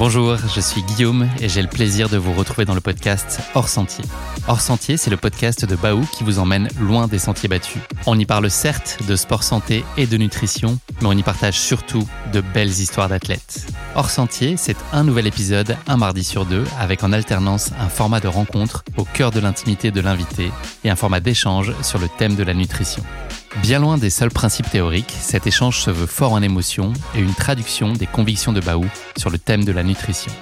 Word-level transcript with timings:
Bonjour, 0.00 0.38
je 0.38 0.62
suis 0.62 0.82
Guillaume 0.82 1.28
et 1.42 1.50
j'ai 1.50 1.60
le 1.60 1.68
plaisir 1.68 2.08
de 2.08 2.16
vous 2.16 2.32
retrouver 2.32 2.64
dans 2.64 2.74
le 2.74 2.80
podcast 2.80 3.38
Hors 3.54 3.68
Sentier. 3.68 4.02
Hors 4.48 4.62
Sentier, 4.62 4.96
c'est 4.96 5.10
le 5.10 5.18
podcast 5.18 5.66
de 5.66 5.76
Baou 5.76 6.08
qui 6.10 6.24
vous 6.24 6.38
emmène 6.38 6.70
loin 6.80 7.06
des 7.06 7.18
sentiers 7.18 7.50
battus. 7.50 7.82
On 8.06 8.18
y 8.18 8.24
parle 8.24 8.50
certes 8.50 8.98
de 9.06 9.14
sport 9.14 9.42
santé 9.42 9.84
et 9.98 10.06
de 10.06 10.16
nutrition, 10.16 10.78
mais 11.02 11.08
on 11.08 11.12
y 11.12 11.22
partage 11.22 11.60
surtout 11.60 12.08
de 12.32 12.40
belles 12.40 12.70
histoires 12.70 13.10
d'athlètes. 13.10 13.66
Hors 13.94 14.08
Sentier, 14.08 14.56
c'est 14.56 14.78
un 14.94 15.04
nouvel 15.04 15.26
épisode 15.26 15.76
un 15.86 15.98
mardi 15.98 16.24
sur 16.24 16.46
deux 16.46 16.64
avec 16.78 17.04
en 17.04 17.12
alternance 17.12 17.72
un 17.78 17.90
format 17.90 18.20
de 18.20 18.28
rencontre 18.28 18.84
au 18.96 19.04
cœur 19.04 19.32
de 19.32 19.40
l'intimité 19.40 19.90
de 19.90 20.00
l'invité 20.00 20.50
et 20.82 20.88
un 20.88 20.96
format 20.96 21.20
d'échange 21.20 21.74
sur 21.82 21.98
le 21.98 22.08
thème 22.08 22.36
de 22.36 22.42
la 22.42 22.54
nutrition. 22.54 23.04
Bien 23.56 23.80
loin 23.80 23.98
des 23.98 24.10
seuls 24.10 24.30
principes 24.30 24.70
théoriques, 24.70 25.10
cet 25.10 25.46
échange 25.46 25.80
se 25.80 25.90
veut 25.90 26.06
fort 26.06 26.32
en 26.32 26.40
émotion 26.40 26.92
et 27.16 27.20
une 27.20 27.34
traduction 27.34 27.92
des 27.92 28.06
convictions 28.06 28.52
de 28.52 28.60
Baou 28.60 28.86
sur 29.16 29.28
le 29.28 29.38
thème 29.38 29.64
de 29.64 29.72
la 29.72 29.82
nutrition. 29.82 30.32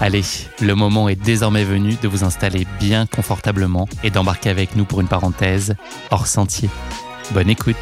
Allez, 0.00 0.22
le 0.60 0.74
moment 0.74 1.08
est 1.08 1.20
désormais 1.20 1.64
venu 1.64 1.96
de 2.00 2.08
vous 2.08 2.24
installer 2.24 2.66
bien 2.80 3.06
confortablement 3.06 3.86
et 4.02 4.10
d'embarquer 4.10 4.48
avec 4.48 4.76
nous 4.76 4.86
pour 4.86 5.00
une 5.00 5.08
parenthèse 5.08 5.74
hors 6.10 6.26
sentier. 6.26 6.70
Bonne 7.32 7.50
écoute 7.50 7.76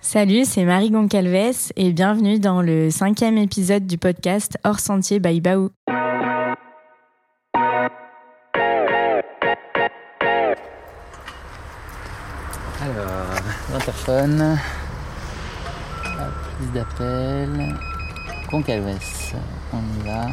Salut, 0.00 0.46
c'est 0.46 0.64
Marie 0.64 0.90
Goncalves 0.90 1.70
et 1.76 1.92
bienvenue 1.92 2.38
dans 2.38 2.62
le 2.62 2.90
cinquième 2.90 3.36
épisode 3.36 3.86
du 3.86 3.98
podcast 3.98 4.56
Hors 4.64 4.80
Sentier 4.80 5.20
by 5.20 5.42
Baou. 5.42 5.68
Alors, 13.78 13.86
l'interphone. 13.86 14.58
Prise 16.56 16.72
d'appel. 16.72 17.76
Concalves. 18.50 18.98
On 19.72 20.00
y 20.00 20.04
va. 20.04 20.26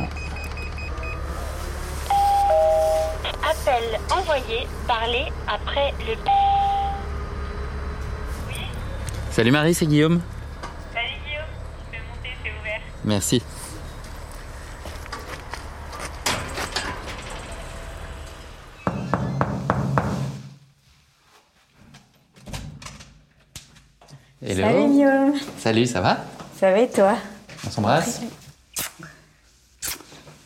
Appel 3.48 4.00
envoyé, 4.10 4.68
parlez 4.88 5.26
après 5.48 5.94
le 6.08 6.16
Salut 9.32 9.52
Marie, 9.52 9.74
c'est 9.74 9.86
Guillaume. 9.86 10.22
Salut 10.94 11.08
Guillaume, 11.26 11.46
tu 11.78 11.98
peux 11.98 12.04
monter, 12.08 12.36
c'est 12.44 12.50
ouvert. 12.50 12.82
Merci. 13.04 13.44
Hello. 24.48 24.62
Salut 24.64 24.90
Guillaume, 24.92 25.34
Salut, 25.58 25.86
ça 25.88 26.02
va? 26.02 26.18
Ça 26.60 26.72
va 26.72 26.80
et 26.80 26.90
toi? 26.90 27.18
On 27.66 27.70
s'embrasse? 27.72 28.22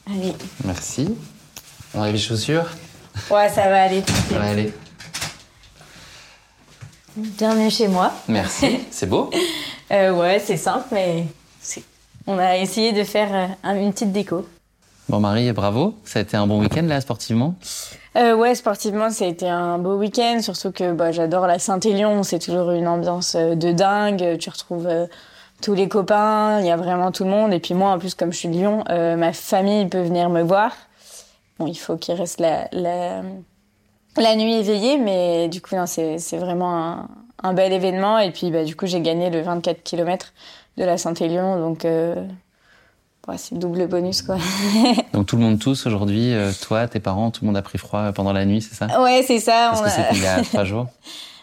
Allez. 0.09 0.33
Merci. 0.63 1.15
On 1.93 2.01
a 2.01 2.11
les 2.11 2.17
chaussures? 2.17 2.65
Ouais, 3.29 3.49
ça 3.49 3.67
va 3.69 3.83
aller. 3.83 4.03
Ça 4.29 4.39
va 4.39 4.45
aller. 4.49 4.73
Bienvenue 7.15 7.69
chez 7.69 7.87
moi. 7.87 8.13
Merci. 8.27 8.79
C'est 8.91 9.07
beau? 9.07 9.29
Euh, 9.91 10.11
ouais, 10.13 10.39
c'est 10.39 10.55
simple, 10.55 10.85
mais 10.91 11.25
on 12.27 12.37
a 12.37 12.57
essayé 12.59 12.91
de 12.93 13.03
faire 13.03 13.33
euh, 13.33 13.47
un- 13.63 13.75
une 13.75 13.91
petite 13.91 14.11
déco. 14.11 14.47
Bon 15.09 15.19
Marie, 15.19 15.51
bravo. 15.53 15.95
Ça 16.03 16.19
a 16.19 16.21
été 16.21 16.37
un 16.37 16.45
bon 16.45 16.59
week-end 16.59 16.83
là, 16.83 17.01
sportivement? 17.01 17.55
Euh, 18.15 18.35
ouais, 18.35 18.53
sportivement, 18.53 19.09
ça 19.09 19.25
a 19.25 19.27
été 19.27 19.49
un 19.49 19.79
beau 19.79 19.97
week-end, 19.97 20.39
surtout 20.43 20.71
que 20.71 20.93
bah, 20.93 21.11
j'adore 21.11 21.47
la 21.47 21.57
Saint-Élion, 21.57 22.21
c'est 22.21 22.37
toujours 22.37 22.69
une 22.69 22.87
ambiance 22.87 23.33
euh, 23.33 23.55
de 23.55 23.71
dingue, 23.71 24.37
tu 24.37 24.51
retrouves 24.51 24.85
euh, 24.85 25.07
tous 25.63 25.73
les 25.73 25.89
copains, 25.89 26.59
il 26.59 26.67
y 26.67 26.69
a 26.69 26.77
vraiment 26.77 27.11
tout 27.11 27.23
le 27.23 27.31
monde, 27.31 27.53
et 27.53 27.59
puis 27.59 27.73
moi, 27.73 27.89
en 27.89 27.97
plus, 27.97 28.13
comme 28.13 28.31
je 28.31 28.37
suis 28.37 28.49
de 28.49 28.53
Lyon, 28.53 28.83
euh, 28.89 29.15
ma 29.15 29.33
famille 29.33 29.87
peut 29.87 30.01
venir 30.01 30.29
me 30.29 30.43
voir. 30.43 30.73
Bon, 31.57 31.65
il 31.65 31.77
faut 31.77 31.97
qu'il 31.97 32.13
reste 32.13 32.39
la, 32.39 32.67
la, 32.71 33.23
la 34.15 34.35
nuit 34.35 34.53
éveillée, 34.53 34.99
mais 34.99 35.49
du 35.49 35.59
coup, 35.59 35.73
c'est 35.87 36.37
vraiment 36.37 37.07
un, 37.41 37.53
bel 37.55 37.73
événement, 37.73 38.19
et 38.19 38.29
puis 38.29 38.51
bah, 38.51 38.63
du 38.63 38.75
coup, 38.75 38.85
j'ai 38.85 39.01
gagné 39.01 39.31
le 39.31 39.41
24 39.41 39.81
km 39.81 40.33
de 40.77 40.83
la 40.83 40.99
Saint-Élion, 40.99 41.59
donc 41.59 41.83
ouais, 43.29 43.37
c'est 43.37 43.55
le 43.55 43.59
double 43.59 43.87
bonus, 43.87 44.21
quoi. 44.21 44.37
Donc 45.13 45.27
tout 45.27 45.35
le 45.37 45.41
monde 45.41 45.59
tous 45.59 45.85
aujourd'hui, 45.85 46.33
euh, 46.33 46.51
toi, 46.61 46.87
tes 46.87 46.99
parents, 46.99 47.31
tout 47.31 47.43
le 47.43 47.47
monde 47.47 47.57
a 47.57 47.61
pris 47.61 47.77
froid 47.77 48.11
pendant 48.11 48.33
la 48.33 48.45
nuit, 48.45 48.61
c'est 48.61 48.75
ça? 48.75 49.01
Ouais, 49.01 49.23
c'est 49.25 49.39
ça. 49.39 49.69
Parce 49.71 49.79
on 49.81 49.83
que 49.83 49.87
a- 49.89 49.91
c'était 49.91 50.15
il 50.15 50.23
y 50.23 50.27
a 50.27 50.41
trois 50.43 50.63
jours. 50.65 50.87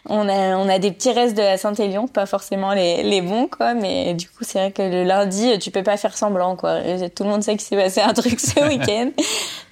On 0.09 0.29
a, 0.29 0.57
on 0.57 0.69
a 0.69 0.79
des 0.79 0.93
petits 0.93 1.11
restes 1.11 1.37
de 1.37 1.43
la 1.43 1.59
Saint-Élion, 1.59 2.07
pas 2.07 2.27
forcément 2.27 2.73
les, 2.75 3.03
les 3.03 3.21
bons, 3.23 3.49
quoi, 3.49 3.75
mais 3.75 4.15
du 4.15 4.29
coup, 4.29 4.43
c'est 4.45 4.59
vrai 4.61 4.71
que 4.71 4.81
le 4.83 5.03
lundi, 5.03 5.59
tu 5.59 5.73
peux 5.73 5.83
pas 5.83 5.97
faire 5.97 6.17
semblant, 6.17 6.55
quoi. 6.55 6.79
Et 6.87 7.11
Tout 7.11 7.25
le 7.25 7.31
monde 7.31 7.43
sait 7.43 7.53
qu'il 7.57 7.63
s'est 7.67 7.75
passé 7.77 8.01
un 8.01 8.13
truc 8.13 8.39
ce 8.39 8.61
week-end. 8.69 9.11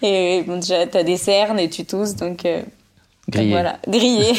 Et 0.03 0.43
bon, 0.45 0.57
déjà, 0.57 0.89
t'as 0.89 1.05
des 1.05 1.17
cernes 1.19 1.61
et 1.61 1.71
tu 1.71 1.85
tousses, 1.85 2.17
donc, 2.17 2.45
euh, 2.47 2.59
donc 2.63 2.67
Grillé. 3.31 3.51
voilà, 3.53 3.77
grillé. 3.87 4.33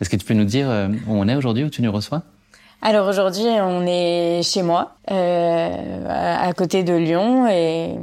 Est-ce 0.00 0.10
que 0.10 0.16
tu 0.16 0.26
peux 0.26 0.34
nous 0.34 0.44
dire 0.44 0.68
euh, 0.68 0.88
où 1.06 1.14
on 1.18 1.26
est 1.26 1.34
aujourd'hui, 1.36 1.64
où 1.64 1.70
tu 1.70 1.80
nous 1.80 1.90
reçois? 1.90 2.22
Alors 2.80 3.08
aujourd'hui, 3.08 3.46
on 3.60 3.84
est 3.86 4.40
chez 4.44 4.62
moi, 4.62 4.92
euh, 5.10 6.06
à 6.08 6.52
côté 6.52 6.84
de 6.84 6.94
Lyon 6.94 7.48
et 7.48 7.96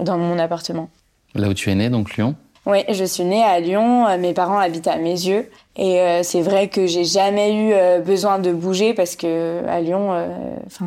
dans 0.00 0.16
mon 0.16 0.38
appartement. 0.38 0.88
Là 1.34 1.48
où 1.48 1.54
tu 1.54 1.70
es 1.70 1.74
né, 1.74 1.90
donc 1.90 2.16
Lyon? 2.16 2.34
Oui, 2.64 2.78
je 2.88 3.04
suis 3.04 3.24
née 3.24 3.44
à 3.44 3.60
Lyon. 3.60 4.06
euh, 4.08 4.18
Mes 4.18 4.32
parents 4.32 4.58
habitent 4.58 4.88
à 4.88 4.96
mes 4.96 5.10
yeux. 5.12 5.48
Et 5.76 6.00
euh, 6.00 6.22
c'est 6.22 6.40
vrai 6.40 6.68
que 6.68 6.86
j'ai 6.86 7.04
jamais 7.04 7.54
eu 7.54 7.72
euh, 7.74 8.00
besoin 8.00 8.38
de 8.38 8.52
bouger 8.52 8.94
parce 8.94 9.16
que 9.16 9.64
à 9.68 9.80
Lyon, 9.80 10.14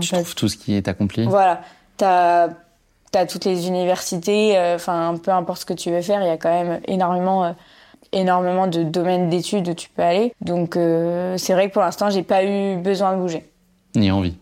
Tu 0.02 0.10
trouves 0.10 0.36
tout 0.36 0.48
ce 0.50 0.58
qui 0.58 0.76
est 0.76 0.88
accompli? 0.88 1.26
Voilà, 1.26 1.62
t'as 1.98 2.50
as 3.16 3.26
toutes 3.28 3.46
les 3.46 3.68
universités. 3.68 4.58
Enfin, 4.76 5.16
peu 5.24 5.32
importe 5.32 5.62
ce 5.62 5.66
que 5.66 5.74
tu 5.74 5.92
veux 5.92 6.02
faire, 6.02 6.22
il 6.22 6.28
y 6.28 6.32
a 6.32 6.38
quand 6.38 6.50
même 6.52 6.80
énormément, 6.88 7.56
énormément 8.12 8.68
de 8.68 8.84
domaines 8.84 9.30
d'études 9.30 9.68
où 9.68 9.74
tu 9.74 9.90
peux 9.90 10.02
aller. 10.02 10.34
Donc 10.42 10.76
euh, 10.76 11.38
c'est 11.38 11.54
vrai 11.54 11.70
que 11.70 11.74
pour 11.74 11.82
l'instant, 11.82 12.10
j'ai 12.10 12.24
pas 12.24 12.44
eu 12.44 12.78
besoin 12.78 13.16
de 13.16 13.22
bouger. 13.22 13.50
Ni 13.96 14.12
envie. 14.12 14.36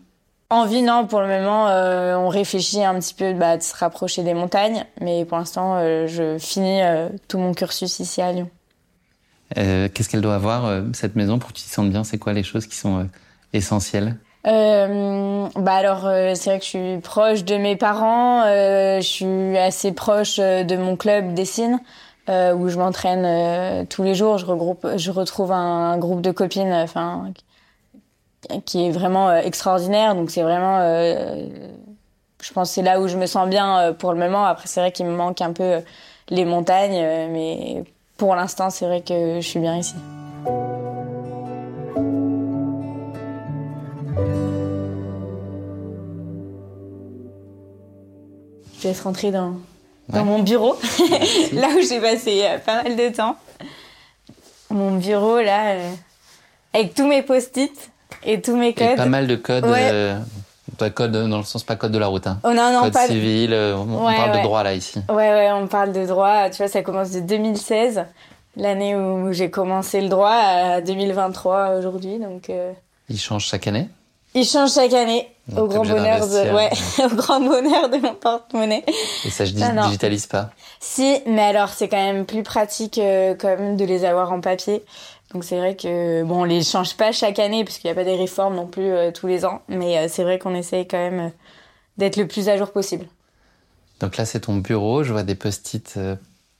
Envie, 0.50 0.82
non, 0.82 1.06
pour 1.06 1.20
le 1.20 1.28
moment, 1.28 1.68
euh, 1.68 2.16
on 2.16 2.28
réfléchit 2.28 2.82
un 2.82 2.94
petit 2.98 3.14
peu 3.14 3.34
bah, 3.34 3.56
de 3.56 3.62
se 3.62 3.76
rapprocher 3.76 4.22
des 4.22 4.34
montagnes, 4.34 4.84
mais 5.00 5.24
pour 5.24 5.36
l'instant, 5.38 5.76
euh, 5.76 6.06
je 6.06 6.38
finis 6.38 6.80
tout 7.28 7.38
mon 7.38 7.52
cursus 7.52 8.00
ici 8.00 8.22
à 8.22 8.32
Lyon. 8.32 8.48
Qu'est-ce 9.54 10.08
qu'elle 10.08 10.20
doit 10.20 10.34
avoir, 10.34 10.82
cette 10.92 11.16
maison, 11.16 11.38
pour 11.38 11.50
que 11.50 11.54
tu 11.54 11.62
t'y 11.62 11.68
sentes 11.68 11.90
bien? 11.90 12.04
C'est 12.04 12.18
quoi 12.18 12.32
les 12.32 12.42
choses 12.42 12.66
qui 12.66 12.76
sont 12.76 13.08
essentielles? 13.52 14.16
Euh, 14.46 15.48
bah 15.56 15.74
alors 15.74 16.06
euh, 16.06 16.34
c'est 16.34 16.50
vrai 16.50 16.58
que 16.58 16.64
je 16.64 16.70
suis 16.70 16.98
proche 17.02 17.44
de 17.44 17.56
mes 17.56 17.74
parents, 17.74 18.44
euh, 18.46 19.00
je 19.00 19.06
suis 19.06 19.58
assez 19.58 19.92
proche 19.92 20.38
de 20.38 20.76
mon 20.76 20.96
club 20.96 21.34
Dessine 21.34 21.80
euh, 22.28 22.54
où 22.54 22.68
je 22.68 22.78
m'entraîne 22.78 23.24
euh, 23.24 23.84
tous 23.88 24.02
les 24.02 24.14
jours. 24.14 24.38
Je 24.38 24.46
regroupe, 24.46 24.86
je 24.96 25.10
retrouve 25.10 25.52
un, 25.52 25.98
groupe 25.98 26.20
de 26.20 26.30
copines, 26.30 26.86
qui- 28.64 28.86
est 28.86 28.90
vraiment 28.90 29.30
euh, 29.30 29.40
extraordinaire. 29.40 30.14
Donc 30.14 30.30
c'est 30.30 30.42
vraiment, 30.42 30.78
je 30.80 32.52
pense 32.52 32.70
c'est 32.70 32.82
là 32.82 33.00
où 33.00 33.08
je 33.08 33.16
me 33.16 33.26
sens 33.26 33.48
bien 33.48 33.94
pour 33.98 34.12
le 34.12 34.18
moment. 34.18 34.44
Après 34.44 34.66
c'est 34.66 34.80
vrai 34.80 34.92
qu'il 34.92 35.06
me 35.06 35.16
manque 35.16 35.40
un 35.40 35.52
peu 35.52 35.80
les 36.28 36.44
montagnes, 36.44 37.30
mais 37.32 37.84
pour 38.16 38.34
l'instant 38.34 38.70
c'est 38.70 38.86
vrai 38.86 39.00
que 39.00 39.40
je 39.40 39.46
suis 39.46 39.60
bien 39.60 39.76
ici. 39.76 39.94
Je 48.78 48.84
vais 48.84 48.90
laisse 48.90 49.00
rentrer 49.00 49.32
dans, 49.32 49.54
dans 50.08 50.18
Ouais. 50.20 50.24
mon 50.24 50.38
bureau, 50.40 50.76
là 51.52 51.68
où 51.76 51.80
j'ai 51.86 52.00
passé 52.00 52.42
euh, 52.44 52.58
pas 52.58 52.82
mal 52.82 52.96
de 52.96 53.08
temps. 53.14 53.36
Mon 54.70 54.96
bureau, 54.96 55.40
là, 55.40 55.70
euh, 55.72 55.90
avec 56.74 56.94
tous 56.94 57.06
mes 57.06 57.22
post-it 57.22 57.90
et 58.24 58.40
tous 58.40 58.56
mes 58.56 58.68
Et 58.68 58.74
codes. 58.74 58.96
pas 58.96 59.06
mal 59.06 59.26
de 59.26 59.36
codes. 59.36 59.64
Ouais. 59.66 59.88
euh, 59.92 60.18
pas 60.76 60.90
code 60.90 61.12
dans 61.12 61.38
le 61.38 61.44
sens 61.44 61.64
pas 61.64 61.76
code 61.76 61.92
de 61.92 61.98
la 61.98 62.06
route. 62.06 62.26
Hein. 62.26 62.38
Oh 62.44 62.52
non, 62.52 62.72
non, 62.72 62.82
code 62.82 62.92
pas 62.92 63.08
de- 63.08 63.12
civil. 63.12 63.52
euh, 63.52 63.74
on, 63.76 64.06
Ouais, 64.06 64.16
parle 64.16 64.36
de 64.38 64.42
droit 64.42 64.62
là 64.62 64.74
ici. 64.74 65.00
Ouais, 65.08 65.14
ouais, 65.30 65.50
on 65.52 65.66
parle 65.66 65.92
de 65.92 66.04
droit. 66.06 66.50
Tu 66.50 66.58
vois, 66.58 66.68
ça 66.68 66.82
commence 66.82 67.10
de 67.10 67.20
2016, 67.20 68.04
l'année 68.56 68.94
où 68.94 69.32
j'ai 69.32 69.50
commencé 69.50 70.00
le 70.00 70.08
droit, 70.08 70.30
à 70.30 70.80
2023 70.82 71.70
aujourd'hui. 71.78 72.18
Donc, 72.18 72.50
euh, 72.50 72.72
Il 73.08 73.18
change 73.18 73.46
chaque 73.46 73.66
année? 73.66 73.88
il 74.34 74.44
change 74.44 74.72
chaque 74.72 74.92
année. 74.92 75.28
Donc, 75.48 75.58
au 75.58 75.66
grand 75.68 75.84
bonheur 75.84 76.26
de, 76.26 76.54
ouais, 76.54 76.70
au 77.04 77.14
grand 77.14 77.40
bonheur 77.40 77.88
de 77.88 77.96
mon 77.96 78.14
porte-monnaie. 78.14 78.84
Et 79.24 79.30
ça, 79.30 79.44
je 79.44 79.52
dis, 79.52 79.62
non. 79.62 79.86
digitalise 79.86 80.26
pas. 80.26 80.50
Si, 80.78 81.20
mais 81.26 81.42
alors 81.42 81.70
c'est 81.70 81.88
quand 81.88 81.96
même 81.96 82.26
plus 82.26 82.42
pratique 82.42 82.98
euh, 82.98 83.34
quand 83.34 83.48
même 83.48 83.76
de 83.76 83.84
les 83.84 84.04
avoir 84.04 84.30
en 84.30 84.40
papier. 84.40 84.82
Donc 85.32 85.44
c'est 85.44 85.58
vrai 85.58 85.76
que 85.76 86.22
bon, 86.22 86.42
on 86.42 86.44
les 86.44 86.62
change 86.62 86.96
pas 86.96 87.12
chaque 87.12 87.38
année 87.38 87.64
parce 87.64 87.78
qu'il 87.78 87.88
n'y 87.88 87.92
a 87.92 87.94
pas 87.94 88.04
des 88.04 88.16
réformes 88.16 88.56
non 88.56 88.66
plus 88.66 88.90
euh, 88.90 89.10
tous 89.12 89.26
les 89.26 89.44
ans, 89.44 89.62
mais 89.68 89.98
euh, 89.98 90.06
c'est 90.08 90.22
vrai 90.22 90.38
qu'on 90.38 90.54
essaye 90.54 90.88
quand 90.88 90.98
même 90.98 91.20
euh, 91.20 91.28
d'être 91.98 92.16
le 92.16 92.26
plus 92.26 92.48
à 92.48 92.56
jour 92.56 92.70
possible. 92.70 93.06
Donc 94.00 94.16
là, 94.16 94.24
c'est 94.24 94.40
ton 94.40 94.56
bureau. 94.56 95.02
Je 95.02 95.12
vois 95.12 95.24
des 95.24 95.34
post-it 95.34 95.98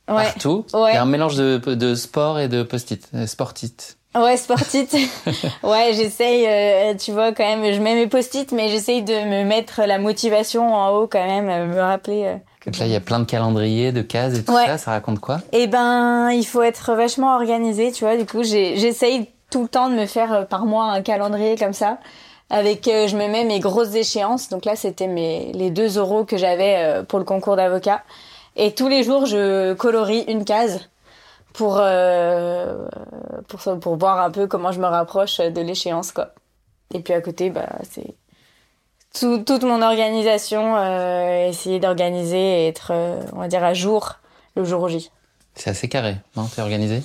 partout. 0.06 0.66
Ouais. 0.74 0.90
Il 0.90 0.94
y 0.94 0.98
a 0.98 1.02
un 1.02 1.06
mélange 1.06 1.36
de, 1.36 1.58
de 1.58 1.94
sport 1.94 2.40
et 2.40 2.48
de 2.48 2.62
post-it. 2.62 3.08
Sportit. 3.26 3.74
Ouais, 4.16 4.36
sportite. 4.36 4.94
ouais, 5.62 5.92
j'essaye, 5.94 6.46
euh, 6.46 6.94
tu 6.94 7.12
vois, 7.12 7.32
quand 7.32 7.44
même, 7.44 7.72
je 7.72 7.80
mets 7.80 7.94
mes 7.94 8.06
post-it, 8.06 8.50
mais 8.52 8.68
j'essaye 8.68 9.02
de 9.02 9.12
me 9.12 9.44
mettre 9.44 9.82
la 9.86 9.98
motivation 9.98 10.74
en 10.74 10.90
haut 10.90 11.06
quand 11.06 11.24
même, 11.24 11.48
euh, 11.48 11.66
me 11.66 11.80
rappeler. 11.80 12.24
euh, 12.24 12.36
que 12.60 12.70
Donc 12.70 12.78
là, 12.80 12.86
il 12.86 12.92
y 12.92 12.96
a 12.96 13.00
plein 13.00 13.20
de 13.20 13.24
calendriers, 13.26 13.92
de 13.92 14.02
cases 14.02 14.38
et 14.38 14.44
tout 14.44 14.52
Ouais. 14.54 14.66
ça. 14.66 14.78
Ça 14.78 14.90
raconte 14.92 15.20
quoi? 15.20 15.38
Eh 15.52 15.66
ben, 15.66 16.30
il 16.30 16.44
faut 16.44 16.62
être 16.62 16.94
vachement 16.94 17.34
organisé, 17.36 17.92
tu 17.92 18.04
vois. 18.04 18.16
Du 18.16 18.24
coup, 18.26 18.42
j'essaye 18.42 19.28
tout 19.50 19.62
le 19.62 19.68
temps 19.68 19.88
de 19.88 19.94
me 19.94 20.06
faire 20.06 20.32
euh, 20.32 20.42
par 20.42 20.64
mois 20.66 20.84
un 20.86 21.02
calendrier 21.02 21.56
comme 21.56 21.72
ça. 21.74 21.98
Avec, 22.50 22.88
euh, 22.88 23.06
je 23.08 23.16
me 23.16 23.28
mets 23.28 23.44
mes 23.44 23.60
grosses 23.60 23.94
échéances. 23.94 24.48
Donc 24.48 24.64
là, 24.64 24.74
c'était 24.74 25.06
mes 25.06 25.52
les 25.52 25.70
deux 25.70 25.98
euros 25.98 26.24
que 26.24 26.38
j'avais 26.38 26.76
euh, 26.78 27.02
pour 27.02 27.18
le 27.18 27.24
concours 27.26 27.56
d'avocat. 27.56 28.02
Et 28.56 28.72
tous 28.72 28.88
les 28.88 29.04
jours, 29.04 29.26
je 29.26 29.74
colorie 29.74 30.24
une 30.28 30.44
case 30.44 30.88
pour 31.58 31.78
euh, 31.80 32.86
pour 33.48 33.80
pour 33.80 33.96
voir 33.96 34.20
un 34.20 34.30
peu 34.30 34.46
comment 34.46 34.70
je 34.72 34.80
me 34.80 34.86
rapproche 34.86 35.38
de 35.38 35.60
l'échéance, 35.60 36.12
quoi. 36.12 36.28
Et 36.94 37.00
puis 37.00 37.12
à 37.12 37.20
côté, 37.20 37.50
bah 37.50 37.68
c'est 37.90 38.14
tout- 39.18 39.42
toute 39.44 39.64
mon 39.64 39.82
organisation, 39.82 40.76
euh, 40.76 41.48
essayer 41.48 41.80
d'organiser 41.80 42.64
et 42.64 42.68
être, 42.68 42.92
euh, 42.92 43.20
on 43.34 43.40
va 43.40 43.48
dire, 43.48 43.64
à 43.64 43.74
jour 43.74 44.14
le 44.56 44.64
jour 44.64 44.88
J. 44.88 45.10
C'est 45.54 45.70
assez 45.70 45.88
carré, 45.88 46.14
non? 46.36 46.44
T'es 46.46 46.62
organisé? 46.62 47.02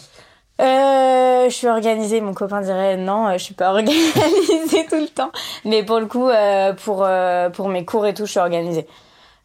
Euh, 0.62 1.50
je 1.50 1.54
suis 1.54 1.68
organisée. 1.68 2.22
Mon 2.22 2.34
copain 2.36 2.62
dirait 2.62 2.96
non, 2.98 3.28
euh, 3.28 3.34
je 3.34 3.44
suis 3.44 3.56
pas 3.56 3.70
organisée 3.74 4.86
tout 4.88 4.96
le 5.02 5.08
temps. 5.10 5.32
Mais 5.66 5.84
pour 5.84 6.00
le 6.00 6.06
coup, 6.06 6.30
euh, 6.30 6.74
pour 6.74 7.04
euh, 7.04 7.50
pour 7.50 7.70
mes 7.70 7.86
cours 7.86 8.06
et 8.06 8.14
tout, 8.14 8.26
je 8.28 8.32
suis 8.32 8.40
organisée. 8.40 8.88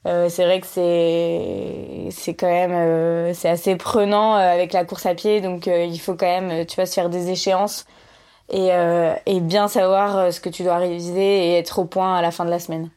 Euh, 0.09 0.29
c'est 0.31 0.45
vrai 0.45 0.61
que 0.61 0.67
c'est 0.67 2.09
c'est 2.11 2.35
quand 2.35 2.47
même 2.49 2.73
euh, 2.73 3.35
c'est 3.35 3.49
assez 3.49 3.77
prenant 3.77 4.37
euh, 4.37 4.53
avec 4.55 4.73
la 4.73 4.85
course 4.85 5.07
à 5.07 5.15
pied, 5.15 5.41
donc 5.41 5.67
il 5.67 5.99
faut 6.01 6.15
quand 6.15 6.27
même 6.41 6.65
tu 6.67 6.77
vois 6.77 6.87
se 6.87 6.95
faire 6.95 7.11
des 7.11 7.31
échéances 7.31 7.85
et 8.51 8.71
et 9.27 9.41
bien 9.41 9.69
savoir 9.69 10.33
ce 10.33 10.41
que 10.41 10.49
tu 10.49 10.63
dois 10.63 10.79
réviser 10.79 11.51
et 11.51 11.59
être 11.59 11.79
au 11.81 11.85
point 11.85 12.17
à 12.17 12.23
la 12.23 12.31
fin 12.31 12.45
de 12.47 12.51
la 12.51 12.59
semaine. 12.59 12.91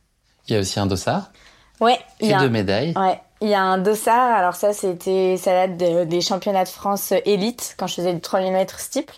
Il 0.47 0.53
y 0.53 0.57
a 0.57 0.59
aussi 0.61 0.79
un 0.79 0.85
dossard 0.85 1.31
Ouais, 1.81 1.99
il 2.19 2.27
y 2.27 2.31
et 2.31 2.33
a 2.33 2.39
deux 2.39 2.45
un- 2.45 2.49
médailles. 2.49 2.93
Ouais, 2.95 3.19
il 3.41 3.49
y 3.49 3.53
a 3.55 3.61
un 3.61 3.77
dossard. 3.79 4.35
Alors 4.37 4.55
ça, 4.55 4.71
c'était 4.71 5.35
ça 5.37 5.51
date 5.51 5.77
de- 5.77 6.03
des 6.05 6.21
championnats 6.21 6.63
de 6.63 6.69
France 6.69 7.11
élite 7.25 7.75
quand 7.77 7.87
je 7.87 7.95
faisais 7.95 8.13
du 8.13 8.21
3000 8.21 8.53
mètres 8.53 8.79
steeple. 8.79 9.15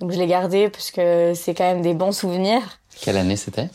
Donc 0.00 0.10
je 0.10 0.18
l'ai 0.18 0.26
gardé 0.26 0.68
parce 0.68 0.90
que 0.90 1.32
c'est 1.34 1.54
quand 1.54 1.64
même 1.64 1.80
des 1.82 1.94
bons 1.94 2.12
souvenirs. 2.12 2.62
Quelle 3.00 3.16
année 3.16 3.36
c'était? 3.36 3.68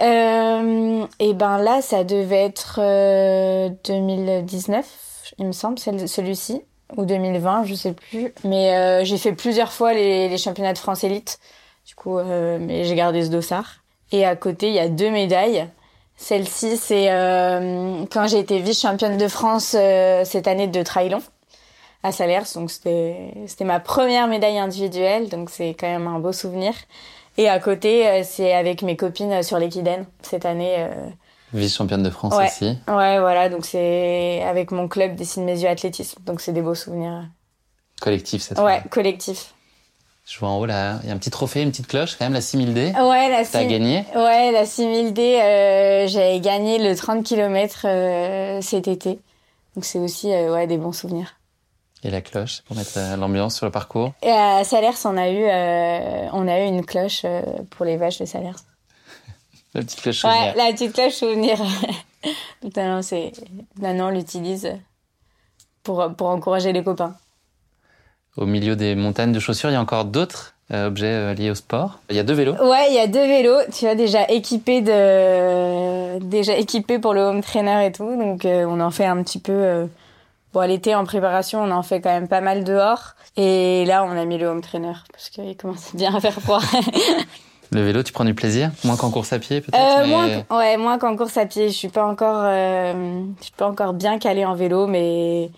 Euh, 0.00 1.06
et 1.18 1.34
ben 1.34 1.58
là, 1.58 1.82
ça 1.82 2.04
devait 2.04 2.44
être 2.44 2.80
euh, 2.82 3.68
2019, 3.84 5.34
il 5.38 5.46
me 5.46 5.52
semble, 5.52 5.78
celui-ci, 5.78 6.62
ou 6.96 7.04
2020, 7.04 7.64
je 7.64 7.74
sais 7.74 7.92
plus. 7.92 8.32
Mais 8.44 8.74
euh, 8.74 9.04
j'ai 9.04 9.18
fait 9.18 9.32
plusieurs 9.32 9.72
fois 9.72 9.92
les, 9.92 10.36
championnats 10.38 10.72
de 10.72 10.78
France 10.78 11.04
élite. 11.04 11.38
Du 11.86 11.94
coup, 11.94 12.18
euh, 12.18 12.58
mais 12.60 12.84
j'ai 12.84 12.94
gardé 12.94 13.24
ce 13.24 13.30
dossard. 13.30 13.82
Et 14.12 14.24
à 14.24 14.36
côté, 14.36 14.68
il 14.68 14.74
y 14.74 14.78
a 14.78 14.88
deux 14.88 15.10
médailles. 15.10 15.68
Celle-ci, 16.16 16.76
c'est 16.76 17.10
euh, 17.10 18.04
quand 18.12 18.28
j'ai 18.28 18.38
été 18.38 18.60
vice-championne 18.60 19.16
de 19.16 19.28
France 19.28 19.74
euh, 19.76 20.24
cette 20.24 20.46
année 20.46 20.68
de 20.68 20.82
trailon 20.82 21.22
à 22.02 22.12
Salers. 22.12 22.44
Donc 22.54 22.70
c'était 22.70 23.64
ma 23.64 23.80
première 23.80 24.28
médaille 24.28 24.58
individuelle, 24.58 25.28
donc 25.28 25.50
c'est 25.50 25.70
quand 25.70 25.88
même 25.88 26.06
un 26.06 26.18
beau 26.18 26.32
souvenir. 26.32 26.74
Et 27.38 27.48
à 27.48 27.58
côté, 27.60 28.06
euh, 28.08 28.22
c'est 28.24 28.52
avec 28.52 28.82
mes 28.82 28.96
copines 28.96 29.32
euh, 29.32 29.42
sur 29.42 29.58
l'équidène 29.58 30.06
cette 30.22 30.44
année. 30.44 30.74
euh, 30.78 30.90
Vice-championne 31.54 32.02
de 32.02 32.10
France 32.10 32.34
Ouais. 32.36 32.46
aussi. 32.46 32.78
Ouais, 32.88 33.18
voilà, 33.20 33.48
donc 33.48 33.64
c'est 33.66 34.42
avec 34.42 34.70
mon 34.70 34.88
club 34.88 35.14
des 35.16 35.24
signes 35.24 35.44
Mésio 35.44 35.68
Athlétisme, 35.68 36.20
donc 36.24 36.40
c'est 36.40 36.52
des 36.52 36.62
beaux 36.62 36.74
souvenirs. 36.74 37.24
Collectif 38.00 38.42
cette 38.42 38.58
Ouais, 38.58 38.80
fois. 38.80 38.88
collectif. 38.90 39.54
Je 40.24 40.38
vois 40.38 40.48
en 40.50 40.58
haut 40.58 40.66
là, 40.66 41.00
il 41.02 41.08
y 41.08 41.12
a 41.12 41.14
un 41.14 41.18
petit 41.18 41.30
trophée, 41.30 41.62
une 41.62 41.70
petite 41.70 41.88
cloche 41.88 42.16
quand 42.16 42.24
même, 42.24 42.32
la 42.32 42.40
6000D. 42.40 42.92
Ouais, 42.94 43.28
la 43.28 43.44
T'as 43.44 43.62
sim- 43.62 43.66
gagné 43.68 44.04
Ouais, 44.14 44.52
la 44.52 44.64
6000D, 44.64 45.20
euh, 45.20 46.06
j'avais 46.06 46.40
gagné 46.40 46.78
le 46.78 46.94
30 46.96 47.24
km 47.24 47.86
cet 48.62 48.88
été. 48.88 49.18
Donc 49.74 49.84
c'est 49.84 49.98
aussi 49.98 50.32
euh, 50.32 50.52
ouais, 50.54 50.66
des 50.66 50.78
bons 50.78 50.92
souvenirs. 50.92 51.34
Et 52.04 52.10
la 52.10 52.20
cloche 52.20 52.62
pour 52.66 52.76
mettre 52.76 52.92
euh, 52.96 53.16
l'ambiance 53.16 53.56
sur 53.56 53.66
le 53.66 53.72
parcours? 53.72 54.12
Et 54.22 54.30
à 54.30 54.64
Salers, 54.64 54.94
on 55.04 55.16
a 55.16 55.28
eu, 55.30 55.44
euh, 55.44 56.28
on 56.32 56.48
a 56.48 56.60
eu 56.60 56.64
une 56.66 56.84
cloche 56.84 57.22
euh, 57.24 57.42
pour 57.70 57.84
les 57.86 57.96
vaches 57.96 58.18
de 58.18 58.24
Salers. 58.24 58.56
La 59.74 59.82
petite 59.82 60.00
cloche 60.02 60.24
Ouais, 60.24 60.30
souvenir. 60.32 60.54
la 60.56 60.72
petite 60.72 60.92
cloche 60.92 61.12
souvenir. 61.14 61.58
Maintenant, 63.80 64.08
on 64.08 64.10
l'utilise 64.10 64.68
pour, 65.82 66.12
pour 66.16 66.28
encourager 66.28 66.72
les 66.72 66.82
copains. 66.84 67.14
Au 68.36 68.46
milieu 68.46 68.76
des 68.76 68.94
montagnes 68.94 69.32
de 69.32 69.40
chaussures, 69.40 69.70
il 69.70 69.74
y 69.74 69.76
a 69.76 69.80
encore 69.80 70.04
d'autres 70.04 70.54
euh, 70.72 70.86
objets 70.88 71.34
liés 71.34 71.50
au 71.50 71.54
sport? 71.54 72.00
Il 72.10 72.16
y 72.16 72.18
a 72.18 72.22
deux 72.22 72.34
vélos? 72.34 72.54
Ouais, 72.54 72.86
il 72.90 72.94
y 72.94 72.98
a 72.98 73.06
deux 73.06 73.26
vélos, 73.26 73.60
tu 73.72 73.84
vois, 73.86 73.94
déjà 73.94 74.28
équipés 74.28 74.80
de, 74.82 76.18
déjà 76.18 76.56
équipés 76.56 76.98
pour 76.98 77.14
le 77.14 77.20
home 77.22 77.42
trainer 77.42 77.86
et 77.86 77.92
tout. 77.92 78.16
Donc, 78.16 78.44
on 78.44 78.80
en 78.80 78.90
fait 78.90 79.06
un 79.06 79.22
petit 79.22 79.38
peu, 79.38 79.88
bon, 80.52 80.60
l'été 80.68 80.94
en 80.94 81.04
préparation, 81.04 81.62
on 81.62 81.70
en 81.70 81.82
fait 81.82 82.00
quand 82.00 82.10
même 82.10 82.28
pas 82.28 82.40
mal 82.40 82.64
dehors. 82.64 83.14
Et 83.36 83.84
là, 83.86 84.04
on 84.04 84.10
a 84.16 84.24
mis 84.24 84.38
le 84.38 84.46
home 84.46 84.60
trainer 84.60 84.92
parce 85.12 85.30
qu'il 85.30 85.56
commence 85.56 85.94
bien 85.94 86.14
à 86.14 86.20
faire 86.20 86.34
froid. 86.40 86.60
Le 87.74 87.80
vélo, 87.82 88.02
tu 88.02 88.12
prends 88.12 88.26
du 88.26 88.34
plaisir? 88.34 88.70
Moins 88.84 88.96
qu'en 88.98 89.10
course 89.10 89.32
à 89.32 89.38
pied 89.38 89.62
peut-être 89.62 89.78
Euh, 89.82 90.02
mais- 90.02 90.06
moins, 90.06 90.58
ouais, 90.58 90.76
moins 90.76 90.98
qu'en 90.98 91.16
course 91.16 91.38
à 91.38 91.46
pied. 91.46 91.68
Je 91.68 91.74
suis 91.74 91.88
pas 91.88 92.04
encore, 92.04 92.42
euh, 92.44 93.22
je 93.38 93.44
suis 93.44 93.52
pas 93.56 93.66
encore 93.66 93.94
bien 93.94 94.18
calée 94.18 94.44
en 94.44 94.54
vélo, 94.54 94.86
mais, 94.86 95.50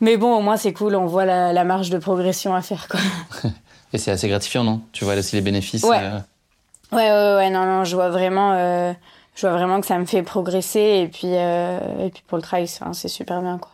mais 0.00 0.16
bon, 0.16 0.34
au 0.36 0.40
moins 0.40 0.56
c'est 0.56 0.72
cool. 0.72 0.96
On 0.96 1.06
voit 1.06 1.24
la, 1.24 1.52
la 1.52 1.62
marge 1.62 1.90
de 1.90 1.98
progression 1.98 2.52
à 2.52 2.62
faire, 2.62 2.88
quoi. 2.88 2.98
Et 3.92 3.98
c'est 3.98 4.10
assez 4.10 4.28
gratifiant, 4.28 4.64
non? 4.64 4.80
Tu 4.92 5.04
vois 5.04 5.14
aussi 5.14 5.36
les 5.36 5.42
bénéfices. 5.42 5.84
Ouais. 5.84 6.00
euh, 6.00 6.18
Ouais, 6.90 7.10
ouais, 7.10 7.34
ouais, 7.36 7.50
non, 7.50 7.64
non, 7.64 7.84
je 7.84 7.94
vois 7.94 8.10
vraiment, 8.10 8.52
euh, 8.54 8.92
je 9.36 9.46
vois 9.46 9.56
vraiment 9.56 9.80
que 9.80 9.86
ça 9.86 9.98
me 9.98 10.04
fait 10.06 10.24
progresser 10.24 10.80
et 11.04 11.06
puis, 11.08 11.28
et 11.32 12.10
puis 12.12 12.22
pour 12.26 12.38
le 12.38 12.42
trail, 12.42 12.66
c'est 12.92 13.08
super 13.08 13.40
bien, 13.40 13.58
quoi. 13.58 13.70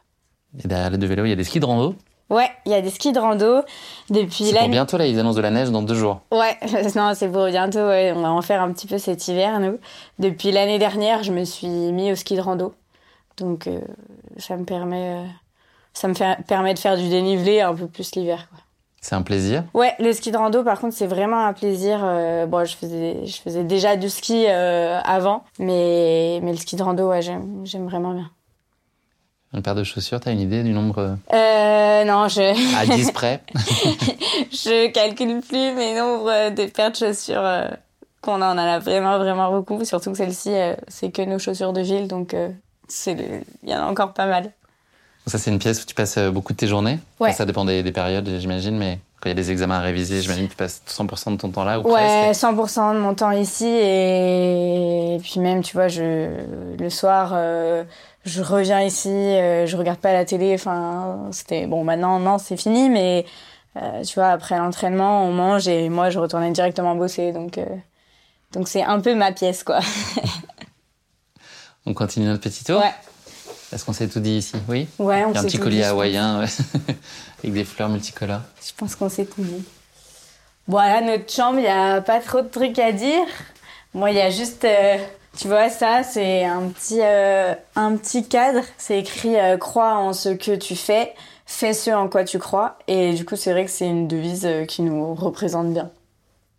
Et 0.62 0.67
derrière 0.69 0.91
les 0.91 0.99
deux 0.99 1.06
vélos, 1.06 1.25
il 1.25 1.31
y 1.31 1.32
a 1.32 1.37
des 1.37 1.44
skis 1.44 1.61
de 1.61 1.67
rando. 1.67 1.94
Ouais, 2.29 2.49
il 2.64 2.70
y 2.70 2.75
a 2.76 2.81
des 2.81 2.91
skis 2.91 3.12
de 3.12 3.19
rando 3.19 3.62
depuis 4.08 4.44
C'est 4.44 4.56
pour 4.58 4.69
bientôt, 4.69 4.97
là, 4.97 5.06
ils 5.06 5.19
annoncent 5.19 5.37
de 5.37 5.43
la 5.43 5.50
neige 5.50 5.70
dans 5.70 5.82
deux 5.82 5.97
jours. 5.97 6.20
Ouais, 6.31 6.56
non, 6.94 7.12
c'est 7.14 7.29
pour 7.29 7.47
bientôt. 7.47 7.81
Ouais, 7.81 8.12
on 8.14 8.20
va 8.23 8.31
en 8.31 8.41
faire 8.41 8.62
un 8.62 8.73
petit 8.73 8.87
peu 8.87 8.99
cet 8.99 9.26
hiver, 9.26 9.58
nous. 9.58 9.79
Depuis 10.20 10.52
l'année 10.52 10.79
dernière, 10.79 11.25
je 11.25 11.32
me 11.32 11.44
suis 11.44 11.67
mis 11.69 12.12
au 12.12 12.14
ski 12.14 12.37
de 12.37 12.41
rando, 12.41 12.73
donc 13.37 13.67
euh, 13.67 13.81
ça 14.37 14.56
me 14.56 14.64
permet, 14.64 15.17
euh, 15.17 15.26
ça 15.93 16.06
me 16.06 16.14
fait, 16.14 16.38
permet 16.47 16.73
de 16.75 16.79
faire 16.79 16.97
du 16.97 17.08
dénivelé 17.08 17.62
un 17.62 17.75
peu 17.75 17.87
plus 17.88 18.14
l'hiver. 18.14 18.49
C'est 19.00 19.17
un 19.17 19.23
plaisir. 19.23 19.64
Ouais, 19.75 19.94
le 19.99 20.12
ski 20.12 20.31
de 20.31 20.37
rando, 20.37 20.62
par 20.62 20.79
contre, 20.79 20.94
c'est 20.94 21.06
vraiment 21.06 21.44
un 21.47 21.52
plaisir. 21.52 22.00
euh, 22.05 22.47
bon, 22.47 22.64
je 22.64 22.76
faisais, 22.76 23.26
je 23.26 23.41
faisais 23.41 23.64
déjà 23.64 23.97
du 23.97 24.08
ski 24.08 24.47
avant, 24.47 25.42
mais 25.59 26.38
mais 26.45 26.52
le 26.52 26.59
ski 26.59 26.76
de 26.76 26.83
rando, 26.85 27.09
ouais, 27.09 27.23
j'aime, 27.23 27.62
j'aime 27.64 27.87
vraiment 27.87 28.12
bien. 28.12 28.30
Une 29.52 29.62
paire 29.62 29.75
de 29.75 29.83
chaussures, 29.83 30.21
t'as 30.21 30.30
une 30.30 30.40
idée 30.40 30.62
du 30.62 30.71
nombre 30.73 30.99
euh, 30.99 31.14
Euh, 31.35 32.04
non, 32.04 32.28
je 32.28 32.76
à 32.78 32.87
10 32.97 33.11
près 33.11 33.40
je 34.52 34.88
calcule 34.92 35.40
plus 35.40 35.73
mes 35.75 35.97
nombres 35.99 36.50
de 36.50 36.66
paires 36.66 36.92
de 36.92 36.97
chaussures 36.97 37.40
euh, 37.45 37.66
qu'on 38.21 38.40
en 38.42 38.57
a 38.59 38.78
vraiment 38.78 39.19
vraiment 39.19 39.50
beaucoup. 39.50 39.85
Surtout 39.85 40.12
que 40.12 40.19
celle-ci, 40.19 40.50
euh, 40.52 40.75
c'est 40.88 41.11
que 41.11 41.23
nos 41.23 41.38
chaussures 41.40 41.73
de 41.73 41.80
ville, 41.80 42.07
donc 42.07 42.33
euh, 42.35 42.49
c'est 42.87 43.14
le- 43.14 43.40
il 43.64 43.71
y 43.71 43.75
en 43.75 43.80
a 43.83 43.87
encore 43.90 44.12
pas 44.12 44.26
mal. 44.26 44.52
Ça, 45.26 45.37
c'est 45.38 45.50
une 45.50 45.59
pièce 45.59 45.83
où 45.83 45.87
tu 45.87 45.95
passes 45.95 46.16
euh, 46.16 46.30
beaucoup 46.30 46.52
de 46.52 46.59
tes 46.59 46.66
journées. 46.66 46.99
Ouais. 47.19 47.28
Enfin, 47.30 47.38
ça 47.38 47.45
dépend 47.45 47.64
des, 47.64 47.83
des 47.83 47.92
périodes, 47.92 48.28
j'imagine, 48.38 48.76
mais 48.78 48.99
quand 49.21 49.28
il 49.28 49.30
y 49.30 49.33
a 49.33 49.35
des 49.35 49.50
examens 49.50 49.78
à 49.78 49.80
réviser, 49.80 50.23
j'imagine 50.23 50.47
que 50.47 50.52
tu 50.52 50.57
passes 50.57 50.80
100% 50.88 51.33
de 51.33 51.37
ton 51.37 51.50
temps 51.50 51.64
là 51.64 51.78
ou 51.80 51.83
Ouais, 51.92 52.26
presque. 52.26 52.40
100% 52.45 52.95
de 52.95 53.00
mon 53.00 53.14
temps 53.14 53.30
ici 53.33 53.66
et, 53.66 55.16
et 55.16 55.19
puis 55.19 55.40
même, 55.40 55.62
tu 55.62 55.75
vois, 55.76 55.88
je 55.88 56.28
le 56.78 56.90
soir, 56.90 57.33
euh, 57.35 57.85
je 58.25 58.43
reviens 58.43 58.83
ici, 58.83 59.09
euh, 59.09 59.67
je 59.67 59.77
regarde 59.77 59.99
pas 59.99 60.12
la 60.12 60.25
télé. 60.25 60.55
Enfin, 60.55 61.29
c'était 61.33 61.67
bon. 61.67 61.85
Maintenant, 61.85 62.19
non, 62.19 62.39
c'est 62.39 62.57
fini, 62.57 62.89
mais 62.91 63.25
euh, 63.77 64.03
tu 64.03 64.15
vois, 64.15 64.29
après 64.29 64.59
l'entraînement, 64.59 65.25
on 65.25 65.33
mange 65.33 65.69
et 65.69 65.89
moi, 65.89 66.11
je 66.11 66.19
retournais 66.19 66.50
directement 66.50 66.95
bosser, 66.97 67.33
donc 67.33 67.59
euh, 67.59 67.65
donc 68.53 68.69
c'est 68.69 68.83
un 68.83 69.00
peu 69.00 69.15
ma 69.15 69.33
pièce, 69.33 69.62
quoi. 69.62 69.81
On 71.87 71.95
continue 71.95 72.27
notre 72.27 72.43
petit 72.43 72.62
tour. 72.62 72.79
Ouais, 72.81 72.93
Est-ce 73.73 73.87
qu'on 73.87 73.95
s'est 73.95 74.09
tout 74.09 74.21
dit 74.21 74.37
ici? 74.37 74.57
Oui? 74.69 74.87
Ouais, 74.99 75.25
on 75.25 75.31
Il 75.31 75.35
y 75.35 75.37
a 75.37 75.39
un 75.39 75.43
s'est 75.43 75.47
petit 75.49 75.57
tout 75.57 75.62
collier 75.62 75.79
dit, 75.79 75.85
hawaïen 75.85 76.41
ouais. 76.41 76.47
avec 77.39 77.53
des 77.55 77.65
fleurs 77.65 77.89
multicolores. 77.89 78.43
Je 78.62 78.73
pense 78.77 78.95
qu'on 78.95 79.09
s'est 79.09 79.25
tout 79.25 79.43
dit. 79.43 79.65
Voilà, 80.69 81.00
notre 81.00 81.33
chambre, 81.33 81.59
il 81.59 81.65
y 81.65 81.69
a 81.69 82.03
pas 82.03 82.21
trop 82.21 82.43
de 82.43 82.49
trucs 82.49 82.79
à 82.79 82.93
dire. 82.93 83.25
Moi, 83.95 84.11
il 84.11 84.19
y 84.19 84.21
a 84.21 84.29
juste, 84.29 84.65
euh, 84.65 84.99
tu 85.37 85.49
vois, 85.49 85.69
ça, 85.71 86.03
c'est 86.03 86.45
un 86.45 86.69
petit, 86.69 87.01
euh, 87.03 87.55
un 87.77 87.97
petit 87.97 88.27
cadre. 88.29 88.61
C'est 88.79 88.99
écrit 88.99 89.37
euh, 89.39 89.57
crois 89.57 89.95
en 89.97 90.13
ce 90.13 90.31
que 90.31 90.55
tu 90.57 90.77
fais, 90.77 91.15
fais 91.47 91.73
ce 91.73 91.91
en 91.91 92.09
quoi 92.09 92.25
tu 92.25 92.39
crois. 92.39 92.77
Et 92.89 93.13
du 93.15 93.25
coup, 93.25 93.37
c'est 93.37 93.53
vrai 93.53 93.65
que 93.65 93.71
c'est 93.71 93.87
une 93.89 94.09
devise 94.09 94.45
euh, 94.47 94.65
qui 94.65 94.83
nous 94.83 95.15
représente 95.15 95.73
bien. 95.73 95.91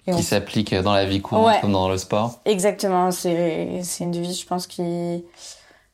Et 0.07 0.13
on- 0.13 0.17
Qui 0.17 0.23
s'applique 0.23 0.73
dans 0.73 0.93
la 0.93 1.05
vie 1.05 1.21
courante 1.21 1.45
Ouais. 1.47 1.59
comme 1.61 1.73
dans 1.73 1.89
le 1.89 1.97
sport. 1.97 2.39
Exactement, 2.45 3.11
c'est 3.11 3.81
c'est 3.83 4.03
une 4.03 4.11
devise, 4.11 4.39
je 4.41 4.45
pense, 4.47 4.65
qui. 4.67 5.23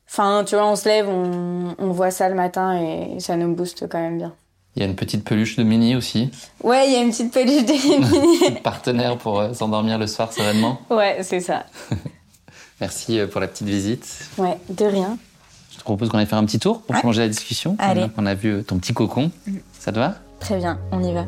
Enfin, 0.09 0.45
tu 0.45 0.55
vois, 0.55 0.65
on 0.67 0.77
se 0.77 0.87
lève, 0.87 1.09
on, 1.09 1.75
on 1.77 1.91
voit 1.91 2.11
ça 2.11 2.29
le 2.29 2.35
matin 2.35 2.79
et 2.81 3.19
ça 3.19 3.35
nous 3.35 3.53
booste 3.53 3.89
quand 3.89 3.99
même 3.99 4.17
bien. 4.17 4.33
Il 4.75 4.79
y 4.81 4.85
a 4.85 4.85
une 4.87 4.95
petite 4.95 5.25
peluche 5.25 5.57
de 5.57 5.63
Mini 5.63 5.95
aussi. 5.97 6.31
Ouais, 6.63 6.87
il 6.87 6.93
y 6.93 6.95
a 6.95 6.99
une 7.01 7.09
petite 7.09 7.33
peluche 7.33 7.65
de 7.65 7.73
Mini. 7.73 8.59
Partenaire 8.63 9.17
pour 9.17 9.39
euh, 9.41 9.51
s'endormir 9.53 9.97
le 9.97 10.07
soir 10.07 10.31
sereinement. 10.31 10.77
ouais, 10.89 11.17
c'est 11.23 11.41
ça. 11.41 11.65
Merci 12.81 13.19
euh, 13.19 13.27
pour 13.27 13.41
la 13.41 13.47
petite 13.47 13.67
visite. 13.67 14.29
Ouais, 14.37 14.57
de 14.69 14.85
rien. 14.85 15.17
Je 15.71 15.77
te 15.77 15.83
propose 15.83 16.09
qu'on 16.09 16.17
aille 16.17 16.25
faire 16.25 16.37
un 16.37 16.45
petit 16.45 16.59
tour 16.59 16.81
pour 16.81 16.95
Ouais. 16.95 17.01
changer 17.01 17.21
la 17.21 17.27
discussion. 17.29 17.75
Allez. 17.79 18.07
On 18.17 18.25
a 18.25 18.33
vu 18.35 18.49
euh, 18.49 18.63
ton 18.63 18.77
petit 18.77 18.93
cocon. 18.93 19.31
Ça 19.79 19.91
te 19.91 19.99
va? 19.99 20.15
Très 20.39 20.57
bien, 20.57 20.79
on 20.91 21.03
y 21.03 21.13
va. 21.13 21.25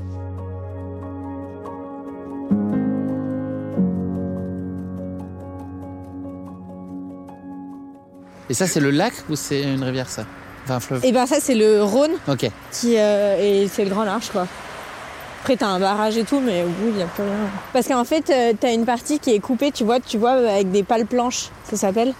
Et 8.50 8.53
ça, 8.53 8.68
c'est 8.68 8.79
le 8.79 8.89
lac 8.91 9.13
ou 9.29 9.36
c'est 9.36 9.62
une 9.62 9.84
rivière, 9.84 10.10
ça? 10.10 10.25
Enfin, 10.65 10.75
un 10.75 10.79
fleuve 10.79 11.06
Et 11.06 11.12
ben 11.12 11.25
ça 11.25 11.38
c'est 11.39 11.56
le 11.56 11.84
Rhône 11.84 12.12
Ok. 12.27 12.48
qui 12.72 12.96
euh, 12.98 13.38
et 13.41 13.68
c'est 13.68 13.84
le 13.86 13.89
Grand 13.89 14.03
Large 14.03 14.29
quoi. 14.29 14.46
Après 15.41 15.55
t'as 15.55 15.67
un 15.67 15.79
barrage 15.79 16.17
et 16.17 16.24
tout 16.24 16.39
mais 16.39 16.63
au 16.63 16.67
bout 16.67 16.89
il 16.93 17.00
y 17.00 17.01
a 17.01 17.08
plus 17.08 17.24
rien. 17.24 17.50
Parce 17.74 17.88
qu'en 17.88 18.03
fait 18.03 18.29
euh, 18.29 18.53
t'as 18.60 18.74
une 18.74 18.86
partie 18.86 19.19
qui 19.19 19.34
est 19.34 19.39
coupée 19.39 19.72
tu 19.72 19.84
vois 19.84 20.00
tu 20.00 20.17
vois 20.17 20.31
avec 20.31 20.72
des 20.72 20.84
pales 20.84 21.05
planches 21.05 21.50
ça 21.69 21.77
s'appelle. 21.77 22.13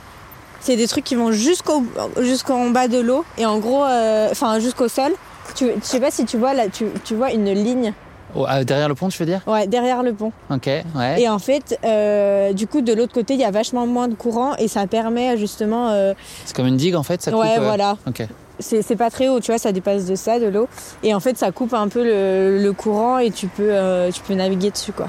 C'est 0.62 0.76
des 0.76 0.88
trucs 0.88 1.06
qui 1.06 1.16
vont 1.16 1.32
jusqu'au 1.32 1.84
jusqu'en 2.20 2.70
bas 2.70 2.88
de 2.88 3.00
l'eau 3.00 3.24
et 3.38 3.46
en 3.46 3.60
gros 3.60 3.86
euh, 3.86 4.30
enfin 4.32 4.60
jusqu'au 4.60 4.88
sol. 4.88 5.12
Tu, 5.56 5.66
je 5.66 5.86
sais 5.86 6.00
pas 6.00 6.12
si 6.12 6.26
tu 6.26 6.38
vois 6.38 6.54
là 6.54 6.66
tu 6.70 7.16
vois 7.16 7.32
une 7.32 7.52
ligne 7.52 7.94
Oh, 8.36 8.46
ah, 8.48 8.64
derrière 8.64 8.88
le 8.88 8.96
pont, 8.96 9.08
tu 9.10 9.18
veux 9.18 9.26
dire? 9.26 9.42
Ouais 9.48 9.66
derrière 9.68 10.04
le 10.04 10.14
pont. 10.14 10.32
Ok, 10.52 10.68
ouais. 10.68 11.22
Et 11.22 11.28
en 11.30 11.40
fait 11.40 11.80
euh, 11.84 12.54
du 12.54 12.68
coup 12.68 12.82
de 12.82 12.94
l'autre 12.94 13.14
côté 13.14 13.34
il 13.34 13.40
y 13.40 13.44
a 13.46 13.52
vachement 13.52 13.88
moins 13.88 14.08
de 14.08 14.14
courant 14.16 14.56
et 14.58 14.68
ça 14.68 14.86
permet 14.88 15.38
justement 15.38 15.90
euh, 15.90 16.14
C'est 16.46 16.56
comme 16.56 16.68
une 16.68 16.78
digue, 16.78 16.96
en 16.96 17.04
fait 17.04 17.22
ça 17.22 17.32
ouais 17.32 17.48
coupe, 17.56 17.58
euh, 17.60 17.66
voilà 17.66 17.98
Ok. 18.08 18.24
c'est 18.60 18.82
c'est 18.84 18.96
pas 18.96 19.10
très 19.10 19.30
haut, 19.30 19.40
tu 19.40 19.52
vois, 19.52 19.58
ça 19.58 19.72
dépasse 19.72 20.06
de 20.06 20.16
ça, 20.16 20.40
de 20.40 20.46
l'eau. 20.48 20.68
Et 21.02 21.14
en 21.16 21.20
fait, 21.20 21.38
ça 21.38 21.52
coupe 21.52 21.74
un 21.74 21.88
peu 21.88 22.04
le, 22.04 22.62
le 22.62 22.74
courant 22.74 23.18
et 23.18 23.32
tu 23.32 23.48
peux, 23.48 23.70
euh, 23.72 24.12
tu 24.12 24.22
peux 24.22 24.34
naviguer 24.36 24.70
dessus, 24.70 24.92
quoi. 24.92 25.08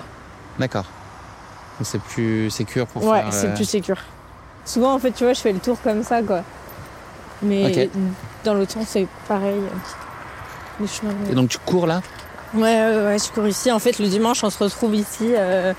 D'accord. 0.59 0.85
Donc 1.79 1.87
c'est 1.87 2.01
plus 2.01 2.49
sécure 2.51 2.87
pour 2.87 3.05
Ouais, 3.05 3.21
faire... 3.23 3.33
c'est 3.33 3.47
euh, 3.49 3.55
plus 3.55 3.65
sécure. 3.65 3.99
Souvent, 4.65 4.95
en 4.95 4.99
fait, 4.99 5.11
tu 5.13 5.25
vois, 5.25 5.33
je 5.33 5.41
fais 5.41 5.53
le 5.53 5.59
tour 5.59 5.77
comme 5.83 6.03
ça, 6.05 6.23
quoi. 6.23 6.43
Mais 7.43 7.89
dans 8.45 8.55
l'autre 8.55 8.73
sens, 8.73 8.87
c'est 8.89 9.07
pareil. 9.27 9.57
Les 10.81 10.87
chemins. 10.87 11.11
Et 11.31 11.35
donc 11.35 11.49
tu 11.49 11.59
cours 11.59 11.87
là? 11.87 12.01
Ouais, 12.55 12.61
ouais, 12.63 13.05
ouais, 13.07 13.17
je 13.19 13.33
cours 13.33 13.47
ici. 13.47 13.71
En 13.71 13.79
fait, 13.79 13.99
le 13.99 14.07
dimanche, 14.09 14.43
on 14.43 14.51
se 14.51 14.59
retrouve 14.63 14.95
ici 14.95 15.33
euh, 15.37 15.73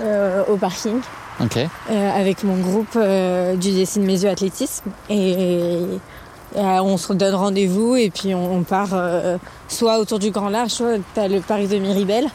euh, 0.00 0.42
au 0.48 0.56
parking 0.56 1.00
Ok. 1.40 1.56
euh, 1.58 2.10
avec 2.20 2.42
mon 2.44 2.56
groupe 2.56 2.96
euh, 2.96 3.54
du 3.56 3.70
Dessine 3.72 4.04
Mes 4.04 4.22
Yeux 4.22 4.30
Athlétisme. 4.30 4.90
Et, 5.08 5.30
et, 5.32 5.86
euh, 6.56 6.82
on 6.82 6.96
se 6.96 7.12
donne 7.12 7.34
rendez-vous 7.34 7.96
et 7.96 8.10
puis 8.10 8.34
on, 8.34 8.56
on 8.56 8.62
part 8.62 8.90
euh, 8.92 9.38
soit 9.68 9.98
autour 9.98 10.18
du 10.18 10.30
Grand 10.30 10.48
Large, 10.48 10.70
soit 10.70 10.98
t'as 11.14 11.28
le 11.28 11.40
parc 11.40 11.68
de 11.68 11.78
Miribel 11.78 12.26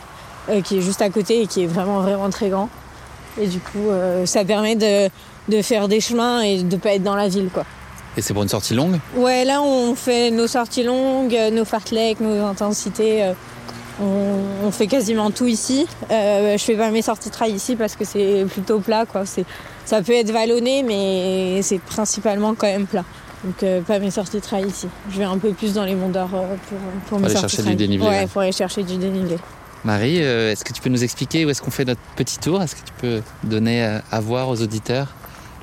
euh, 0.50 0.62
qui 0.62 0.78
est 0.78 0.82
juste 0.82 1.02
à 1.02 1.10
côté 1.10 1.42
et 1.42 1.48
qui 1.48 1.64
est 1.64 1.68
vraiment, 1.68 2.00
vraiment 2.00 2.30
très 2.30 2.50
grand. 2.50 2.70
Et 3.40 3.48
du 3.48 3.60
coup, 3.60 3.90
euh, 3.90 4.26
ça 4.26 4.44
permet 4.46 4.76
de, 4.76 5.10
de 5.50 5.62
faire 5.62 5.88
des 5.88 6.00
chemins 6.00 6.42
et 6.42 6.64
de 6.64 6.78
pas 6.78 6.94
être 6.94 7.04
dans 7.04 7.16
la 7.16 7.28
ville, 7.28 7.50
quoi. 7.54 7.66
Et 8.16 8.22
c'est 8.22 8.34
pour 8.34 8.42
une 8.42 8.50
sortie 8.50 8.74
longue? 8.74 8.98
Ouais, 9.16 9.46
là, 9.46 9.62
on 9.62 9.94
fait 9.94 10.32
nos 10.32 10.48
sorties 10.48 10.82
longues, 10.82 11.38
nos 11.52 11.66
fartleks, 11.66 12.20
nos 12.20 12.44
intensités. 12.48 13.32
On, 14.02 14.66
on 14.68 14.72
fait 14.72 14.88
quasiment 14.88 15.32
tout 15.32 15.48
ici. 15.48 15.88
Euh, 16.12 16.58
je 16.58 16.64
fais 16.64 16.76
pas 16.76 16.90
mes 16.92 17.02
sorties 17.02 17.30
trail 17.30 17.52
ici 17.54 17.76
parce 17.76 17.96
que 17.96 18.06
c'est 18.06 18.46
plutôt 18.50 18.80
plat, 18.80 19.06
quoi. 19.06 19.24
Ça 19.86 20.02
peut 20.02 20.14
être 20.14 20.32
vallonné, 20.32 20.84
mais 20.84 21.62
c'est 21.62 21.80
principalement 21.80 22.54
quand 22.56 22.68
même 22.68 22.86
plat. 22.88 23.06
Donc, 23.44 23.62
euh, 23.64 23.82
pas 23.82 24.00
mes 24.00 24.12
sorties 24.12 24.42
trail 24.42 24.66
ici. 24.68 24.88
Je 25.12 25.18
vais 25.20 25.24
un 25.24 25.38
peu 25.38 25.52
plus 25.54 25.74
dans 25.74 25.86
les 25.86 25.96
monts 25.96 26.10
d'or 26.10 26.30
euh, 26.34 26.56
pour, 26.70 26.78
pour 27.08 27.20
mes 27.20 27.26
aller 27.26 27.34
sorties 27.36 27.56
chercher 27.58 27.64
trail. 27.64 27.76
du 27.76 27.84
dénivelé, 27.86 28.10
Ouais, 28.10 28.16
ouais. 28.22 28.28
pour 28.28 28.42
aller 28.42 28.52
chercher 28.52 28.84
du 28.84 28.98
dénivelé. 28.98 29.38
Marie, 29.86 30.18
est-ce 30.18 30.66
que 30.66 30.74
tu 30.74 30.82
peux 30.82 30.90
nous 30.90 31.04
expliquer 31.04 31.46
où 31.46 31.50
est-ce 31.50 31.62
qu'on 31.62 31.72
fait 31.72 31.86
notre 31.86 32.02
petit 32.16 32.40
tour? 32.40 32.62
Est-ce 32.62 32.76
que 32.76 32.82
tu 32.82 32.94
peux 33.00 33.22
donner 33.44 34.00
à 34.12 34.20
voir 34.20 34.50
aux 34.50 34.62
auditeurs 34.62 35.08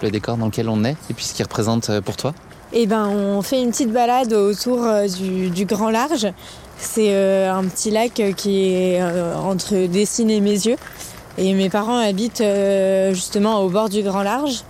le 0.02 0.10
décor 0.10 0.36
dans 0.38 0.46
lequel 0.46 0.68
on 0.68 0.82
est 0.84 0.96
et 1.10 1.14
puis 1.14 1.24
ce 1.24 1.34
qu'il 1.34 1.42
représente 1.44 2.00
pour 2.00 2.16
toi? 2.16 2.32
Eh 2.72 2.86
ben, 2.86 3.06
on 3.08 3.42
fait 3.42 3.60
une 3.60 3.70
petite 3.70 3.92
balade 3.92 4.32
autour 4.32 4.86
du, 5.18 5.50
du 5.50 5.64
Grand 5.66 5.90
Large. 5.90 6.28
C'est 6.84 7.14
euh, 7.14 7.52
un 7.52 7.64
petit 7.64 7.90
lac 7.90 8.20
euh, 8.20 8.32
qui 8.32 8.66
est 8.68 9.00
euh, 9.00 9.34
entre 9.36 9.86
Dessines 9.86 10.30
et 10.30 10.40
mes 10.40 10.66
yeux. 10.66 10.76
Et 11.38 11.54
mes 11.54 11.70
parents 11.70 11.98
habitent 11.98 12.44
justement 13.12 13.60
au 13.62 13.68
bord 13.68 13.88
du 13.88 14.02
Grand 14.02 14.22
Large. 14.22 14.62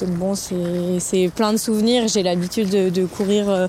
Donc 0.00 0.10
bon, 0.10 0.34
c'est 0.34 1.30
plein 1.36 1.52
de 1.52 1.58
souvenirs. 1.58 2.08
J'ai 2.08 2.24
l'habitude 2.24 2.70
de, 2.70 3.06
courir 3.06 3.68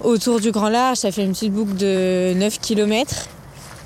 autour 0.00 0.40
du 0.40 0.50
Grand 0.50 0.68
Large. 0.68 0.96
Ça 0.96 1.12
fait 1.12 1.22
une 1.22 1.30
petite 1.30 1.52
boucle 1.52 1.76
de 1.76 2.32
9 2.34 2.58
km. 2.58 3.14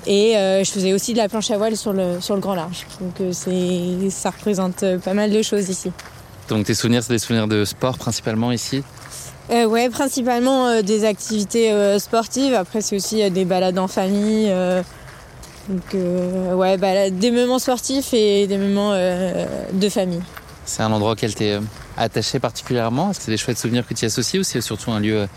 Et 0.07 0.33
je 0.33 0.71
faisais 0.71 0.93
aussi 0.93 1.13
de 1.13 1.19
la 1.19 1.29
planche 1.29 1.51
à 1.51 1.59
voile 1.59 1.77
sur 1.77 1.93
le, 1.93 2.19
sur 2.21 2.33
le 2.33 2.41
Grand 2.41 2.55
Large. 2.55 2.87
Donc 2.99 3.21
c'est 3.33 4.09
ça 4.09 4.31
représente 4.31 4.83
pas 5.03 5.13
mal 5.13 5.29
de 5.29 5.43
choses 5.43 5.69
ici. 5.69 5.91
Donc 6.49 6.65
tes 6.65 6.73
souvenirs, 6.73 7.03
c'est 7.03 7.13
des 7.13 7.19
souvenirs 7.19 7.47
de 7.47 7.65
sport 7.65 7.99
principalement 7.99 8.51
ici? 8.51 8.81
Euh, 9.51 9.65
ouais, 9.65 9.89
principalement 9.89 10.67
euh, 10.67 10.81
des 10.81 11.05
activités 11.05 11.71
euh, 11.71 11.99
sportives. 11.99 12.53
Après, 12.55 12.81
c'est 12.81 12.95
aussi 12.95 13.21
euh, 13.21 13.29
des 13.29 13.45
balades 13.45 13.77
en 13.77 13.87
famille. 13.87 14.47
euh, 14.49 14.81
donc, 15.69 15.83
euh, 15.95 16.53
ouais, 16.55 16.77
balades- 16.77 17.17
des 17.19 17.31
moments 17.31 17.59
sportifs 17.59 18.13
et 18.13 18.47
des 18.47 18.57
moments 18.57 18.91
euh, 18.93 19.45
de 19.73 19.89
famille. 19.89 20.21
C'est 20.65 20.81
un 20.81 20.91
endroit 20.91 21.11
auquel 21.11 21.33
tu 21.35 21.43
es 21.43 21.59
attaché 21.97 22.39
particulièrement? 22.39 23.11
Est-ce 23.11 23.19
que 23.19 23.25
c'est 23.25 23.31
des 23.31 23.37
chouettes 23.37 23.59
souvenirs 23.59 23.85
que 23.87 23.93
tu 23.93 24.03
y 24.03 24.05
associes 24.07 24.39
ou 24.39 24.43
c'est 24.43 24.61
surtout 24.61 24.91
un 24.91 24.99
lieu 24.99 25.27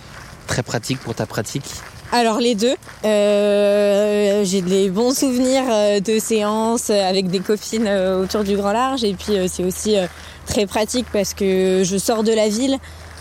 très 0.47 0.63
pratique 0.63 1.01
pour 1.01 1.15
ta 1.15 1.27
pratique? 1.27 1.65
Alors, 2.11 2.39
les 2.41 2.55
deux. 2.55 2.75
Euh, 3.05 4.43
J'ai 4.45 4.63
des 4.63 4.89
bons 4.89 5.15
souvenirs 5.15 5.65
de 6.01 6.19
séances 6.19 6.89
avec 6.89 7.29
des 7.29 7.41
copines 7.41 7.87
autour 8.23 8.43
du 8.45 8.57
Grand 8.57 8.73
Large. 8.73 9.05
Et 9.05 9.13
puis, 9.13 9.37
euh, 9.37 9.47
c'est 9.51 9.65
aussi 9.65 9.99
euh, 9.99 10.07
très 10.47 10.65
pratique 10.67 11.07
parce 11.13 11.35
que 11.35 11.83
je 11.85 11.97
sors 11.99 12.23
de 12.23 12.33
la 12.33 12.49
ville 12.49 12.79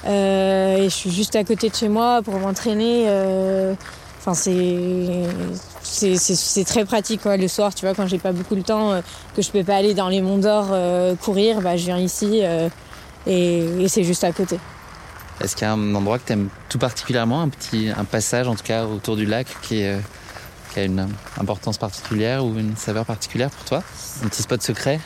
et 0.07 0.83
je 0.85 0.93
suis 0.93 1.11
juste 1.11 1.35
à 1.35 1.43
côté 1.43 1.69
de 1.69 1.75
chez 1.75 1.89
moi 1.89 2.21
pour 2.23 2.39
m'entraîner. 2.39 3.05
euh, 3.07 3.75
Enfin, 4.27 4.33
c'est 5.83 6.65
très 6.65 6.83
pratique. 6.83 7.21
Le 7.23 7.47
soir, 7.47 7.73
tu 7.73 7.85
vois, 7.85 7.95
quand 7.95 8.07
j'ai 8.07 8.17
pas 8.17 8.33
beaucoup 8.33 8.55
de 8.55 8.61
temps, 8.61 8.91
euh, 8.91 9.01
que 9.35 9.41
je 9.41 9.49
peux 9.51 9.63
pas 9.63 9.77
aller 9.77 9.93
dans 9.93 10.09
les 10.09 10.21
Monts 10.21 10.39
d'Or 10.39 10.67
euh, 10.71 11.15
courir, 11.15 11.61
bah 11.61 11.77
je 11.77 11.85
viens 11.85 11.97
ici 11.97 12.41
euh, 12.43 12.67
et, 13.25 13.87
c'est 13.87 14.03
juste 14.03 14.25
à 14.25 14.33
côté. 14.33 14.59
Est-ce 15.39 15.55
qu'il 15.55 15.65
y 15.65 15.69
a 15.69 15.73
un 15.73 15.95
endroit 15.95 16.19
que 16.19 16.25
tu 16.25 16.33
aimes 16.33 16.49
tout 16.67 16.79
particulièrement, 16.79 17.41
un 17.41 17.47
petit 17.49 17.89
un 17.95 18.03
passage 18.03 18.47
en 18.47 18.55
tout 18.55 18.63
cas 18.63 18.85
autour 18.85 19.15
du 19.15 19.25
lac 19.25 19.47
euh, 19.71 19.99
qui 20.73 20.79
a 20.79 20.83
une 20.83 21.07
importance 21.39 21.77
particulière 21.77 22.43
ou 22.43 22.57
une 22.57 22.75
saveur 22.75 23.05
particulière 23.05 23.49
pour 23.49 23.63
toi? 23.63 23.83
Un 24.25 24.27
petit 24.27 24.41
spot 24.41 24.61
secret? 24.61 24.99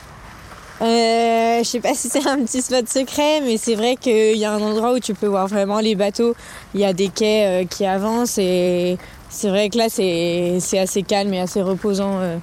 Euh, 0.82 1.60
je 1.60 1.64
sais 1.64 1.80
pas 1.80 1.94
si 1.94 2.10
c'est 2.10 2.26
un 2.28 2.44
petit 2.44 2.62
spot 2.62 2.90
secret, 2.90 3.42
mais 3.42 3.58
c'est 3.58 3.76
vrai 3.76 3.96
qu'il 3.98 4.36
y 4.36 4.46
a 4.46 4.52
un 4.52 4.62
endroit 4.62 4.94
où 4.94 5.00
tu 5.00 5.14
peux 5.14 5.28
voir 5.28 5.48
vraiment 5.48 5.80
les 5.80 5.94
bateaux. 5.94 6.36
Il 6.74 6.82
y 6.82 6.86
a 6.86 6.94
des 6.94 7.10
quais 7.10 7.46
euh, 7.46 7.66
qui 7.68 7.86
avancent 7.86 8.40
et 8.40 8.98
c'est 9.30 9.50
vrai 9.50 9.70
que 9.70 9.78
là 9.78 9.90
c'est 9.90 10.80
assez 10.80 11.04
calme 11.04 11.34
et 11.36 11.40
assez 11.40 11.62
reposant. 11.62 12.20
euh. 12.20 12.38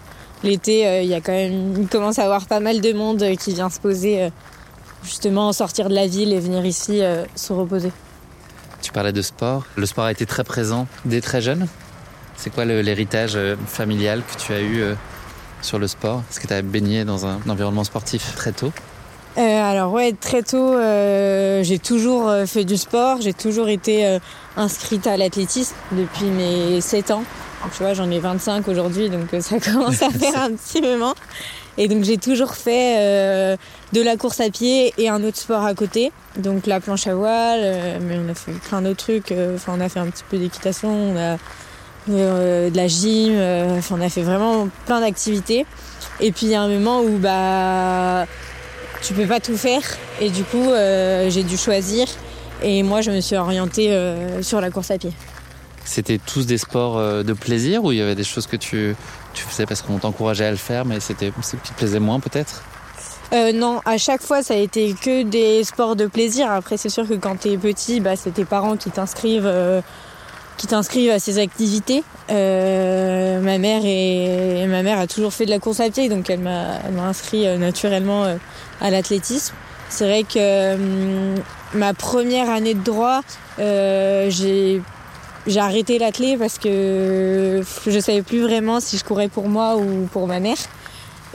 L'été, 0.45 0.87
euh, 0.87 1.02
il 1.02 1.09
y 1.09 1.14
a 1.14 1.21
quand 1.21 1.33
même, 1.33 1.75
il 1.80 1.88
commence 1.88 2.21
à 2.21 2.25
avoir 2.25 2.47
pas 2.47 2.61
mal 2.61 2.80
de 2.80 2.92
monde 2.92 3.25
qui 3.40 3.54
vient 3.54 3.71
se 3.71 3.80
poser, 3.80 4.30
justement 5.02 5.52
sortir 5.52 5.88
de 5.88 5.95
la 5.97 6.07
ville 6.07 6.33
et 6.33 6.38
venir 6.38 6.64
ici 6.64 7.00
se 7.35 7.52
reposer. 7.52 7.90
Tu 8.80 8.92
parlais 8.92 9.12
de 9.12 9.21
sport. 9.21 9.64
Le 9.75 9.85
sport 9.85 10.04
a 10.04 10.12
été 10.12 10.26
très 10.26 10.45
présent 10.45 10.87
dès 11.04 11.21
très 11.21 11.40
jeune. 11.40 11.66
C'est 12.37 12.50
quoi 12.50 12.64
l'héritage 12.64 13.37
familial 13.66 14.23
que 14.23 14.40
tu 14.40 14.52
as 14.52 14.61
eu 14.61 14.95
sur 15.62 15.79
le 15.79 15.87
sport 15.87 16.23
Est-ce 16.31 16.41
que 16.41 16.47
tu 16.47 16.55
as 16.55 16.62
baigné 16.62 17.05
dans 17.05 17.27
un 17.27 17.41
environnement 17.49 17.85
sportif 17.85 18.35
très 18.35 18.53
tôt 18.53 18.73
Euh, 19.37 19.41
alors 19.41 19.93
ouais, 19.93 20.12
très 20.12 20.43
tôt, 20.43 20.75
euh, 20.75 21.62
j'ai 21.62 21.79
toujours 21.79 22.29
euh, 22.29 22.47
fait 22.47 22.65
du 22.65 22.77
sport, 22.77 23.21
j'ai 23.21 23.35
toujours 23.35 23.69
été 23.69 24.19
inscrite 24.57 25.07
à 25.07 25.17
l'athlétisme 25.17 25.75
depuis 25.93 26.27
mes 26.27 26.81
7 26.81 27.11
ans. 27.12 27.25
Donc, 27.62 27.73
tu 27.73 27.83
vois, 27.83 27.95
j'en 27.95 28.11
ai 28.11 28.21
25 28.21 28.67
aujourd'hui, 28.69 29.11
donc 29.11 29.29
ça 29.41 29.59
commence 29.73 30.03
à 30.03 30.11
faire 30.11 30.43
un 30.43 30.53
petit 30.53 30.81
moment. 30.81 31.15
Et 31.81 31.87
donc 31.87 32.03
j'ai 32.03 32.19
toujours 32.19 32.55
fait 32.55 33.57
de 33.93 34.03
la 34.03 34.17
course 34.17 34.41
à 34.41 34.50
pied 34.50 34.93
et 34.99 35.09
un 35.09 35.23
autre 35.23 35.37
sport 35.37 35.65
à 35.65 35.75
côté, 35.75 36.11
donc 36.37 36.67
la 36.67 36.81
planche 36.81 37.07
à 37.07 37.15
voile, 37.15 38.00
mais 38.00 38.19
on 38.19 38.29
a 38.29 38.35
fait 38.35 38.50
plein 38.50 38.83
d'autres 38.83 38.97
trucs. 38.97 39.33
Enfin, 39.55 39.75
on 39.77 39.81
a 39.81 39.88
fait 39.88 40.00
un 40.00 40.09
petit 40.09 40.25
peu 40.29 40.38
d'équitation, 40.38 40.88
on 40.91 41.17
a 41.17 41.37
de 42.09 42.75
la 42.75 42.88
gym, 42.88 43.35
euh, 43.37 43.79
enfin, 43.79 43.97
on 43.99 44.00
a 44.00 44.09
fait 44.09 44.23
vraiment 44.23 44.69
plein 44.87 45.00
d'activités. 45.00 45.67
Et 46.21 46.33
puis 46.33 46.47
il 46.47 46.53
y 46.53 46.55
a 46.55 46.62
un 46.62 46.69
moment 46.69 47.00
où 47.00 47.19
bah 47.19 48.27
tu 49.03 49.15
peux 49.15 49.27
pas 49.27 49.38
tout 49.38 49.57
faire 49.57 49.83
et 50.21 50.31
du 50.31 50.43
coup 50.43 50.71
euh, 50.71 51.31
j'ai 51.31 51.45
dû 51.45 51.57
choisir 51.57 52.09
et 52.62 52.83
moi 52.83 53.00
je 53.00 53.12
me 53.12 53.21
suis 53.21 53.37
orientée 53.37 53.93
euh, 53.93 54.43
sur 54.43 54.61
la 54.61 54.71
course 54.71 54.91
à 54.91 54.99
pied. 54.99 55.12
C'était 55.85 56.19
tous 56.19 56.45
des 56.45 56.59
sports 56.59 56.99
euh, 56.99 57.23
de 57.23 57.33
plaisir 57.33 57.85
ou 57.85 57.93
il 57.93 57.99
y 57.99 58.03
avait 58.03 58.17
des 58.17 58.25
choses 58.25 58.49
que 58.49 58.57
tu, 58.57 58.97
tu 59.33 59.45
faisais 59.45 59.65
parce 59.65 59.83
qu'on 59.83 59.99
t'encourageait 59.99 60.47
à 60.47 60.50
le 60.50 60.57
faire 60.57 60.85
mais 60.85 60.99
c'était 60.99 61.33
ce 61.41 61.55
qui 61.57 61.71
te 61.71 61.77
plaisait 61.77 62.00
moins 62.00 62.19
peut-être? 62.19 62.65
Euh, 63.33 63.53
non, 63.53 63.81
à 63.85 63.99
chaque 63.99 64.23
fois 64.23 64.43
ça 64.43 64.55
a 64.55 64.57
été 64.57 64.95
que 64.95 65.23
des 65.23 65.62
sports 65.62 65.95
de 65.95 66.07
plaisir. 66.07 66.50
Après 66.50 66.77
c'est 66.77 66.88
sûr 66.88 67.07
que 67.07 67.15
quand 67.15 67.37
t'es 67.38 67.57
petit, 67.57 68.00
bah, 68.00 68.17
c'est 68.17 68.33
tes 68.33 68.45
parents 68.45 68.77
qui 68.77 68.91
t'inscrivent 68.91 69.47
euh, 69.47 69.83
qui 70.59 70.67
t'inscrivent 70.67 71.11
à 71.12 71.19
ces 71.19 71.38
activités. 71.38 72.03
Euh, 72.31 73.41
ma 73.41 73.57
mère 73.59 73.81
et 73.85 74.67
ma 74.67 74.83
mère 74.83 74.99
a 74.99 75.07
toujours 75.07 75.33
fait 75.33 75.47
de 75.47 75.50
la 75.50 75.59
course 75.59 75.81
à 75.81 75.88
pied, 75.88 76.09
donc 76.11 76.29
elle 76.29 76.41
m'a 76.41 76.75
elle 76.87 76.93
m'a 76.93 77.05
inscrit 77.05 77.47
euh, 77.47 77.57
naturellement 77.57 78.25
euh, 78.25 78.37
à 78.83 78.91
l'athlétisme. 78.91 79.55
C'est 79.88 80.05
vrai 80.05 80.25
que 80.25 80.75
hum, 80.75 81.35
ma 81.75 81.95
première 81.95 82.50
année 82.50 82.75
de 82.75 82.83
droit, 82.83 83.21
euh, 83.59 84.27
j'ai 84.29 84.83
j'ai 85.47 85.61
arrêté 85.61 85.99
l'athlé 85.99 86.37
parce 86.37 86.59
que 86.59 87.62
je 87.87 87.99
savais 88.00 88.21
plus 88.23 88.43
vraiment 88.43 88.81
si 88.81 88.99
je 88.99 89.05
courais 89.05 89.29
pour 89.29 89.49
moi 89.49 89.77
ou 89.77 90.07
pour 90.12 90.27
ma 90.27 90.41
mère. 90.41 90.59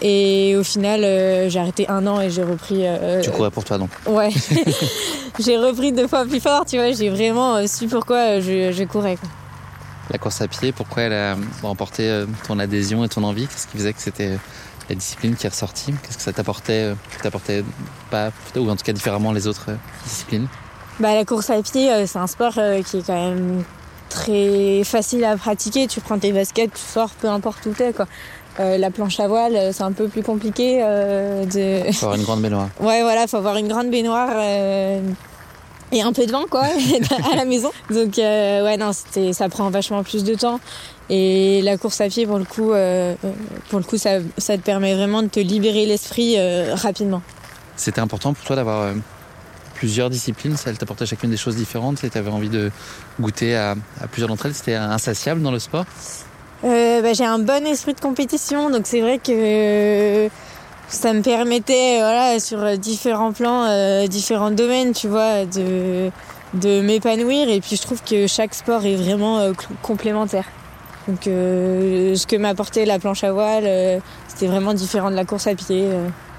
Et 0.02 0.56
au 0.58 0.64
final, 0.64 1.04
euh, 1.04 1.50
j'ai 1.50 1.60
arrêté 1.60 1.88
un 1.88 2.06
an 2.08 2.20
et 2.20 2.30
j'ai 2.30 2.44
repris. 2.44 2.82
euh, 2.82 3.22
Tu 3.22 3.32
courais 3.32 3.52
pour 3.52 3.64
toi 3.64 3.78
donc. 3.78 3.90
Ouais. 4.06 4.30
j'ai 5.40 5.58
repris 5.58 5.92
deux 5.92 6.08
fois 6.08 6.26
plus 6.26 6.40
fort, 6.40 6.66
tu 6.66 6.78
vois. 6.78 6.92
J'ai 6.92 7.10
vraiment 7.10 7.56
euh, 7.56 7.68
su 7.68 7.88
pourquoi 7.88 8.18
euh, 8.18 8.42
je, 8.42 8.72
je 8.72 8.84
courais. 8.84 9.16
quoi. 9.16 9.30
La 10.12 10.18
course 10.18 10.42
à 10.42 10.48
pied, 10.48 10.72
pourquoi 10.72 11.04
elle 11.04 11.14
a 11.14 11.36
remporté 11.62 12.10
euh, 12.10 12.26
ton 12.48 12.60
adhésion 12.60 13.04
et 13.04 13.10
ton 13.10 13.24
envie? 13.24 13.48
Qu'est-ce 13.48 13.68
qui 13.68 13.78
faisait 13.78 13.94
que 13.94 14.02
c'était 14.02 14.38
la 14.90 14.96
discipline 14.96 15.36
qui 15.36 15.46
est 15.46 15.50
ressortie? 15.50 15.94
Qu'est-ce 16.04 16.18
que 16.18 16.24
ça 16.24 16.34
t'apportait 16.34 16.94
que 17.18 17.24
t'apportait 17.24 17.64
pas, 18.10 18.32
ou 18.56 18.70
en 18.70 18.76
tout 18.76 18.84
cas 18.84 18.94
différemment 18.94 19.32
les 19.32 19.48
autres 19.48 19.72
disciplines? 20.04 20.48
Bah, 21.00 21.16
la 21.16 21.26
course 21.26 21.50
à 21.50 21.62
pied, 21.62 22.06
c'est 22.06 22.20
un 22.20 22.28
sport 22.28 22.54
qui 22.86 22.98
est 22.98 23.08
quand 23.08 23.30
même 23.30 23.64
très 24.10 24.84
facile 24.84 25.24
à 25.24 25.38
pratiquer. 25.38 25.88
Tu 25.88 26.02
prends 26.02 26.20
tes 26.20 26.32
baskets, 26.34 26.74
tu 26.74 26.82
sors, 26.82 27.10
peu 27.12 27.30
importe 27.30 27.66
où 27.66 27.72
t'es, 27.72 27.94
quoi. 27.94 28.08
Euh, 28.60 28.78
la 28.78 28.92
planche 28.92 29.20
à 29.20 29.28
voile, 29.28 29.56
euh, 29.56 29.72
c'est 29.74 29.84
un 29.84 29.92
peu 29.92 30.08
plus 30.08 30.22
compliqué 30.22 30.80
euh, 30.84 31.46
de. 31.46 31.92
Faut 31.92 32.06
avoir 32.06 32.20
une 32.20 32.26
grande 32.26 32.42
baignoire. 32.42 32.70
Ouais, 32.80 33.02
voilà, 33.02 33.26
faut 33.28 33.38
avoir 33.38 33.58
une 33.58 33.68
grande 33.68 33.90
baignoire 33.90 34.30
euh, 34.36 35.02
et 35.92 36.02
un 36.02 36.14
peu 36.14 36.26
de 36.26 36.32
vent, 36.32 36.46
quoi, 36.50 36.64
à 37.32 37.36
la 37.36 37.46
maison. 37.46 37.72
Donc, 37.90 38.20
euh, 38.20 38.64
ouais, 38.64 38.78
non, 38.78 38.92
c'était, 38.94 39.34
ça 39.34 39.50
prend 39.50 39.70
vachement 39.70 40.04
plus 40.04 40.24
de 40.24 40.36
temps. 40.36 40.60
Et 41.10 41.62
la 41.64 41.78
course 41.78 42.00
à 42.02 42.08
pied, 42.08 42.26
pour 42.26 42.38
le 42.38 42.46
coup, 42.46 42.72
euh, 42.72 43.16
pour 43.70 43.80
le 43.80 43.86
coup, 43.86 43.98
ça, 43.98 44.20
ça 44.38 44.58
te 44.58 44.62
permet 44.62 44.96
vraiment 44.96 45.22
de 45.22 45.28
te 45.28 45.40
libérer 45.40 45.86
l'esprit 45.86 46.36
euh, 46.38 46.76
rapidement. 46.76 47.22
C'était 47.76 48.02
important 48.02 48.34
pour 48.34 48.46
toi 48.46 48.56
d'avoir 48.56 48.82
euh, 48.82 48.94
plusieurs 49.76 50.10
disciplines 50.10 50.56
Ça, 50.58 50.70
Elle 50.70 50.78
t'apportait 50.78 51.06
chacune 51.06 51.30
des 51.30 51.38
choses 51.38 51.56
différentes 51.56 52.04
et 52.04 52.10
tu 52.10 52.18
avais 52.18 52.30
envie 52.30 52.50
de 52.50 52.72
goûter 53.20 53.56
à, 53.56 53.76
à 54.00 54.08
plusieurs 54.08 54.30
d'entre 54.30 54.46
elles 54.46 54.54
C'était 54.54 54.76
insatiable 54.76 55.42
dans 55.42 55.52
le 55.52 55.60
sport 55.60 55.86
Euh, 56.64 57.02
bah, 57.02 57.14
j'ai 57.14 57.26
un 57.26 57.40
bon 57.40 57.66
esprit 57.66 57.94
de 57.94 58.00
compétition, 58.00 58.70
donc 58.70 58.84
c'est 58.86 59.02
vrai 59.02 59.20
que 59.20 60.30
ça 60.88 61.12
me 61.14 61.22
permettait, 61.22 61.98
euh, 61.98 62.06
voilà, 62.06 62.40
sur 62.40 62.78
différents 62.78 63.34
plans, 63.34 63.66
euh, 63.66 64.08
différents 64.08 64.52
domaines, 64.52 64.94
tu 64.94 65.08
vois, 65.10 65.46
de, 65.46 66.10
de 66.54 66.82
m'épanouir. 66.82 67.50
Et 67.50 67.60
puis 67.60 67.76
je 67.76 67.82
trouve 67.82 68.02
que 68.02 68.28
chaque 68.28 68.54
sport 68.54 68.86
est 68.86 68.96
vraiment 68.96 69.52
complémentaire. 69.82 70.46
Donc 71.10 71.24
ce 71.26 72.26
que 72.26 72.38
m'apportait 72.38 72.86
la 72.86 72.98
planche 72.98 73.26
à 73.26 73.34
voile, 73.34 74.02
c'était 74.30 74.48
vraiment 74.48 74.74
différent 74.74 75.12
de 75.12 75.18
la 75.18 75.26
course 75.26 75.48
à 75.48 75.56
pied. 75.56 75.90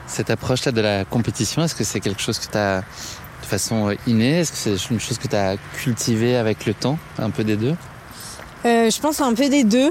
Cette 0.06 0.30
approche-là 0.30 0.72
de 0.72 0.80
la 0.80 1.04
compétition, 1.04 1.62
est-ce 1.64 1.74
que 1.74 1.84
c'est 1.84 2.00
quelque 2.00 2.22
chose 2.22 2.38
que 2.38 2.50
tu 2.50 2.56
as 2.56 2.78
de 2.78 3.46
façon 3.46 3.94
innée? 4.06 4.40
Est-ce 4.40 4.52
que 4.52 4.78
c'est 4.78 4.90
une 4.90 5.00
chose 5.00 5.18
que 5.18 5.28
tu 5.28 5.36
as 5.36 5.56
cultivée 5.74 6.36
avec 6.36 6.64
le 6.64 6.72
temps 6.72 6.98
Un 7.18 7.28
peu 7.28 7.44
des 7.44 7.56
deux? 7.56 7.74
Euh, 8.64 8.88
je 8.88 8.98
pense 9.00 9.20
un 9.20 9.34
peu 9.34 9.48
des 9.48 9.62
deux. 9.62 9.90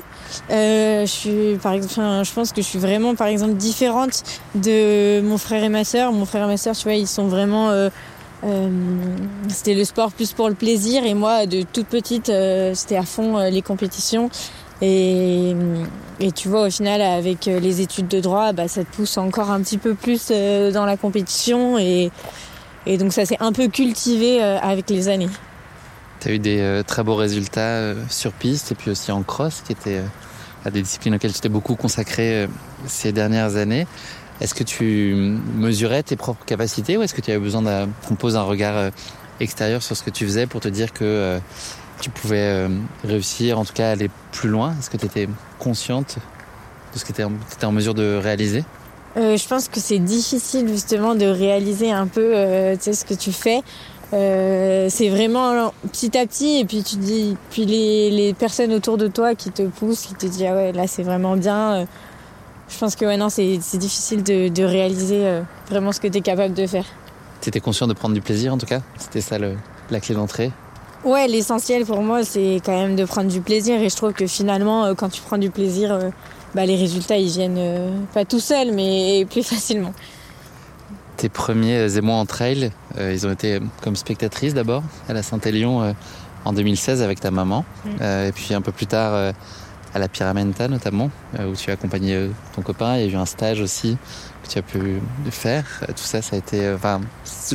Euh, 0.49 1.01
je 1.05 1.11
suis, 1.11 1.57
par 1.61 1.73
exemple, 1.73 1.93
enfin, 1.93 2.23
je 2.23 2.31
pense 2.33 2.51
que 2.51 2.61
je 2.61 2.67
suis 2.67 2.79
vraiment, 2.79 3.13
par 3.13 3.27
exemple, 3.27 3.53
différente 3.53 4.23
de 4.55 5.21
mon 5.21 5.37
frère 5.37 5.63
et 5.63 5.69
ma 5.69 5.83
sœur. 5.83 6.11
Mon 6.11 6.25
frère 6.25 6.45
et 6.45 6.47
ma 6.47 6.57
sœur, 6.57 6.75
tu 6.75 6.83
vois, 6.83 6.95
ils 6.95 7.07
sont 7.07 7.27
vraiment. 7.27 7.69
euh, 7.69 7.89
euh, 8.45 8.67
c'était 9.47 9.73
le 9.75 9.85
sport 9.85 10.11
plus 10.11 10.33
pour 10.33 10.49
le 10.49 10.55
plaisir 10.55 11.05
et 11.05 11.13
moi, 11.13 11.45
de 11.45 11.61
toute 11.61 11.85
petite, 11.87 12.27
euh, 12.29 12.73
c'était 12.73 12.97
à 12.97 13.03
fond 13.03 13.37
les 13.37 13.61
compétitions. 13.61 14.29
Et, 14.81 15.55
et 16.19 16.31
tu 16.33 16.49
vois, 16.49 16.67
au 16.67 16.69
final, 16.69 16.99
avec 17.01 17.45
les 17.45 17.79
études 17.79 18.09
de 18.09 18.19
droit, 18.19 18.51
bah, 18.51 18.67
ça 18.67 18.83
te 18.83 18.93
pousse 18.95 19.17
encore 19.17 19.49
un 19.49 19.61
petit 19.61 19.77
peu 19.77 19.93
plus 19.93 20.27
dans 20.29 20.85
la 20.85 20.97
compétition 20.97 21.77
et, 21.77 22.11
et 22.85 22.97
donc 22.97 23.13
ça 23.13 23.23
s'est 23.25 23.37
un 23.39 23.53
peu 23.53 23.69
cultivé 23.69 24.41
avec 24.41 24.89
les 24.89 25.07
années. 25.07 25.29
Tu 26.23 26.29
as 26.29 26.33
eu 26.35 26.39
des 26.39 26.61
euh, 26.61 26.83
très 26.83 27.03
beaux 27.03 27.15
résultats 27.15 27.59
euh, 27.59 27.95
sur 28.09 28.31
piste 28.31 28.71
et 28.71 28.75
puis 28.75 28.91
aussi 28.91 29.11
en 29.11 29.23
cross, 29.23 29.61
qui 29.65 29.73
étaient 29.73 29.97
euh, 29.97 30.07
à 30.63 30.71
des 30.71 30.81
disciplines 30.81 31.13
auxquelles 31.15 31.33
tu 31.33 31.41
t'es 31.41 31.49
beaucoup 31.49 31.75
consacré 31.75 32.47
ces 32.87 33.11
dernières 33.11 33.57
années. 33.57 33.85
Est-ce 34.39 34.53
que 34.53 34.63
tu 34.63 35.37
mesurais 35.57 36.01
tes 36.01 36.15
propres 36.15 36.45
capacités 36.45 36.95
ou 36.95 37.01
est-ce 37.01 37.13
que 37.13 37.19
tu 37.19 37.31
avais 37.31 37.41
besoin 37.41 37.89
qu'on 38.07 38.15
pose 38.15 38.37
un 38.37 38.43
regard 38.43 38.91
extérieur 39.41 39.83
sur 39.83 39.97
ce 39.97 40.03
que 40.03 40.09
tu 40.09 40.23
faisais 40.25 40.47
pour 40.47 40.61
te 40.61 40.69
dire 40.69 40.93
que 40.93 41.39
tu 41.99 42.09
pouvais 42.09 42.69
réussir, 43.03 43.59
en 43.59 43.65
tout 43.65 43.73
cas 43.73 43.91
aller 43.91 44.09
plus 44.31 44.47
loin? 44.47 44.73
Est-ce 44.79 44.89
que 44.89 44.95
tu 44.95 45.05
étais 45.05 45.27
consciente 45.59 46.15
de 46.93 46.99
ce 46.99 47.03
que 47.03 47.11
tu 47.11 47.21
étais 47.21 47.65
en 47.65 47.71
mesure 47.73 47.93
de 47.93 48.15
réaliser? 48.15 48.63
Je 49.17 49.47
pense 49.47 49.67
que 49.67 49.81
c'est 49.81 49.99
difficile 49.99 50.69
justement 50.69 51.13
de 51.13 51.25
réaliser 51.25 51.91
un 51.91 52.07
peu 52.07 52.33
ce 52.79 53.03
que 53.03 53.13
tu 53.13 53.33
fais. 53.33 53.61
Euh, 54.13 54.87
c'est 54.89 55.09
vraiment 55.09 55.73
petit 55.91 56.15
à 56.17 56.27
petit 56.27 56.59
et 56.59 56.65
puis 56.65 56.83
tu 56.83 56.97
dis 56.97 57.35
puis 57.49 57.65
les, 57.65 58.11
les 58.11 58.33
personnes 58.35 58.71
autour 58.73 58.97
de 58.97 59.07
toi 59.07 59.33
qui 59.33 59.49
te 59.49 59.63
poussent 59.63 60.01
qui 60.05 60.13
te 60.13 60.27
disent 60.27 60.45
ah 60.47 60.53
ouais 60.55 60.71
là 60.71 60.85
c'est 60.85 61.01
vraiment 61.01 61.35
bien 61.35 61.73
euh, 61.73 61.85
je 62.69 62.77
pense 62.77 62.95
que 62.95 63.05
ouais 63.05 63.17
non 63.17 63.29
c'est 63.29 63.57
difficile 63.73 64.21
de, 64.21 64.49
de 64.49 64.63
réaliser 64.63 65.25
euh, 65.25 65.41
vraiment 65.69 65.91
ce 65.91 65.99
que 65.99 66.07
tu 66.07 66.19
es 66.19 66.21
capable 66.21 66.53
de 66.53 66.67
faire. 66.67 66.85
Tu 67.41 67.49
étais 67.49 67.59
conscient 67.59 67.87
de 67.87 67.93
prendre 67.93 68.13
du 68.13 68.21
plaisir 68.21 68.53
en 68.53 68.57
tout 68.59 68.67
cas? 68.67 68.81
C'était 68.99 69.19
ça 69.21 69.39
le- 69.39 69.55
la 69.89 69.99
clé 69.99 70.13
d'entrée? 70.13 70.51
Ouais 71.03 71.27
l'essentiel 71.27 71.83
pour 71.85 72.01
moi 72.03 72.23
c'est 72.23 72.61
quand 72.63 72.77
même 72.77 72.95
de 72.95 73.05
prendre 73.05 73.29
du 73.31 73.41
plaisir 73.41 73.81
et 73.81 73.89
je 73.89 73.95
trouve 73.95 74.13
que 74.13 74.27
finalement 74.27 74.85
euh, 74.85 74.93
quand 74.93 75.09
tu 75.09 75.21
prends 75.21 75.39
du 75.39 75.49
plaisir 75.49 75.97
bah, 76.53 76.67
les 76.67 76.75
résultats 76.75 77.17
ils 77.17 77.29
viennent 77.29 78.05
pas 78.13 78.25
tout 78.25 78.39
seuls 78.39 78.73
mais 78.73 79.25
plus 79.27 79.41
facilement 79.53 79.93
Tes 81.23 81.29
premiers 81.29 81.95
émois 81.95 82.15
en 82.17 82.25
trail, 82.25 82.69
euh, 82.97 83.13
ils 83.13 83.25
ont 83.25 83.31
été 83.31 83.61
comme 83.81 83.95
spectatrice 83.95 84.53
d'abord 84.53 84.83
à 85.07 85.13
la 85.13 85.23
Saint-Élion 85.23 85.81
euh, 85.81 85.93
en 86.43 86.51
2016 86.51 87.01
avec 87.01 87.21
ta 87.21 87.31
maman. 87.31 87.63
Mm. 87.85 87.89
Euh, 88.01 88.27
et 88.27 88.31
puis 88.33 88.53
un 88.53 88.59
peu 88.59 88.73
plus 88.73 88.87
tard 88.87 89.13
euh, 89.13 89.31
à 89.95 89.99
la 89.99 90.09
Pyramenta 90.09 90.67
notamment, 90.67 91.09
euh, 91.39 91.49
où 91.49 91.55
tu 91.55 91.69
as 91.69 91.75
accompagné 91.75 92.13
euh, 92.15 92.27
ton 92.53 92.61
copain. 92.61 92.97
Il 92.97 93.05
y 93.05 93.09
a 93.09 93.13
eu 93.13 93.15
un 93.15 93.25
stage 93.25 93.61
aussi 93.61 93.95
que 94.43 94.49
tu 94.49 94.59
as 94.59 94.61
pu 94.63 94.99
faire. 95.31 95.63
Euh, 95.83 95.93
Tout 95.93 96.03
ça, 96.03 96.21
ça 96.21 96.35
a 96.35 96.39
été... 96.39 96.59
euh, 96.65 96.75
Enfin, 96.75 96.99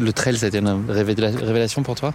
le 0.01 0.13
trail, 0.15 0.39
ça 0.39 0.47
a 0.47 0.49
été 0.49 0.61
une 0.61 0.87
révéla- 0.89 1.37
révélation 1.37 1.83
pour 1.83 1.95
toi? 1.95 2.15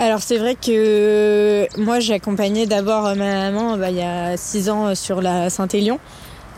Alors 0.00 0.22
c'est 0.22 0.38
vrai 0.38 0.56
que 0.56 1.66
moi 1.80 2.00
j'ai 2.00 2.14
accompagné 2.14 2.66
d'abord 2.66 3.04
ma 3.14 3.50
maman 3.52 3.76
bah, 3.76 3.90
il 3.90 3.96
y 3.98 4.02
a 4.02 4.36
six 4.36 4.70
ans 4.70 4.88
euh, 4.88 4.94
sur 4.96 5.22
la 5.22 5.50
Saint-Élion. 5.50 6.00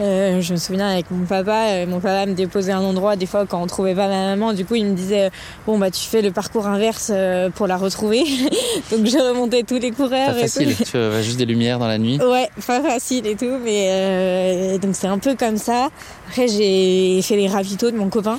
Euh, 0.00 0.40
je 0.40 0.52
me 0.54 0.58
souviens 0.58 0.88
avec 0.88 1.10
mon 1.10 1.26
papa, 1.26 1.66
euh, 1.72 1.86
mon 1.86 2.00
papa 2.00 2.24
me 2.24 2.32
déposait 2.32 2.72
à 2.72 2.78
un 2.78 2.84
endroit 2.84 3.16
des 3.16 3.26
fois 3.26 3.44
quand 3.44 3.60
on 3.62 3.66
trouvait 3.66 3.94
pas 3.94 4.08
ma 4.08 4.28
maman, 4.34 4.54
du 4.54 4.64
coup 4.64 4.74
il 4.74 4.86
me 4.86 4.94
disait 4.94 5.30
bon 5.66 5.78
bah 5.78 5.90
tu 5.90 6.00
fais 6.08 6.22
le 6.22 6.30
parcours 6.30 6.66
inverse 6.66 7.10
euh, 7.12 7.50
pour 7.50 7.66
la 7.66 7.76
retrouver. 7.76 8.20
Donc 8.90 9.04
je 9.04 9.18
remontais 9.28 9.62
tous 9.62 9.78
les 9.78 9.90
coureurs 9.90 10.32
Pas 10.32 10.38
et 10.38 10.42
facile, 10.42 10.74
tout. 10.74 10.84
tu 10.84 10.96
as 10.96 11.20
juste 11.22 11.36
des 11.36 11.44
lumières 11.44 11.78
dans 11.78 11.88
la 11.88 11.98
nuit. 11.98 12.18
Ouais, 12.30 12.48
pas 12.66 12.80
facile 12.80 13.26
et 13.26 13.34
tout, 13.36 13.58
mais 13.62 13.88
euh, 13.90 14.78
donc 14.78 14.94
c'est 14.94 15.08
un 15.08 15.18
peu 15.18 15.34
comme 15.34 15.56
ça. 15.56 15.88
Après 16.28 16.46
j'ai 16.48 17.20
fait 17.22 17.36
les 17.36 17.48
ravitaux 17.48 17.90
de 17.90 17.96
mon 17.96 18.08
copain. 18.08 18.38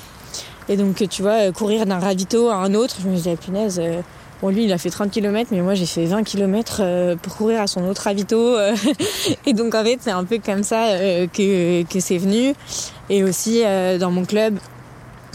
Et 0.69 0.77
donc 0.77 1.07
tu 1.09 1.21
vois, 1.21 1.51
courir 1.51 1.85
d'un 1.85 1.99
ravito 1.99 2.47
à 2.49 2.55
un 2.55 2.73
autre, 2.73 2.95
je 3.03 3.07
me 3.07 3.15
disais 3.15 3.35
punaise, 3.35 3.79
euh, 3.83 4.01
lui 4.49 4.63
il 4.63 4.73
a 4.73 4.77
fait 4.77 4.89
30 4.89 5.11
km, 5.11 5.49
mais 5.51 5.61
moi 5.61 5.75
j'ai 5.75 5.85
fait 5.85 6.05
20 6.05 6.23
km 6.23 6.77
euh, 6.79 7.15
pour 7.15 7.35
courir 7.35 7.61
à 7.61 7.67
son 7.67 7.87
autre 7.87 8.03
ravito. 8.03 8.57
euh. 8.57 8.75
et 9.45 9.53
donc 9.53 9.75
en 9.75 9.83
fait 9.83 9.99
c'est 10.01 10.11
un 10.11 10.23
peu 10.23 10.39
comme 10.43 10.63
ça 10.63 10.85
euh, 10.87 11.27
que, 11.27 11.83
que 11.83 11.99
c'est 11.99 12.17
venu. 12.17 12.53
Et 13.09 13.23
aussi 13.23 13.61
dans 13.99 14.09
mon 14.09 14.23
club, 14.23 14.57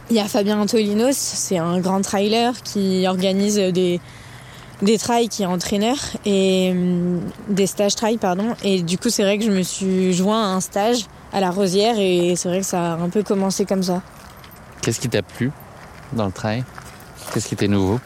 il 0.08 0.16
y 0.16 0.20
a 0.20 0.24
Fabien 0.24 0.58
Antolinos, 0.58 1.14
c'est 1.16 1.58
un 1.58 1.78
grand 1.78 2.00
trailer 2.00 2.54
qui 2.62 3.06
organise 3.06 3.56
des, 3.56 4.00
des 4.82 4.98
trails 4.98 5.28
qui 5.28 5.42
est 5.42 5.46
entraîneur 5.46 5.96
et 6.24 6.70
hum, 6.72 7.20
des 7.48 7.66
stages 7.66 7.94
trail 7.94 8.16
pardon 8.16 8.54
et 8.62 8.82
du 8.82 8.98
coup 8.98 9.10
c'est 9.10 9.22
vrai 9.22 9.36
que 9.36 9.44
je 9.44 9.50
me 9.50 9.62
suis 9.62 10.12
joint 10.12 10.42
à 10.42 10.54
un 10.54 10.60
stage 10.60 11.06
à 11.32 11.40
la 11.40 11.50
Rosière 11.50 11.96
et 11.98 12.34
c'est 12.36 12.48
vrai 12.48 12.60
que 12.60 12.66
ça 12.66 12.94
a 12.94 12.96
un 12.96 13.08
peu 13.08 13.22
commencé 13.22 13.64
comme 13.66 13.82
ça. 13.82 14.00
Qu'est-ce 14.80 15.00
qui 15.00 15.08
t'a 15.08 15.22
plu 15.22 15.50
dans 16.12 16.26
le 16.26 16.32
trail? 16.32 16.64
Qu'est-ce 17.32 17.48
qui 17.48 17.54
était 17.54 17.68
nouveau? 17.68 18.00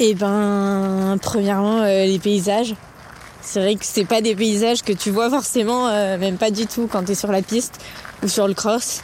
Et 0.00 0.14
ben 0.14 1.16
premièrement 1.22 1.82
euh, 1.82 2.04
les 2.06 2.18
paysages. 2.18 2.74
C'est 3.40 3.60
vrai 3.60 3.74
que 3.74 3.84
c'est 3.84 4.04
pas 4.04 4.20
des 4.20 4.34
paysages 4.34 4.82
que 4.82 4.92
tu 4.92 5.10
vois 5.10 5.28
forcément 5.28 5.88
euh, 5.88 6.16
même 6.16 6.36
pas 6.36 6.50
du 6.50 6.66
tout 6.66 6.88
quand 6.90 7.04
tu 7.04 7.12
es 7.12 7.14
sur 7.14 7.30
la 7.32 7.42
piste 7.42 7.74
ou 8.22 8.28
sur 8.28 8.46
le 8.48 8.54
cross. 8.54 9.02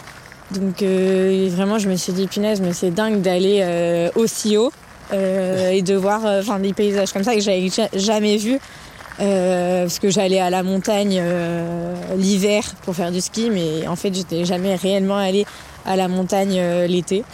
Donc 0.52 0.80
euh, 0.82 1.48
vraiment 1.50 1.78
je 1.78 1.88
me 1.88 1.96
suis 1.96 2.12
dit 2.12 2.26
punaise 2.26 2.60
mais 2.60 2.72
c'est 2.72 2.90
dingue 2.90 3.20
d'aller 3.20 4.08
aussi 4.14 4.56
haut 4.56 4.72
et 5.12 5.82
de 5.82 5.94
voir 5.94 6.22
enfin 6.24 6.58
des 6.58 6.72
paysages 6.72 7.12
comme 7.12 7.24
ça 7.24 7.34
que 7.34 7.40
j'avais 7.40 7.68
ja- 7.68 7.88
jamais 7.94 8.36
vu 8.38 8.58
parce 9.18 9.98
que 9.98 10.08
j'allais 10.10 10.38
à 10.40 10.48
la 10.50 10.62
montagne 10.62 11.22
l'hiver 12.16 12.62
pour 12.82 12.94
faire 12.94 13.10
du 13.12 13.20
ski 13.20 13.50
mais 13.50 13.86
en 13.88 13.96
fait 13.96 14.14
j'étais 14.14 14.44
jamais 14.46 14.74
réellement 14.74 15.16
allée 15.18 15.44
à 15.88 15.96
la 15.96 16.06
montagne 16.06 16.56
euh, 16.58 16.86
l'été 16.86 17.24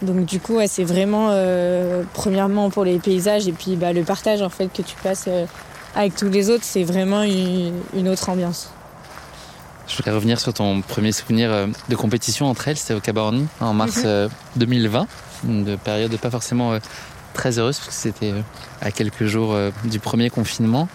donc 0.00 0.24
du 0.24 0.40
coup 0.40 0.54
ouais, 0.56 0.68
c'est 0.68 0.84
vraiment 0.84 1.28
euh, 1.30 2.02
premièrement 2.14 2.70
pour 2.70 2.84
les 2.84 2.98
paysages 2.98 3.46
et 3.48 3.52
puis 3.52 3.76
bah, 3.76 3.92
le 3.92 4.02
partage 4.04 4.40
en 4.40 4.48
fait 4.48 4.68
que 4.68 4.80
tu 4.80 4.96
passes 5.02 5.24
euh, 5.28 5.44
avec 5.94 6.14
tous 6.14 6.28
les 6.28 6.48
autres, 6.50 6.62
c'est 6.64 6.84
vraiment 6.84 7.22
une, 7.22 7.72
une 7.94 8.08
autre 8.08 8.28
ambiance. 8.28 8.70
Je 9.88 9.96
voulais 9.96 10.12
revenir 10.14 10.38
sur 10.40 10.52
ton 10.52 10.82
premier 10.82 11.12
souvenir 11.12 11.50
de 11.88 11.96
compétition 11.96 12.46
entre 12.46 12.68
elles, 12.68 12.76
c'était 12.76 12.94
au 12.94 13.00
Caborni 13.00 13.46
en 13.60 13.72
mars 13.72 13.96
Mhm. 13.98 14.02
euh, 14.06 14.28
2020, 14.56 15.06
une 15.48 15.76
période 15.78 16.16
pas 16.18 16.30
forcément 16.30 16.72
euh, 16.72 16.78
très 17.34 17.58
heureuse 17.58 17.76
parce 17.78 17.88
que 17.88 17.94
c'était 17.94 18.34
à 18.80 18.90
quelques 18.90 19.24
jours 19.26 19.54
du 19.84 19.98
premier 20.00 20.28
confinement. 20.30 20.88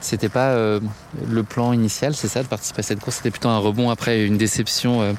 C'était 0.00 0.28
pas 0.28 0.54
le 0.54 1.42
plan 1.42 1.72
initial, 1.72 2.14
c'est 2.14 2.28
ça, 2.28 2.42
de 2.42 2.48
participer 2.48 2.80
à 2.80 2.82
cette 2.82 3.00
course? 3.00 3.16
C'était 3.16 3.30
plutôt 3.30 3.48
un 3.48 3.58
rebond 3.58 3.88
après 3.90 4.24
une 4.24 4.36
déception 4.36 5.14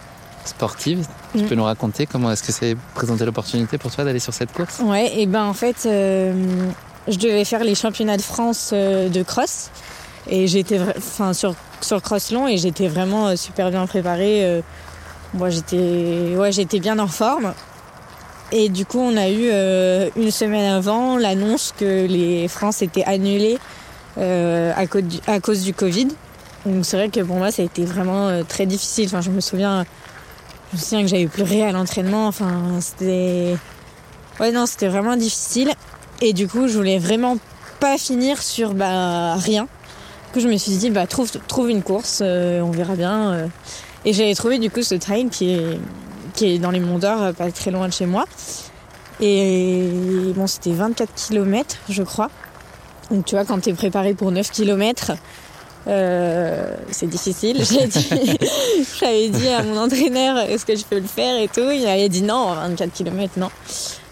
sportive. 0.47 1.05
Tu 1.33 1.39
Mhm. 1.41 1.47
peux 1.49 1.55
nous 1.55 1.63
raconter 1.63 2.05
comment 2.05 2.31
est-ce 2.31 2.43
que 2.43 2.51
c'est 2.51 2.75
présenté 2.93 3.25
l'opportunité 3.25 3.77
pour 3.77 3.91
toi 3.93 4.03
d'aller 4.03 4.19
sur 4.19 4.33
cette 4.33 4.51
course? 4.53 4.79
Ouais, 4.83 5.11
et 5.19 5.25
ben 5.25 5.43
en 5.45 5.53
fait, 5.53 5.83
euh, 5.85 6.33
je 7.07 7.17
devais 7.17 7.45
faire 7.45 7.63
les 7.63 7.75
championnats 7.75 8.17
de 8.17 8.21
France 8.21 8.71
euh, 8.73 9.09
de 9.09 9.23
cross. 9.23 9.69
Et 10.27 10.47
j'étais 10.47 10.79
enfin, 10.97 11.33
sur, 11.33 11.53
sur 11.81 12.01
cross 12.01 12.31
long 12.31 12.47
et 12.47 12.57
j'étais 12.57 12.87
vraiment 12.87 13.27
euh, 13.27 13.35
super 13.35 13.69
bien 13.69 13.85
préparée. 13.85 14.63
moi, 15.33 15.49
j'étais 15.49 16.33
ouais, 16.37 16.51
j'étais 16.51 16.79
bien 16.79 16.97
en 16.99 17.07
forme. 17.07 17.53
Et 18.51 18.69
du 18.69 18.85
coup, 18.85 18.99
on 18.99 19.17
a 19.17 19.29
eu 19.29 19.49
une 20.15 20.31
semaine 20.31 20.71
avant 20.71 21.17
l'annonce 21.17 21.73
que 21.77 22.05
les 22.07 22.47
France 22.47 22.81
étaient 22.81 23.03
annulées 23.03 23.57
euh, 24.17 24.71
à, 24.75 24.85
cause 24.87 25.03
du, 25.03 25.17
à 25.27 25.39
cause 25.39 25.61
du 25.63 25.73
Covid. 25.73 26.07
Donc 26.65 26.85
c'est 26.85 26.95
vrai 26.97 27.09
que 27.09 27.19
pour 27.19 27.35
moi, 27.35 27.51
ça 27.51 27.61
a 27.63 27.65
été 27.65 27.83
vraiment 27.85 28.43
très 28.47 28.65
difficile. 28.65 29.05
Enfin, 29.07 29.21
je 29.21 29.29
me 29.29 29.41
souviens, 29.41 29.85
me 30.75 30.79
souviens 30.79 31.01
que 31.01 31.07
j'avais 31.07 31.27
pleuré 31.27 31.63
à 31.63 31.71
l'entraînement. 31.71 32.27
Enfin, 32.27 32.79
c'était 32.79 33.55
Ouais, 34.39 34.51
non, 34.51 34.65
c'était 34.65 34.87
vraiment 34.89 35.15
difficile. 35.15 35.71
Et 36.21 36.33
du 36.33 36.47
coup, 36.47 36.67
je 36.67 36.73
voulais 36.73 36.99
vraiment 36.99 37.37
pas 37.79 37.97
finir 37.97 38.41
sur 38.41 38.73
bah, 38.73 39.35
rien. 39.35 39.63
Du 39.63 40.33
coup, 40.33 40.39
je 40.41 40.47
me 40.47 40.57
suis 40.57 40.73
dit, 40.73 40.89
bah, 40.89 41.07
trouve, 41.07 41.31
trouve 41.47 41.69
une 41.69 41.83
course, 41.83 42.19
euh, 42.21 42.59
on 42.61 42.71
verra 42.71 42.95
bien. 42.95 43.31
euh. 43.33 43.47
Et 44.03 44.13
j'avais 44.13 44.35
trouvé 44.35 44.59
du 44.59 44.69
coup 44.69 44.83
ce 44.83 44.95
trail 44.95 45.29
qui 45.29 45.53
est, 45.53 45.79
qui 46.33 46.47
est 46.47 46.59
dans 46.59 46.71
les 46.71 46.79
Monts 46.81 46.99
d'Or, 46.99 47.21
euh, 47.21 47.33
pas 47.33 47.49
très 47.51 47.71
loin 47.71 47.87
de 47.87 47.93
chez 47.93 48.05
moi. 48.05 48.25
Et 49.21 49.89
bon, 50.35 50.47
c'était 50.47 50.73
24 50.73 51.13
km, 51.15 51.77
je 51.89 52.03
crois. 52.03 52.29
Donc, 53.09 53.25
tu 53.25 53.35
vois, 53.35 53.45
quand 53.45 53.59
t'es 53.59 53.73
préparé 53.73 54.13
pour 54.13 54.31
9 54.31 54.51
km, 54.51 55.13
euh, 55.87 56.75
c'est 56.91 57.07
difficile. 57.07 57.63
J'ai 57.69 57.87
dit- 57.87 58.37
J'avais 58.99 59.29
dit 59.29 59.47
à 59.47 59.63
mon 59.63 59.77
entraîneur, 59.79 60.39
est-ce 60.49 60.65
que 60.65 60.75
je 60.75 60.83
peux 60.83 60.99
le 60.99 61.07
faire 61.07 61.39
et 61.41 61.47
tout. 61.47 61.69
Il 61.71 61.85
avait 61.87 62.09
dit 62.09 62.21
non, 62.23 62.53
24 62.53 62.91
km, 62.93 63.33
non. 63.37 63.49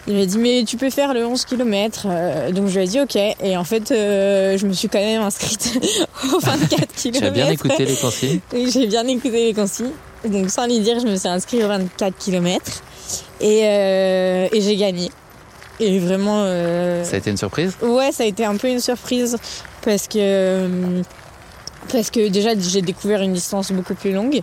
Il 0.06 0.16
m'a 0.16 0.26
dit, 0.26 0.36
mais 0.36 0.64
tu 0.66 0.76
peux 0.76 0.90
faire 0.90 1.14
le 1.14 1.26
11 1.26 1.46
km. 1.46 2.06
donc 2.52 2.68
je 2.68 2.78
lui 2.78 2.84
ai 2.84 2.88
dit, 2.88 3.00
ok. 3.00 3.16
Et 3.16 3.56
en 3.56 3.64
fait, 3.64 3.90
euh, 3.90 4.58
je 4.58 4.66
me 4.66 4.72
suis 4.74 4.88
quand 4.88 4.98
même 4.98 5.22
inscrite 5.22 5.78
aux 6.34 6.38
24 6.40 6.94
km. 6.94 7.18
Tu 7.20 7.24
as 7.26 7.30
bien 7.30 7.48
écouté 7.50 7.84
les 7.86 7.96
conseils 7.96 8.40
Oui, 8.52 8.70
j'ai 8.70 8.86
bien 8.86 9.06
écouté 9.08 9.46
les 9.46 9.54
consignes. 9.54 9.92
Donc 10.26 10.50
sans 10.50 10.66
lui 10.66 10.80
dire, 10.80 11.00
je 11.00 11.06
me 11.06 11.16
suis 11.16 11.28
inscrite 11.28 11.62
aux 11.64 11.68
24 11.68 12.16
km. 12.18 12.82
Et, 13.40 13.60
euh, 13.64 14.48
et 14.52 14.60
j'ai 14.60 14.76
gagné. 14.76 15.10
Et 15.80 15.98
vraiment... 15.98 16.42
euh, 16.44 17.02
Ça 17.04 17.16
a 17.16 17.18
été 17.18 17.30
une 17.30 17.36
surprise? 17.36 17.72
Ouais, 17.82 18.12
ça 18.12 18.22
a 18.24 18.26
été 18.26 18.44
un 18.44 18.56
peu 18.56 18.68
une 18.68 18.80
surprise 18.80 19.36
parce 19.82 20.06
que 20.06 20.18
euh, 20.18 21.02
parce 21.90 22.10
que 22.10 22.28
déjà 22.28 22.50
j'ai 22.58 22.82
découvert 22.82 23.22
une 23.22 23.32
distance 23.32 23.72
beaucoup 23.72 23.94
plus 23.94 24.12
longue. 24.12 24.42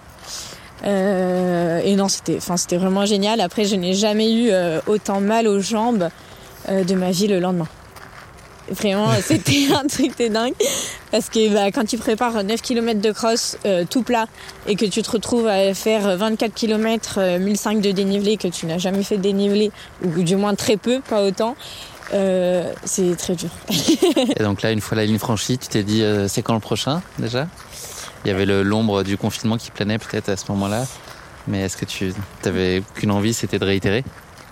Euh, 0.84 1.80
et 1.84 1.96
non, 1.96 2.08
c'était 2.08 2.38
enfin 2.38 2.58
c'était 2.58 2.78
vraiment 2.78 3.06
génial. 3.06 3.40
Après, 3.42 3.66
je 3.66 3.76
n'ai 3.76 3.94
jamais 3.94 4.32
eu 4.32 4.50
euh, 4.50 4.80
autant 4.88 5.22
mal 5.22 5.48
aux 5.48 5.60
jambes 5.60 6.10
euh, 6.70 6.84
de 6.84 6.96
ma 6.96 7.12
vie 7.12 7.28
le 7.28 7.40
lendemain. 7.40 7.68
Vraiment, 8.70 9.10
c'était 9.22 9.68
un 9.74 9.88
truc 9.88 10.18
de 10.18 10.28
dingue. 10.28 10.54
Parce 11.12 11.30
que 11.30 11.54
bah, 11.54 11.72
quand 11.72 11.86
tu 11.86 11.98
prépares 11.98 12.44
9 12.44 12.62
km 12.62 13.02
de 13.02 13.12
cross 13.12 13.58
euh, 13.66 13.84
tout 13.90 14.04
plat 14.04 14.28
et 14.68 14.76
que 14.76 14.86
tu 14.86 15.02
te 15.02 15.12
retrouves 15.12 15.48
à 15.48 15.74
faire 15.74 16.18
24 16.18 16.54
km, 16.54 17.16
euh, 17.18 17.40
1005 17.40 17.82
de 17.82 17.92
dénivelé, 17.92 18.38
que 18.38 18.48
tu 18.48 18.66
n'as 18.66 18.78
jamais 18.78 19.04
fait 19.04 19.18
dénivelé, 19.18 19.72
ou 20.04 20.24
du 20.24 20.36
moins 20.36 20.56
très 20.56 20.78
peu, 20.78 21.02
pas 21.02 21.24
autant, 21.24 21.56
euh, 22.14 22.74
c'est 22.84 23.16
très 23.18 23.36
dur. 23.36 23.50
Et 24.36 24.44
donc 24.44 24.62
là, 24.62 24.72
une 24.72 24.82
fois 24.82 24.98
la 24.98 25.06
ligne 25.06 25.20
franchie, 25.20 25.58
tu 25.58 25.68
t'es 25.68 25.84
dit, 25.84 26.04
euh, 26.04 26.28
c'est 26.28 26.42
quand 26.42 26.54
le 26.54 26.60
prochain 26.60 27.02
déjà? 27.20 27.48
Il 28.24 28.28
y 28.28 28.32
avait 28.32 28.46
l'ombre 28.46 29.04
du 29.04 29.18
confinement 29.18 29.58
qui 29.58 29.72
planait 29.72 29.98
peut-être 29.98 30.30
à 30.30 30.38
ce 30.38 30.52
moment-là. 30.52 30.86
Mais 31.48 31.62
est-ce 31.62 31.78
que 31.78 31.86
tu 31.86 32.14
n'avais 32.46 32.84
qu'une 32.94 33.12
envie, 33.12 33.34
c'était 33.34 33.58
de 33.58 33.66
réitérer? 33.66 34.04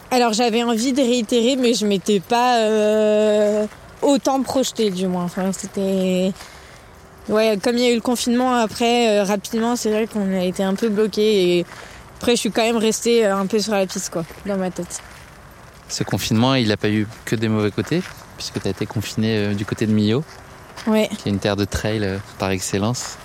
Alors 0.09 0.33
j'avais 0.33 0.63
envie 0.63 0.91
de 0.91 1.01
réitérer, 1.01 1.55
mais 1.55 1.75
je 1.75 1.85
m'étais 1.85 2.19
pas 2.19 2.57
euh, 2.61 3.67
autant 4.01 4.41
projetée 4.41 4.89
du 4.89 5.05
moins. 5.05 5.25
Enfin, 5.25 5.51
c'était 5.51 6.33
ouais, 7.27 7.59
comme 7.63 7.77
il 7.77 7.83
y 7.83 7.87
a 7.87 7.91
eu 7.91 7.95
le 7.95 8.01
confinement 8.01 8.55
après, 8.55 9.21
rapidement, 9.21 9.75
c'est 9.75 9.91
vrai 9.91 10.07
qu'on 10.07 10.33
a 10.33 10.43
été 10.43 10.63
un 10.63 10.73
peu 10.73 10.89
bloqué. 10.89 11.57
Et 11.59 11.65
après, 12.17 12.31
je 12.31 12.39
suis 12.39 12.51
quand 12.51 12.63
même 12.63 12.77
restée 12.77 13.25
un 13.25 13.45
peu 13.45 13.59
sur 13.59 13.73
la 13.73 13.85
piste, 13.85 14.09
quoi, 14.09 14.25
dans 14.47 14.57
ma 14.57 14.71
tête. 14.71 14.99
Ce 15.89 16.03
confinement, 16.03 16.55
il 16.55 16.69
n'a 16.69 16.77
pas 16.77 16.89
eu 16.89 17.07
que 17.25 17.35
des 17.35 17.49
mauvais 17.49 17.71
côtés, 17.71 18.01
puisque 18.37 18.61
tu 18.61 18.67
as 18.67 18.71
été 18.71 18.85
confiné 18.85 19.37
euh, 19.37 19.53
du 19.53 19.65
côté 19.65 19.85
de 19.85 19.91
Millau, 19.91 20.23
Ouais, 20.87 21.09
qui 21.17 21.27
est 21.27 21.31
une 21.31 21.39
terre 21.39 21.57
de 21.57 21.65
trail 21.65 21.99
euh, 22.03 22.17
par 22.37 22.51
excellence. 22.51 23.17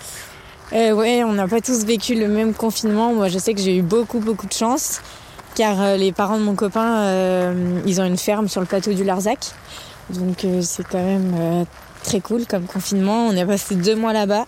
Euh, 0.72 0.92
ouais, 0.92 1.22
on 1.24 1.34
n'a 1.34 1.46
pas 1.46 1.60
tous 1.60 1.84
vécu 1.84 2.14
le 2.14 2.26
même 2.26 2.54
confinement. 2.54 3.12
Moi, 3.12 3.28
je 3.28 3.38
sais 3.38 3.54
que 3.54 3.60
j'ai 3.60 3.76
eu 3.76 3.82
beaucoup, 3.82 4.18
beaucoup 4.18 4.46
de 4.46 4.52
chance, 4.52 5.00
car 5.54 5.80
euh, 5.80 5.96
les 5.96 6.10
parents 6.10 6.38
de 6.38 6.42
mon 6.42 6.54
copain, 6.54 7.02
euh, 7.02 7.80
ils 7.86 8.00
ont 8.00 8.04
une 8.04 8.16
ferme 8.16 8.48
sur 8.48 8.60
le 8.60 8.66
plateau 8.66 8.92
du 8.92 9.04
Larzac, 9.04 9.52
donc 10.10 10.46
c'est 10.62 10.86
quand 10.86 11.02
même 11.02 11.64
très 12.02 12.20
cool 12.20 12.44
comme 12.46 12.64
confinement. 12.64 13.28
On 13.28 13.36
a 13.36 13.46
passé 13.46 13.74
deux 13.74 13.96
mois 13.96 14.12
là-bas 14.12 14.46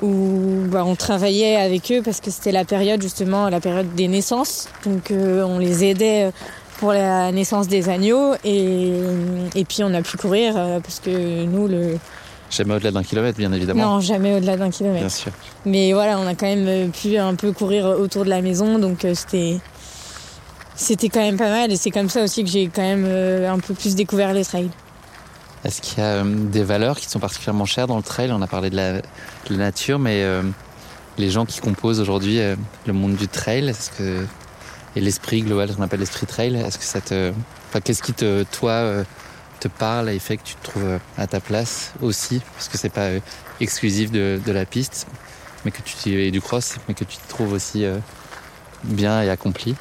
où 0.00 0.62
bah, 0.68 0.84
on 0.86 0.94
travaillait 0.94 1.56
avec 1.56 1.90
eux 1.92 2.00
parce 2.02 2.20
que 2.20 2.30
c'était 2.30 2.52
la 2.52 2.64
période 2.64 3.02
justement 3.02 3.50
la 3.50 3.60
période 3.60 3.94
des 3.96 4.08
naissances, 4.08 4.68
donc 4.86 5.12
on 5.12 5.58
les 5.58 5.84
aidait 5.84 6.32
pour 6.78 6.92
la 6.92 7.30
naissance 7.32 7.68
des 7.68 7.88
agneaux 7.88 8.34
et, 8.44 8.92
et 9.54 9.64
puis 9.64 9.82
on 9.82 9.92
a 9.94 10.02
pu 10.02 10.16
courir 10.16 10.54
euh, 10.56 10.80
parce 10.80 11.00
que 11.00 11.44
nous 11.44 11.68
le 11.68 11.96
Jamais 12.50 12.74
au-delà 12.76 12.90
d'un 12.92 13.02
kilomètre, 13.02 13.36
bien 13.36 13.52
évidemment. 13.52 13.96
non 13.96 14.00
jamais 14.00 14.34
au-delà 14.34 14.56
d'un 14.56 14.70
kilomètre. 14.70 15.00
Bien 15.00 15.08
sûr. 15.10 15.32
Mais 15.66 15.92
voilà, 15.92 16.18
on 16.18 16.26
a 16.26 16.34
quand 16.34 16.46
même 16.46 16.66
euh, 16.66 16.88
pu 16.88 17.18
un 17.18 17.34
peu 17.34 17.52
courir 17.52 17.84
autour 17.84 18.24
de 18.24 18.30
la 18.30 18.40
maison, 18.40 18.78
donc 18.78 19.04
euh, 19.04 19.12
c'était 19.14 19.58
c'était 20.74 21.10
quand 21.10 21.20
même 21.20 21.36
pas 21.36 21.50
mal. 21.50 21.70
Et 21.70 21.76
c'est 21.76 21.90
comme 21.90 22.08
ça 22.08 22.22
aussi 22.22 22.44
que 22.44 22.50
j'ai 22.50 22.68
quand 22.68 22.80
même 22.82 23.04
un 23.44 23.58
peu 23.58 23.74
plus 23.74 23.94
découvert 23.94 24.32
les 24.32 24.44
trails. 24.44 24.70
Est-ce 25.64 25.82
qu'il 25.82 25.98
y 25.98 26.06
a 26.06 26.22
des 26.24 26.62
valeurs 26.62 26.98
qui 26.98 27.08
sont 27.08 27.18
particulièrement 27.18 27.64
chères 27.64 27.86
dans 27.88 27.96
le 27.96 28.02
trail? 28.02 28.30
On 28.32 28.40
a 28.42 28.46
parlé 28.46 28.70
de 28.70 28.76
la, 28.76 28.92
de 28.94 29.02
la 29.50 29.56
nature, 29.56 29.98
mais 29.98 30.22
euh, 30.22 30.42
les 31.18 31.30
gens 31.30 31.44
qui 31.44 31.60
composent 31.60 32.00
aujourd'hui 32.00 32.40
euh, 32.40 32.54
le 32.86 32.92
monde 32.92 33.16
du 33.16 33.26
trail, 33.28 33.68
est-ce 33.68 33.90
que 33.90 34.24
et 34.98 35.00
l'esprit 35.00 35.42
global, 35.42 35.70
ce 35.70 35.76
qu'on 35.76 35.84
appelle 35.84 36.00
l'esprit 36.00 36.26
trail, 36.26 36.56
est-ce 36.56 36.76
que 36.76 36.84
ça 36.84 37.00
te, 37.00 37.32
enfin, 37.68 37.80
qu'est-ce 37.80 38.02
qui 38.02 38.12
te, 38.12 38.42
toi, 38.42 38.72
euh, 38.72 39.04
te 39.60 39.68
parle 39.68 40.10
et 40.10 40.18
fait 40.18 40.36
que 40.36 40.42
tu 40.42 40.56
te 40.56 40.64
trouves 40.64 40.84
euh, 40.84 40.98
à 41.16 41.28
ta 41.28 41.38
place 41.38 41.92
aussi, 42.02 42.40
parce 42.54 42.68
que 42.68 42.76
c'est 42.76 42.88
pas 42.88 43.02
euh, 43.02 43.20
exclusif 43.60 44.10
de, 44.10 44.40
la 44.46 44.64
piste, 44.64 45.06
mais 45.64 45.70
que 45.70 45.80
tu 45.82 46.20
et 46.20 46.32
du 46.32 46.40
cross, 46.40 46.76
mais 46.88 46.94
que 46.94 47.04
tu 47.04 47.16
te 47.16 47.28
trouves 47.28 47.52
aussi 47.52 47.84
bien 48.84 49.22
et 49.22 49.30
accompli. 49.30 49.76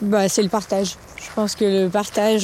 Bah, 0.00 0.28
c'est 0.28 0.42
le 0.42 0.48
partage. 0.48 0.94
Je 1.16 1.32
pense 1.34 1.56
que 1.56 1.64
le 1.64 1.88
partage, 1.88 2.42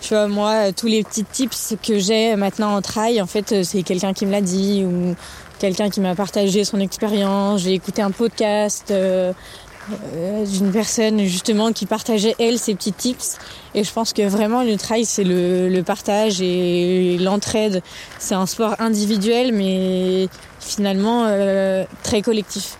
tu 0.00 0.08
vois, 0.14 0.28
moi, 0.28 0.72
tous 0.72 0.88
les 0.88 1.04
petits 1.04 1.24
tips 1.24 1.74
que 1.82 1.98
j'ai 1.98 2.36
maintenant 2.36 2.74
en 2.74 2.82
trail, 2.82 3.20
en 3.22 3.26
fait, 3.26 3.62
c'est 3.64 3.82
quelqu'un 3.82 4.12
qui 4.12 4.26
me 4.26 4.32
l'a 4.32 4.40
dit 4.40 4.84
ou 4.84 5.14
quelqu'un 5.58 5.90
qui 5.90 6.00
m'a 6.00 6.14
partagé 6.14 6.64
son 6.64 6.80
expérience. 6.80 7.62
J'ai 7.62 7.74
écouté 7.74 8.02
un 8.02 8.10
podcast 8.10 8.92
euh, 9.90 10.46
d'une 10.46 10.70
personne 10.70 11.24
justement 11.24 11.72
qui 11.72 11.86
partageait 11.86 12.36
elle 12.38 12.58
ses 12.58 12.74
petits 12.74 12.92
tips. 12.92 13.38
Et 13.74 13.82
je 13.82 13.92
pense 13.92 14.12
que 14.12 14.22
vraiment 14.22 14.62
le 14.62 14.76
trail, 14.76 15.04
c'est 15.04 15.24
le, 15.24 15.82
partage 15.82 16.40
et 16.40 17.18
l'entraide. 17.18 17.82
C'est 18.18 18.34
un 18.34 18.46
sport 18.46 18.76
individuel, 18.78 19.52
mais 19.52 20.28
finalement 20.60 21.24
euh, 21.26 21.84
très 22.04 22.22
collectif. 22.22 22.76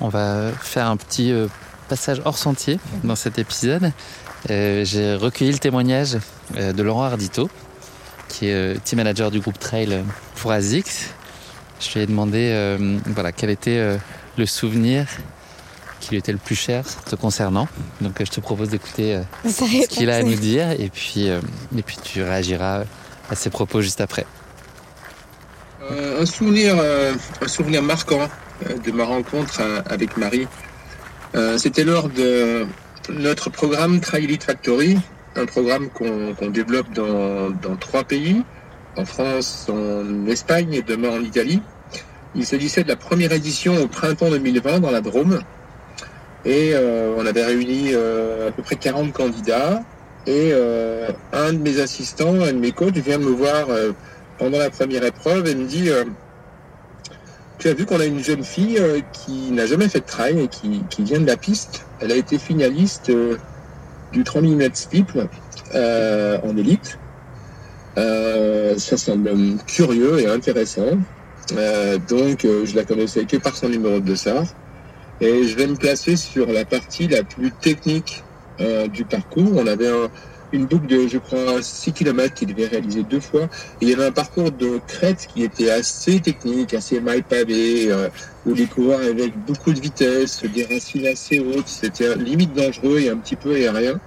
On 0.00 0.08
va 0.08 0.50
faire 0.60 0.86
un 0.86 0.96
petit 0.96 1.30
euh, 1.30 1.48
passage 1.88 2.22
hors 2.24 2.38
sentier 2.38 2.78
dans 3.04 3.16
cet 3.16 3.38
épisode. 3.38 3.92
J'ai 4.48 5.14
recueilli 5.14 5.52
le 5.52 5.58
témoignage 5.58 6.18
de 6.56 6.82
Laurent 6.82 7.04
Ardito, 7.04 7.48
qui 8.28 8.48
est 8.48 8.82
team 8.82 8.96
manager 8.96 9.30
du 9.30 9.38
groupe 9.38 9.56
Trail 9.56 10.02
pour 10.34 10.50
ASICS. 10.50 11.10
Je 11.78 11.92
lui 11.94 12.00
ai 12.00 12.06
demandé 12.06 12.76
voilà, 13.06 13.30
quel 13.30 13.50
était 13.50 13.98
le 14.36 14.46
souvenir 14.46 15.06
qui 16.02 16.10
lui 16.10 16.16
était 16.18 16.32
le 16.32 16.38
plus 16.38 16.56
cher 16.56 16.84
te 17.08 17.14
concernant. 17.16 17.68
Donc 18.00 18.20
euh, 18.20 18.24
je 18.26 18.30
te 18.32 18.40
propose 18.40 18.68
d'écouter 18.68 19.14
euh, 19.14 19.22
ce 19.48 19.86
qu'il 19.86 20.10
a 20.10 20.16
à 20.16 20.22
nous 20.22 20.34
dire 20.34 20.70
et 20.72 20.90
puis, 20.92 21.30
euh, 21.30 21.40
et 21.76 21.82
puis 21.82 21.96
tu 22.02 22.22
réagiras 22.22 22.82
à 23.30 23.34
ses 23.34 23.50
propos 23.50 23.80
juste 23.80 24.00
après. 24.00 24.26
Euh, 25.90 26.22
un 26.22 26.26
souvenir, 26.26 26.74
euh, 26.78 27.14
un 27.40 27.48
souvenir 27.48 27.82
marquant 27.82 28.28
euh, 28.68 28.78
de 28.78 28.90
ma 28.92 29.04
rencontre 29.04 29.60
euh, 29.60 29.80
avec 29.86 30.16
Marie. 30.16 30.46
Euh, 31.34 31.56
C'était 31.58 31.84
lors 31.84 32.08
de 32.08 32.66
notre 33.10 33.48
programme 33.50 34.00
Trail 34.00 34.24
Elite 34.24 34.44
Factory, 34.44 34.98
un 35.36 35.46
programme 35.46 35.88
qu'on 35.88 36.34
qu'on 36.34 36.50
développe 36.50 36.92
dans, 36.92 37.50
dans 37.50 37.76
trois 37.76 38.04
pays, 38.04 38.42
en 38.96 39.04
France, 39.04 39.66
en 39.70 40.26
Espagne 40.26 40.74
et 40.74 40.82
demain 40.82 41.10
en 41.10 41.22
Italie. 41.22 41.62
Il 42.34 42.46
s'agissait 42.46 42.82
de 42.84 42.88
la 42.88 42.96
première 42.96 43.32
édition 43.32 43.76
au 43.82 43.88
printemps 43.88 44.30
2020 44.30 44.80
dans 44.80 44.90
la 44.90 45.00
Drôme. 45.00 45.40
Et 46.44 46.72
euh, 46.74 47.14
on 47.16 47.24
avait 47.26 47.44
réuni 47.44 47.90
euh, 47.92 48.48
à 48.48 48.52
peu 48.52 48.62
près 48.62 48.76
40 48.76 49.12
candidats. 49.12 49.82
Et 50.26 50.50
euh, 50.52 51.08
un 51.32 51.52
de 51.52 51.58
mes 51.58 51.80
assistants, 51.80 52.40
un 52.40 52.52
de 52.52 52.58
mes 52.58 52.72
coachs 52.72 52.96
vient 52.96 53.18
me 53.18 53.30
voir 53.30 53.66
pendant 54.38 54.58
la 54.58 54.70
première 54.70 55.04
épreuve 55.04 55.48
et 55.48 55.54
me 55.54 55.66
dit 55.66 55.90
Tu 57.58 57.68
as 57.68 57.74
vu 57.74 57.86
qu'on 57.86 57.98
a 57.98 58.04
une 58.04 58.22
jeune 58.22 58.44
fille 58.44 58.80
qui 59.12 59.50
n'a 59.50 59.66
jamais 59.66 59.88
fait 59.88 60.00
de 60.00 60.06
trail 60.06 60.40
et 60.40 60.48
qui, 60.48 60.84
qui 60.90 61.02
vient 61.02 61.20
de 61.20 61.26
la 61.26 61.36
piste. 61.36 61.84
Elle 62.00 62.12
a 62.12 62.16
été 62.16 62.38
finaliste 62.38 63.10
du 64.12 64.24
3000 64.24 64.56
mètres 64.56 64.76
steeple 64.76 65.26
euh, 65.74 66.38
en 66.42 66.56
élite. 66.56 66.98
Euh, 67.98 68.78
ça 68.78 68.96
semble 68.96 69.32
curieux 69.66 70.20
et 70.20 70.26
intéressant. 70.26 70.98
Euh, 71.56 71.98
donc, 72.08 72.42
je 72.42 72.76
la 72.76 72.84
connaissais 72.84 73.24
que 73.24 73.36
par 73.36 73.56
son 73.56 73.68
numéro 73.68 74.00
de 74.00 74.06
dossard. 74.06 74.44
Et 75.22 75.44
je 75.44 75.56
vais 75.56 75.66
me 75.68 75.76
placer 75.76 76.16
sur 76.16 76.46
la 76.52 76.64
partie 76.64 77.06
la 77.08 77.22
plus 77.22 77.52
technique 77.52 78.24
euh, 78.60 78.88
du 78.88 79.04
parcours. 79.04 79.52
On 79.54 79.66
avait 79.66 79.88
un- 79.88 80.10
une 80.52 80.66
boucle 80.66 80.86
de, 80.86 81.08
je 81.08 81.16
crois, 81.16 81.62
6 81.62 81.92
km 81.92 82.34
qui 82.34 82.44
devait 82.44 82.66
réaliser 82.66 83.04
deux 83.04 83.20
fois. 83.20 83.48
Il 83.80 83.88
y 83.88 83.94
avait 83.94 84.04
un 84.04 84.12
parcours 84.12 84.50
de 84.52 84.80
crête 84.86 85.26
qui 85.32 85.44
était 85.44 85.70
assez 85.70 86.20
technique, 86.20 86.74
assez 86.74 87.00
mal 87.00 87.22
pavé, 87.22 87.90
euh, 87.90 88.08
où 88.44 88.52
les 88.52 88.66
coureurs 88.66 89.00
avec 89.00 89.32
beaucoup 89.46 89.72
de 89.72 89.80
vitesse, 89.80 90.42
des 90.44 90.64
racines 90.64 91.06
assez 91.06 91.38
hautes. 91.40 91.68
C'était 91.68 92.16
limite 92.16 92.52
dangereux 92.52 92.98
et 92.98 93.08
un 93.08 93.16
petit 93.16 93.36
peu 93.36 93.54
aérien. 93.54 93.98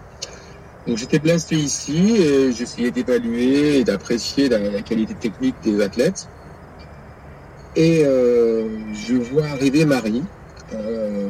Donc 0.86 0.97
j'étais 0.97 1.19
placé 1.19 1.56
ici 1.56 2.17
et 2.17 2.51
j'essayais 2.51 2.91
d'évaluer 2.91 3.80
et 3.80 3.84
d'apprécier 3.84 4.49
la, 4.49 4.60
la 4.60 4.82
qualité 4.84 5.15
technique 5.15 5.56
des 5.63 5.82
athlètes. 5.82 6.28
Et 7.75 8.04
euh, 8.06 8.67
je 8.93 9.15
vois 9.15 9.45
arriver 9.47 9.86
Marie, 9.86 10.23
euh, 10.73 11.30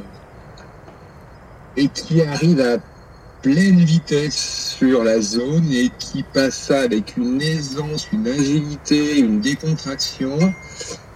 et 1.75 1.89
qui 1.89 2.21
arrive 2.21 2.61
à 2.61 2.77
pleine 3.41 3.83
vitesse 3.83 4.75
sur 4.77 5.03
la 5.03 5.19
zone 5.19 5.69
et 5.71 5.91
qui 5.99 6.23
passe 6.23 6.55
ça 6.55 6.79
avec 6.79 7.17
une 7.17 7.41
aisance, 7.41 8.07
une 8.11 8.27
agilité, 8.27 9.19
une 9.19 9.41
décontraction 9.41 10.37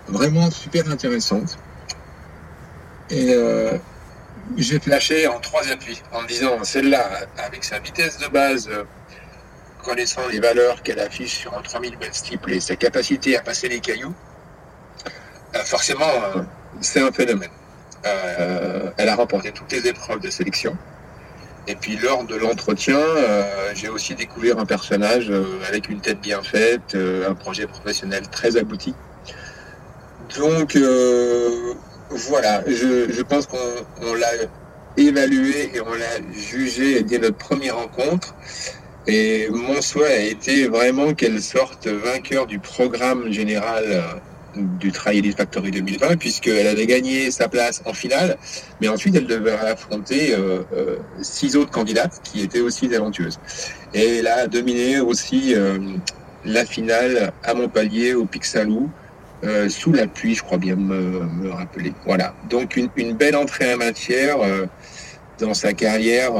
vraiment 0.08 0.51
super 0.51 0.89
intéressante. 0.89 1.58
Et 3.10 3.34
euh, 3.34 3.77
j'ai 4.58 4.79
flashé 4.79 5.27
en 5.27 5.39
trois 5.39 5.67
appuis 5.69 6.01
en 6.12 6.21
me 6.21 6.27
disant 6.27 6.63
celle-là, 6.63 7.10
avec 7.38 7.63
sa 7.63 7.79
vitesse 7.79 8.17
de 8.17 8.27
base, 8.27 8.67
euh, 8.69 8.84
connaissant 9.84 10.27
les 10.29 10.39
valeurs 10.39 10.84
qu'elle 10.84 10.99
affiche 10.99 11.39
sur 11.39 11.58
un 11.58 11.62
3000 11.62 11.97
mètres 11.97 12.15
steeple 12.15 12.51
et 12.51 12.60
sa 12.60 12.75
capacité 12.75 13.38
à 13.38 13.41
passer 13.41 13.69
les 13.69 13.79
cailloux, 13.79 14.13
forcément, 15.63 16.05
c'est 16.82 17.01
un 17.01 17.12
phénomène. 17.12 17.49
Euh, 18.05 18.91
elle 18.97 19.09
a 19.09 19.15
remporté 19.15 19.51
toutes 19.51 19.71
les 19.71 19.88
épreuves 19.88 20.19
de 20.19 20.29
sélection. 20.29 20.75
Et 21.67 21.75
puis 21.75 21.97
lors 21.97 22.23
de 22.23 22.35
l'entretien, 22.35 22.97
euh, 22.97 23.71
j'ai 23.75 23.89
aussi 23.89 24.15
découvert 24.15 24.57
un 24.59 24.65
personnage 24.65 25.29
euh, 25.29 25.43
avec 25.67 25.89
une 25.89 25.99
tête 25.99 26.19
bien 26.19 26.41
faite, 26.41 26.95
un 26.95 27.35
projet 27.35 27.67
professionnel 27.67 28.27
très 28.29 28.57
abouti. 28.57 28.95
Donc 30.38 30.77
voilà, 32.09 32.63
je, 32.67 33.21
pense 33.21 33.45
qu'on 33.45 33.57
on 34.01 34.13
l'a 34.13 34.31
évalué 34.97 35.75
et 35.75 35.81
on 35.81 35.93
l'a 35.93 36.33
jugé 36.33 37.03
dès 37.03 37.19
notre 37.19 37.38
première 37.38 37.77
rencontre. 37.77 38.33
Et 39.07 39.47
mon 39.49 39.81
souhait 39.81 40.13
a 40.13 40.23
été 40.23 40.67
vraiment 40.67 41.13
qu'elle 41.13 41.41
sorte 41.41 41.88
vainqueur 41.88 42.45
du 42.45 42.59
programme 42.59 43.31
général 43.31 44.21
du 44.55 44.91
Trail 44.91 45.19
Elite 45.19 45.38
Factory 45.38 45.71
2020, 45.71 46.17
puisqu'elle 46.17 46.67
avait 46.67 46.85
gagné 46.85 47.31
sa 47.31 47.47
place 47.47 47.81
en 47.85 47.93
finale, 47.93 48.38
mais 48.81 48.88
ensuite 48.88 49.15
elle 49.15 49.27
devait 49.27 49.51
affronter 49.51 50.33
euh, 50.33 50.63
euh, 50.73 50.97
six 51.21 51.55
autres 51.55 51.71
candidates 51.71 52.21
qui 52.23 52.41
étaient 52.41 52.62
aussi 52.62 52.89
talentueuses. 52.89 53.39
Et 53.93 54.17
elle 54.17 54.27
a 54.27 54.47
dominé 54.47 54.99
aussi 54.99 55.53
euh, 55.55 55.77
la 56.45 56.65
finale 56.65 57.31
à 57.43 57.53
Montpellier, 57.53 58.13
au 58.13 58.25
Pic 58.25 58.45
Saint-Loup, 58.45 58.89
sous 59.69 59.93
la 59.93 60.05
pluie, 60.05 60.35
je 60.35 60.43
crois 60.43 60.57
bien 60.57 60.75
me, 60.75 61.49
rappeler. 61.49 61.93
Voilà, 62.05 62.33
donc 62.49 62.75
une, 62.75 63.13
belle 63.13 63.38
entrée 63.38 63.73
en 63.73 63.77
matière 63.77 64.38
dans 65.39 65.53
sa 65.53 65.71
carrière 65.71 66.33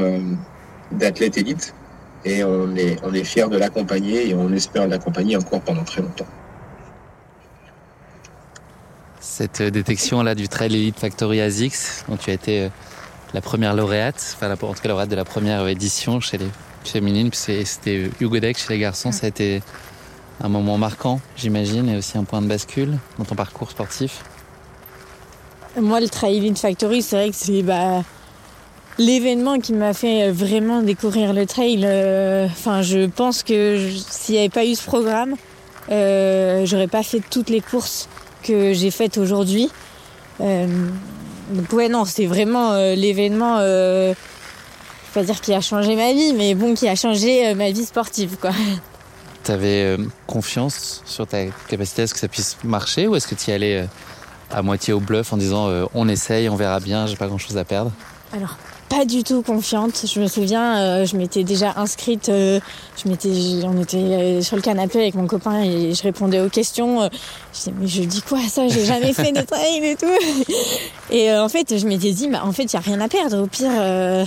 d'athlète 0.92 1.38
élite. 1.38 1.74
Et 2.26 2.44
on 2.44 2.76
est, 2.76 2.98
on 3.04 3.14
est 3.14 3.24
fiers 3.24 3.48
de 3.48 3.58
l'accompagner 3.58 4.30
et 4.30 4.34
on 4.34 4.52
espère 4.52 4.86
l'accompagner 4.86 5.38
encore 5.38 5.62
pendant 5.62 5.84
très 5.84 6.02
longtemps. 6.02 6.28
Cette 9.30 9.62
euh, 9.62 9.70
détection 9.70 10.24
là 10.24 10.34
du 10.34 10.50
Trail 10.50 10.74
Elite 10.74 11.00
Factory 11.00 11.40
ASICS, 11.40 12.06
dont 12.10 12.18
tu 12.18 12.32
as 12.32 12.34
été 12.34 12.64
euh, 12.64 12.70
la 13.36 13.42
première 13.42 13.76
lauréate, 13.76 14.36
enfin 14.36 14.52
en 14.52 14.58
tout 14.58 14.82
cas 14.82 14.90
lauréate 14.90 15.10
de 15.10 15.16
la 15.16 15.24
première 15.24 15.66
édition 15.68 16.20
chez 16.20 16.40
les 16.40 16.48
féminines, 16.84 17.30
c'était 17.32 17.98
euh, 17.98 18.10
Hugo 18.20 18.40
Deck 18.40 18.58
chez 18.58 18.74
les 18.74 18.80
garçons, 18.80 19.12
ça 19.12 19.28
a 19.28 19.30
été 19.30 19.62
un 20.42 20.50
moment 20.50 20.80
marquant, 20.80 21.22
j'imagine, 21.38 21.88
et 21.90 21.98
aussi 21.98 22.18
un 22.18 22.24
point 22.24 22.42
de 22.42 22.48
bascule 22.48 22.98
dans 23.20 23.24
ton 23.24 23.36
parcours 23.36 23.70
sportif. 23.70 24.24
Moi, 25.80 26.00
le 26.02 26.10
Trail 26.10 26.38
Elite 26.38 26.58
Factory, 26.58 27.04
c'est 27.04 27.16
vrai 27.16 27.30
que 27.30 27.36
c'est 27.36 27.62
bah, 27.62 28.04
l'événement 28.98 29.60
qui 29.60 29.74
m'a 29.74 29.94
fait 29.94 30.32
vraiment 30.32 30.82
découvrir 30.82 31.34
le 31.34 31.46
trail. 31.46 31.82
euh, 31.86 32.48
Enfin, 32.48 32.82
je 32.82 33.06
pense 33.06 33.44
que 33.44 33.90
s'il 34.10 34.36
n'y 34.36 34.40
avait 34.40 34.50
pas 34.50 34.66
eu 34.66 34.74
ce 34.74 34.84
programme, 34.84 35.36
euh, 35.92 36.66
j'aurais 36.66 36.88
pas 36.88 37.04
fait 37.04 37.22
toutes 37.30 37.50
les 37.50 37.62
courses 37.62 38.10
que 38.44 38.74
j'ai 38.74 38.92
faites 38.92 39.18
aujourd'hui. 39.18 39.70
Euh, 40.42 40.68
donc 41.52 41.72
ouais, 41.74 41.90
non, 41.90 42.06
c'est 42.06 42.28
vraiment 42.28 42.74
euh, 42.74 42.96
l'événement, 42.96 43.58
euh, 43.60 44.14
pas 45.14 45.24
dire 45.24 45.42
qui 45.42 45.54
a 45.54 45.62
changé 45.62 45.96
ma 45.96 46.14
vie, 46.14 46.34
mais 46.34 46.54
bon, 46.54 46.76
qui 46.76 46.88
a 46.88 46.96
changé 46.96 47.48
euh, 47.48 47.56
ma 47.56 47.72
vie 47.72 47.86
sportive, 47.86 48.38
quoi. 48.40 48.52
Tu 49.42 49.52
avais 49.52 49.98
confiance 50.28 51.02
sur 51.06 51.26
ta 51.26 51.46
capacité 51.70 52.02
à 52.02 52.08
ce 52.08 52.14
que 52.14 52.20
ça 52.20 52.28
puisse 52.28 52.58
marcher 52.66 53.08
ou 53.08 53.16
est-ce 53.16 53.26
que 53.26 53.36
tu 53.36 53.50
y 53.50 53.54
allais 53.54 53.88
à 54.52 54.62
moitié 54.62 54.92
au 54.92 55.00
bluff 55.00 55.32
en 55.32 55.38
disant 55.38 55.70
on 55.96 56.10
essaye, 56.10 56.50
on 56.50 56.58
verra 56.58 56.82
bien, 56.82 57.08
j'ai 57.08 57.16
pas 57.16 57.28
grand 57.28 57.38
chose 57.38 57.58
à 57.58 57.64
perdre? 57.64 57.92
Alors, 58.36 58.58
pas 58.90 59.06
du 59.06 59.24
tout 59.24 59.42
confiante. 59.44 60.06
Je 60.12 60.20
me 60.20 60.28
souviens, 60.28 60.80
euh, 60.80 61.06
je 61.06 61.16
m'étais 61.16 61.44
déjà 61.44 61.74
inscrite. 61.78 62.30
euh, 62.30 62.60
je 63.02 63.08
m'étais, 63.10 63.30
on 63.66 63.80
était 63.82 63.98
euh, 63.98 64.42
sur 64.42 64.56
le 64.56 64.62
canapé 64.62 65.00
avec 65.00 65.16
mon 65.16 65.28
copain 65.28 65.62
et 65.62 65.94
je 65.94 66.02
répondais 66.04 66.40
aux 66.42 66.50
questions. 66.50 67.04
euh, 67.04 67.10
je 67.54 67.58
disais, 67.60 67.74
mais 67.80 67.88
je 67.88 68.02
dis 68.04 68.22
quoi 68.22 68.40
ça 68.50 68.68
J'ai 68.68 68.84
jamais 68.86 69.14
fait 69.14 69.32
de 69.32 69.42
trail 69.42 69.84
et 69.84 69.96
tout. 69.96 70.54
Et 71.12 71.32
euh, 71.32 71.44
en 71.44 71.50
fait, 71.50 71.78
je 71.78 71.86
m'étais 71.88 72.12
dit, 72.12 72.28
bah, 72.28 72.42
en 72.44 72.52
fait, 72.52 72.64
il 72.64 72.74
y 72.74 72.78
a 72.78 72.82
rien 72.82 73.00
à 73.02 73.08
perdre. 73.08 73.42
Au 73.44 73.48
pire, 73.48 73.70
euh, 73.80 74.26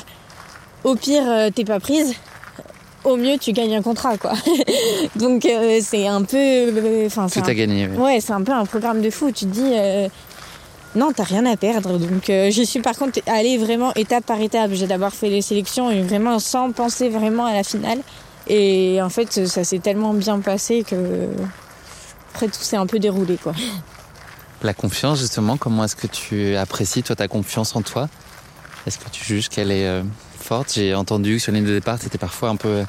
au 0.84 0.94
pire, 0.96 1.24
t'es 1.54 1.64
pas 1.64 1.78
prise. 1.80 2.14
Au 3.04 3.16
mieux, 3.16 3.36
tu 3.38 3.52
gagnes 3.52 3.74
un 3.76 3.82
contrat, 3.82 4.16
quoi. 4.16 4.32
Donc, 5.16 5.44
euh, 5.44 5.80
c'est 5.82 6.06
un 6.06 6.22
peu, 6.22 7.04
enfin, 7.06 7.26
c'est 7.28 7.42
Tout 7.42 7.50
un 7.50 7.54
gagné. 7.54 7.88
oui. 7.88 7.96
Ouais, 7.96 8.20
c'est 8.20 8.32
un 8.32 8.42
peu 8.42 8.52
un 8.52 8.64
programme 8.64 9.00
de 9.02 9.10
fou. 9.10 9.32
Tu 9.32 9.44
te 9.46 9.50
dis, 9.50 9.72
euh, 9.74 10.08
non, 10.94 11.12
t'as 11.14 11.24
rien 11.24 11.46
à 11.46 11.56
perdre. 11.56 11.98
Donc, 11.98 12.28
euh, 12.28 12.50
je 12.50 12.62
suis 12.62 12.80
par 12.80 12.96
contre 12.96 13.20
allée 13.26 13.56
vraiment 13.56 13.94
étape 13.94 14.26
par 14.26 14.40
étape. 14.40 14.72
J'ai 14.72 14.86
d'abord 14.86 15.12
fait 15.12 15.30
les 15.30 15.42
sélections 15.42 15.90
vraiment 16.02 16.38
sans 16.38 16.72
penser 16.72 17.08
vraiment 17.08 17.46
à 17.46 17.54
la 17.54 17.64
finale. 17.64 18.00
Et 18.48 19.00
en 19.00 19.08
fait, 19.08 19.46
ça 19.46 19.64
s'est 19.64 19.78
tellement 19.78 20.12
bien 20.12 20.40
passé 20.40 20.84
que 20.86 21.28
après 22.34 22.46
tout 22.46 22.60
s'est 22.60 22.76
un 22.76 22.86
peu 22.86 22.98
déroulé, 22.98 23.36
quoi. 23.36 23.54
La 24.62 24.74
confiance, 24.74 25.18
justement, 25.18 25.56
comment 25.56 25.84
est-ce 25.84 25.96
que 25.96 26.06
tu 26.06 26.56
apprécies, 26.56 27.02
toi, 27.02 27.16
ta 27.16 27.28
confiance 27.28 27.74
en 27.74 27.82
toi? 27.82 28.08
Est-ce 28.86 28.98
que 28.98 29.08
tu 29.10 29.24
juges 29.24 29.48
qu'elle 29.48 29.70
est 29.70 29.86
euh, 29.86 30.02
forte? 30.38 30.74
J'ai 30.74 30.94
entendu 30.94 31.36
que 31.36 31.42
sur 31.42 31.52
ligne 31.52 31.64
de 31.64 31.72
départ, 31.72 31.98
tu 31.98 32.06
étais 32.06 32.18
parfois 32.18 32.50
un 32.50 32.56
peu 32.56 32.84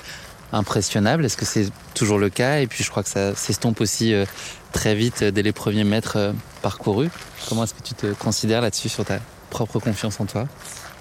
impressionnable. 0.53 1.25
Est-ce 1.25 1.37
que 1.37 1.45
c'est 1.45 1.67
toujours 1.93 2.19
le 2.19 2.29
cas? 2.29 2.59
Et 2.59 2.67
puis, 2.67 2.83
je 2.83 2.89
crois 2.89 3.03
que 3.03 3.09
ça 3.09 3.35
s'estompe 3.35 3.81
aussi 3.81 4.13
euh, 4.13 4.25
très 4.71 4.95
vite 4.95 5.23
euh, 5.23 5.31
dès 5.31 5.41
les 5.41 5.51
premiers 5.51 5.83
mètres 5.83 6.17
euh, 6.17 6.31
parcourus. 6.61 7.09
Comment 7.49 7.65
est-ce 7.65 7.73
que 7.73 7.83
tu 7.83 7.93
te 7.93 8.07
considères 8.13 8.61
là-dessus, 8.61 8.89
sur 8.89 9.03
ta 9.03 9.19
propre 9.49 9.79
confiance 9.79 10.19
en 10.19 10.25
toi? 10.25 10.45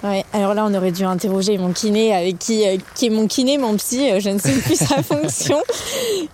Ouais, 0.05 0.25
alors 0.33 0.55
là, 0.55 0.65
on 0.65 0.75
aurait 0.75 0.91
dû 0.91 1.05
interroger 1.05 1.57
mon 1.59 1.73
kiné, 1.73 2.12
avec 2.12 2.37
qui, 2.41 2.67
euh, 2.67 2.77
qui 2.97 3.07
est 3.07 3.11
mon 3.11 3.29
kiné, 3.29 3.57
mon 3.57 3.77
psy, 3.77 4.11
euh, 4.11 4.19
je 4.19 4.31
ne 4.31 4.38
sais 4.38 4.53
plus 4.53 4.75
sa 4.75 5.01
fonction, 5.03 5.62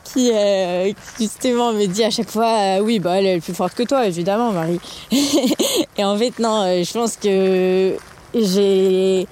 qui 0.04 0.30
euh, 0.32 0.90
justement 1.20 1.74
me 1.74 1.84
dit 1.84 2.02
à 2.02 2.08
chaque 2.08 2.30
fois, 2.30 2.78
oui, 2.80 2.98
bah 2.98 3.18
elle 3.18 3.26
est 3.26 3.40
plus 3.40 3.52
forte 3.52 3.74
que 3.74 3.82
toi, 3.82 4.06
évidemment, 4.06 4.52
Marie. 4.52 4.80
Et 5.98 6.04
en 6.04 6.16
fait, 6.16 6.38
non, 6.38 6.82
je 6.82 6.92
pense 6.92 7.16
que 7.18 7.94
j'ai 8.34 9.26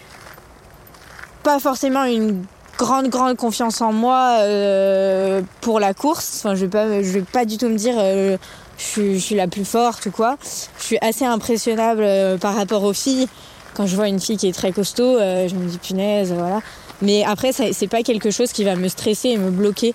pas 1.42 1.58
forcément 1.58 2.04
une 2.04 2.44
grande 2.78 3.08
grande 3.08 3.36
confiance 3.36 3.80
en 3.80 3.92
moi 3.92 4.38
euh, 4.40 5.42
pour 5.60 5.80
la 5.80 5.94
course. 5.94 6.36
Enfin, 6.38 6.54
je 6.54 6.62
vais 6.62 6.70
pas, 6.70 7.02
je 7.02 7.10
vais 7.10 7.22
pas 7.22 7.44
du 7.44 7.56
tout 7.58 7.68
me 7.68 7.76
dire. 7.76 7.94
euh, 7.98 8.36
je 8.78 8.84
suis, 8.84 9.14
je 9.18 9.24
suis 9.24 9.34
la 9.34 9.46
plus 9.48 9.64
forte 9.64 10.04
ou 10.06 10.10
quoi. 10.10 10.36
Je 10.78 10.84
suis 10.84 10.98
assez 11.00 11.24
impressionnable 11.24 12.02
euh, 12.02 12.36
par 12.36 12.54
rapport 12.54 12.82
aux 12.84 12.92
filles 12.92 13.26
quand 13.74 13.86
je 13.86 13.96
vois 13.96 14.08
une 14.08 14.20
fille 14.20 14.36
qui 14.38 14.48
est 14.48 14.52
très 14.54 14.72
costaud, 14.72 15.18
euh, 15.18 15.48
je 15.48 15.54
me 15.54 15.66
dis 15.68 15.76
punaise, 15.78 16.32
voilà. 16.32 16.60
Mais 17.02 17.24
après, 17.24 17.52
c'est 17.52 17.88
pas 17.88 18.02
quelque 18.02 18.30
chose 18.30 18.50
qui 18.52 18.64
va 18.64 18.74
me 18.74 18.88
stresser 18.88 19.28
et 19.30 19.36
me 19.36 19.50
bloquer. 19.50 19.94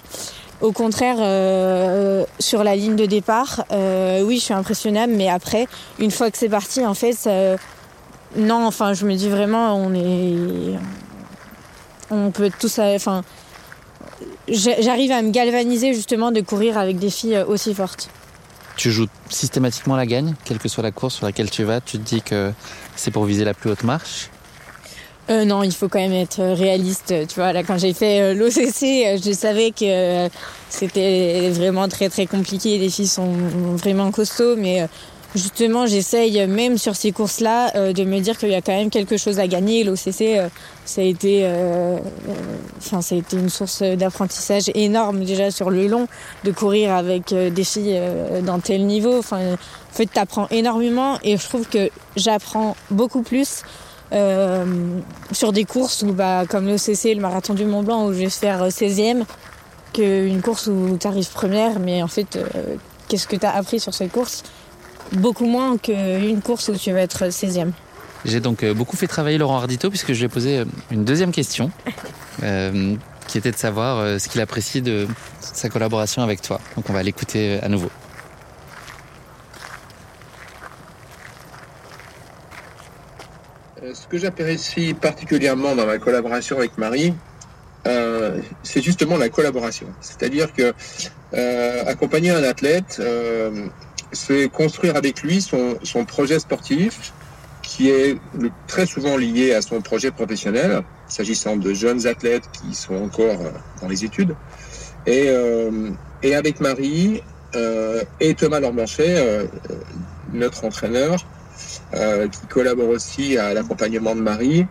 Au 0.62 0.72
contraire, 0.72 1.16
euh, 1.20 2.24
sur 2.38 2.64
la 2.64 2.76
ligne 2.76 2.96
de 2.96 3.08
départ, 3.08 3.66
euh, 3.72 4.22
oui, 4.22 4.38
je 4.38 4.44
suis 4.44 4.54
impressionnable, 4.54 5.14
mais 5.16 5.28
après, 5.30 5.66
une 5.98 6.12
fois 6.12 6.30
que 6.30 6.38
c'est 6.38 6.50
parti, 6.50 6.86
en 6.86 6.94
fait, 6.94 7.14
ça- 7.14 7.56
non, 8.36 8.66
enfin, 8.68 8.94
je 8.94 9.08
me 9.08 9.16
dis 9.16 9.30
vraiment, 9.30 9.76
on 9.76 9.96
est, 9.96 10.78
on 12.12 12.32
peut 12.32 12.52
tous, 12.60 12.80
enfin, 12.80 13.24
j'a- 14.48 14.82
j'arrive 14.82 15.12
à 15.12 15.22
me 15.22 15.32
galvaniser 15.32 15.94
justement 15.94 16.32
de 16.32 16.42
courir 16.42 16.78
avec 16.78 17.00
des 17.00 17.10
filles 17.10 17.36
euh, 17.36 17.46
aussi 17.46 17.74
fortes. 17.74 18.10
Tu 18.78 18.92
joues 18.92 19.08
systématiquement 19.30 19.96
la 19.96 20.06
gagne, 20.06 20.34
quelle 20.46 20.58
que 20.58 20.70
soit 20.70 20.84
la 20.84 20.92
course 20.92 21.16
sur 21.16 21.26
laquelle 21.26 21.50
tu 21.50 21.64
vas. 21.64 21.82
Tu 21.82 21.98
te 22.00 22.04
dis 22.04 22.22
que 22.22 22.52
c'est 22.96 23.12
pour 23.12 23.26
viser 23.26 23.44
la 23.46 23.54
plus 23.54 23.70
haute 23.70 23.84
marche. 23.84 24.30
Euh, 25.30 25.46
non, 25.46 25.62
il 25.64 25.72
faut 25.72 25.88
quand 25.88 26.00
même 26.00 26.14
être 26.14 26.42
réaliste. 26.42 27.14
Tu 27.28 27.36
vois, 27.36 27.54
là, 27.54 27.64
quand 27.64 27.78
j'ai 27.78 27.94
fait 27.94 28.34
l'OCC, 28.34 29.06
euh, 29.06 29.18
je 29.24 29.32
savais 29.34 29.72
que 29.72 29.86
euh, 29.86 30.30
c'était 30.70 31.50
vraiment 31.52 31.88
très 31.88 32.10
très 32.10 32.26
compliqué. 32.26 32.78
Les 32.80 32.90
filles 32.90 33.08
sont 33.08 33.32
vraiment 33.78 34.10
costauds, 34.12 34.56
mais 34.58 34.82
euh, 34.82 34.88
justement, 35.36 35.86
j'essaye 35.86 36.46
même 36.48 36.78
sur 36.78 36.96
ces 36.96 37.12
courses-là 37.12 37.76
euh, 37.76 37.94
de 37.94 38.04
me 38.04 38.20
dire 38.20 38.38
qu'il 38.38 38.50
y 38.50 38.56
a 38.56 38.62
quand 38.62 38.76
même 38.76 38.90
quelque 38.90 39.18
chose 39.18 39.40
à 39.40 39.48
gagner. 39.48 39.84
L'OCC, 39.84 40.22
euh, 40.22 40.50
ça 40.86 41.02
a 41.02 41.04
été, 41.04 41.42
euh, 41.44 41.98
euh, 41.98 42.00
ça 42.80 42.98
a 42.98 43.16
été 43.16 43.38
une 43.38 43.50
source 43.50 43.82
d'apprentissage 43.82 44.70
énorme 44.76 45.24
déjà 45.24 45.52
sur 45.52 45.70
le 45.70 45.88
long, 45.88 46.08
de 46.44 46.52
courir 46.52 46.92
avec 46.92 47.34
des 47.34 47.64
filles 47.64 48.00
d'un 48.42 48.60
tel 48.60 48.86
niveau. 48.86 49.18
Enfin, 49.18 49.54
en 49.54 49.94
fait, 49.94 50.08
t'apprends 50.08 50.48
énormément 50.50 51.18
et 51.24 51.38
je 51.38 51.48
trouve 51.48 51.68
que 51.68 51.90
j'apprends 52.16 52.76
beaucoup 52.90 53.22
plus 53.22 53.64
sur 55.32 55.54
des 55.54 55.64
courses 55.64 56.04
où, 56.04 56.12
bah, 56.12 56.44
comme 56.50 56.68
l'OCC, 56.68 57.16
le 57.16 57.22
marathon 57.22 57.54
du 57.54 57.64
Mont 57.64 57.84
Blanc, 57.84 58.08
où 58.08 58.14
je 58.14 58.20
vais 58.20 58.30
faire 58.30 58.68
16e, 58.68 59.24
qu'une 59.94 60.42
course 60.42 60.68
où 60.68 60.98
tu 61.00 61.08
arrives 61.08 61.32
première, 61.32 61.80
mais 61.80 62.04
en 62.04 62.08
fait, 62.08 62.38
qu'est-ce 63.08 63.28
que 63.28 63.38
tu 63.38 63.46
as 63.46 63.56
appris 63.56 63.80
sur 63.80 63.94
cette 63.94 64.12
course? 64.12 64.44
Beaucoup 65.12 65.46
moins 65.46 65.78
qu'une 65.78 66.42
course 66.42 66.70
où 66.70 66.76
tu 66.76 66.92
vas 66.92 67.02
être 67.02 67.26
16e. 67.26 67.72
J'ai 68.24 68.40
donc 68.40 68.64
euh, 68.64 68.74
beaucoup 68.74 68.96
fait 68.96 69.08
travailler 69.08 69.38
Laurent 69.38 69.58
Ardito 69.58 69.90
puisque 69.90 70.14
je 70.14 70.20
lui 70.20 70.26
ai 70.26 70.30
posé 70.30 70.60
euh, 70.60 70.66
une 70.92 71.04
deuxième 71.04 71.32
question 71.32 71.72
euh, 72.44 72.96
qui 73.28 73.38
était 73.38 73.52
de 73.52 73.58
savoir 73.58 74.20
ce 74.20 74.30
qu'il 74.30 74.42
apprécie 74.42 74.82
de 74.82 75.08
sa 75.40 75.70
collaboration 75.70 76.22
avec 76.22 76.42
toi. 76.42 76.60
Donc 76.76 76.90
on 76.90 76.94
va 76.94 77.02
l'écouter 77.04 77.60
à 77.62 77.70
nouveau. 77.70 77.90
Ce 83.94 84.08
que 84.08 84.18
j'apprécie 84.18 84.94
particulièrement 84.94 85.76
dans 85.76 85.86
ma 85.86 85.98
collaboration 85.98 86.58
avec 86.58 86.78
Marie, 86.78 87.14
euh, 87.88 88.40
c'est 88.64 88.82
justement 88.82 89.18
la 89.18 89.30
collaboration. 89.30 89.88
C'est-à-dire 90.02 90.54
que 90.54 90.74
euh, 91.34 91.84
accompagner 91.88 92.30
un 92.32 92.44
athlète, 92.44 92.98
euh, 93.00 93.68
c'est 94.12 94.50
construire 94.50 94.96
avec 94.96 95.22
lui 95.22 95.42
son, 95.42 95.78
son 95.84 96.06
projet 96.06 96.40
sportif, 96.40 97.14
qui 97.62 97.90
est 97.90 98.18
très 98.68 98.86
souvent 98.86 99.18
lié 99.18 99.54
à 99.54 99.62
son 99.62 99.82
projet 99.82 100.12
professionnel, 100.12 100.84
s'agissant 101.08 101.56
de 101.58 101.74
jeunes 101.74 102.08
athlètes 102.08 102.44
qui 102.52 102.76
sont 102.76 102.96
encore 102.96 103.40
euh, 103.42 103.52
dans 103.82 103.88
les 103.88 104.04
études. 104.04 104.36
Et, 105.06 105.26
euh, 105.28 105.90
et 106.22 106.36
avec 106.36 106.60
Marie 106.60 107.24
euh, 107.56 108.04
et 108.20 108.34
Thomas 108.34 108.60
Lormanchet, 108.60 109.18
euh, 109.18 109.46
euh, 109.70 109.76
notre 110.34 110.66
entraîneur, 110.66 111.26
euh, 111.94 112.28
qui 112.28 112.46
collabore 112.48 112.90
aussi 112.90 113.38
à 113.38 113.54
l'accompagnement 113.54 114.16
de 114.16 114.22
Marie. 114.22 114.66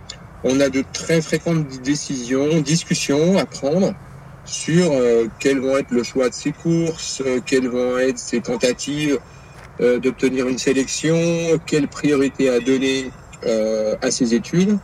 On 0.45 0.61
a 0.61 0.69
de 0.69 0.83
très 0.93 1.21
fréquentes 1.21 1.67
décisions, 1.83 2.61
discussions 2.61 3.39
à 3.39 3.45
prendre 3.45 3.95
sur 4.45 4.91
euh, 4.93 5.27
quels 5.39 5.61
vont 5.61 5.77
être 5.77 5.91
le 5.91 6.03
choix 6.03 6.29
de 6.29 6.35
ses 6.35 6.53
courses, 6.53 7.23
euh, 7.25 7.41
quelles 7.45 7.69
vont 7.69 7.99
être 7.99 8.19
ses 8.19 8.41
tentatives 8.41 9.19
euh, 9.81 9.99
d'obtenir 9.99 10.49
une 10.49 10.59
sélection, 10.59 11.17
quelle 11.67 11.89
priorité 11.89 12.49
à 12.51 12.61
donner 12.61 13.11
euh, 13.47 13.97
à 14.03 14.11
ses 14.11 14.35
études. 14.35 14.79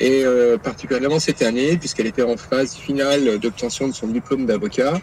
Et 0.00 0.22
euh, 0.24 0.58
particulièrement 0.58 1.18
cette 1.18 1.42
année, 1.42 1.76
puisqu'elle 1.76 2.06
était 2.06 2.22
en 2.22 2.36
phase 2.36 2.74
finale 2.74 3.38
d'obtention 3.38 3.88
de 3.88 3.92
son 3.92 4.06
diplôme 4.06 4.46
d'avocat. 4.46 5.00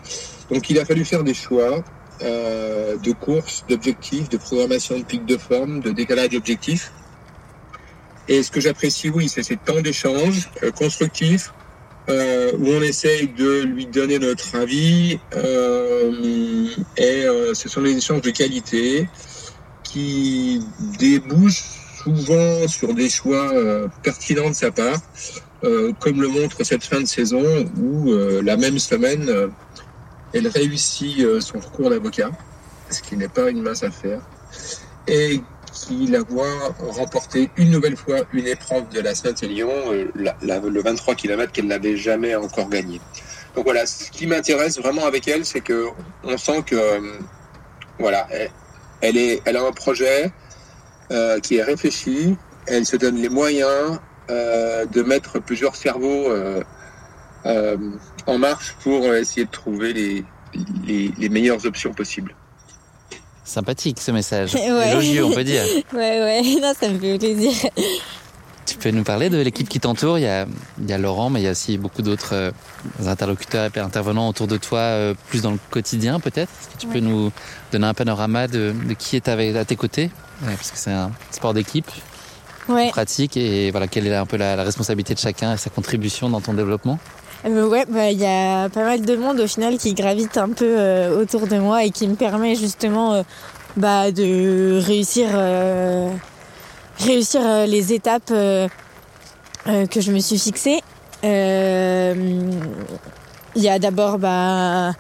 Donc 0.50 0.70
il 0.70 0.80
a 0.80 0.86
fallu 0.86 1.04
faire 1.04 1.24
des 1.24 1.34
choix 1.34 1.84
euh, 2.22 2.96
de 2.98 3.12
courses, 3.12 3.66
d'objectifs, 3.68 4.30
de 4.30 4.38
programmation 4.38 4.98
de 4.98 5.04
pics 5.04 5.26
de 5.26 5.38
forme, 5.38 5.82
de 5.82 5.92
décalage 5.92 6.30
d'objectifs. 6.30 6.94
Et 8.30 8.42
ce 8.42 8.52
que 8.52 8.62
j'apprécie, 8.62 9.10
oui, 9.10 9.28
c'est 9.28 9.44
ces 9.44 9.58
temps 9.58 9.82
d'échange 9.82 10.50
euh, 10.64 10.72
constructifs 10.72 11.52
euh, 12.10 12.52
où 12.60 12.68
on 12.70 12.82
essaye 12.82 13.28
de 13.28 13.62
lui 13.64 13.86
donner 13.86 14.20
notre 14.20 14.56
avis. 14.56 15.20
euh, 15.36 16.68
et 16.98 17.26
euh, 17.26 17.54
ce 17.54 17.70
sont 17.70 17.82
des 17.82 17.96
échanges 17.98 18.22
de 18.22 18.32
qualité 18.32 19.08
qui 19.84 20.62
débouchent 21.00 21.64
souvent 22.04 22.68
sur 22.68 22.94
des 22.94 23.10
choix 23.10 23.52
euh, 23.54 23.88
pertinents 24.04 24.50
de 24.50 24.56
sa 24.56 24.72
part, 24.72 25.00
euh, 25.64 25.92
comme 26.00 26.22
le 26.22 26.28
montre 26.28 26.64
cette 26.64 26.84
fin 26.84 27.02
de 27.02 27.08
saison 27.08 27.44
où 27.80 28.12
euh, 28.12 28.42
la 28.44 28.58
même 28.58 28.78
semaine, 28.78 29.32
elle 30.34 30.48
réussit 30.48 31.26
son 31.42 31.60
concours 31.60 31.90
d'avocat, 31.90 32.32
ce 32.90 33.02
qui 33.02 33.18
n'est 33.18 33.28
pas 33.30 33.50
une 33.50 33.62
mince 33.62 33.84
affaire, 33.84 34.22
et 35.08 35.42
qui 35.86 36.08
la 36.08 36.22
voit 36.22 36.76
remporter 36.80 37.50
une 37.58 37.70
nouvelle 37.70 37.96
fois 37.96 38.18
une 38.34 38.48
épreuve 38.48 38.90
de 38.90 39.02
la 39.02 39.14
Saint-Élion, 39.14 39.70
euh, 39.92 40.08
le 40.16 40.82
23 40.82 41.16
km 41.16 41.52
qu'elle 41.52 41.68
n'avait 41.68 41.98
jamais 41.98 42.36
encore 42.36 42.70
gagné. 42.70 43.00
Donc 43.56 43.66
voilà, 43.66 43.86
ce 43.86 44.10
qui 44.10 44.26
m'intéresse 44.26 44.80
vraiment 44.80 45.06
avec 45.06 45.28
elle, 45.28 45.46
c'est 45.46 45.62
que 45.62 45.88
on 46.24 46.38
sent 46.38 46.64
que 46.66 46.76
euh, 46.76 47.00
voilà, 48.00 48.28
elle, 49.02 49.18
est, 49.18 49.42
elle 49.46 49.58
a 49.58 49.64
un 49.64 49.72
projet 49.72 50.32
euh, 51.12 51.40
qui 51.40 51.58
est 51.58 51.64
réfléchi, 51.64 52.36
elle 52.68 52.86
se 52.86 52.98
donne 52.98 53.18
les 53.18 53.30
moyens 53.30 54.00
de 54.28 55.04
mettre 55.04 55.38
plusieurs 55.38 55.76
cerveaux 55.76 56.34
en 57.46 58.38
marche 58.40 58.76
pour 58.82 59.14
essayer 59.14 59.46
de 59.46 59.52
trouver 59.52 59.94
les 59.94 61.30
meilleures 61.30 61.64
options 61.64 61.94
possibles. 61.94 62.34
Sympathique 63.46 64.00
ce 64.02 64.12
message. 64.12 64.54
Ouais. 64.56 64.90
Élogieux, 64.92 65.24
on 65.24 65.32
peut 65.32 65.44
dire. 65.44 65.64
Ouais, 65.94 66.20
ouais, 66.22 66.42
non, 66.62 66.74
ça 66.80 66.90
me 66.90 67.00
fait 67.00 67.18
plaisir. 67.18 67.54
Tu 68.66 68.76
peux 68.78 68.90
nous 68.90 69.04
parler 69.04 69.30
de 69.30 69.38
l'équipe 69.38 69.70
qui 69.70 69.80
t'entoure? 69.80 70.18
Il 70.18 70.24
y, 70.24 70.28
a, 70.28 70.48
il 70.82 70.90
y 70.90 70.94
a 70.94 70.98
Laurent, 70.98 71.30
mais 71.30 71.40
il 71.40 71.44
y 71.44 71.48
a 71.48 71.52
aussi 71.52 71.78
beaucoup 71.78 72.02
d'autres 72.02 72.34
euh, 72.34 72.52
interlocuteurs 73.06 73.70
et 73.76 73.80
intervenants 73.80 74.28
autour 74.28 74.48
de 74.48 74.58
toi, 74.58 74.80
euh, 74.80 75.14
plus 75.30 75.44
dans 75.44 75.52
le 75.52 75.60
quotidien 75.70 76.20
peut-être? 76.20 76.50
Est-ce 76.62 76.74
que 76.76 76.82
tu 76.82 76.88
peux 76.88 77.00
nous 77.00 77.32
donner 77.72 77.86
un 77.86 77.94
panorama 77.94 78.48
de, 78.48 78.74
de 78.88 78.94
qui 78.96 79.16
est 79.16 79.28
avec, 79.28 79.56
à 79.56 79.66
tes 79.66 79.76
côtés? 79.76 80.10
Ouais, 80.44 80.56
Parce 80.56 80.72
que 80.72 80.78
c'est 80.80 80.92
un 80.92 81.12
sport 81.30 81.54
d'équipe, 81.54 81.90
Ouais. 82.68 82.90
pratique, 82.90 83.38
et 83.38 83.70
voilà, 83.70 83.86
quelle 83.88 84.08
est 84.08 84.16
un 84.16 84.26
peu 84.26 84.38
la, 84.38 84.56
la 84.56 84.64
responsabilité 84.64 85.14
de 85.14 85.20
chacun 85.20 85.54
et 85.54 85.58
sa 85.58 85.70
contribution 85.70 86.32
dans 86.32 86.42
ton 86.42 86.56
développement? 86.56 86.98
Euh, 87.46 87.68
ouais, 87.68 87.86
bah, 87.88 88.10
il 88.10 88.20
y 88.20 88.26
a 88.26 88.70
pas 88.70 88.84
mal 88.84 89.02
de 89.02 89.16
monde 89.16 89.40
au 89.40 89.48
final 89.48 89.78
qui 89.78 89.94
gravite 89.94 90.38
un 90.38 90.50
peu 90.50 90.66
euh, 90.66 91.22
autour 91.22 91.46
de 91.46 91.58
moi 91.58 91.84
et 91.84 91.92
qui 91.92 92.08
me 92.08 92.16
permet 92.16 92.56
justement 92.56 93.14
euh, 93.14 93.22
bah, 93.78 94.12
de 94.12 94.80
réussir, 94.82 95.30
euh, 95.34 96.10
réussir 96.98 97.42
les 97.68 97.94
étapes 97.94 98.30
que 98.30 98.70
je 100.02 100.12
me 100.12 100.20
suis 100.20 100.40
fixées. 100.40 100.82
Il 101.24 101.30
y 103.56 103.70
a 103.70 103.80
d'abord 103.80 104.18
bah, 104.18 104.94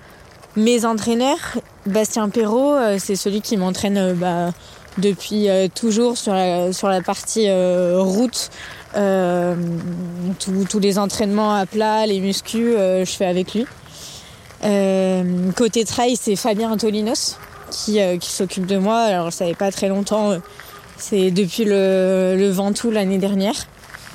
mes 0.55 0.86
entraîneurs. 0.86 1.58
Bastien 1.88 2.29
Perrault, 2.29 2.75
c'est 2.97 3.15
celui 3.15 3.41
qui 3.41 3.58
m'entraîne 3.58 4.13
bah, 4.13 4.51
depuis 4.97 5.47
toujours 5.73 6.17
sur 6.17 6.34
la, 6.34 6.73
sur 6.73 6.89
la 6.89 7.01
partie 7.01 7.47
route. 7.51 8.51
Euh, 8.95 9.55
tous- 10.69 10.79
les 10.79 10.97
entraînements 10.99 11.53
à 11.55 11.65
plat, 11.65 12.05
les 12.05 12.19
muscles, 12.19 12.58
euh, 12.58 13.05
je 13.05 13.12
fais 13.12 13.25
avec 13.25 13.53
lui. 13.53 13.65
Euh, 14.63 15.51
côté 15.51 15.84
trail, 15.86 16.15
c'est 16.15 16.36
Fabien 16.36 16.71
Antolinos 16.71 17.38
qui, 17.71 17.99
qui 18.19 18.30
s'occupe 18.32 18.65
de 18.65 18.78
moi. 18.78 18.99
Alors, 19.01 19.34
ça 19.34 19.45
fait 19.45 19.53
pas 19.55 19.72
très 19.72 19.89
longtemps. 19.89 20.34
C'est 20.97 21.30
depuis 21.32 21.65
le, 21.65 22.36
le 22.38 22.49
Ventoux 22.49 22.89
l'année 22.91 23.17
dernière. 23.17 23.55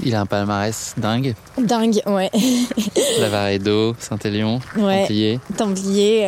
Il 0.02 0.14
a 0.14 0.20
un 0.22 0.26
palmarès 0.26 0.94
dingue. 0.96 1.34
Dingue, 1.58 2.00
ouais. 2.06 2.30
Lavaredo, 3.20 3.94
Saint-Élion, 3.98 4.60
Ouais. 4.78 5.00
Templier. 5.02 5.40
Templier, 5.58 6.20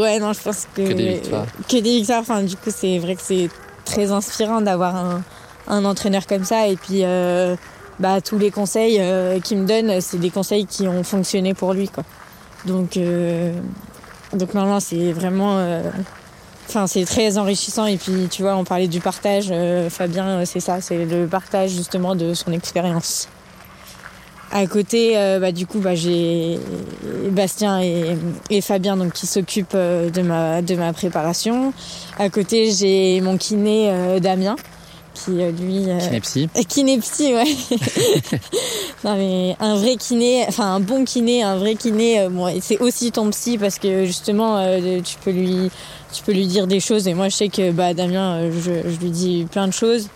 ouais, 0.00 0.18
non, 0.20 0.34
je 0.34 0.40
pense 0.42 0.66
que. 0.76 0.82
Que 0.82 0.92
des 0.92 1.08
victoires. 1.14 1.46
Que 1.66 1.76
des 1.78 1.96
victoires. 1.96 2.20
Enfin, 2.20 2.42
du 2.42 2.56
coup, 2.56 2.68
c'est 2.74 2.98
vrai 2.98 3.14
que 3.14 3.22
c'est 3.22 3.48
très 3.86 4.10
inspirant 4.10 4.60
d'avoir 4.60 4.96
un, 4.96 5.22
un 5.68 5.84
entraîneur 5.86 6.26
comme 6.26 6.44
ça. 6.44 6.68
Et 6.68 6.76
puis, 6.76 7.02
bah, 8.00 8.20
tous 8.20 8.38
les 8.38 8.50
conseils 8.50 8.98
euh, 8.98 9.38
qu'il 9.40 9.58
me 9.58 9.66
donne, 9.66 10.00
c'est 10.00 10.18
des 10.18 10.30
conseils 10.30 10.66
qui 10.66 10.88
ont 10.88 11.04
fonctionné 11.04 11.54
pour 11.54 11.72
lui, 11.74 11.88
quoi. 11.88 12.02
Donc, 12.66 12.96
euh, 12.96 13.52
donc 14.32 14.54
non, 14.54 14.80
c'est 14.80 15.12
vraiment. 15.12 15.58
euh, 15.58 15.82
Enfin, 16.68 16.86
c'est 16.86 17.04
très 17.04 17.36
enrichissant. 17.36 17.86
Et 17.86 17.96
puis, 17.96 18.28
tu 18.30 18.42
vois, 18.42 18.54
on 18.54 18.62
parlait 18.62 18.86
du 18.86 19.00
partage. 19.00 19.48
euh, 19.50 19.90
Fabien, 19.90 20.26
euh, 20.26 20.44
c'est 20.44 20.60
ça, 20.60 20.80
c'est 20.80 21.04
le 21.04 21.26
partage 21.26 21.70
justement 21.70 22.14
de 22.14 22.32
son 22.32 22.52
expérience. 22.52 23.28
À 24.52 24.66
côté, 24.66 25.14
bah, 25.40 25.52
du 25.52 25.66
coup, 25.66 25.78
bah, 25.78 25.94
j'ai 25.94 26.58
Bastien 27.30 27.80
et, 27.80 28.16
et 28.50 28.60
Fabien 28.60 28.96
donc 28.96 29.12
qui 29.12 29.26
s'occupent 29.28 29.76
de 29.76 30.22
ma 30.22 30.60
de 30.60 30.74
ma 30.74 30.92
préparation. 30.92 31.72
À 32.18 32.28
côté, 32.30 32.72
j'ai 32.72 33.20
mon 33.20 33.36
kiné 33.36 33.92
Damien 34.20 34.56
qui 35.14 35.42
euh, 35.42 35.50
lui 35.52 35.88
euh, 35.90 35.98
Kinepsi. 35.98 36.48
kiné 36.68 36.98
psy, 36.98 37.34
ouais. 37.34 37.44
non 39.04 39.16
mais 39.16 39.56
un 39.60 39.76
vrai 39.76 39.96
kiné, 39.96 40.44
enfin 40.48 40.74
un 40.74 40.80
bon 40.80 41.04
kiné, 41.04 41.42
un 41.42 41.56
vrai 41.56 41.74
kiné, 41.74 42.20
euh, 42.20 42.28
bon, 42.28 42.46
c'est 42.60 42.78
aussi 42.78 43.12
ton 43.12 43.30
psy 43.30 43.58
parce 43.58 43.78
que 43.78 44.04
justement 44.06 44.58
euh, 44.58 45.00
tu 45.02 45.16
peux 45.24 45.30
lui 45.32 45.70
tu 46.12 46.22
peux 46.22 46.32
lui 46.32 46.46
dire 46.46 46.66
des 46.66 46.80
choses 46.80 47.06
et 47.08 47.14
moi 47.14 47.28
je 47.28 47.36
sais 47.36 47.48
que 47.48 47.70
bah 47.72 47.94
Damien 47.94 48.34
euh, 48.36 48.52
je, 48.52 48.90
je 48.90 48.98
lui 48.98 49.10
dis 49.10 49.46
plein 49.50 49.66
de 49.68 49.72
choses. 49.72 50.08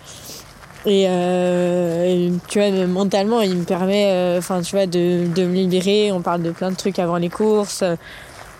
Et, 0.86 1.06
euh, 1.08 2.04
et 2.04 2.30
tu 2.46 2.58
vois, 2.60 2.86
mentalement, 2.86 3.40
il 3.40 3.56
me 3.56 3.64
permet, 3.64 4.10
euh, 4.12 4.38
enfin, 4.38 4.60
tu 4.60 4.76
vois, 4.76 4.84
de, 4.84 5.26
de 5.34 5.46
me 5.46 5.54
libérer. 5.54 6.12
On 6.12 6.20
parle 6.20 6.42
de 6.42 6.50
plein 6.50 6.70
de 6.70 6.76
trucs 6.76 6.98
avant 6.98 7.16
les 7.16 7.30
courses. 7.30 7.82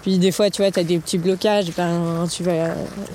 Puis 0.00 0.16
des 0.16 0.32
fois, 0.32 0.48
tu 0.48 0.62
vois, 0.62 0.70
t'as 0.70 0.84
des 0.84 0.98
petits 0.98 1.18
blocages. 1.18 1.66
Ben, 1.76 2.26
tu 2.32 2.42
vas. 2.42 2.68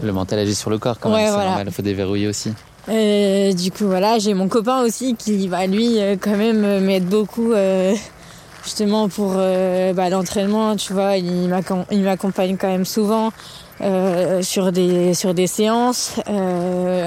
Le 0.04 0.12
mental 0.14 0.38
agit 0.38 0.54
sur 0.54 0.70
le 0.70 0.78
corps 0.78 1.00
quand 1.00 1.10
Ouais, 1.12 1.24
même, 1.24 1.32
c'est 1.34 1.44
normal, 1.44 1.68
il 1.70 1.74
faut 1.74 1.82
déverrouiller 1.82 2.28
aussi. 2.28 2.54
Euh, 2.88 3.54
du 3.54 3.72
coup, 3.72 3.86
voilà, 3.86 4.18
j'ai 4.20 4.34
mon 4.34 4.48
copain 4.48 4.82
aussi 4.84 5.16
qui 5.16 5.48
va, 5.48 5.68
lui, 5.68 6.00
euh, 6.00 6.16
quand 6.20 6.36
même, 6.38 6.64
euh, 6.64 6.80
m'aide 6.80 7.06
beaucoup. 7.06 7.52
euh, 7.54 7.94
justement 8.64 9.08
pour 9.08 9.34
euh, 9.38 9.94
bah, 9.94 10.10
l'entraînement, 10.10 10.76
tu 10.76 10.92
vois, 10.94 11.16
il 11.18 11.48
m'accom- 11.50 11.86
il 11.92 12.02
m'accompagne 12.02 12.58
quand 12.58 12.68
même 12.68 12.84
souvent 12.86 13.32
euh, 13.82 14.42
sur 14.44 14.74
des 14.74 15.14
sur 15.14 15.34
des 15.34 15.48
séances. 15.48 16.16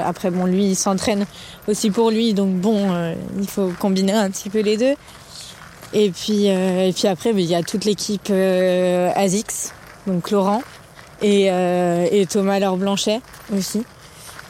Après, 0.05 0.31
bon, 0.31 0.47
lui, 0.47 0.65
il 0.71 0.75
s'entraîne 0.77 1.27
aussi 1.69 1.91
pour 1.91 2.11
lui, 2.11 2.33
donc 2.33 2.55
bon, 2.55 3.15
il 3.39 3.47
faut 3.47 3.71
combiner 3.79 4.13
un 4.15 4.31
petit 4.31 4.49
peu 4.49 4.61
les 4.61 4.77
deux. 4.79 4.95
Et 5.93 6.11
puis 6.11 6.47
et 6.47 6.93
puis 6.97 7.07
après, 7.07 7.35
mais 7.35 7.43
il 7.45 7.51
y 7.51 7.55
a 7.55 7.63
toute 7.63 7.85
l'équipe 7.85 8.33
Azix, 9.15 9.73
donc 10.07 10.31
Laurent 10.31 10.63
et, 11.21 11.49
et 12.11 12.27
Thomas 12.27 12.59
Laure 12.61 12.79
Blanchet 12.79 13.21
aussi, 13.57 13.85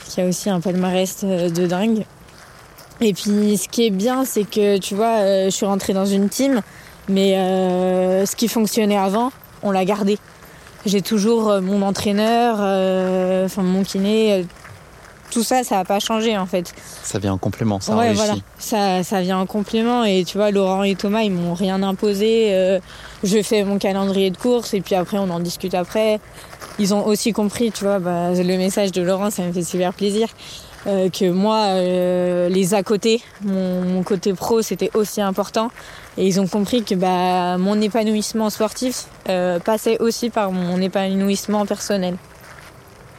qui 0.05 0.21
a 0.21 0.27
aussi 0.27 0.51
un 0.51 0.61
palmarès 0.61 1.21
euh, 1.25 1.49
de 1.49 1.67
dingue. 1.67 2.05
Et 3.01 3.13
puis 3.15 3.57
ce 3.57 3.69
qui 3.69 3.87
est 3.87 3.91
bien, 3.91 4.25
c'est 4.25 4.45
que 4.45 4.79
tu 4.79 4.95
vois, 4.95 5.19
euh, 5.21 5.45
je 5.47 5.51
suis 5.51 5.67
rentrée 5.67 5.93
dans 5.93 6.07
une 6.07 6.29
team, 6.29 6.61
mais 7.09 7.37
euh, 7.37 8.27
ce 8.27 8.37
qui 8.37 8.49
fonctionnait 8.49 8.99
avant, 8.99 9.33
on 9.63 9.71
l'a 9.71 9.85
gardé. 9.85 10.19
J'ai 10.85 11.03
toujours 11.03 11.61
mon 11.61 11.83
entraîneur, 11.83 12.57
enfin 13.45 13.63
mon 13.63 13.85
kiné, 13.85 14.45
tout 15.33 15.43
ça, 15.43 15.65
ça 15.65 15.77
n'a 15.77 15.85
pas 15.85 15.99
changé 15.99 16.37
en 16.37 16.47
fait. 16.47 16.73
Ça 17.03 17.19
vient 17.19 17.33
en 17.33 17.39
complément, 17.39 17.81
ça 17.81 17.97
ouais, 17.97 18.13
voilà, 18.13 18.35
ça, 18.59 19.03
ça 19.03 19.21
vient 19.23 19.39
en 19.39 19.47
complément. 19.47 20.05
Et 20.05 20.25
tu 20.25 20.37
vois, 20.37 20.51
Laurent 20.51 20.83
et 20.83 20.95
Thomas, 20.95 21.23
ils 21.23 21.33
m'ont 21.33 21.55
rien 21.55 21.83
imposé. 21.83 22.49
euh, 22.55 22.79
je 23.25 23.43
fais 23.43 23.65
mon 23.65 23.79
calendrier 23.79 24.31
de 24.31 24.37
course 24.37 24.75
et 24.75 24.81
puis 24.81 24.95
après, 24.95 25.19
on 25.19 25.31
en 25.31 25.41
discute 25.41 25.75
après. 25.75 26.21
Ils 26.79 26.93
ont 26.95 27.05
aussi 27.07 27.33
compris, 27.33 27.71
tu 27.73 27.85
vois, 27.85 27.99
bah, 27.99 28.31
le 28.35 28.57
message 28.57 28.93
de 28.93 29.03
Laurent, 29.03 29.31
ça 29.31 29.43
me 29.43 29.53
fait 29.53 29.65
super 29.65 29.93
plaisir. 29.95 30.29
euh, 30.87 31.09
que 31.11 31.31
moi, 31.31 31.67
euh, 31.69 32.49
les 32.49 32.75
à 32.75 32.83
côté, 32.83 33.23
mon, 33.43 33.83
mon 33.83 34.03
côté 34.03 34.33
pro, 34.35 34.63
c'était 34.63 34.91
aussi 34.95 35.21
important. 35.21 35.71
Et 36.19 36.27
ils 36.27 36.41
ont 36.41 36.47
compris 36.49 36.83
que 36.83 36.95
bah, 36.95 37.57
mon 37.59 37.81
épanouissement 37.81 38.51
sportif 38.51 39.05
euh, 39.29 39.59
passait 39.61 39.99
aussi 40.01 40.29
par 40.31 40.51
mon 40.51 40.81
épanouissement 40.81 41.65
personnel. 41.67 42.17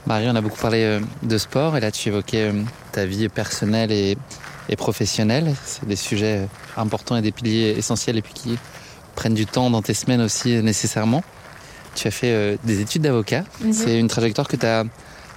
Marie, 0.06 0.28
on 0.30 0.36
a 0.36 0.42
beaucoup 0.42 0.58
parlé 0.60 0.84
euh, 0.84 1.00
de 1.24 1.38
sport 1.38 1.78
et 1.78 1.80
là 1.80 1.92
tu 1.92 2.10
évoquais 2.10 2.50
euh, 2.52 2.62
ta 2.92 3.06
vie 3.06 3.30
personnelle 3.30 3.92
et, 3.92 4.18
et 4.70 4.76
professionnelle. 4.76 5.54
C'est 5.66 5.88
des 5.88 5.96
sujets 5.96 6.40
euh, 6.40 6.46
importants 6.82 7.16
et 7.16 7.22
des 7.22 7.32
piliers 7.32 7.74
essentiels 7.78 8.18
et 8.18 8.22
puis 8.22 8.34
qui 8.34 8.58
prennent 9.16 9.34
du 9.34 9.46
temps 9.46 9.70
dans 9.70 9.82
tes 9.82 9.94
semaines 9.94 10.22
aussi 10.22 10.62
nécessairement. 10.62 11.24
Tu 11.96 12.08
as 12.08 12.12
fait 12.12 12.58
des 12.64 12.82
études 12.82 13.04
d'avocat. 13.04 13.44
Mhm. 13.62 13.72
C'est 13.72 14.00
une 14.00 14.08
trajectoire 14.08 14.48
que 14.48 14.56
tu 14.56 14.66
as 14.66 14.84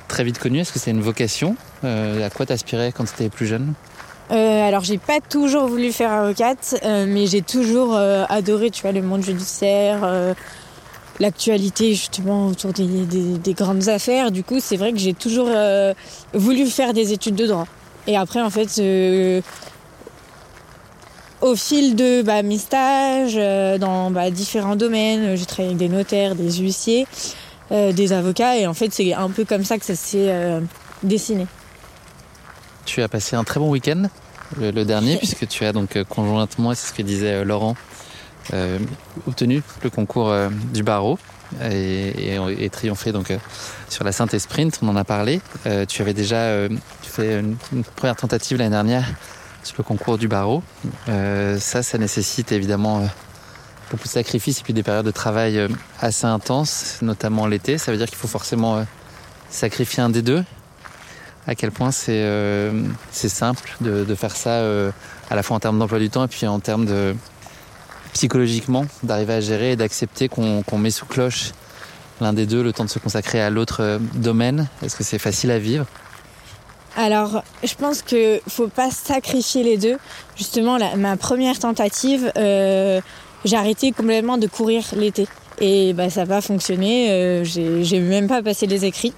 très 0.08 0.24
vite 0.24 0.38
connue. 0.38 0.60
Est-ce 0.60 0.72
que 0.72 0.78
c'est 0.78 0.90
une 0.90 1.02
vocation 1.02 1.54
Euh, 1.84 2.26
À 2.26 2.30
quoi 2.30 2.46
t'aspirais 2.46 2.92
quand 2.92 3.04
tu 3.04 3.12
étais 3.12 3.28
plus 3.28 3.46
jeune? 3.46 3.74
Euh, 4.30 4.66
alors 4.66 4.82
j'ai 4.82 4.96
pas 4.96 5.20
toujours 5.20 5.68
voulu 5.68 5.92
faire 5.92 6.10
avocate, 6.10 6.76
euh, 6.82 7.04
mais 7.06 7.26
j'ai 7.26 7.42
toujours 7.42 7.94
adoré, 7.94 8.70
tu 8.70 8.82
vois, 8.82 8.92
le 8.92 9.02
monde 9.02 9.22
judiciaire, 9.22 9.98
l'actualité 11.20 11.94
justement 11.94 12.48
autour 12.48 12.72
des, 12.72 12.86
des- 12.86 13.38
des 13.38 13.54
grandes 13.54 13.88
affaires. 13.88 14.30
Du 14.30 14.42
coup, 14.44 14.58
c'est 14.60 14.76
vrai 14.76 14.92
que 14.92 14.98
j'ai 14.98 15.14
toujours 15.14 15.48
euh, 15.50 15.94
voulu 16.34 16.66
faire 16.66 16.92
des 16.92 17.12
études 17.12 17.34
de 17.36 17.46
droit. 17.46 17.66
Et 18.06 18.16
après, 18.16 18.40
en 18.42 18.50
fait, 18.50 18.78
euh, 18.78 19.40
au 21.40 21.54
fil 21.56 21.96
de 21.96 22.22
bah, 22.22 22.42
mes 22.42 22.58
stages 22.58 23.34
euh, 23.36 23.78
dans 23.78 24.10
bah, 24.10 24.30
différents 24.30 24.76
domaines, 24.76 25.36
j'ai 25.36 25.44
travaillé 25.44 25.74
avec 25.74 25.78
des 25.78 25.94
notaires, 25.94 26.34
des 26.34 26.52
huissiers, 26.58 27.06
euh, 27.72 27.92
des 27.92 28.12
avocats, 28.12 28.56
et 28.56 28.66
en 28.66 28.74
fait, 28.74 28.92
c'est 28.92 29.12
un 29.12 29.30
peu 29.30 29.44
comme 29.44 29.64
ça 29.64 29.78
que 29.78 29.84
ça 29.84 29.96
s'est 29.96 30.30
euh, 30.30 30.60
dessiné. 31.02 31.46
Tu 32.84 33.02
as 33.02 33.08
passé 33.08 33.36
un 33.36 33.44
très 33.44 33.58
bon 33.60 33.70
week-end, 33.70 34.04
le, 34.60 34.70
le 34.70 34.84
dernier, 34.84 35.16
puisque 35.16 35.46
tu 35.48 35.64
as 35.64 35.72
donc 35.72 35.96
euh, 35.96 36.04
conjointement, 36.04 36.72
c'est 36.74 36.88
ce 36.88 36.92
que 36.92 37.02
disait 37.02 37.32
euh, 37.34 37.44
Laurent, 37.44 37.74
euh, 37.74 37.74
obtenu 39.26 39.62
le 39.82 39.90
concours 39.90 40.30
euh, 40.30 40.49
du 40.72 40.82
barreau 40.82 41.18
et, 41.62 42.34
et, 42.34 42.64
et 42.64 42.70
triomphé 42.70 43.12
donc 43.12 43.30
euh, 43.30 43.38
sur 43.88 44.05
la 44.05 44.12
synthé 44.12 44.38
sprint. 44.38 44.78
On 44.82 44.88
en 44.88 44.97
a 44.97 45.05
parlé. 45.05 45.40
Euh, 45.66 45.86
tu 45.86 46.03
avais 46.03 46.14
déjà 46.14 46.36
euh, 46.36 46.68
fait 47.03 47.40
une, 47.40 47.57
une 47.72 47.84
première 47.84 48.16
tentative 48.16 48.59
l'année 48.59 48.70
dernière 48.70 49.07
sur 49.62 49.76
le 49.78 49.84
concours 49.84 50.18
du 50.18 50.28
barreau. 50.28 50.62
Euh, 51.09 51.59
ça, 51.59 51.82
ça 51.82 51.99
nécessite 51.99 52.53
évidemment 52.53 52.99
euh, 53.01 53.07
beaucoup 53.90 54.05
de 54.05 54.09
sacrifices 54.09 54.61
et 54.61 54.62
puis 54.62 54.72
des 54.74 54.82
périodes 54.82 55.07
de 55.07 55.11
travail 55.11 55.59
euh, 55.59 55.68
assez 56.01 56.26
intenses, 56.26 56.99
notamment 57.03 57.47
l'été. 57.47 57.78
Ça 57.78 57.92
veut 57.92 57.99
dire 57.99 58.07
qu'il 58.07 58.18
faut 58.18 58.28
forcément 58.28 58.76
euh, 58.76 58.82
sacrifier 59.51 60.03
un 60.03 60.11
des 60.11 60.22
deux 60.22 60.44
à 61.47 61.55
quel 61.55 61.70
point 61.70 61.92
c'est 61.92 62.22
euh, 62.22 62.72
simple 63.12 63.76
de, 63.80 64.05
de 64.05 64.14
faire 64.14 64.34
ça 64.34 64.51
euh, 64.51 64.90
à 65.30 65.36
la 65.36 65.42
fois 65.42 65.57
en 65.57 65.61
termes 65.61 65.78
d'emploi 65.78 65.99
du 65.99 66.11
temps 66.11 66.24
et 66.24 66.28
puis 66.28 66.47
en 66.47 66.59
termes 66.61 66.86
de 66.86 67.14
psychologiquement 68.16 68.86
d'arriver 69.02 69.34
à 69.34 69.40
gérer 69.42 69.72
et 69.72 69.76
d'accepter 69.76 70.30
qu'on 70.30 70.78
met 70.78 70.90
sous 70.90 71.04
cloche 71.04 71.52
l'un 72.22 72.32
des 72.32 72.46
deux 72.46 72.62
le 72.62 72.72
temps 72.72 72.86
de 72.86 72.88
se 72.88 72.98
consacrer 72.98 73.42
à 73.42 73.50
l'autre 73.50 73.82
euh, 73.82 73.98
domaine 74.14 74.68
Est-ce 74.82 74.96
que 74.96 75.04
c'est 75.04 75.18
facile 75.18 75.50
à 75.50 75.58
vivre? 75.58 75.84
Alors, 76.96 77.42
je 77.62 77.74
pense 77.74 78.00
que 78.00 78.40
faut 78.48 78.68
pas 78.68 78.90
sacrifier 78.90 79.62
les 79.62 79.76
deux. 79.76 79.98
Justement, 80.34 80.78
ma 80.96 81.18
première 81.18 81.58
tentative, 81.58 82.32
euh, 82.38 83.02
j'ai 83.44 83.56
arrêté 83.56 83.92
complètement 83.92 84.38
de 84.38 84.46
courir 84.46 84.82
l'été. 84.96 85.28
Et 85.60 85.92
bah, 85.92 86.08
ça 86.08 86.22
n'a 86.22 86.26
pas 86.26 86.40
fonctionné. 86.40 87.10
Euh, 87.10 87.44
j'ai 87.44 88.00
même 88.00 88.28
pas 88.28 88.42
passé 88.42 88.66
les 88.66 88.86
écrits. 88.86 89.12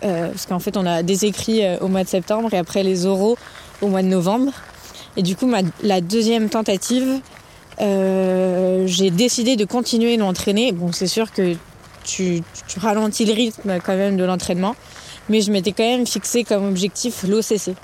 Parce 0.00 0.46
qu'en 0.46 0.60
fait, 0.60 0.76
on 0.76 0.86
a 0.86 1.02
des 1.02 1.24
écrits 1.24 1.62
au 1.80 1.88
mois 1.88 2.04
de 2.04 2.08
septembre 2.08 2.52
et 2.52 2.58
après 2.58 2.84
les 2.84 3.06
oraux 3.06 3.36
au 3.80 3.88
mois 3.88 4.02
de 4.02 4.08
novembre. 4.08 4.52
Et 5.16 5.22
du 5.22 5.34
coup, 5.34 5.50
la 5.82 6.00
deuxième 6.00 6.50
tentative, 6.50 7.20
euh, 7.80 8.86
j'ai 8.86 9.10
décidé 9.10 9.56
de 9.56 9.64
continuer 9.64 10.16
d'entraîner. 10.16 10.72
Bon, 10.72 10.92
c'est 10.92 11.06
sûr 11.06 11.32
que 11.32 11.54
tu, 12.04 12.42
tu 12.68 12.78
ralentis 12.78 13.24
le 13.24 13.32
rythme 13.32 13.78
quand 13.84 13.96
même 13.96 14.16
de 14.16 14.24
l'entraînement. 14.24 14.76
Mais 15.28 15.40
je 15.40 15.50
m'étais 15.50 15.72
quand 15.72 15.84
même 15.84 16.06
fixé 16.06 16.44
comme 16.44 16.68
objectif 16.68 17.24
l'OCC. 17.26 17.74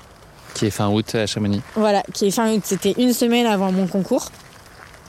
qui 0.53 0.65
est 0.67 0.69
fin 0.69 0.89
août 0.89 1.15
à 1.15 1.25
Chamonix 1.25 1.61
Voilà, 1.75 2.03
qui 2.13 2.27
est 2.27 2.31
fin 2.31 2.53
août. 2.53 2.61
C'était 2.63 2.93
une 2.97 3.13
semaine 3.13 3.47
avant 3.47 3.71
mon 3.71 3.87
concours. 3.87 4.29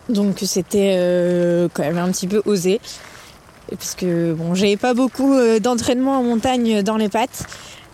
Donc 0.09 0.39
c'était 0.43 0.95
euh, 0.97 1.68
quand 1.72 1.83
même 1.83 1.99
un 1.99 2.11
petit 2.11 2.26
peu 2.26 2.43
osé. 2.47 2.80
Parce 3.70 3.95
que 3.95 4.33
bon, 4.33 4.55
j'avais 4.55 4.76
pas 4.76 4.95
beaucoup 4.95 5.35
euh, 5.35 5.59
d'entraînement 5.61 6.18
en 6.18 6.22
montagne 6.22 6.83
dans 6.83 6.97
les 6.97 7.09
pattes. 7.09 7.45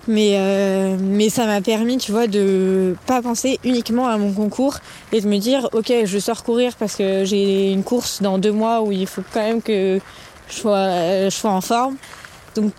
Mais, 0.08 0.32
euh, 0.36 0.96
mais 0.98 1.28
ça 1.28 1.44
m'a 1.44 1.60
permis, 1.60 1.98
tu 1.98 2.12
vois, 2.12 2.26
de 2.26 2.96
pas 3.06 3.20
penser 3.20 3.60
uniquement 3.62 4.08
à 4.08 4.16
mon 4.16 4.32
concours 4.32 4.78
et 5.12 5.20
de 5.20 5.28
me 5.28 5.36
dire, 5.36 5.68
ok, 5.72 5.92
je 6.04 6.18
sors 6.18 6.42
courir 6.42 6.76
parce 6.76 6.96
que 6.96 7.24
j'ai 7.26 7.70
une 7.72 7.84
course 7.84 8.22
dans 8.22 8.38
deux 8.38 8.52
mois 8.52 8.80
où 8.80 8.90
il 8.90 9.06
faut 9.06 9.22
quand 9.32 9.42
même 9.42 9.60
que 9.60 10.00
je 10.48 10.54
sois, 10.54 11.28
je 11.28 11.30
sois 11.30 11.50
en 11.50 11.60
forme. 11.60 11.96
Donc 12.54 12.72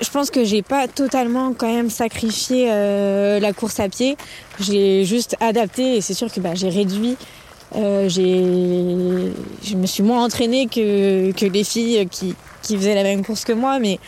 je 0.00 0.10
pense 0.10 0.30
que 0.30 0.44
j'ai 0.44 0.62
pas 0.62 0.88
totalement 0.88 1.52
quand 1.52 1.72
même 1.72 1.90
sacrifié 1.90 2.66
euh, 2.70 3.40
la 3.40 3.52
course 3.52 3.80
à 3.80 3.88
pied. 3.88 4.16
J'ai 4.60 5.04
juste 5.04 5.36
adapté 5.40 5.96
et 5.96 6.00
c'est 6.00 6.14
sûr 6.14 6.32
que 6.32 6.40
bah, 6.40 6.54
j'ai 6.54 6.68
réduit. 6.68 7.16
Euh, 7.76 8.08
je 8.08 9.74
me 9.74 9.86
suis 9.86 10.02
moins 10.02 10.24
entraînée 10.24 10.66
que, 10.66 11.32
que 11.32 11.46
les 11.46 11.64
filles 11.64 12.06
qui, 12.10 12.34
qui 12.62 12.76
faisaient 12.76 12.94
la 12.94 13.02
même 13.02 13.24
course 13.24 13.44
que 13.44 13.52
moi, 13.52 13.78
mais 13.78 13.98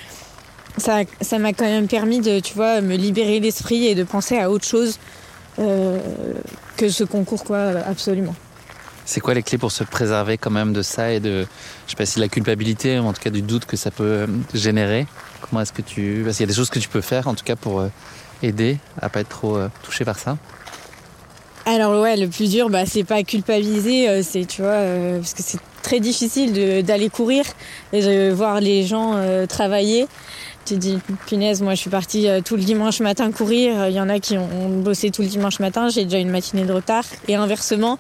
ça, 0.79 1.01
ça 1.21 1.39
m'a 1.39 1.53
quand 1.53 1.65
même 1.65 1.89
permis 1.89 2.21
de, 2.21 2.41
tu 2.41 2.55
vois, 2.55 2.81
me 2.81 2.97
libérer 2.97 3.41
l'esprit 3.41 3.87
et 3.87 3.95
de 3.95 4.05
penser 4.05 4.39
à 4.39 4.51
autre 4.51 4.65
chose 4.65 4.99
euh, 5.59 5.99
que 6.77 6.89
ce 6.89 7.05
concours, 7.05 7.45
quoi, 7.45 7.59
absolument. 7.87 8.35
C'est 9.05 9.21
quoi 9.21 9.35
les 9.35 9.43
clés 9.43 9.59
pour 9.59 9.73
se 9.73 9.85
préserver 9.85 10.37
quand 10.37 10.51
même 10.51 10.73
de 10.73 10.83
ça 10.83 11.13
et 11.13 11.21
de, 11.21 11.47
je 11.87 11.91
sais 11.91 11.97
pas 11.97 12.07
si 12.07 12.17
de 12.17 12.21
la 12.21 12.29
culpabilité 12.29 12.99
ou 12.99 13.05
en 13.05 13.13
tout 13.13 13.23
cas 13.23 13.31
du 13.31 13.43
doute 13.43 13.65
que 13.65 13.77
ça 13.77 13.91
peut 13.91 14.05
euh, 14.05 14.27
générer? 14.53 15.07
Comment 15.41 15.63
est-ce 15.63 15.73
que 15.73 15.83
tu, 15.83 16.23
parce 16.25 16.37
qu'il 16.37 16.45
y 16.45 16.49
a 16.49 16.51
des 16.51 16.57
choses 16.57 16.71
que 16.71 16.81
tu 16.81 16.89
peux 16.89 17.01
faire 17.01 17.29
en 17.29 17.35
tout 17.35 17.45
cas 17.45 17.57
pour 17.57 17.81
euh, 17.81 17.89
aider 18.43 18.79
à 19.01 19.09
pas 19.09 19.21
être 19.21 19.29
trop 19.29 19.59
touché 19.85 20.05
par 20.05 20.19
ça? 20.19 20.37
Alors 21.69 22.01
ouais, 22.01 22.17
le 22.17 22.29
plus 22.29 22.51
dur, 22.51 22.71
bah, 22.71 22.87
c'est 22.87 23.03
pas 23.03 23.25
culpabiliser, 23.25 24.23
c'est 24.23 24.45
tu 24.45 24.63
vois, 24.63 24.71
euh, 24.71 25.19
parce 25.19 25.35
que 25.35 25.43
c'est 25.43 25.59
très 25.83 25.99
difficile 25.99 26.85
d'aller 26.85 27.11
courir 27.11 27.45
et 27.93 28.03
de 28.03 28.33
voir 28.33 28.61
les 28.61 28.87
gens 28.87 29.15
euh, 29.17 29.47
travailler. 29.47 30.07
Tu 30.67 30.75
te 30.75 30.81
dis, 30.81 30.99
punaise, 31.27 31.63
moi 31.63 31.75
je 31.75 31.81
suis 31.81 31.91
partie 31.91 32.29
euh, 32.29 32.41
tout 32.41 32.57
le 32.57 32.63
dimanche 32.63 33.01
matin 33.01 33.31
courir. 33.31 33.89
Il 33.89 33.95
y 33.95 34.01
en 34.01 34.09
a 34.09 34.19
qui 34.19 34.37
ont, 34.37 34.69
bossé 34.69 35.11
tout 35.11 35.23
le 35.23 35.29
dimanche 35.29 35.61
matin. 35.61 35.89
J'ai 35.89 36.05
déjà 36.05 36.19
une 36.19 36.31
matinée 36.31 36.65
de 36.65 36.73
retard. 36.73 37.05
Et 37.29 37.37
inversement, 37.37 37.99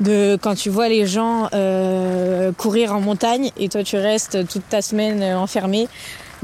de 0.00 0.38
quand 0.40 0.54
tu 0.54 0.70
vois 0.70 0.88
les 0.88 1.06
gens 1.06 1.48
euh, 1.52 2.52
courir 2.52 2.94
en 2.94 3.00
montagne 3.00 3.50
et 3.58 3.68
toi 3.68 3.82
tu 3.82 3.96
restes 3.96 4.46
toute 4.48 4.68
ta 4.68 4.82
semaine 4.82 5.22
euh, 5.22 5.38
enfermé, 5.38 5.88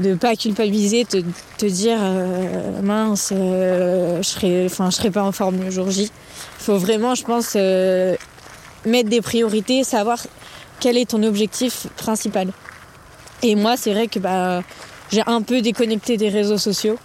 de 0.01 0.15
pas 0.15 0.35
culpabiliser, 0.35 1.05
te, 1.05 1.17
te 1.57 1.65
dire 1.65 1.99
euh, 2.01 2.81
mince, 2.81 3.31
euh, 3.35 4.17
je 4.21 4.27
serai, 4.27 4.67
je 4.67 4.89
serai 4.89 5.11
pas 5.11 5.23
en 5.23 5.31
forme 5.31 5.63
le 5.63 5.69
jour 5.69 5.89
J. 5.89 6.03
Il 6.03 6.63
faut 6.63 6.77
vraiment, 6.77 7.15
je 7.15 7.23
pense, 7.23 7.53
euh, 7.55 8.15
mettre 8.85 9.09
des 9.09 9.21
priorités, 9.21 9.83
savoir 9.83 10.19
quel 10.79 10.97
est 10.97 11.11
ton 11.11 11.23
objectif 11.23 11.87
principal. 11.97 12.51
Et 13.43 13.55
moi, 13.55 13.77
c'est 13.77 13.93
vrai 13.93 14.07
que 14.07 14.19
bah, 14.19 14.61
j'ai 15.11 15.21
un 15.25 15.41
peu 15.41 15.61
déconnecté 15.61 16.17
des 16.17 16.29
réseaux 16.29 16.57
sociaux, 16.57 16.97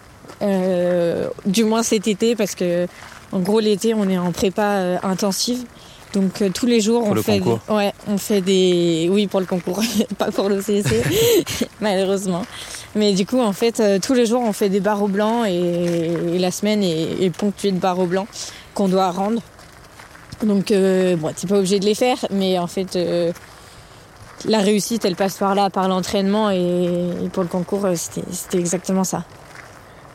euh, 0.42 1.28
du 1.44 1.64
moins 1.64 1.82
cet 1.82 2.06
été, 2.08 2.34
parce 2.36 2.54
que 2.54 2.86
en 3.32 3.40
gros 3.40 3.60
l'été, 3.60 3.94
on 3.94 4.08
est 4.08 4.18
en 4.18 4.32
prépa 4.32 4.62
euh, 4.62 4.96
intensive. 5.02 5.64
Donc 6.14 6.40
euh, 6.40 6.48
tous 6.54 6.66
les 6.66 6.80
jours, 6.80 7.00
Pour 7.02 7.10
on 7.10 7.14
le 7.14 7.22
fait, 7.22 7.38
concours. 7.40 7.60
des- 7.68 7.74
ouais, 7.74 7.92
on 8.08 8.16
fait 8.16 8.40
des, 8.40 9.08
oui 9.10 9.26
pour 9.26 9.40
le 9.40 9.46
concours, 9.46 9.82
pas 10.18 10.30
pour 10.30 10.48
le 10.48 10.62
CC, 10.62 11.02
malheureusement. 11.80 12.44
Mais 12.94 13.12
du 13.12 13.26
coup, 13.26 13.40
en 13.40 13.52
fait, 13.52 13.80
euh, 13.80 13.98
tous 14.00 14.14
les 14.14 14.24
jours, 14.24 14.40
on 14.42 14.52
fait 14.52 14.68
des 14.70 14.80
barreaux 14.80 15.08
blancs 15.08 15.46
et, 15.46 16.12
et 16.34 16.38
la 16.38 16.50
semaine 16.50 16.82
est, 16.82 17.22
est 17.22 17.30
ponctuée 17.30 17.72
de 17.72 17.78
barreaux 17.78 18.06
blancs 18.06 18.28
qu'on 18.74 18.88
doit 18.88 19.10
rendre. 19.10 19.42
Donc, 20.42 20.70
euh, 20.70 21.16
bon, 21.16 21.32
t'es 21.34 21.46
pas 21.46 21.56
obligé 21.58 21.80
de 21.80 21.84
les 21.86 21.94
faire, 21.94 22.18
mais 22.30 22.58
en 22.58 22.66
fait, 22.66 22.96
la 24.44 24.58
réussite, 24.58 25.04
elle 25.04 25.16
passe 25.16 25.38
par 25.38 25.54
là, 25.54 25.70
par 25.70 25.88
l'entraînement 25.88 26.50
et, 26.50 27.10
et 27.24 27.28
pour 27.28 27.42
le 27.42 27.48
concours, 27.48 27.84
euh, 27.86 27.94
c'était 27.96 28.58
exactement 28.58 29.04
ça. 29.04 29.24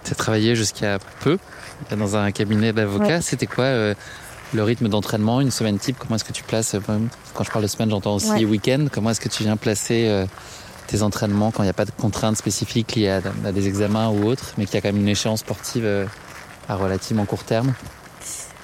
Tu 0.04 0.12
as 0.12 0.16
travaillé 0.16 0.56
jusqu'à 0.56 1.00
peu 1.22 1.38
dans 1.96 2.16
un 2.16 2.32
cabinet 2.32 2.74
d'avocat. 2.74 3.16
Ouais. 3.16 3.22
C'était 3.22 3.48
quoi 3.48 3.66
euh, 3.66 3.94
le 4.54 4.64
rythme 4.64 4.88
d'entraînement, 4.88 5.42
une 5.42 5.52
semaine 5.52 5.80
type? 5.80 5.98
Comment 6.00 6.16
est-ce 6.16 6.24
que 6.24 6.34
tu 6.34 6.44
places, 6.44 6.76
euh, 6.76 6.80
quand 7.34 7.44
je 7.44 7.52
parle 7.52 7.64
de 7.64 7.70
semaine, 7.70 7.90
j'entends 7.90 8.16
aussi 8.16 8.32
Ouais. 8.32 8.46
week-end, 8.46 8.88
comment 8.92 9.10
est-ce 9.12 9.22
que 9.22 9.30
tu 9.30 9.44
viens 9.44 9.58
placer 9.58 10.08
euh, 10.08 10.26
tes 10.88 11.02
entraînements 11.04 11.52
quand 11.52 11.64
il 11.64 11.68
n'y 11.68 11.72
a 11.72 11.74
pas 11.74 11.86
de 11.86 11.92
contraintes 11.92 12.38
spécifiques 12.38 12.96
liées 12.96 13.10
à, 13.10 13.22
à 13.46 13.52
des 13.52 13.68
examens 13.68 14.10
ou 14.10 14.26
autres, 14.26 14.54
mais 14.58 14.66
qu'il 14.66 14.76
y 14.76 14.78
a 14.78 14.82
quand 14.82 14.92
même 14.92 15.02
une 15.02 15.08
échéance 15.10 15.40
sportive 15.40 15.86
euh, 15.86 16.06
à 16.68 16.76
relativement 16.76 17.26
court 17.26 17.44
terme? 17.44 17.74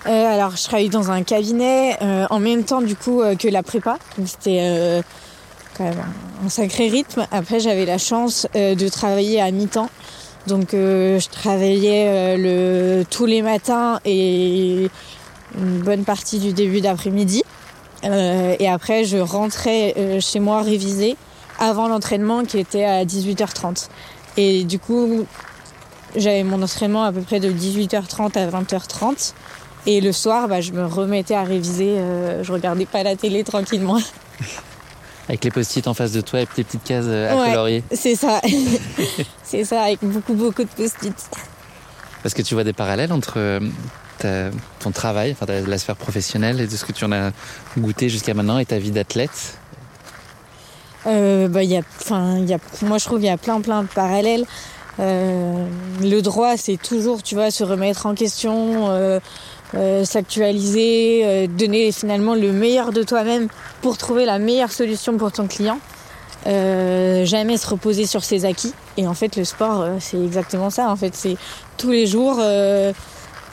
Euh, 0.05 0.09
alors, 0.33 0.55
je 0.55 0.63
travaillais 0.63 0.89
dans 0.89 1.11
un 1.11 1.23
cabinet 1.23 1.97
euh, 2.01 2.27
en 2.29 2.39
même 2.39 2.63
temps 2.63 2.81
du 2.81 2.95
coup 2.95 3.21
euh, 3.21 3.35
que 3.35 3.47
la 3.47 3.61
prépa. 3.63 3.97
C'était 4.25 4.59
euh, 4.61 5.01
un, 5.81 6.49
sacré 6.49 6.87
rythme. 6.87 7.25
Après, 7.31 7.59
j'avais 7.59 7.85
la 7.85 7.97
chance 7.97 8.47
euh, 8.55 8.75
de 8.75 8.87
travailler 8.87 9.41
à 9.41 9.51
mi-temps. 9.51 9.89
Donc, 10.47 10.73
euh, 10.73 11.19
je 11.19 11.29
travaillais 11.29 12.05
euh, 12.07 13.03
tous 13.09 13.25
les 13.25 13.41
matins 13.41 13.99
et 14.05 14.89
une 15.57 15.79
bonne 15.79 16.03
partie 16.03 16.39
du 16.39 16.53
début 16.53 16.81
d'après-midi. 16.81 17.43
Et 18.03 18.69
après, 18.69 19.03
je 19.05 19.17
rentrais 19.17 20.19
chez 20.21 20.39
moi 20.39 20.61
réviser 20.61 21.17
avant 21.59 21.87
l'entraînement 21.87 22.45
qui 22.45 22.59
était 22.59 22.85
à 22.85 23.03
18h30. 23.03 23.89
Et 24.37 24.63
du 24.63 24.77
coup, 24.77 25.25
j'avais 26.15 26.43
mon 26.43 26.61
entraînement 26.61 27.03
à 27.03 27.11
peu 27.11 27.21
près 27.21 27.39
de 27.39 27.51
18h30 27.51 28.37
à 28.37 28.47
20h30. 28.47 29.33
Et 29.85 30.01
le 30.01 30.11
soir, 30.11 30.47
bah, 30.47 30.61
je 30.61 30.73
me 30.73 30.85
remettais 30.85 31.35
à 31.35 31.43
réviser. 31.43 31.97
euh, 31.97 32.43
je 32.43 32.51
regardais 32.51 32.85
pas 32.85 33.03
la 33.03 33.15
télé 33.15 33.43
tranquillement. 33.43 33.99
Avec 35.27 35.43
les 35.43 35.51
post-it 35.51 35.87
en 35.87 35.93
face 35.93 36.11
de 36.13 36.21
toi 36.21 36.39
et 36.41 36.45
tes 36.45 36.63
petites 36.63 36.83
cases 36.83 37.05
euh, 37.07 37.31
à 37.31 37.35
Ouais. 37.35 37.49
colorier 37.49 37.83
C'est 37.91 38.15
ça. 38.15 38.41
c'est 39.43 39.63
ça, 39.65 39.83
avec 39.83 39.99
beaucoup, 40.01 40.33
beaucoup 40.33 40.63
de 40.63 40.69
post-it. 40.69 41.15
Parce 42.23 42.33
que 42.33 42.41
tu 42.41 42.53
vois 42.53 42.63
des 42.63 42.73
parallèles 42.73 43.11
entre 43.11 43.33
euh, 43.37 43.59
ta- 44.19 44.49
ton 44.79 44.91
travail, 44.91 45.33
enfin 45.39 45.45
la 45.51 45.77
sphère 45.77 45.95
professionnelle 45.97 46.59
et 46.61 46.67
de 46.67 46.75
ce 46.75 46.85
que 46.85 46.91
tu 46.93 47.03
en 47.05 47.11
as 47.11 47.31
goûté 47.77 48.09
jusqu'à 48.09 48.33
maintenant 48.33 48.57
et 48.57 48.65
ta 48.65 48.79
vie 48.79 48.91
d'athlète? 48.91 49.57
Euh, 51.05 51.47
bah, 51.47 51.63
il 51.63 51.69
y 51.69 51.77
a, 51.77 51.81
enfin, 52.01 52.37
il 52.37 52.49
y 52.49 52.53
a, 52.53 52.57
moi, 52.81 52.97
je 52.97 53.05
trouve 53.05 53.19
qu'il 53.19 53.27
y 53.27 53.31
a 53.31 53.37
plein, 53.37 53.61
plein 53.61 53.83
de 53.83 53.87
parallèles. 53.87 54.45
Euh, 54.99 55.67
le 56.01 56.21
droit, 56.21 56.57
c'est 56.57 56.77
toujours, 56.77 57.21
tu 57.21 57.35
vois, 57.35 57.51
se 57.51 57.63
remettre 57.63 58.07
en 58.07 58.15
question, 58.15 58.89
euh, 58.89 59.19
euh, 59.75 60.05
s'actualiser, 60.05 61.21
euh, 61.25 61.47
donner 61.47 61.91
finalement 61.91 62.35
le 62.35 62.51
meilleur 62.51 62.91
de 62.91 63.03
toi-même 63.03 63.47
pour 63.81 63.97
trouver 63.97 64.25
la 64.25 64.39
meilleure 64.39 64.71
solution 64.71 65.17
pour 65.17 65.31
ton 65.31 65.47
client. 65.47 65.79
Euh, 66.45 67.25
jamais 67.25 67.57
se 67.57 67.67
reposer 67.67 68.05
sur 68.05 68.23
ses 68.23 68.45
acquis. 68.45 68.73
Et 68.95 69.05
en 69.07 69.13
fait, 69.13 69.35
le 69.35 69.43
sport, 69.43 69.85
c'est 69.99 70.21
exactement 70.23 70.69
ça. 70.69 70.89
En 70.89 70.95
fait, 70.95 71.13
c'est 71.15 71.35
tous 71.77 71.91
les 71.91 72.07
jours, 72.07 72.35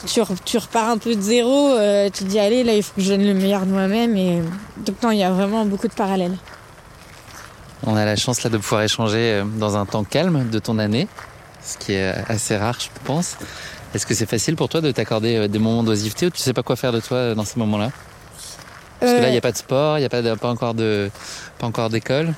tu, 0.06 0.20
re- 0.20 0.36
tu 0.44 0.58
repars 0.58 0.90
un 0.90 0.98
peu 0.98 1.16
de 1.16 1.20
zéro. 1.20 1.72
tu 2.12 2.24
te 2.24 2.28
dis, 2.28 2.38
allez, 2.38 2.62
là, 2.62 2.74
il 2.74 2.82
faut 2.82 2.92
que 2.94 3.02
je 3.02 3.10
donne 3.10 3.26
le 3.26 3.34
meilleur 3.34 3.66
de 3.66 3.72
moi-même. 3.72 4.16
Et 4.16 4.40
donc, 4.86 5.02
non, 5.02 5.10
il 5.10 5.18
y 5.18 5.24
a 5.24 5.30
vraiment 5.32 5.64
beaucoup 5.64 5.88
de 5.88 5.94
parallèles. 5.94 6.36
On 7.86 7.96
a 7.96 8.04
la 8.04 8.16
chance 8.16 8.42
là 8.44 8.50
de 8.50 8.58
pouvoir 8.58 8.82
échanger 8.82 9.42
dans 9.58 9.76
un 9.76 9.84
temps 9.86 10.04
calme 10.04 10.48
de 10.48 10.58
ton 10.58 10.78
année, 10.78 11.08
ce 11.62 11.76
qui 11.76 11.92
est 11.92 12.14
assez 12.28 12.56
rare, 12.56 12.78
je 12.78 12.88
pense. 13.04 13.36
Est-ce 13.94 14.06
que 14.06 14.14
c'est 14.14 14.28
facile 14.28 14.56
pour 14.56 14.68
toi 14.68 14.80
de 14.80 14.90
t'accorder 14.90 15.36
euh, 15.36 15.48
des 15.48 15.58
moments 15.58 15.82
d'oisiveté 15.82 16.26
ou 16.26 16.30
tu 16.30 16.38
sais 16.40 16.52
pas 16.52 16.62
quoi 16.62 16.76
faire 16.76 16.92
de 16.92 17.00
toi 17.00 17.16
euh, 17.18 17.34
dans 17.34 17.44
ces 17.44 17.58
moments-là? 17.60 17.90
Parce 19.00 19.12
que 19.12 19.20
là, 19.20 19.28
il 19.28 19.32
n'y 19.32 19.38
a 19.38 19.40
pas 19.42 19.52
de 19.52 19.56
sport, 19.56 19.98
il 19.98 20.00
n'y 20.00 20.06
a 20.06 20.08
pas, 20.08 20.22
de- 20.22 20.34
pas 20.34 20.48
encore 20.48 20.74
de, 20.74 21.10
pas 21.58 21.66
encore 21.66 21.90
d'école. 21.90 22.32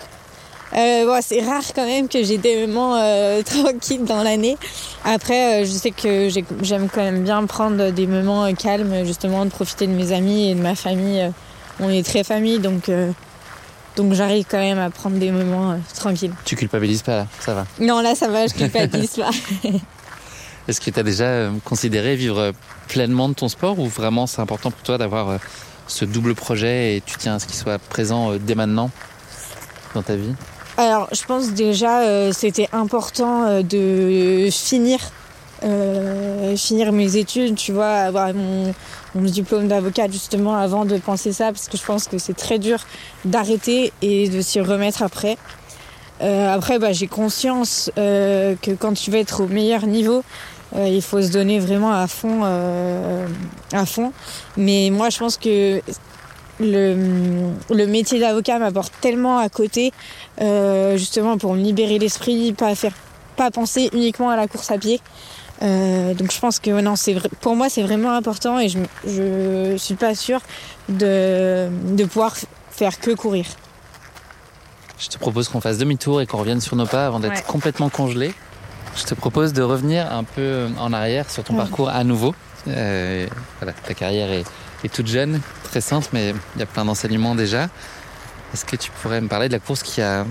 Euh, 0.76 1.07
bon, 1.07 1.20
c'est 1.22 1.40
rare 1.40 1.62
quand 1.74 1.86
même 1.86 2.09
que 2.09 2.22
j'ai 2.24 2.38
des 2.38 2.66
moments 2.66 2.96
euh, 2.96 3.40
tranquilles 3.44 4.04
dans 4.04 4.22
l'année. 4.22 4.57
Après, 5.04 5.62
euh, 5.62 5.64
je 5.64 5.70
sais 5.70 5.92
que 5.92 6.28
j'ai- 6.28 6.44
j'aime 6.62 6.88
quand 6.92 7.02
même 7.02 7.22
bien 7.22 7.44
prendre 7.46 7.90
des 7.90 8.07
moments 8.07 8.44
euh, 8.44 8.52
calmes, 8.52 9.04
justement, 9.04 9.44
de 9.44 9.50
profiter 9.50 9.86
de 9.86 9.92
mes 9.92 10.12
amis 10.12 10.50
et 10.50 10.54
de 10.54 10.61
ma 10.61 10.74
famille. 10.74 11.20
Euh, 11.20 11.30
On 11.78 11.88
est 11.90 12.04
très 12.04 12.24
famille, 12.24 12.59
donc, 12.59 12.88
euh, 12.88 13.12
donc 13.96 14.12
j'arrive 14.14 14.44
quand 14.50 14.59
même 14.59 14.78
à 14.78 14.90
prendre 14.90 15.18
des 15.18 15.30
moments 15.30 15.72
euh, 15.72 15.76
tranquilles. 15.94 16.32
Tu 16.44 16.57
culpabilises 16.57 17.02
pas 17.02 17.16
là, 17.18 17.26
ça 17.40 17.54
va. 17.54 17.64
Non, 17.80 18.00
là, 18.00 18.14
ça 18.14 18.28
va, 18.28 18.46
je 18.46 18.54
culpabilise 18.54 19.16
pas. 19.16 19.30
Est-ce 20.68 20.80
que 20.80 20.90
tu 20.90 20.98
as 20.98 21.04
déjà 21.04 21.26
euh, 21.26 21.50
considéré 21.64 22.16
vivre 22.16 22.38
euh, 22.38 22.52
pleinement 22.88 23.28
de 23.28 23.34
ton 23.34 23.48
sport 23.48 23.78
ou 23.78 23.86
vraiment 23.86 24.26
c'est 24.26 24.40
important 24.40 24.70
pour 24.72 24.82
toi 24.82 24.98
d'avoir 24.98 25.28
euh, 25.28 25.38
ce 25.86 26.04
double 26.04 26.34
projet 26.34 26.96
et 26.96 27.00
tu 27.00 27.16
tiens 27.18 27.36
à 27.36 27.38
ce 27.38 27.46
qu'il 27.46 27.54
soit 27.54 27.78
présent 27.78 28.34
dès 28.36 28.56
maintenant 28.56 28.90
dans 29.94 30.02
ta 30.02 30.16
vie? 30.16 30.34
Alors, 30.76 31.08
je 31.12 31.24
pense 31.24 31.52
déjà, 31.52 32.00
euh, 32.00 32.32
c'était 32.32 32.68
important 32.72 33.62
de 33.62 34.48
finir, 34.50 34.98
finir 36.56 36.92
mes 36.92 37.16
études, 37.16 37.54
tu 37.54 37.72
vois, 37.72 37.92
avoir 37.92 38.34
mon, 38.34 38.74
diplôme 39.14 39.68
d'avocat 39.68 40.08
justement 40.10 40.54
avant 40.56 40.84
de 40.84 40.98
penser 40.98 41.32
ça, 41.32 41.46
parce 41.46 41.68
que 41.68 41.78
je 41.78 41.84
pense 41.84 42.08
que 42.08 42.18
c'est 42.18 42.36
très 42.36 42.58
dur 42.58 42.78
d'arrêter 43.24 43.92
et 44.02 44.28
de 44.28 44.40
s'y 44.42 44.60
remettre 44.60 45.02
après. 45.02 45.38
Après, 46.20 46.78
bah, 46.78 46.92
j'ai 46.92 47.06
conscience 47.06 47.90
que 47.96 48.74
quand 48.78 48.92
tu 48.92 49.10
veux 49.10 49.18
être 49.18 49.44
au 49.44 49.46
meilleur 49.46 49.86
niveau, 49.86 50.22
euh, 50.76 50.88
il 50.88 51.02
faut 51.02 51.20
se 51.22 51.30
donner 51.32 51.58
vraiment 51.58 51.92
à 51.92 52.06
fond, 52.06 52.40
euh, 52.44 53.26
à 53.72 53.86
fond. 53.86 54.12
Mais 54.56 54.90
moi, 54.90 55.10
je 55.10 55.18
pense 55.18 55.36
que 55.36 55.80
le, 56.60 57.50
le 57.70 57.86
métier 57.86 58.18
d'avocat 58.20 58.58
m'apporte 58.58 58.92
tellement 59.00 59.38
à 59.38 59.48
côté 59.48 59.92
euh, 60.40 60.96
justement 60.96 61.38
pour 61.38 61.54
me 61.54 61.60
libérer 61.60 61.98
l'esprit, 61.98 62.52
pas 62.52 62.74
faire, 62.74 62.92
pas 63.36 63.50
penser 63.50 63.90
uniquement 63.92 64.30
à 64.30 64.36
la 64.36 64.48
course 64.48 64.70
à 64.70 64.78
pied. 64.78 65.00
Euh, 65.62 66.12
donc 66.12 66.32
je 66.32 66.38
pense 66.38 66.58
que 66.58 66.70
non, 66.82 66.96
c'est 66.96 67.16
pour 67.40 67.56
moi 67.56 67.70
c'est 67.70 67.82
vraiment 67.82 68.12
important 68.12 68.58
et 68.60 68.68
je, 68.68 68.78
je 69.06 69.76
suis 69.78 69.94
pas 69.94 70.14
sûre 70.14 70.40
de, 70.90 71.68
de 71.94 72.04
pouvoir 72.04 72.34
faire 72.70 73.00
que 73.00 73.12
courir. 73.12 73.46
Je 74.98 75.08
te 75.08 75.18
propose 75.18 75.48
qu'on 75.48 75.60
fasse 75.60 75.78
demi-tour 75.78 76.20
et 76.20 76.26
qu'on 76.26 76.38
revienne 76.38 76.60
sur 76.60 76.76
nos 76.76 76.86
pas 76.86 77.06
avant 77.06 77.20
d'être 77.20 77.32
Ouais. 77.36 77.44
complètement 77.46 77.88
congelé. 77.90 78.34
Je 78.97 79.05
te 79.05 79.14
propose 79.14 79.53
de 79.53 79.62
revenir 79.62 80.11
un 80.12 80.24
peu 80.24 80.68
en 80.78 80.92
arrière 80.92 81.30
sur 81.30 81.44
ton 81.44 81.55
Ouais. 81.55 81.61
parcours 81.61 81.88
à 81.90 82.03
nouveau. 82.05 82.34
Euh, 82.68 83.26
voilà, 83.61 83.72
ta 83.72 83.94
carrière 83.94 84.30
est, 84.32 84.44
est 84.84 84.92
toute 84.92 85.07
jeune, 85.07 85.40
très 85.64 85.80
simple, 85.80 86.09
mais 86.12 86.34
il 86.55 86.61
y 86.61 86.62
a 86.62 86.66
plein 86.66 86.84
d'enseignements 86.84 87.34
déjà. 87.34 87.68
Est-ce 88.55 88.64
que 88.64 88.76
tu 88.76 88.90
pourrais 89.03 89.20
me 89.20 89.28
parler 89.28 89.49
de 89.49 89.53
la 89.53 89.59
course 89.59 89.82
qui 89.82 90.01
a 90.03 90.24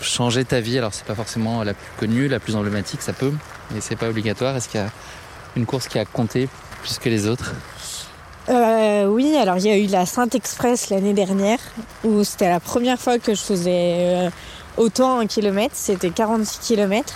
changé 0.00 0.44
ta 0.44 0.60
vie? 0.60 0.78
Alors 0.78 0.94
c'est 0.94 1.04
pas 1.04 1.14
forcément 1.14 1.62
la 1.64 1.74
plus 1.74 1.90
connue, 1.98 2.28
la 2.28 2.38
plus 2.40 2.54
emblématique, 2.56 3.02
ça 3.02 3.12
peut, 3.12 3.32
mais 3.72 3.80
c'est 3.80 3.96
pas 3.96 4.08
obligatoire. 4.08 4.54
Est-ce 4.56 4.68
qu'il 4.68 4.80
y 4.80 4.84
a 4.84 4.90
une 5.56 5.66
course 5.66 5.88
qui 5.88 5.98
a 5.98 6.04
compté 6.04 6.48
plus 6.82 6.98
que 6.98 7.08
les 7.08 7.26
autres? 7.26 7.52
Euh, 8.48 9.06
oui, 9.06 9.36
alors 9.36 9.56
il 9.56 9.64
y 9.66 9.70
a 9.70 9.76
eu 9.76 9.86
la 9.86 10.06
Sainte-Express 10.06 10.90
l'année 10.90 11.14
dernière 11.14 11.58
où 12.04 12.22
c'était 12.24 12.48
la 12.48 12.60
première 12.60 12.98
fois 13.00 13.18
que 13.18 13.34
je 13.34 13.40
faisais 13.40 13.70
euh, 14.26 14.30
autant 14.76 15.20
en 15.20 15.26
kilomètres, 15.26 15.74
c'était 15.76 16.10
46 16.10 16.58
kilomètres. 16.60 17.14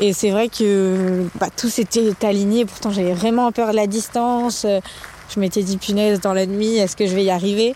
Et 0.00 0.12
c'est 0.12 0.30
vrai 0.30 0.48
que 0.48 1.26
bah, 1.40 1.48
tout 1.56 1.68
s'était 1.70 2.12
aligné, 2.26 2.64
pourtant 2.66 2.90
j'avais 2.90 3.14
vraiment 3.14 3.50
peur 3.52 3.70
de 3.70 3.76
la 3.76 3.86
distance. 3.86 4.64
euh, 4.66 4.80
je 5.34 5.40
m'étais 5.40 5.62
dit 5.62 5.76
punaise 5.78 6.20
dans 6.20 6.32
la 6.34 6.46
nuit, 6.46 6.76
est-ce 6.76 6.94
que 6.96 7.06
je 7.06 7.14
vais 7.14 7.24
y 7.24 7.30
arriver? 7.30 7.74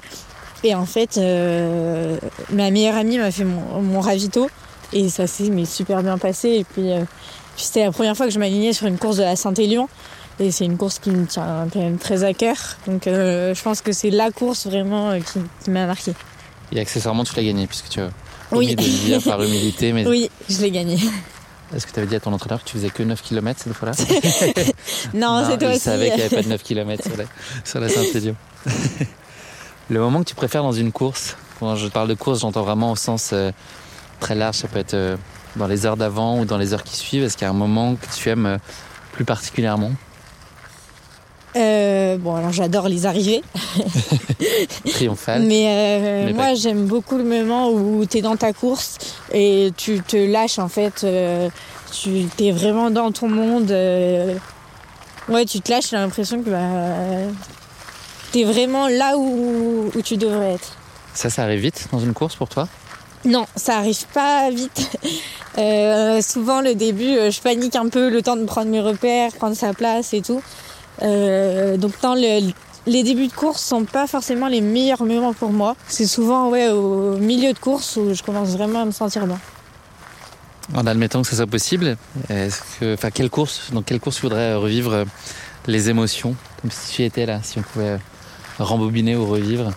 Et 0.63 0.75
en 0.75 0.85
fait, 0.87 1.17
euh, 1.19 2.19
ma 2.53 2.71
meilleure 2.71 2.97
amie 2.97 3.19
m'a 3.19 3.31
fait 3.31 3.45
mon, 3.45 3.81
mon 3.81 4.01
ravito 4.01 4.51
et 4.93 5.09
ça 5.09 5.27
s'est 5.27 5.51
super 5.65 6.03
bien 6.03 6.19
passé. 6.19 6.49
Et 6.51 6.65
puis, 6.65 6.93
euh, 6.93 7.01
puis 7.57 7.65
c'était 7.65 7.85
la 7.85 7.93
première 7.93 8.17
fois 8.17 8.27
que 8.27 8.33
je 8.33 8.39
m'alignais 8.39 8.73
sur 8.75 8.87
une 8.87 8.99
course 8.99 9.17
de 9.17 9.23
la 9.23 9.37
Saint-Élion. 9.37 9.89
Et 10.39 10.51
c'est 10.51 10.65
une 10.67 10.77
course 10.77 10.99
qui 10.99 11.11
me 11.11 11.27
tient 11.27 11.67
quand 11.73 11.81
même 11.81 11.99
très 11.99 12.25
à 12.25 12.35
cœur. 12.35 12.57
Donc 12.87 13.07
euh, 13.07 13.55
je 13.55 13.63
pense 13.63 13.81
que 13.81 13.93
c'est 13.93 14.11
la 14.11 14.31
course 14.31 14.67
vraiment 14.67 15.19
qui, 15.19 15.39
qui 15.65 15.71
m'a 15.71 15.87
marqué. 15.87 16.13
Et 16.73 16.81
accessoirement, 16.81 17.25
tu 17.25 17.35
l'as 17.37 17.43
gagné 17.45 17.67
puisque 17.67 17.89
tu 17.89 18.01
as 18.01 18.11
Oui. 18.53 18.75
de 18.77 19.25
par 19.25 19.43
humilité. 19.43 19.93
Mais 19.93 20.07
Oui, 20.07 20.31
je 20.49 20.61
l'ai 20.61 20.71
gagné. 20.71 20.99
Est-ce 21.75 21.87
que 21.87 21.93
tu 21.93 21.99
avais 21.99 22.09
dit 22.09 22.17
à 22.17 22.21
ton 22.21 22.33
entraîneur 22.33 22.63
que 22.63 22.69
tu 22.69 22.75
faisais 22.75 22.91
que 22.91 23.03
9 23.03 23.23
km 23.23 23.61
cette 23.63 23.73
fois-là 23.73 23.95
Non, 25.15 25.45
c'est 25.49 25.59
toi 25.59 25.69
il 25.69 25.75
aussi. 25.75 25.81
savait 25.81 26.09
qu'il 26.09 26.17
n'y 26.17 26.23
avait 26.23 26.37
pas 26.37 26.43
de 26.43 26.49
9 26.49 26.63
km 26.63 27.03
sur 27.05 27.17
la, 27.17 27.25
sur 27.65 27.81
la 27.81 27.89
Saint-Élion. 27.89 28.35
le 29.91 30.01
moment 30.01 30.21
que 30.21 30.29
tu 30.29 30.35
préfères 30.35 30.63
dans 30.63 30.73
une 30.73 30.93
course, 30.93 31.37
quand 31.59 31.77
je 31.77 31.89
parle 31.89 32.09
de 32.09 32.15
course, 32.15 32.41
j'entends 32.41 32.63
vraiment 32.63 32.93
au 32.93 32.97
sens 32.97 33.31
euh, 33.33 33.53
très 34.19 34.35
large. 34.35 34.57
Ça 34.57 34.69
peut 34.69 34.79
être 34.79 34.95
euh, 34.95 35.17
dans 35.57 35.67
les 35.67 35.87
heures 35.87 35.97
d'avant 35.97 36.39
ou 36.41 36.45
dans 36.45 36.59
les 36.59 36.73
heures 36.75 36.85
qui 36.85 36.97
suivent. 36.97 37.23
Est-ce 37.25 37.37
qu'il 37.37 37.45
y 37.45 37.49
a 37.49 37.51
un 37.51 37.55
moment 37.55 37.95
que 37.95 38.07
tu 38.17 38.29
aimes 38.29 38.47
euh, 38.47 38.59
plus 39.13 39.25
particulièrement? 39.25 39.93
Euh, 41.57 42.17
bon, 42.19 42.37
alors 42.37 42.53
j'adore 42.53 42.89
les 42.89 43.07
arrivées. 43.07 43.43
Triomphal 44.91 45.43
Mais, 45.43 45.67
euh, 45.69 46.27
Mais 46.27 46.33
moi, 46.33 46.55
j'aime 46.55 46.87
beaucoup 46.87 47.17
le 47.17 47.25
moment 47.25 47.71
où 47.71 48.05
tu 48.07 48.19
es 48.19 48.23
dans 48.23 48.37
ta 48.37 48.53
course 48.53 48.99
et 49.33 49.73
tu 49.77 50.01
te 50.01 50.17
lâches 50.17 50.59
en 50.59 50.69
fait. 50.69 51.03
euh, 51.05 51.49
tu 51.93 52.27
es 52.39 52.53
vraiment 52.53 52.91
dans 52.91 53.11
ton 53.11 53.29
monde. 53.29 53.71
euh, 53.73 54.35
ouais, 55.29 55.45
tu 55.45 55.61
te 55.61 55.73
lâches, 55.73 55.91
j'ai 55.91 55.97
l'impression 55.97 56.43
que 56.43 56.51
bah, 56.51 57.33
tu 58.33 58.41
es 58.41 58.45
vraiment 58.45 58.87
là 58.87 59.17
où, 59.17 59.91
où 59.95 60.03
tu 60.03 60.17
devrais 60.17 60.53
être. 60.55 60.77
Ça, 61.15 61.31
ça 61.31 61.43
arrive 61.43 61.61
vite 61.61 61.89
dans 61.91 61.99
une 61.99 62.15
course 62.15 62.37
pour 62.37 62.49
toi? 62.49 62.69
Non, 63.25 63.45
ça 63.57 63.77
arrive 63.79 64.07
pas 64.15 64.49
vite. 64.51 64.89
Euh, 65.59 66.23
souvent, 66.23 66.61
le 66.63 66.75
début, 66.77 67.17
euh, 67.19 67.31
je 67.33 67.41
panique 67.41 67.75
un 67.77 67.89
peu, 67.89 68.09
le 68.09 68.23
temps 68.23 68.37
de 68.37 68.45
prendre 68.45 68.71
mes 68.71 68.81
repères, 68.81 69.33
prendre 69.33 69.57
sa 69.57 69.75
place 69.75 70.15
et 70.15 70.23
tout. 70.23 70.41
Euh, 71.03 71.77
donc, 71.77 71.93
dans 72.03 72.15
le, 72.15 72.53
les 72.87 73.03
débuts 73.03 73.27
de 73.29 73.33
course 73.33 73.63
sont 73.63 73.85
pas 73.85 74.07
forcément 74.07 74.49
les 74.49 74.61
meilleurs 74.61 75.03
moments 75.05 75.33
pour 75.33 75.51
moi. 75.51 75.77
C'est 75.89 76.07
souvent 76.07 76.49
ouais, 76.51 76.69
au 76.71 77.17
milieu 77.17 77.53
de 77.53 77.59
course 77.59 77.97
où 77.97 78.13
je 78.15 78.23
commence 78.23 78.51
vraiment 78.51 78.83
à 78.83 78.85
me 78.85 78.91
sentir 78.93 79.27
bien. 79.27 79.39
En 80.75 80.87
admettant 80.87 81.23
que 81.23 81.29
ça 81.29 81.37
soit 81.37 81.47
possible, 81.49 81.97
est-ce 82.29 82.61
que, 82.79 82.95
enfin, 82.95 83.11
quelle 83.11 83.29
course, 83.31 83.71
dans 83.73 83.83
quelle 83.83 83.99
course 83.99 84.17
tu 84.17 84.23
voudrais 84.23 84.55
revivre 84.55 85.05
les 85.67 85.91
émotions, 85.91 86.37
comme 86.63 86.71
si 86.71 86.95
tu 86.95 87.03
y 87.03 87.05
étais 87.07 87.27
là, 87.27 87.41
si 87.43 87.59
on 87.59 87.63
pouvait 87.63 87.99
rembobiner 88.59 89.17
ou 89.17 89.27
revivre 89.27 89.73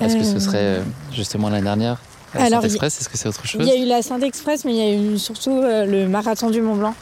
Est-ce 0.00 0.16
que 0.16 0.22
ce 0.24 0.36
Euh, 0.36 0.40
serait 0.40 0.58
euh, 0.58 0.82
justement 1.12 1.48
l'année 1.50 1.64
dernière? 1.64 1.98
La 2.34 2.42
Alors, 2.44 2.60
Saint-Express 2.62 3.00
Est-ce 3.00 3.08
que 3.08 3.18
c'est 3.18 3.28
autre 3.28 3.44
chose 3.44 3.60
Il 3.60 3.68
y 3.68 3.72
a 3.72 3.76
eu 3.84 3.86
la 3.88 4.02
Saint-Express, 4.02 4.64
mais 4.64 4.72
il 4.72 4.78
y 4.78 4.82
a 4.82 4.94
eu 5.14 5.18
surtout 5.18 5.60
le 5.62 6.06
marathon 6.06 6.48
du 6.50 6.60
Mont 6.62 6.76
Blanc. 6.76 6.94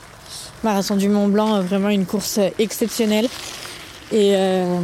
Marathon 0.64 0.96
du 0.96 1.08
Mont 1.08 1.28
Blanc, 1.28 1.56
euh, 1.56 1.60
vraiment 1.62 1.88
une 1.88 2.06
course 2.06 2.38
euh, 2.38 2.48
exceptionnelle. 2.58 3.26
Et 4.12 4.32
euh, 4.34 4.78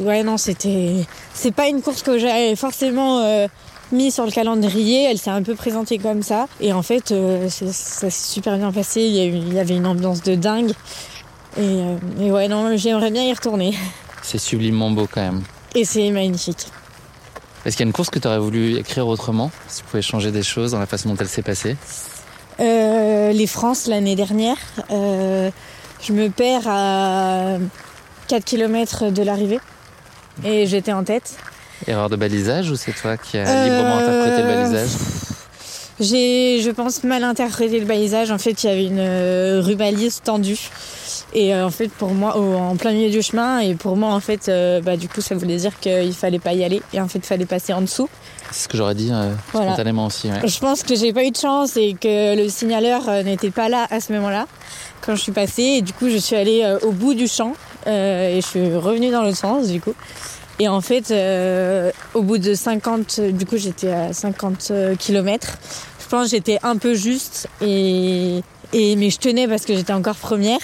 ouais, 0.00 0.22
non, 0.22 0.36
c'était. 0.36 1.04
C'est 1.32 1.52
pas 1.54 1.68
une 1.68 1.82
course 1.82 2.02
que 2.02 2.18
j'avais 2.18 2.56
forcément 2.56 3.20
euh, 3.20 3.46
mis 3.92 4.10
sur 4.10 4.24
le 4.24 4.30
calendrier. 4.30 5.04
Elle 5.10 5.18
s'est 5.18 5.30
un 5.30 5.42
peu 5.42 5.54
présentée 5.54 5.98
comme 5.98 6.22
ça. 6.22 6.46
Et 6.60 6.72
en 6.72 6.82
fait, 6.82 7.12
euh, 7.12 7.48
ça 7.48 7.70
s'est 7.72 8.10
super 8.10 8.56
bien 8.58 8.72
passé. 8.72 9.02
Il 9.02 9.12
y, 9.14 9.20
a 9.20 9.24
eu- 9.24 9.36
il 9.36 9.54
y 9.54 9.58
avait 9.58 9.76
une 9.76 9.86
ambiance 9.86 10.22
de 10.22 10.34
dingue. 10.34 10.70
Et, 11.56 11.60
euh, 11.60 11.96
et 12.20 12.30
ouais, 12.32 12.48
non, 12.48 12.76
j'aimerais 12.76 13.10
bien 13.10 13.24
y 13.24 13.32
retourner. 13.32 13.74
C'est 14.22 14.38
sublimement 14.38 14.90
beau 14.90 15.06
quand 15.10 15.20
même. 15.20 15.42
Et 15.74 15.84
c'est 15.84 16.10
magnifique. 16.10 16.66
Est-ce 17.66 17.76
qu'il 17.76 17.84
y 17.84 17.86
a 17.86 17.88
une 17.88 17.92
course 17.92 18.08
que 18.10 18.18
tu 18.18 18.26
aurais 18.26 18.38
voulu 18.38 18.76
écrire 18.76 19.06
autrement? 19.06 19.50
Si 19.68 19.80
tu 19.80 19.84
pouvais 19.84 20.02
changer 20.02 20.30
des 20.30 20.42
choses 20.42 20.70
dans 20.70 20.78
la 20.78 20.86
façon 20.86 21.10
dont 21.10 21.16
elle 21.20 21.28
s'est 21.28 21.42
passée? 21.42 21.76
Euh, 22.60 23.32
les 23.32 23.46
France 23.46 23.86
l'année 23.86 24.16
dernière. 24.16 24.56
Euh, 24.90 25.50
je 26.02 26.12
me 26.12 26.28
perds 26.28 26.68
à 26.68 27.56
4 28.28 28.44
km 28.44 29.10
de 29.10 29.22
l'arrivée 29.22 29.60
et 30.44 30.66
j'étais 30.66 30.92
en 30.92 31.04
tête. 31.04 31.36
Erreur 31.86 32.08
de 32.08 32.16
balisage 32.16 32.70
ou 32.70 32.76
c'est 32.76 32.92
toi 32.92 33.16
qui 33.16 33.38
as 33.38 33.48
Euh, 33.48 33.64
librement 33.64 33.96
interprété 33.98 34.42
le 34.42 34.48
balisage 34.48 34.90
J'ai, 36.00 36.60
je 36.60 36.70
pense, 36.70 37.04
mal 37.04 37.24
interprété 37.24 37.78
le 37.80 37.86
balisage. 37.86 38.30
En 38.30 38.38
fait, 38.38 38.62
il 38.62 38.66
y 38.66 38.70
avait 38.70 38.86
une 38.86 38.98
euh, 38.98 39.60
rubalise 39.62 40.20
tendue. 40.22 40.58
Et 41.34 41.54
euh, 41.54 41.66
en 41.66 41.70
fait, 41.70 41.88
pour 41.88 42.14
moi, 42.14 42.36
en 42.36 42.76
plein 42.76 42.92
milieu 42.92 43.10
du 43.10 43.20
chemin, 43.22 43.58
et 43.58 43.74
pour 43.74 43.96
moi, 43.96 44.10
en 44.12 44.20
fait, 44.20 44.48
euh, 44.48 44.80
bah, 44.80 44.96
du 44.96 45.08
coup, 45.08 45.20
ça 45.20 45.34
voulait 45.34 45.56
dire 45.56 45.78
qu'il 45.80 46.12
fallait 46.14 46.38
pas 46.38 46.52
y 46.52 46.62
aller. 46.62 46.80
Et 46.92 47.00
en 47.00 47.08
fait, 47.08 47.18
il 47.18 47.24
fallait 47.24 47.44
passer 47.46 47.72
en 47.72 47.80
dessous. 47.80 48.08
C'est 48.52 48.64
ce 48.64 48.68
que 48.68 48.76
j'aurais 48.76 48.94
dit 48.94 49.10
euh, 49.12 49.32
Voilà. 49.52 49.68
spontanément 49.72 50.06
aussi. 50.06 50.28
ouais. 50.28 50.46
Je 50.46 50.58
pense 50.60 50.84
que 50.84 50.94
j'ai 50.94 51.12
pas 51.12 51.24
eu 51.24 51.32
de 51.32 51.36
chance 51.36 51.76
et 51.76 51.94
que 52.00 52.36
le 52.36 52.48
signaleur 52.48 53.08
euh, 53.08 53.22
n'était 53.24 53.50
pas 53.50 53.68
là 53.68 53.86
à 53.90 53.98
ce 54.00 54.12
moment-là 54.12 54.46
quand 55.00 55.16
je 55.16 55.22
suis 55.22 55.32
passée 55.32 55.62
et 55.62 55.82
du 55.82 55.92
coup 55.92 56.08
je 56.08 56.16
suis 56.16 56.34
allée 56.36 56.62
euh, 56.64 56.78
au 56.82 56.90
bout 56.92 57.12
du 57.14 57.26
champ 57.28 57.52
euh, 57.86 58.28
et 58.36 58.40
je 58.40 58.46
suis 58.46 58.74
revenue 58.76 59.10
dans 59.10 59.22
l'autre 59.22 59.36
sens 59.36 59.68
du 59.68 59.80
coup. 59.80 59.92
Et 60.60 60.68
en 60.68 60.80
fait 60.80 61.10
euh, 61.10 61.90
au 62.14 62.22
bout 62.22 62.38
de 62.38 62.54
50 62.54 63.20
du 63.20 63.44
coup 63.44 63.56
j'étais 63.56 63.90
à 63.90 64.12
50 64.12 64.72
km. 64.98 65.58
Je 66.00 66.06
pense 66.08 66.24
que 66.26 66.36
j'étais 66.36 66.58
un 66.62 66.76
peu 66.76 66.94
juste 66.94 67.48
et 67.60 68.40
et 68.72 68.96
mais 68.96 69.10
je 69.10 69.18
tenais 69.18 69.48
parce 69.48 69.64
que 69.64 69.74
j'étais 69.74 69.92
encore 69.92 70.16
première. 70.16 70.60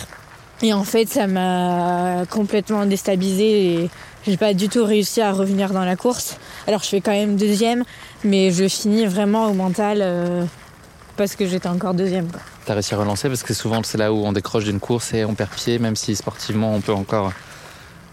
Et 0.63 0.75
en 0.75 0.85
fait, 0.85 1.09
ça 1.09 1.27
m'a 1.27 2.25
complètement 2.29 2.85
déstabilisée 2.85 3.75
et 3.75 3.91
j'ai 4.27 4.37
pas 4.37 4.53
du 4.53 4.69
tout 4.69 4.85
réussi 4.85 5.23
à 5.23 5.33
revenir 5.33 5.73
dans 5.73 5.85
la 5.85 5.97
course. 5.97 6.37
Alors, 6.67 6.83
je 6.83 6.89
fais 6.89 7.01
quand 7.01 7.13
même 7.13 7.37
deuxième, 7.37 7.85
mais 8.25 8.51
je 8.51 8.69
finis 8.69 9.07
vraiment 9.07 9.47
au 9.47 9.55
mental 9.55 10.01
euh, 10.03 10.45
parce 11.17 11.35
que 11.35 11.47
j'étais 11.47 11.69
encore 11.69 11.95
deuxième. 11.95 12.29
T'as 12.67 12.75
réussi 12.75 12.95
à 12.95 12.99
relancer 12.99 13.29
parce 13.29 13.43
que 13.43 13.55
souvent 13.55 13.83
c'est 13.83 13.99
là 13.99 14.13
où 14.13 14.25
on 14.25 14.33
décroche 14.33 14.65
d'une 14.65 14.81
course 14.81 15.15
et 15.15 15.25
on 15.25 15.35
perd 15.35 15.51
pied, 15.51 15.79
même 15.79 15.97
si 15.97 16.15
sportivement 16.15 16.75
on 16.75 16.81
peut 16.81 16.93
encore 16.93 17.33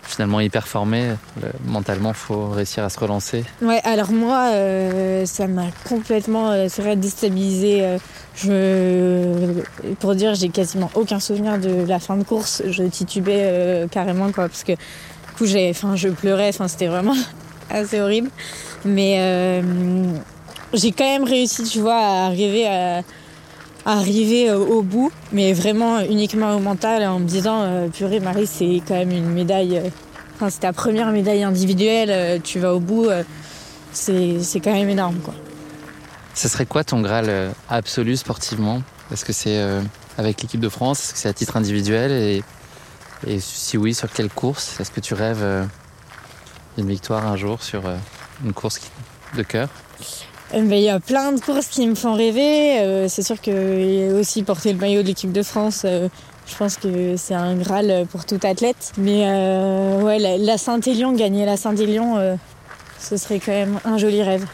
finalement 0.08 0.40
y 0.40 0.50
performer. 0.50 1.10
Le- 1.42 1.50
mentalement, 1.66 2.14
faut 2.14 2.48
réussir 2.48 2.84
à 2.84 2.90
se 2.90 3.00
relancer. 3.00 3.44
Ouais, 3.62 3.82
alors 3.84 4.12
moi, 4.12 4.50
euh, 4.54 5.26
ça 5.26 5.48
m'a 5.48 5.66
complètement, 5.88 6.52
euh, 6.52 6.68
déstabilisée. 6.96 7.84
euh, 7.84 7.98
je, 8.36 9.62
pour 10.00 10.16
dire, 10.16 10.34
j'ai 10.36 10.50
quasiment 10.50 10.90
aucun 10.96 11.20
souvenir 11.20 11.58
de 11.60 11.86
la 11.88 12.00
fin 12.00 12.16
de 12.18 12.24
course. 12.24 12.64
Je 12.70 12.84
titubais 12.84 13.88
carrément, 13.92 14.32
quoi, 14.32 14.48
parce 14.48 14.64
que 14.64 14.74
du 14.74 15.34
coup, 15.38 15.46
j'ai, 15.46 15.74
je 15.96 16.10
pleurais. 16.10 16.52
C'était 16.68 16.88
vraiment 16.88 17.16
assez 17.70 18.00
horrible. 18.00 18.30
Mais 18.86 19.62
j'ai 20.74 20.92
quand 20.92 21.04
même 21.06 21.24
réussi, 21.24 21.64
tu 21.64 21.80
vois, 21.80 21.96
à 21.98 22.26
arriver 22.28 22.68
à 22.68 23.02
arriver 23.88 24.50
euh, 24.50 24.58
au 24.58 24.82
bout, 24.82 25.12
mais 25.32 25.54
vraiment 25.54 26.00
uniquement 26.02 26.56
au 26.56 26.60
mental, 26.60 27.04
en 27.06 27.20
me 27.20 27.26
disant, 27.26 27.62
euh, 27.62 27.88
purée, 27.88 28.20
Marie, 28.20 28.46
c'est 28.48 28.82
quand 28.88 28.96
même 28.96 29.12
une 29.12 29.30
médaille. 29.30 29.78
euh, 29.78 29.90
Enfin, 30.36 30.52
c'est 30.52 30.60
ta 30.60 30.72
première 30.74 31.12
médaille 31.12 31.42
individuelle, 31.42 32.40
tu 32.44 32.60
vas 32.60 32.76
au 32.76 32.80
bout, 32.80 33.08
c'est 33.92 34.60
quand 34.64 34.72
même 34.72 34.88
énorme. 34.88 35.18
Quoi. 35.24 35.34
Ce 36.36 36.48
serait 36.48 36.68
quoi 36.68 36.84
ton 36.84 37.02
Graal 37.02 37.52
absolu 37.70 38.16
sportivement? 38.18 38.84
Est-ce 39.12 39.26
que 39.26 39.34
c'est 39.34 39.60
avec 40.16 40.40
l'équipe 40.40 40.60
de 40.60 40.70
France? 40.70 41.00
Est-ce 41.00 41.14
que 41.14 41.20
c'est 41.22 41.30
à 41.30 41.34
titre 41.34 41.58
individuel? 41.58 42.12
Et, 42.12 42.44
et 43.26 43.40
si 43.40 43.80
oui, 43.80 43.96
sur 43.96 44.12
quelle 44.12 44.30
course? 44.30 44.80
Est-ce 44.80 44.92
que 44.92 45.00
tu 45.00 45.16
rêves 45.16 45.44
d'une 46.78 46.88
victoire 46.88 47.26
un 47.26 47.36
jour 47.36 47.64
sur 47.64 47.82
une 48.46 48.54
course 48.54 48.80
de 49.36 49.42
cœur? 49.42 49.70
Euh, 50.54 50.62
ben, 50.62 50.74
Il 50.78 50.84
y 50.84 50.90
a 50.90 51.00
plein 51.00 51.32
de 51.34 51.40
courses 51.40 51.68
qui 51.68 51.86
me 51.88 51.96
font 51.96 52.14
rêver. 52.14 52.80
euh, 52.80 53.08
c'est 53.08 53.24
sûr 53.24 53.40
que 53.42 54.20
aussi 54.20 54.44
porter 54.44 54.74
le 54.74 54.80
maillot 54.80 55.02
de 55.02 55.08
l'équipe 55.08 55.32
de 55.32 55.44
France, 55.44 55.82
euh, 55.86 56.08
je 56.48 56.56
pense 56.56 56.78
que 56.78 57.16
c'est 57.18 57.34
un 57.34 57.56
Graal 57.56 58.06
pour 58.10 58.26
tout 58.26 58.40
athlète. 58.44 58.94
Mais 58.98 59.24
euh, 59.26 60.02
ouais, 60.02 60.20
la, 60.20 60.38
la 60.38 60.58
Saint-Élion, 60.58 61.12
gagner 61.14 61.46
la 61.46 61.58
Saint-Élion, 61.58 62.18
euh, 62.18 62.36
ce 63.00 63.18
serait 63.18 63.40
quand 63.40 63.52
même 63.52 63.80
un 63.84 63.98
joli 63.98 64.24
rêve. 64.24 64.46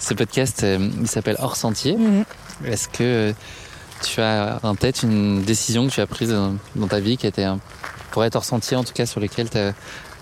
Ce 0.00 0.14
podcast, 0.14 0.62
euh, 0.64 0.88
il 1.00 1.08
s'appelle 1.08 1.36
Hors 1.40 1.56
Sentier. 1.56 1.96
Mhm. 1.96 2.24
Est-ce 2.66 2.88
que 2.88 3.34
tu 4.02 4.20
as 4.20 4.60
en 4.62 4.74
tête 4.76 5.02
une 5.02 5.42
décision 5.42 5.86
que 5.88 5.92
tu 5.92 6.00
as 6.00 6.06
prise 6.06 6.30
dans, 6.30 6.54
dans 6.76 6.86
ta 6.86 7.00
vie 7.00 7.16
qui 7.16 7.26
était 7.26 7.42
un, 7.44 7.58
pour 8.12 8.24
être 8.24 8.36
hors 8.36 8.44
sentier, 8.44 8.76
en 8.76 8.84
tout 8.84 8.92
cas 8.94 9.06
sur 9.06 9.20
lesquelles 9.20 9.50
t'as- 9.50 9.72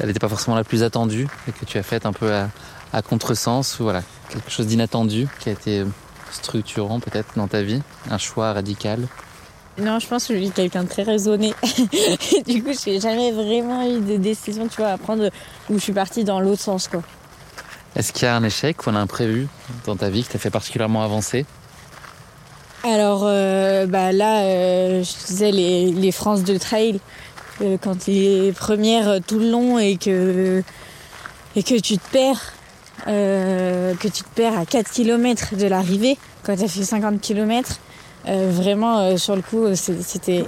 elle 0.00 0.06
n'était 0.08 0.18
pas 0.18 0.28
forcément 0.28 0.56
la 0.56 0.64
plus 0.64 0.82
attendue 0.82 1.28
et 1.46 1.52
que 1.52 1.64
tu 1.66 1.76
as 1.78 1.82
faite 1.82 2.04
un 2.06 2.12
peu 2.12 2.32
à, 2.32 2.48
à 2.92 3.02
contresens 3.02 3.78
ou 3.78 3.84
voilà 3.84 4.02
quelque 4.28 4.50
chose 4.50 4.66
d'inattendu 4.66 5.28
qui 5.40 5.48
a 5.48 5.52
été 5.52 5.84
structurant 6.30 7.00
peut-être 7.00 7.34
dans 7.36 7.48
ta 7.48 7.62
vie, 7.62 7.82
un 8.10 8.18
choix 8.18 8.52
radical? 8.52 9.06
Non, 9.78 9.98
je 9.98 10.06
pense 10.06 10.26
que 10.26 10.34
je 10.34 10.40
suis 10.40 10.50
quelqu'un 10.50 10.84
de 10.84 10.88
très 10.88 11.02
raisonné. 11.02 11.54
Du 12.46 12.62
coup, 12.62 12.70
j'ai 12.84 12.98
jamais 12.98 13.30
vraiment 13.32 13.82
eu 13.86 14.00
de 14.00 14.16
décision, 14.16 14.68
tu 14.68 14.78
vois, 14.78 14.88
à 14.92 14.98
prendre 14.98 15.30
où 15.68 15.74
je 15.74 15.78
suis 15.78 15.92
partie 15.92 16.24
dans 16.24 16.40
l'autre 16.40 16.62
sens, 16.62 16.88
quoi. 16.88 17.02
Est-ce 17.94 18.12
qu'il 18.12 18.24
y 18.24 18.28
a 18.28 18.36
un 18.36 18.44
échec 18.44 18.86
ou 18.86 18.90
un 18.90 18.96
imprévu 18.96 19.48
dans 19.84 19.96
ta 19.96 20.10
vie 20.10 20.22
qui 20.22 20.30
t'a 20.30 20.38
fait 20.38 20.50
particulièrement 20.50 21.02
avancer? 21.02 21.46
Alors 22.84 23.22
euh, 23.24 23.86
bah 23.86 24.12
là, 24.12 24.42
euh, 24.42 25.02
je 25.02 25.26
disais 25.26 25.50
les, 25.50 25.90
les 25.92 26.12
France 26.12 26.44
de 26.44 26.56
trail. 26.56 27.00
Euh, 27.62 27.78
quand 27.80 28.04
t'es 28.04 28.52
première 28.54 29.08
euh, 29.08 29.18
tout 29.26 29.38
le 29.38 29.50
long 29.50 29.78
et 29.78 29.96
que, 29.96 30.62
et 31.56 31.62
que 31.62 31.80
tu 31.80 31.96
te 31.96 32.10
perds, 32.12 32.52
euh, 33.08 33.94
que 33.94 34.08
tu 34.08 34.22
te 34.22 34.28
perds 34.34 34.58
à 34.58 34.64
4 34.66 34.90
km 34.90 35.56
de 35.56 35.66
l'arrivée, 35.66 36.16
quand 36.44 36.56
t'as 36.56 36.68
fait 36.68 36.82
50 36.82 37.20
km, 37.20 37.78
euh, 38.28 38.50
vraiment 38.52 38.98
euh, 38.98 39.16
sur 39.16 39.36
le 39.36 39.42
coup 39.42 39.64
euh, 39.64 39.74
c'était 39.76 40.44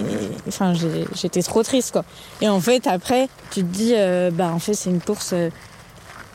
enfin 0.49 0.73
j'étais 1.15 1.43
trop 1.43 1.63
triste 1.63 1.93
quoi. 1.93 2.05
Et 2.41 2.49
en 2.49 2.61
fait 2.61 2.87
après 2.89 3.29
tu 3.53 3.61
te 3.61 3.67
dis 3.67 3.93
euh, 3.95 4.31
bah 4.33 4.51
en 4.53 4.59
fait 4.59 4.75
c'est 4.75 4.91
une 4.91 5.01
course 5.01 5.31
euh, 5.33 5.51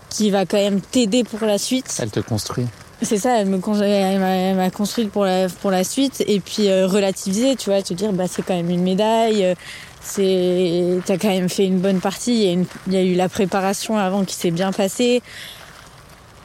qui 0.09 0.30
va 0.32 0.45
quand 0.45 0.57
même 0.57 0.80
t'aider 0.80 1.24
pour 1.26 1.45
la 1.45 1.57
suite. 1.57 1.93
Elle 2.01 2.11
te 2.11 2.21
construit. 2.21 2.65
c'est 3.01 3.17
ça 3.17 3.39
elle 3.41 3.47
me 3.47 3.59
elle 3.84 4.55
m'a 4.55 4.69
construite 4.69 5.11
pour 5.11 5.26
la 5.26 5.49
pour 5.49 5.71
la 5.71 5.84
suite. 5.84 6.24
Et 6.28 6.39
puis 6.39 6.69
euh, 6.69 6.88
relativiser 6.88 7.57
tu 7.57 7.69
vois 7.69 7.82
te 7.82 7.93
dire 7.93 8.13
bah 8.13 8.26
c'est 8.30 8.41
quand 8.43 8.55
même 8.55 8.69
une 8.69 8.84
médaille 8.84 9.43
euh, 9.43 9.55
c'est 10.01 10.99
t'as 11.05 11.17
quand 11.17 11.30
même 11.30 11.49
fait 11.49 11.65
une 11.65 11.80
bonne 11.80 11.99
partie. 11.99 12.34
Il 12.36 12.43
y 12.43 12.47
a, 12.49 12.51
une- 12.53 12.65
il 12.88 12.93
y 12.93 12.97
a 12.97 13.01
eu 13.01 13.15
la 13.15 13.28
préparation 13.28 13.97
avant 13.97 14.24
qui 14.24 14.36
s'est 14.36 14.51
bien 14.51 14.71
passée 14.71 15.21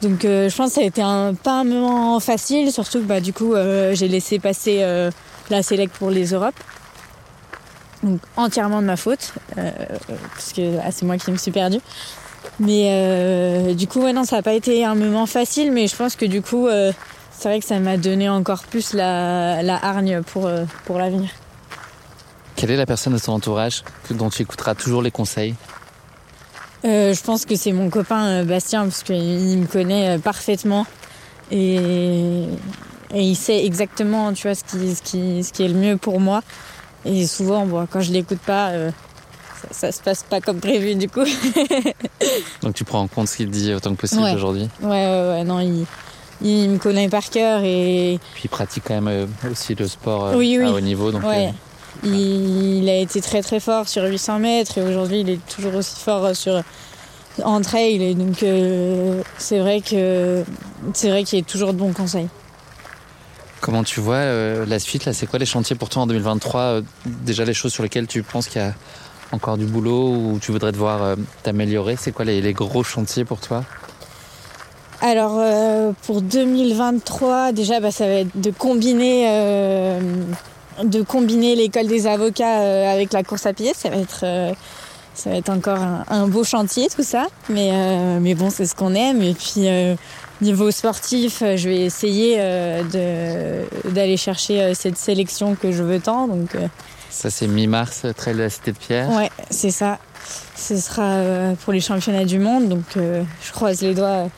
donc 0.01 0.25
euh, 0.25 0.49
je 0.49 0.55
pense 0.55 0.69
que 0.69 0.75
ça 0.75 0.81
a 0.81 0.85
été 0.85 1.01
un, 1.01 1.33
pas 1.33 1.59
un 1.59 1.63
moment 1.63 2.19
facile, 2.19 2.71
surtout 2.71 2.99
que 2.99 3.05
bah, 3.05 3.19
du 3.19 3.33
coup 3.33 3.53
euh, 3.53 3.93
j'ai 3.93 4.07
laissé 4.07 4.39
passer 4.39 4.79
euh, 4.81 5.11
la 5.49 5.63
Select 5.63 5.95
pour 5.97 6.09
les 6.09 6.33
Europes. 6.33 6.59
Donc 8.03 8.19
entièrement 8.37 8.81
de 8.81 8.87
ma 8.87 8.95
faute, 8.95 9.33
euh, 9.57 9.71
parce 10.33 10.53
que 10.53 10.77
ah, 10.83 10.91
c'est 10.91 11.05
moi 11.05 11.17
qui 11.17 11.31
me 11.31 11.37
suis 11.37 11.51
perdue. 11.51 11.81
Mais 12.61 13.73
du 13.73 13.87
coup 13.87 14.01
ouais, 14.01 14.13
non 14.13 14.23
ça 14.23 14.37
n'a 14.37 14.41
pas 14.41 14.53
été 14.53 14.85
un 14.85 14.95
moment 14.95 15.25
facile, 15.25 15.71
mais 15.71 15.87
je 15.87 15.95
pense 15.95 16.15
que 16.15 16.25
du 16.25 16.41
coup 16.41 16.67
c'est 17.31 17.49
vrai 17.49 17.59
que 17.59 17.65
ça 17.65 17.79
m'a 17.79 17.97
donné 17.97 18.29
encore 18.29 18.63
plus 18.63 18.93
la, 18.93 19.61
la 19.63 19.75
hargne 19.83 20.21
pour, 20.23 20.49
pour 20.85 20.97
l'avenir. 20.97 21.29
Quelle 22.55 22.71
est 22.71 22.77
la 22.77 22.85
personne 22.85 23.13
de 23.13 23.19
ton 23.19 23.33
entourage 23.33 23.83
dont 24.11 24.29
tu 24.29 24.41
écouteras 24.41 24.75
toujours 24.75 25.01
les 25.01 25.11
conseils? 25.11 25.55
Euh, 26.85 27.13
je 27.13 27.21
pense 27.21 27.45
que 27.45 27.55
c'est 27.55 27.73
mon 27.73 27.89
copain 27.89 28.25
euh, 28.27 28.43
Bastien 28.45 28.83
parce 28.83 29.03
qu'il 29.03 29.17
me 29.57 29.65
connaît 29.65 30.15
euh, 30.15 30.17
parfaitement 30.19 30.85
et, 31.51 31.75
et 33.13 33.21
il 33.21 33.35
sait 33.35 33.65
exactement 33.65 34.31
tu 34.31 34.47
vois 34.47 34.55
ce 34.55 34.63
qui, 34.63 34.95
ce 34.95 35.01
qui, 35.01 35.43
ce 35.43 35.51
qui 35.51 35.63
est 35.63 35.67
le 35.67 35.73
mieux 35.73 35.97
pour 35.97 36.21
moi 36.21 36.41
et 37.03 37.27
souvent 37.27 37.65
bon, 37.65 37.85
quand 37.91 37.99
je 37.99 38.13
l'écoute 38.13 38.39
pas 38.39 38.69
euh, 38.69 38.91
ça, 39.71 39.91
ça 39.91 39.91
se 39.91 40.01
passe 40.01 40.23
pas 40.23 40.39
comme 40.39 40.61
prévu 40.61 40.95
du 40.95 41.09
coup 41.09 41.19
ouais 41.21 41.95
Donc 42.61 42.75
tu 42.75 42.85
prends 42.85 43.01
en 43.01 43.07
compte 43.07 43.27
ce 43.27 43.35
qu'il 43.35 43.49
dit 43.49 43.73
autant 43.73 43.91
que 43.93 43.99
possible 43.99 44.21
Ouais. 44.23 44.33
aujourd'hui. 44.35 44.69
ouais 44.81 44.89
ouais 44.89 45.43
non 45.43 45.59
il, 45.59 45.85
il 46.41 46.69
me 46.69 46.77
connaît 46.77 47.09
par 47.09 47.29
cœur 47.29 47.59
et 47.61 48.19
Puis 48.35 48.43
il 48.45 48.49
pratique 48.49 48.83
quand 48.87 49.01
même 49.01 49.27
aussi 49.51 49.75
le 49.75 49.85
sport 49.85 50.31
Oui, 50.35 50.57
oui. 50.57 50.65
à 50.65 50.71
haut 50.71 50.79
niveau. 50.79 51.11
Donc, 51.11 51.23
Ouais. 51.25 51.53
Euh, 52.03 52.79
Il, 52.81 52.89
a 52.89 52.97
été 52.97 53.21
très 53.21 53.41
très 53.41 53.59
fort 53.59 53.87
sur 53.87 54.03
800 54.03 54.39
mètres 54.39 54.77
et 54.77 54.81
aujourd'hui 54.81 55.21
il 55.21 55.29
est 55.29 55.47
toujours 55.47 55.75
aussi 55.75 55.99
fort 55.99 56.35
sur 56.35 56.61
en 57.43 57.61
trail. 57.61 58.01
Et 58.01 58.13
donc 58.15 58.43
euh, 58.43 59.21
c'est 59.37 59.59
vrai 59.59 59.81
que 59.81 60.43
c'est 60.93 61.09
vrai 61.09 61.23
qu'il 61.23 61.39
y 61.39 61.41
a 61.41 61.45
toujours 61.45 61.73
de 61.73 61.77
bons 61.77 61.93
conseils. 61.93 62.27
comment 63.61 63.83
tu 63.83 63.99
vois 63.99 64.15
euh, 64.15 64.65
la 64.65 64.79
suite 64.79 65.05
là? 65.05 65.13
C'est 65.13 65.27
quoi 65.27 65.39
les 65.39 65.45
chantiers 65.45 65.75
pour 65.75 65.89
toi 65.89 66.03
en 66.03 66.07
2023 66.07 66.61
euh, 66.61 66.81
Déjà 67.05 67.45
les 67.45 67.53
choses 67.53 67.73
sur 67.73 67.83
lesquelles 67.83 68.07
tu 68.07 68.23
penses 68.23 68.47
qu'il 68.47 68.61
y 68.61 68.65
a 68.65 68.73
encore 69.31 69.57
du 69.57 69.65
boulot 69.65 70.13
ou 70.13 70.39
tu 70.41 70.51
voudrais 70.51 70.71
devoir 70.71 71.03
euh, 71.03 71.15
t'améliorer? 71.43 71.95
C'est 71.97 72.11
quoi 72.11 72.25
les, 72.25 72.41
les 72.41 72.53
gros 72.53 72.83
chantiers 72.83 73.25
pour 73.25 73.39
toi? 73.39 73.63
Alors 75.01 75.37
euh, 75.39 75.93
pour 76.05 76.21
2023 76.21 77.53
déjà 77.53 77.79
bah, 77.79 77.91
ça 77.91 78.05
va 78.05 78.13
être 78.13 78.39
de 78.39 78.51
combiner 78.51 79.29
euh, 79.29 80.01
de 80.83 81.01
combiner 81.01 81.55
l'école 81.55 81.87
des 81.87 82.07
avocats 82.07 82.59
euh, 82.61 82.93
avec 82.93 83.13
la 83.13 83.23
course 83.23 83.45
à 83.45 83.53
pied, 83.53 83.73
ça 83.75 83.89
va 83.89 83.97
être 83.97 84.21
euh, 84.23 84.53
ça 85.13 85.29
va 85.29 85.35
être 85.37 85.49
encore 85.49 85.79
un, 85.79 86.05
un 86.09 86.27
beau 86.27 86.43
chantier 86.43 86.87
tout 86.95 87.03
ça, 87.03 87.27
mais 87.49 87.69
euh, 87.73 88.19
mais 88.21 88.35
bon 88.35 88.49
c'est 88.49 88.65
ce 88.65 88.75
qu'on 88.75 88.93
aime. 88.95 89.21
Et 89.21 89.33
puis 89.33 89.67
niveau 90.41 90.71
sportif 90.71 91.39
je 91.41 91.67
vais 91.69 91.81
essayer 91.81 92.37
d'aller 93.85 94.17
chercher 94.17 94.73
cette 94.73 94.97
sélection 94.97 95.55
que 95.55 95.71
je 95.71 95.83
veux 95.83 95.99
tant. 95.99 96.27
Donc 96.27 96.55
Ça 97.09 97.29
c'est 97.29 97.47
mi-mars, 97.47 98.05
Trail 98.15 98.35
de 98.35 98.43
la 98.43 98.49
Cité 98.49 98.71
de 98.71 98.77
Pierre. 98.77 99.09
ouais 99.09 99.29
c'est 99.49 99.71
ça, 99.71 99.97
ce 100.55 100.77
sera 100.77 101.53
pour 101.65 101.73
les 101.73 101.81
championnats 101.81 102.25
du 102.25 102.39
monde. 102.39 102.69
Donc 102.69 102.85
je 102.95 103.51
croise 103.51 103.81
les 103.81 103.93
doigts 103.93 104.29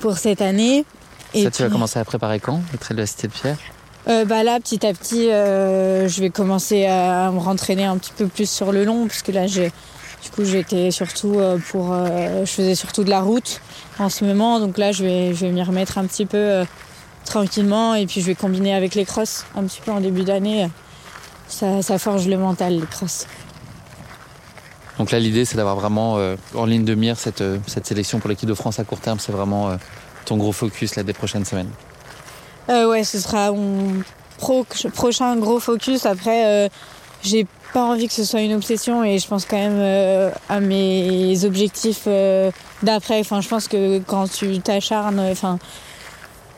pour 0.00 0.18
cette 0.18 0.42
année. 0.42 0.84
Ça 1.34 1.50
tu 1.50 1.62
vas 1.62 1.70
commencer 1.70 1.98
à 1.98 2.04
préparer 2.04 2.40
quand 2.40 2.60
Le 2.72 2.78
Trail 2.78 2.96
de 2.96 3.02
la 3.02 3.06
Cité 3.06 3.28
de 3.28 3.32
Pierre? 3.32 3.56
Euh, 4.08 4.24
bah 4.24 4.42
là, 4.42 4.58
petit 4.58 4.86
à 4.86 4.94
petit, 4.94 5.30
euh, 5.30 6.08
je 6.08 6.20
vais 6.22 6.30
commencer 6.30 6.86
à 6.86 7.30
me 7.30 7.38
rentraîner 7.38 7.84
un 7.84 7.98
petit 7.98 8.12
peu 8.16 8.26
plus 8.26 8.48
sur 8.48 8.72
le 8.72 8.84
long, 8.84 9.06
parce 9.06 9.20
que 9.20 9.32
là, 9.32 9.46
j'ai, 9.46 9.70
du 10.22 10.30
coup, 10.30 10.44
j'étais 10.44 10.90
surtout 10.90 11.38
euh, 11.38 11.58
pour, 11.58 11.94
je 11.94 12.50
faisais 12.50 12.74
surtout 12.74 13.04
de 13.04 13.10
la 13.10 13.20
route 13.20 13.60
en 13.98 14.08
ce 14.08 14.24
moment, 14.24 14.60
donc 14.60 14.78
là, 14.78 14.92
je 14.92 15.04
vais, 15.04 15.50
m'y 15.50 15.62
remettre 15.62 15.98
un 15.98 16.06
petit 16.06 16.24
peu 16.24 16.64
tranquillement, 17.26 17.94
et 17.94 18.06
puis 18.06 18.22
je 18.22 18.26
vais 18.26 18.34
combiner 18.34 18.74
avec 18.74 18.94
les 18.94 19.04
crosses 19.04 19.44
un 19.54 19.64
petit 19.64 19.82
peu 19.82 19.90
en 19.90 20.00
début 20.00 20.24
d'année. 20.24 20.70
Ça, 21.48 21.98
forge 21.98 22.26
le 22.28 22.38
mental, 22.38 22.78
les 22.80 22.86
crosses. 22.86 23.26
Donc 24.98 25.12
là 25.12 25.20
l'idée 25.20 25.44
c'est 25.44 25.56
d'avoir 25.56 25.76
vraiment 25.76 26.18
en 26.56 26.64
ligne 26.66 26.84
de 26.84 26.96
mire 26.96 27.16
cette, 27.16 27.44
cette 27.68 27.86
sélection 27.86 28.18
pour 28.18 28.28
l'équipe 28.28 28.48
de 28.48 28.54
France 28.54 28.80
à 28.80 28.84
court 28.84 28.98
terme. 28.98 29.20
C'est 29.20 29.30
vraiment 29.30 29.78
ton 30.24 30.36
gros 30.36 30.50
focus 30.50 30.96
là 30.96 31.04
des 31.04 31.12
prochaines 31.12 31.44
semaines. 31.44 31.70
Euh, 32.68 32.88
ouais, 32.88 33.04
ce 33.04 33.18
sera 33.18 33.50
mon 33.52 34.02
pro- 34.38 34.66
prochain 34.94 35.36
gros 35.36 35.58
focus. 35.60 36.06
Après, 36.06 36.46
euh, 36.46 36.68
j'ai 37.22 37.46
pas 37.72 37.82
envie 37.82 38.08
que 38.08 38.14
ce 38.14 38.24
soit 38.24 38.40
une 38.40 38.54
obsession 38.54 39.04
et 39.04 39.18
je 39.18 39.26
pense 39.26 39.44
quand 39.44 39.56
même 39.56 39.78
euh, 39.78 40.30
à 40.48 40.60
mes 40.60 41.44
objectifs 41.44 42.04
euh, 42.06 42.50
d'après. 42.82 43.20
Enfin, 43.20 43.40
je 43.40 43.48
pense 43.48 43.68
que 43.68 43.98
quand 44.00 44.30
tu 44.30 44.58
t'acharnes, 44.60 45.20
enfin, 45.20 45.58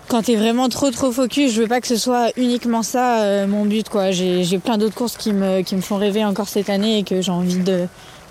quand 0.08 0.22
t'es 0.22 0.36
vraiment 0.36 0.68
trop 0.68 0.90
trop 0.90 1.12
focus, 1.12 1.52
je 1.52 1.62
veux 1.62 1.68
pas 1.68 1.80
que 1.80 1.86
ce 1.86 1.96
soit 1.96 2.30
uniquement 2.36 2.82
ça 2.82 3.20
euh, 3.22 3.46
mon 3.46 3.64
but. 3.64 3.88
quoi. 3.88 4.10
J'ai 4.10 4.58
plein 4.58 4.78
d'autres 4.78 4.94
courses 4.96 5.16
qui 5.16 5.32
me, 5.32 5.62
qui 5.62 5.76
me 5.76 5.80
font 5.80 5.96
rêver 5.96 6.24
encore 6.24 6.48
cette 6.48 6.70
année 6.70 6.98
et 6.98 7.02
que 7.04 7.22
j'ai 7.22 7.32
envie 7.32 7.58
de 7.58 7.86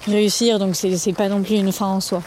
réussir. 0.08 0.60
Donc 0.60 0.76
c'est 0.76 1.14
pas 1.14 1.30
non 1.30 1.42
plus 1.42 1.56
une 1.56 1.72
fin 1.72 1.88
en 1.88 2.02
soi. 2.02 2.22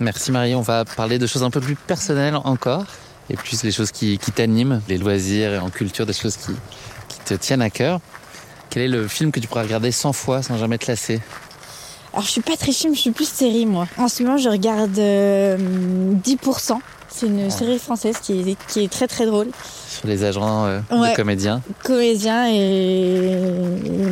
Merci 0.00 0.32
Marie, 0.32 0.54
on 0.54 0.60
va 0.60 0.84
parler 0.84 1.18
de 1.18 1.26
choses 1.26 1.44
un 1.44 1.50
peu 1.50 1.60
plus 1.60 1.76
personnelles 1.76 2.36
encore, 2.44 2.84
et 3.30 3.36
plus 3.36 3.62
les 3.64 3.72
choses 3.72 3.90
qui, 3.90 4.18
qui 4.18 4.32
t'animent, 4.32 4.80
les 4.88 4.98
loisirs 4.98 5.52
et 5.54 5.58
en 5.58 5.70
culture, 5.70 6.06
des 6.06 6.12
choses 6.12 6.36
qui, 6.36 6.52
qui 7.08 7.18
te 7.24 7.34
tiennent 7.34 7.62
à 7.62 7.70
cœur. 7.70 8.00
Quel 8.70 8.82
est 8.82 8.88
le 8.88 9.06
film 9.08 9.30
que 9.32 9.40
tu 9.40 9.46
pourras 9.48 9.62
regarder 9.62 9.92
100 9.92 10.12
fois 10.12 10.42
sans 10.42 10.58
jamais 10.58 10.78
te 10.78 10.86
lasser? 10.90 11.20
Alors 12.12 12.24
je 12.24 12.30
suis 12.30 12.40
pas 12.42 12.56
très 12.56 12.72
film, 12.72 12.94
je 12.94 13.00
suis 13.00 13.10
plus 13.10 13.28
série 13.28 13.66
moi. 13.66 13.86
En 13.98 14.08
ce 14.08 14.22
moment 14.22 14.36
je 14.36 14.48
regarde 14.48 14.98
euh, 14.98 15.56
10%. 16.24 16.78
C'est 17.08 17.26
une 17.26 17.48
série 17.48 17.78
française 17.78 18.16
qui 18.20 18.40
est, 18.40 18.56
qui 18.66 18.80
est 18.84 18.88
très 18.92 19.06
très 19.06 19.24
drôle. 19.26 19.48
sur 19.88 20.08
les 20.08 20.24
agents 20.24 20.64
euh, 20.66 20.80
Ouais. 20.90 21.10
de 21.12 21.16
comédiens 21.16 21.62
Comédien 21.84 22.48
et 22.48 23.38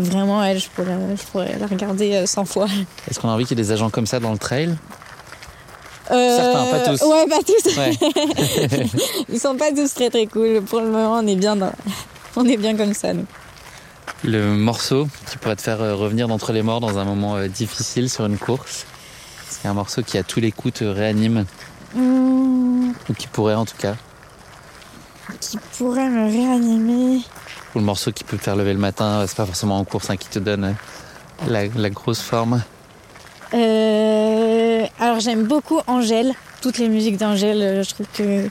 vraiment 0.03 0.43
elle, 0.45 0.61
je 0.61 0.69
pourrais, 0.69 0.97
je 1.17 1.23
pourrais 1.31 1.59
la 1.59 1.67
regarder 1.67 2.15
euh, 2.15 2.27
100 2.27 2.45
fois. 2.45 2.67
Est-ce 3.11 3.19
qu'on 3.19 3.29
a 3.29 3.33
envie 3.33 3.45
qu'il 3.45 3.59
y 3.59 3.61
ait 3.61 3.65
des 3.65 3.73
agents 3.73 3.91
comme 3.91 4.07
ça 4.07 4.21
dans 4.21 4.31
le 4.33 4.39
trail? 4.39 4.77
Euh, 6.11 6.37
Certains, 6.37 6.67
pas 6.67 6.81
tous. 6.97 7.03
Ouais, 7.03 7.27
pas 7.29 7.43
tous. 7.43 7.77
Ouais. 7.77 8.87
Ils 9.33 9.39
sont 9.41 9.57
pas 9.57 9.71
tous 9.71 9.95
très 9.95 10.11
très 10.11 10.27
cool. 10.27 10.63
Pour 10.63 10.81
le 10.81 10.89
moment 10.89 11.19
on 11.23 11.27
est 11.27 11.37
bien 11.37 11.57
dans... 11.57 11.73
On 12.37 12.45
est 12.47 12.57
bien 12.57 12.77
comme 12.77 12.95
ça 12.95 13.13
nous. 13.15 13.27
Le 14.25 14.55
morceau 14.55 15.07
qui 15.31 15.37
pourrait 15.39 15.57
te 15.57 15.63
faire 15.63 15.81
euh, 15.83 15.95
revenir 15.95 16.29
d'entre 16.29 16.53
les 16.53 16.63
morts 16.63 16.81
dans 16.81 16.99
un 16.99 17.05
moment 17.05 17.37
euh, 17.37 17.49
difficile 17.49 18.09
sur 18.11 18.25
une 18.27 18.39
course. 18.39 18.85
C'est 19.49 19.69
un 19.69 19.75
morceau 19.75 20.03
qui 20.03 20.17
à 20.19 20.23
tous 20.23 20.41
les 20.41 20.51
coups 20.53 20.75
te 20.81 20.85
réanime, 20.85 21.45
Hum, 21.95 22.95
ou 23.09 23.13
qui 23.13 23.27
pourrait 23.27 23.55
en 23.55 23.65
tout 23.67 23.77
cas. 23.79 23.95
qui 25.41 25.59
pourrait 25.77 26.09
me 26.09 26.25
réanimer. 26.25 27.21
Ou 27.75 27.79
le 27.79 27.85
morceau 27.85 28.13
qui 28.13 28.25
peut 28.25 28.39
te 28.39 28.43
faire 28.43 28.57
lever 28.57 28.73
le 28.73 28.79
matin, 28.79 29.25
c'est 29.27 29.37
pas 29.37 29.47
forcément 29.47 29.79
en 29.79 29.85
course 29.85 30.09
hein, 30.11 30.17
qui 30.17 30.29
te 30.29 30.39
donne 30.39 30.75
la, 31.49 31.67
la 31.67 31.91
grosse 31.91 32.21
forme. 32.21 32.63
Euh, 33.55 34.87
alors 34.99 35.21
j'aime 35.21 35.45
beaucoup 35.45 35.81
Angèle, 35.87 36.33
toutes 36.63 36.79
les 36.79 36.89
musiques 36.89 37.17
d'Angèle, 37.19 37.61
euh, 37.63 37.83
je 37.83 37.91
trouve 37.95 38.07
que 38.15 38.49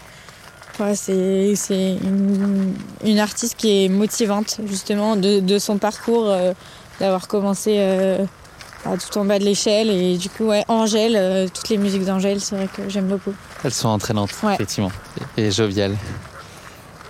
ouais, 0.80 0.95
c'est 0.95 1.54
c'est 1.56 1.93
une, 2.04 2.74
une 3.04 3.20
artiste 3.20 3.56
qui 3.58 3.86
est 3.86 3.89
motivante 3.89 4.58
justement 4.68 5.16
de, 5.16 5.39
de 5.39 5.60
son 5.60 5.78
parcours, 5.78 6.26
euh, 6.30 6.54
d'avoir 6.99 7.28
commencé 7.28 7.76
euh, 7.80 8.24
à 8.86 8.95
tout 8.97 9.18
en 9.18 9.26
bas 9.26 9.39
de 9.39 9.43
l'échelle 9.43 9.89
et 9.89 10.18
du 10.18 10.30
coup 10.30 10.45
ouais, 10.45 10.64
Angèle, 10.68 11.49
toutes 11.52 11.70
les 11.70 11.78
musiques 11.78 12.06
d'Angèle, 12.06 12.39
c'est 12.41 12.56
vrai 12.56 12.68
que 12.68 12.88
j'aime 12.89 13.08
beaucoup. 13.08 13.34
Elles 13.64 13.74
sont 13.74 13.89
entraînantes, 13.89 14.32
Ouais. 14.43 14.54
effectivement, 14.56 14.91
et, 15.38 15.43
et 15.47 15.52
joviales. 15.52 15.95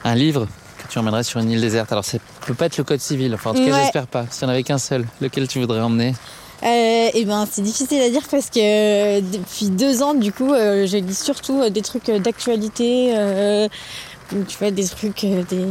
Un 0.04 0.16
livre 0.16 0.48
que 0.78 0.88
tu 0.92 0.98
emmènerais 0.98 1.24
sur 1.24 1.40
une 1.40 1.52
île 1.52 1.62
déserte. 1.62 1.92
Alors, 1.92 2.04
ça 2.04 2.18
peut 2.48 2.56
pas 2.56 2.66
être 2.66 2.78
le 2.78 2.84
code 2.84 3.00
civil, 3.00 3.34
enfin, 3.36 3.52
en 3.52 3.54
tout 3.54 3.64
cas, 3.64 3.72
Ouais. 3.72 3.84
j'espère 3.84 4.08
pas. 4.08 4.26
S'il 4.32 4.44
y 4.44 4.46
en 4.48 4.50
avait 4.50 4.64
qu'un 4.64 4.80
seul, 4.80 5.06
lequel 5.22 5.48
tu 5.48 5.60
voudrais 5.60 5.80
emmener? 5.80 6.14
Euh, 6.64 7.10
et 7.14 7.26
ben 7.26 7.48
c'est 7.52 7.62
difficile 7.64 8.02
à 8.02 8.10
dire 8.10 8.22
parce 8.30 8.52
que 8.52 8.60
euh, 8.60 9.22
depuis 9.22 9.70
deux 9.70 10.04
ans 10.04 10.14
du 10.14 10.32
coup 10.32 10.54
euh, 10.54 10.86
je 10.86 10.98
lis 10.98 11.18
surtout 11.18 11.60
euh, 11.60 11.70
des 11.72 11.82
trucs 11.82 12.08
euh, 12.10 12.20
d'actualité, 12.20 13.14
euh, 13.16 13.68
tu 14.30 14.58
vois, 14.60 14.70
des 14.72 14.88
trucs, 14.88 15.22
des, 15.26 15.66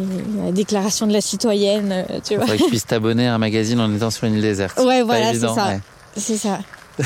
la 0.45 0.51
déclaration 0.53 1.07
de 1.07 1.13
la 1.13 1.21
citoyenne, 1.21 2.05
tu 2.27 2.35
vois. 2.35 2.43
Faudrait 2.45 2.59
que 2.59 2.65
tu 2.65 2.69
puisses 2.71 2.87
t'abonner 2.87 3.29
à 3.29 3.35
un 3.35 3.39
magazine 3.39 3.81
en 3.81 3.95
étant 3.95 4.11
sur 4.11 4.25
une 4.25 4.35
île 4.35 4.43
déserte. 4.43 4.79
Ouais, 4.81 5.03
voilà, 5.03 5.33
c'est 5.33 5.41
ça. 5.41 5.69
ouais. 5.69 5.81
C'est 6.17 6.37
ça. 6.37 6.59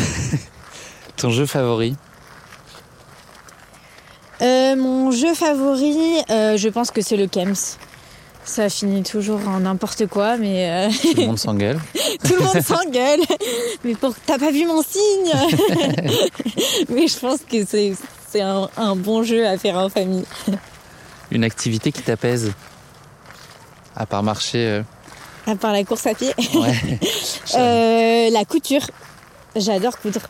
Ton 1.16 1.30
jeu 1.30 1.46
favori 1.46 1.94
Euh, 4.42 4.74
mon 4.76 5.10
jeu 5.12 5.32
favori, 5.34 5.94
euh, 6.30 6.56
je 6.56 6.68
pense 6.68 6.90
que 6.90 7.00
c'est 7.02 7.16
le 7.16 7.26
Kems. 7.28 7.54
Ça 8.46 8.68
finit 8.68 9.02
toujours 9.02 9.40
en 9.48 9.60
n'importe 9.60 10.06
quoi, 10.06 10.36
mais 10.36 10.70
euh, 10.70 10.90
Tout 11.02 11.14
le 11.20 11.26
monde 11.26 11.38
s'engueule. 11.38 11.78
tout 12.24 12.34
le 12.34 12.40
monde 12.44 12.62
s'engueule. 12.62 13.20
Mais 13.84 13.94
pour 13.94 14.14
t'as 14.26 14.38
pas 14.38 14.50
vu 14.50 14.66
mon 14.66 14.82
signe? 14.82 15.32
Mais 16.90 17.06
je 17.08 17.18
pense 17.18 17.38
que 17.50 17.64
c'est 17.66 17.94
c'est 18.30 18.42
un, 18.42 18.68
un 18.76 18.96
bon 18.96 19.22
jeu 19.22 19.46
à 19.46 19.56
faire 19.56 19.76
en 19.76 19.88
famille. 19.88 20.24
Une 21.30 21.42
activité 21.44 21.90
qui 21.90 22.02
t'apaise? 22.02 22.52
À 23.96 24.04
part 24.06 24.22
marcher. 24.22 24.58
euh, 24.66 24.82
À 25.46 25.56
part 25.56 25.72
la 25.72 25.84
course 25.84 26.06
à 26.06 26.14
pied, 26.14 26.32
Ouais. 26.54 26.98
Euh, 27.56 28.30
la 28.30 28.44
couture. 28.44 28.86
J'adore 29.56 29.98
coudre. 30.00 30.20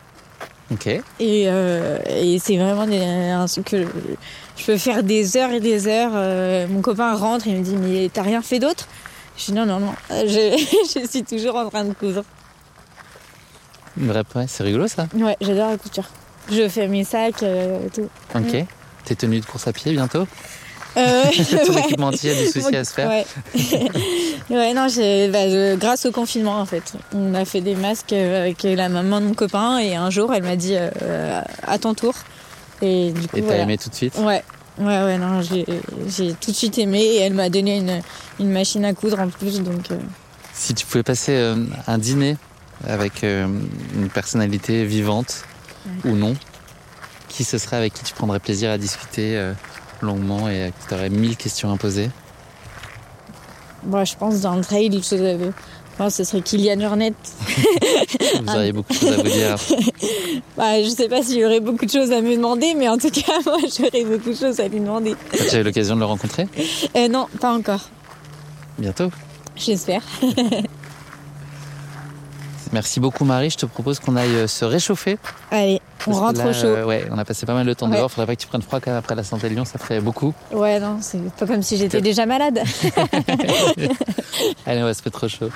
ok. 0.70 0.86
Et, 0.86 1.02
euh, 1.48 1.98
et 2.06 2.38
c'est 2.38 2.56
vraiment 2.58 2.82
un 2.82 3.46
truc 3.46 3.66
que 3.66 3.86
je 4.56 4.64
peux 4.66 4.76
faire 4.78 5.02
des 5.02 5.36
heures 5.36 5.50
et 5.52 5.60
des 5.60 5.88
heures. 5.88 6.12
Euh, 6.14 6.66
mon 6.68 6.80
copain 6.80 7.14
rentre 7.14 7.46
et 7.48 7.52
me 7.52 7.62
dit 7.62 7.76
Mais 7.76 8.10
t'as 8.12 8.22
rien 8.22 8.42
fait 8.42 8.58
d'autre? 8.58 8.86
Je 9.36 9.46
dis 9.46 9.52
Non, 9.52 9.66
non, 9.66 9.80
non. 9.80 9.92
Je, 10.10 10.64
je 11.00 11.06
suis 11.08 11.24
toujours 11.24 11.56
en 11.56 11.68
train 11.68 11.84
de 11.84 11.92
coudre. 11.94 12.22
Vraie 13.96 14.22
ouais, 14.34 14.46
c'est 14.48 14.64
rigolo 14.64 14.88
ça. 14.88 15.06
Ouais, 15.14 15.36
j'adore 15.40 15.70
la 15.70 15.76
couture. 15.76 16.08
Je 16.50 16.68
fais 16.68 16.88
mes 16.88 17.04
sacs, 17.04 17.42
euh, 17.42 17.78
tout. 17.94 18.08
Ok. 18.34 18.64
T'es 19.04 19.14
tenu 19.14 19.38
de 19.40 19.44
course 19.46 19.66
à 19.68 19.72
pied 19.72 19.92
bientôt? 19.92 20.26
Euh, 20.96 21.22
Ton 21.66 21.72
ouais. 21.74 21.80
équipementier 21.80 22.30
a 22.32 22.34
des 22.34 22.50
soucis 22.50 22.76
à 22.76 22.84
se 22.84 22.92
faire 22.92 23.08
Ouais, 23.08 23.24
ouais 24.50 24.74
non, 24.74 24.86
bah, 24.86 25.48
je- 25.48 25.76
grâce 25.76 26.06
au 26.06 26.12
confinement 26.12 26.58
en 26.60 26.66
fait. 26.66 26.92
On 27.14 27.34
a 27.34 27.44
fait 27.44 27.60
des 27.60 27.74
masques 27.74 28.12
euh, 28.12 28.42
avec 28.42 28.62
la 28.62 28.88
maman 28.88 29.20
de 29.20 29.26
mon 29.26 29.34
copain 29.34 29.78
et 29.78 29.96
un 29.96 30.10
jour 30.10 30.32
elle 30.34 30.42
m'a 30.44 30.56
dit 30.56 30.74
euh, 30.76 31.40
à 31.66 31.78
ton 31.78 31.94
tour. 31.94 32.14
Et 32.82 33.12
du 33.12 33.28
coup, 33.28 33.36
Et 33.36 33.40
t'as 33.40 33.46
voilà. 33.46 33.62
aimé 33.62 33.78
tout 33.78 33.88
de 33.88 33.94
suite 33.94 34.16
Ouais, 34.18 34.42
ouais, 34.78 34.84
ouais, 35.04 35.18
non, 35.18 35.40
j'ai, 35.42 35.64
j'ai 36.08 36.32
tout 36.34 36.50
de 36.50 36.56
suite 36.56 36.78
aimé 36.78 37.00
et 37.00 37.18
elle 37.20 37.34
m'a 37.34 37.48
donné 37.48 37.78
une, 37.78 38.00
une 38.40 38.50
machine 38.50 38.84
à 38.84 38.92
coudre 38.94 39.20
en 39.20 39.28
plus, 39.28 39.60
donc 39.62 39.90
euh, 39.90 39.98
Si 40.52 40.74
tu 40.74 40.84
pouvais 40.86 41.02
passer 41.04 41.32
euh, 41.32 41.64
un 41.86 41.98
dîner 41.98 42.36
avec 42.86 43.22
euh, 43.24 43.46
une 43.94 44.08
personnalité 44.10 44.84
vivante 44.84 45.44
ou 46.04 46.10
non, 46.10 46.34
qui 47.28 47.44
ce 47.44 47.58
serait 47.58 47.76
avec 47.76 47.94
qui 47.94 48.02
tu 48.04 48.14
prendrais 48.14 48.40
plaisir 48.40 48.70
à 48.70 48.78
discuter 48.78 49.36
euh, 49.36 49.52
longuement 50.02 50.48
et 50.48 50.64
à 50.64 50.70
qui 50.70 50.86
tu 50.88 50.94
aurais 50.94 51.10
mille 51.10 51.36
questions 51.36 51.72
à 51.72 51.76
poser? 51.76 52.10
Moi 53.84 54.04
je 54.04 54.14
pense 54.16 54.40
dans 54.40 54.56
le 54.56 54.62
trail, 54.62 54.88
moi, 55.98 56.10
ce 56.10 56.24
serait 56.24 56.40
Kylian 56.42 56.80
Jornet. 56.80 57.12
Vous 58.42 58.54
auriez 58.54 58.72
beaucoup 58.72 58.92
de 58.92 58.98
choses 58.98 59.12
à 59.12 59.16
vous 59.16 59.22
dire. 59.28 59.56
Bah, 60.56 60.80
je 60.82 60.88
sais 60.88 61.08
pas 61.08 61.22
s'il 61.22 61.38
y 61.38 61.44
aurait 61.44 61.58
beaucoup 61.60 61.84
de 61.84 61.90
choses 61.90 62.12
à 62.12 62.20
me 62.20 62.36
demander, 62.36 62.74
mais 62.76 62.88
en 62.88 62.96
tout 62.98 63.10
cas, 63.10 63.32
moi 63.46 63.56
j'aurais 63.76 64.04
beaucoup 64.04 64.30
de 64.30 64.36
choses 64.36 64.60
à 64.60 64.68
lui 64.68 64.78
demander. 64.80 65.16
T'as 65.32 65.44
déjà 65.44 65.60
eu 65.60 65.62
l'occasion 65.64 65.94
de 65.96 66.00
le 66.00 66.06
rencontrer? 66.06 66.46
Euh, 66.96 67.08
non, 67.08 67.26
pas 67.40 67.52
encore, 67.52 67.88
Bientôt? 68.78 69.10
j'espère. 69.56 70.02
Merci 72.72 72.98
beaucoup 73.00 73.24
Marie, 73.24 73.50
je 73.50 73.56
te 73.56 73.66
propose 73.66 73.98
qu'on 74.00 74.16
aille 74.16 74.34
euh, 74.34 74.46
se 74.48 74.64
réchauffer. 74.64 75.16
Allez, 75.50 75.80
on 76.06 76.10
Parce 76.10 76.18
rentre 76.18 76.38
là, 76.44 76.50
au 76.50 76.52
chaud. 76.52 76.66
euh, 76.66 76.84
ouais, 76.84 77.04
on 77.10 77.18
a 77.18 77.24
passé 77.24 77.46
pas 77.46 77.54
mal 77.54 77.66
de 77.66 77.72
temps 77.74 77.88
Ouais. 77.90 77.96
dehors, 77.96 78.10
faudrait 78.10 78.26
pas 78.26 78.36
que 78.36 78.40
tu 78.40 78.48
prennes 78.48 78.62
froid 78.62 78.80
quand 78.80 78.90
même 78.90 78.98
après 78.98 79.14
la 79.14 79.22
Saint-Élion, 79.24 79.64
ça 79.64 79.78
ferait 79.78 80.00
beaucoup. 80.00 80.32
Ouais, 80.52 80.78
non, 80.80 80.98
c'est 81.00 81.18
pas 81.34 81.46
comme 81.46 81.62
si 81.62 81.76
j'étais 81.76 82.00
déjà 82.00 82.26
malade. 82.26 82.60
Allez, 84.66 84.82
on 84.82 84.86
va 84.86 84.94
se 84.94 85.02
mettre 85.04 85.24
au 85.24 85.28
chaud. 85.28 85.50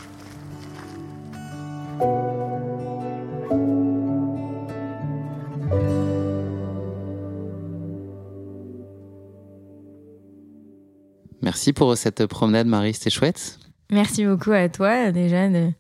Merci 11.69 11.75
pour 11.75 11.99
cette 11.99 12.25
promenade, 12.25 12.67
Marie, 12.67 12.95
c'était 12.95 13.11
chouette. 13.11 13.59
Merci 13.91 14.25
beaucoup 14.25 14.53
à 14.53 14.71
toi 14.71 15.13
déjà 15.13 15.51
de, 15.51 15.71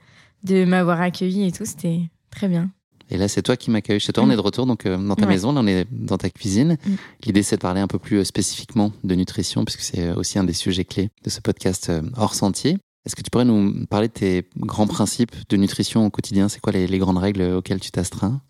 de 0.44 0.66
m'avoir 0.66 1.00
accueilli 1.00 1.46
et 1.46 1.50
tout, 1.52 1.64
c'était 1.64 2.02
très 2.30 2.46
bien. 2.46 2.68
Et 3.10 3.16
là, 3.16 3.26
c'est 3.26 3.40
toi 3.40 3.56
qui 3.56 3.70
m'accueilles 3.70 3.98
chez 3.98 4.12
toi. 4.12 4.22
On 4.24 4.26
Mm. 4.26 4.32
est 4.32 4.36
de 4.36 4.40
retour 4.42 4.66
donc 4.66 4.84
euh, 4.84 4.98
dans 4.98 5.14
ta 5.16 5.22
Ouais. 5.24 5.28
maison. 5.32 5.50
Là, 5.50 5.62
on 5.62 5.66
est 5.66 5.86
dans 5.90 6.18
ta 6.18 6.28
cuisine. 6.28 6.76
Mm. 6.84 6.90
L'idée, 7.24 7.42
c'est 7.42 7.56
de 7.56 7.62
parler 7.62 7.80
un 7.80 7.86
peu 7.86 7.98
plus 7.98 8.18
euh, 8.18 8.24
spécifiquement 8.24 8.92
de 9.02 9.14
nutrition, 9.14 9.64
puisque 9.64 9.80
c'est 9.80 10.08
euh, 10.08 10.14
aussi 10.14 10.38
un 10.38 10.44
des 10.44 10.52
sujets 10.52 10.84
clés 10.84 11.08
de 11.24 11.30
ce 11.30 11.40
podcast 11.40 11.88
euh, 11.88 12.02
hors 12.18 12.34
sentier. 12.34 12.76
Est-ce 13.06 13.16
que 13.16 13.22
tu 13.22 13.30
pourrais 13.30 13.46
nous 13.46 13.86
parler 13.86 14.08
de 14.08 14.12
tes 14.12 14.46
grands 14.58 14.86
principes 14.88 15.34
de 15.48 15.56
nutrition 15.56 16.04
au 16.04 16.10
quotidien? 16.10 16.50
C'est 16.50 16.60
quoi 16.60 16.74
les, 16.74 16.86
les 16.86 16.98
grandes 16.98 17.16
règles 17.16 17.40
auxquelles 17.54 17.80
tu 17.80 17.90
t'astreins? 17.90 18.42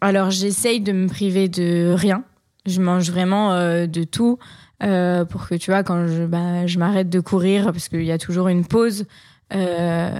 Alors 0.00 0.30
j'essaye 0.30 0.80
de 0.80 0.92
me 0.92 1.08
priver 1.08 1.48
de 1.48 1.92
rien. 1.96 2.22
Je 2.66 2.80
mange 2.80 3.10
vraiment 3.10 3.50
de 3.86 4.04
tout 4.04 4.38
euh, 4.84 5.24
pour 5.24 5.48
que 5.48 5.54
tu 5.54 5.70
vois 5.70 5.82
quand 5.82 6.06
je, 6.06 6.24
bah, 6.24 6.66
je 6.66 6.78
m'arrête 6.78 7.08
de 7.08 7.20
courir 7.20 7.66
parce 7.72 7.88
qu'il 7.88 8.04
y 8.04 8.12
a 8.12 8.18
toujours 8.18 8.48
une 8.48 8.66
pause 8.66 9.06
euh, 9.54 10.10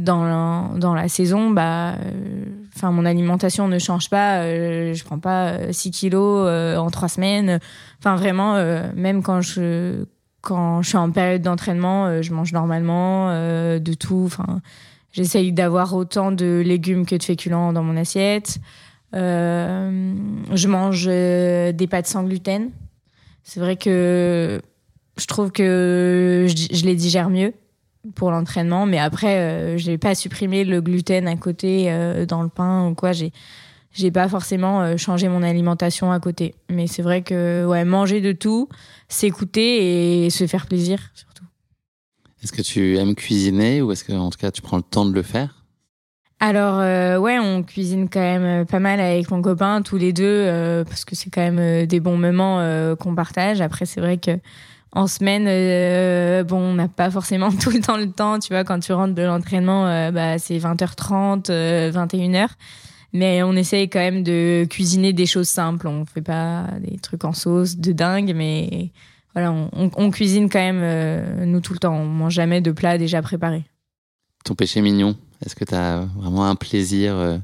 dans, 0.00 0.24
la, 0.24 0.78
dans 0.78 0.94
la 0.94 1.08
saison. 1.08 1.50
Bah, 1.50 1.92
euh, 1.92 2.44
enfin 2.74 2.90
mon 2.90 3.04
alimentation 3.04 3.68
ne 3.68 3.78
change 3.78 4.10
pas. 4.10 4.42
Je 4.44 5.04
prends 5.04 5.18
pas 5.18 5.72
6 5.72 5.90
kilos 5.92 6.48
en 6.76 6.90
trois 6.90 7.08
semaines. 7.08 7.60
Enfin 7.98 8.16
vraiment 8.16 8.54
même 8.94 9.22
quand 9.22 9.40
je 9.40 10.04
quand 10.40 10.80
je 10.80 10.88
suis 10.88 10.96
en 10.96 11.10
période 11.10 11.42
d'entraînement, 11.42 12.22
je 12.22 12.32
mange 12.32 12.52
normalement 12.52 13.28
de 13.28 13.94
tout. 13.94 14.22
Enfin 14.24 14.60
j'essaye 15.12 15.52
d'avoir 15.52 15.94
autant 15.94 16.32
de 16.32 16.62
légumes 16.64 17.04
que 17.06 17.14
de 17.14 17.22
féculents 17.22 17.72
dans 17.72 17.82
mon 17.82 17.96
assiette. 17.96 18.58
Je 19.12 20.66
mange 20.66 21.04
des 21.04 21.86
pâtes 21.88 22.06
sans 22.06 22.24
gluten. 22.24 22.70
C'est 23.42 23.60
vrai 23.60 23.76
que 23.76 24.60
je 25.16 25.26
trouve 25.26 25.50
que 25.50 26.46
je, 26.48 26.76
je 26.76 26.84
les 26.84 26.94
digère 26.94 27.30
mieux 27.30 27.52
pour 28.14 28.30
l'entraînement, 28.30 28.86
mais 28.86 28.98
après, 28.98 29.38
euh, 29.38 29.78
j'ai 29.78 29.98
pas 29.98 30.14
supprimé 30.14 30.64
le 30.64 30.80
gluten 30.80 31.28
à 31.28 31.36
côté 31.36 31.90
euh, 31.90 32.24
dans 32.26 32.42
le 32.42 32.48
pain 32.48 32.88
ou 32.88 32.94
quoi. 32.94 33.12
J'ai 33.12 33.32
j'ai 33.92 34.12
pas 34.12 34.28
forcément 34.28 34.82
euh, 34.82 34.96
changé 34.96 35.28
mon 35.28 35.42
alimentation 35.42 36.12
à 36.12 36.20
côté. 36.20 36.54
Mais 36.70 36.86
c'est 36.86 37.02
vrai 37.02 37.22
que 37.22 37.66
ouais, 37.66 37.84
manger 37.84 38.20
de 38.20 38.32
tout, 38.32 38.68
s'écouter 39.08 40.24
et 40.24 40.30
se 40.30 40.46
faire 40.46 40.66
plaisir 40.66 41.10
surtout. 41.14 41.44
Est-ce 42.42 42.52
que 42.52 42.62
tu 42.62 42.96
aimes 42.96 43.14
cuisiner 43.14 43.82
ou 43.82 43.92
est-ce 43.92 44.04
que, 44.04 44.12
en 44.12 44.30
tout 44.30 44.38
cas, 44.38 44.50
tu 44.50 44.62
prends 44.62 44.76
le 44.76 44.82
temps 44.82 45.04
de 45.04 45.12
le 45.12 45.22
faire? 45.22 45.59
Alors 46.42 46.78
euh, 46.80 47.18
ouais, 47.18 47.38
on 47.38 47.62
cuisine 47.62 48.08
quand 48.08 48.20
même 48.20 48.62
euh, 48.62 48.64
pas 48.64 48.78
mal 48.78 48.98
avec 48.98 49.30
mon 49.30 49.42
copain, 49.42 49.82
tous 49.82 49.98
les 49.98 50.12
deux, 50.14 50.24
euh, 50.24 50.84
parce 50.84 51.04
que 51.04 51.14
c'est 51.14 51.28
quand 51.28 51.42
même 51.42 51.58
euh, 51.58 51.84
des 51.86 52.00
bons 52.00 52.16
moments 52.16 52.60
euh, 52.60 52.96
qu'on 52.96 53.14
partage. 53.14 53.60
Après, 53.60 53.84
c'est 53.84 54.00
vrai 54.00 54.16
que 54.16 54.38
en 54.92 55.06
semaine, 55.06 55.44
euh, 55.46 56.42
bon, 56.42 56.58
on 56.58 56.74
n'a 56.74 56.88
pas 56.88 57.10
forcément 57.10 57.50
tout 57.62 57.70
le 57.70 57.80
temps 57.80 57.98
le 57.98 58.10
temps. 58.10 58.38
Tu 58.38 58.54
vois, 58.54 58.64
quand 58.64 58.80
tu 58.80 58.92
rentres 58.92 59.14
de 59.14 59.22
l'entraînement, 59.22 59.84
bah, 60.12 60.38
c'est 60.38 60.56
20h30, 60.58 61.50
euh, 61.50 61.92
21h. 61.92 62.48
Mais 63.12 63.42
on 63.42 63.52
essaye 63.54 63.90
quand 63.90 63.98
même 63.98 64.22
de 64.22 64.64
cuisiner 64.70 65.12
des 65.12 65.26
choses 65.26 65.48
simples. 65.48 65.88
On 65.88 66.06
fait 66.06 66.22
pas 66.22 66.68
des 66.80 66.96
trucs 66.98 67.24
en 67.24 67.32
sauce 67.34 67.76
de 67.76 67.92
dingue, 67.92 68.32
mais 68.34 68.90
voilà, 69.34 69.52
on, 69.52 69.68
on- 69.76 69.90
on 69.96 70.10
cuisine 70.10 70.48
quand 70.48 70.58
même 70.72 71.44
nous 71.44 71.60
tout 71.60 71.72
le 71.74 71.80
temps. 71.80 71.94
On 71.94 72.06
mange 72.06 72.32
jamais 72.34 72.60
de 72.62 72.70
plats 72.72 72.96
déjà 72.98 73.20
préparés. 73.20 73.64
Ton 74.44 74.54
péché 74.54 74.80
mignon, 74.80 75.16
est-ce 75.44 75.54
que 75.54 75.64
tu 75.64 75.74
as 75.74 76.06
vraiment 76.16 76.46
un 76.48 76.54
plaisir 76.54 77.14
euh, 77.16 77.38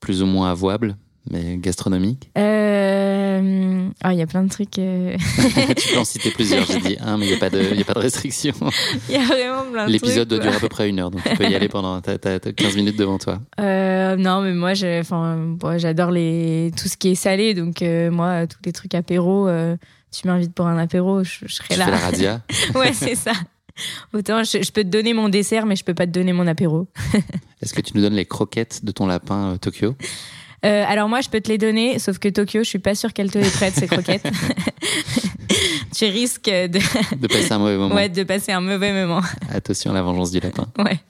plus 0.00 0.22
ou 0.22 0.26
moins 0.26 0.50
avouable, 0.50 0.96
mais 1.30 1.56
gastronomique? 1.58 2.30
Euh, 2.38 3.88
ah, 4.02 4.12
il 4.12 4.18
y 4.18 4.22
a 4.22 4.26
plein 4.26 4.42
de 4.42 4.48
trucs. 4.48 4.78
euh, 4.78 5.16
Tu 5.76 5.92
peux 5.92 5.98
en 5.98 6.04
citer 6.04 6.30
plusieurs, 6.30 6.64
j'ai 6.66 6.78
dit 6.80 6.96
un, 7.00 7.16
mais 7.18 7.26
il 7.26 7.28
n'y 7.28 7.34
a, 7.34 7.36
a 7.36 7.84
pas 7.84 7.94
de 7.94 7.98
restriction. 7.98 8.54
Il 9.08 9.14
y 9.14 9.18
a 9.18 9.24
vraiment 9.24 9.64
plein 9.70 9.86
de 9.86 9.92
L'épisode 9.92 10.28
doit 10.28 10.38
durer 10.38 10.56
à 10.56 10.60
peu 10.60 10.68
près 10.68 10.88
une 10.88 10.98
heure, 11.00 11.10
donc 11.10 11.22
tu 11.22 11.34
peux 11.36 11.44
y 11.44 11.54
aller 11.54 11.68
pendant 11.68 12.00
t'as- 12.00 12.18
t'as- 12.18 12.40
t'as 12.40 12.52
15 12.52 12.76
minutes 12.76 12.96
devant 12.98 13.18
toi. 13.18 13.40
Euh, 13.60 14.16
non, 14.16 14.40
mais 14.42 14.52
moi, 14.52 14.74
j'ai- 14.74 15.00
enfin, 15.00 15.36
bon, 15.38 15.78
j'adore 15.78 16.10
les 16.10 16.70
tout 16.76 16.88
ce 16.88 16.96
qui 16.96 17.10
est 17.10 17.14
salé, 17.14 17.54
donc 17.54 17.82
euh, 17.82 18.10
moi, 18.10 18.46
tous 18.46 18.58
les 18.64 18.72
trucs 18.72 18.94
apéro. 18.94 19.48
tu 20.12 20.26
m'invites 20.26 20.52
pour 20.54 20.66
un 20.66 20.76
apéro, 20.78 21.22
je, 21.24 21.30
je 21.46 21.54
serai 21.54 21.68
Tu 21.68 21.74
fais 21.74 21.80
la 21.80 21.86
là. 21.90 21.96
radia? 21.98 22.42
ouais, 22.74 22.92
c'est 22.92 23.14
ça. 23.14 23.32
Autant 24.12 24.42
je, 24.44 24.62
je 24.62 24.72
peux 24.72 24.82
te 24.84 24.88
donner 24.88 25.12
mon 25.14 25.28
dessert, 25.28 25.66
mais 25.66 25.76
je 25.76 25.84
peux 25.84 25.94
pas 25.94 26.06
te 26.06 26.12
donner 26.12 26.32
mon 26.32 26.46
apéro. 26.46 26.88
Est-ce 27.62 27.74
que 27.74 27.80
tu 27.80 27.92
nous 27.94 28.02
donnes 28.02 28.14
les 28.14 28.26
croquettes 28.26 28.84
de 28.84 28.92
ton 28.92 29.06
lapin 29.06 29.52
euh, 29.52 29.56
Tokyo? 29.58 29.94
Euh, 30.64 30.84
alors 30.86 31.08
moi, 31.08 31.22
je 31.22 31.28
peux 31.30 31.40
te 31.40 31.48
les 31.48 31.56
donner, 31.58 31.98
sauf 31.98 32.18
que 32.18 32.28
Tokyo, 32.28 32.62
je 32.62 32.68
suis 32.68 32.78
pas 32.78 32.94
sûre 32.94 33.12
qu'elle 33.14 33.30
te 33.30 33.38
les 33.38 33.48
prête 33.48 33.74
ces 33.74 33.86
croquettes. 33.86 34.28
tu 35.96 36.04
risques 36.06 36.44
de, 36.50 36.78
De 37.16 37.26
passer 37.26 37.52
un 37.52 37.58
mauvais 37.58 37.76
moment. 37.76 37.94
ouais, 37.94 38.08
de 38.08 38.22
passer 38.24 38.52
un 38.52 38.60
mauvais 38.60 38.92
moment. 38.92 39.20
Attention 39.52 39.90
à 39.90 39.94
la 39.94 40.02
vengeance 40.02 40.30
du 40.30 40.40
lapin. 40.40 40.66
Ouais. 40.78 41.00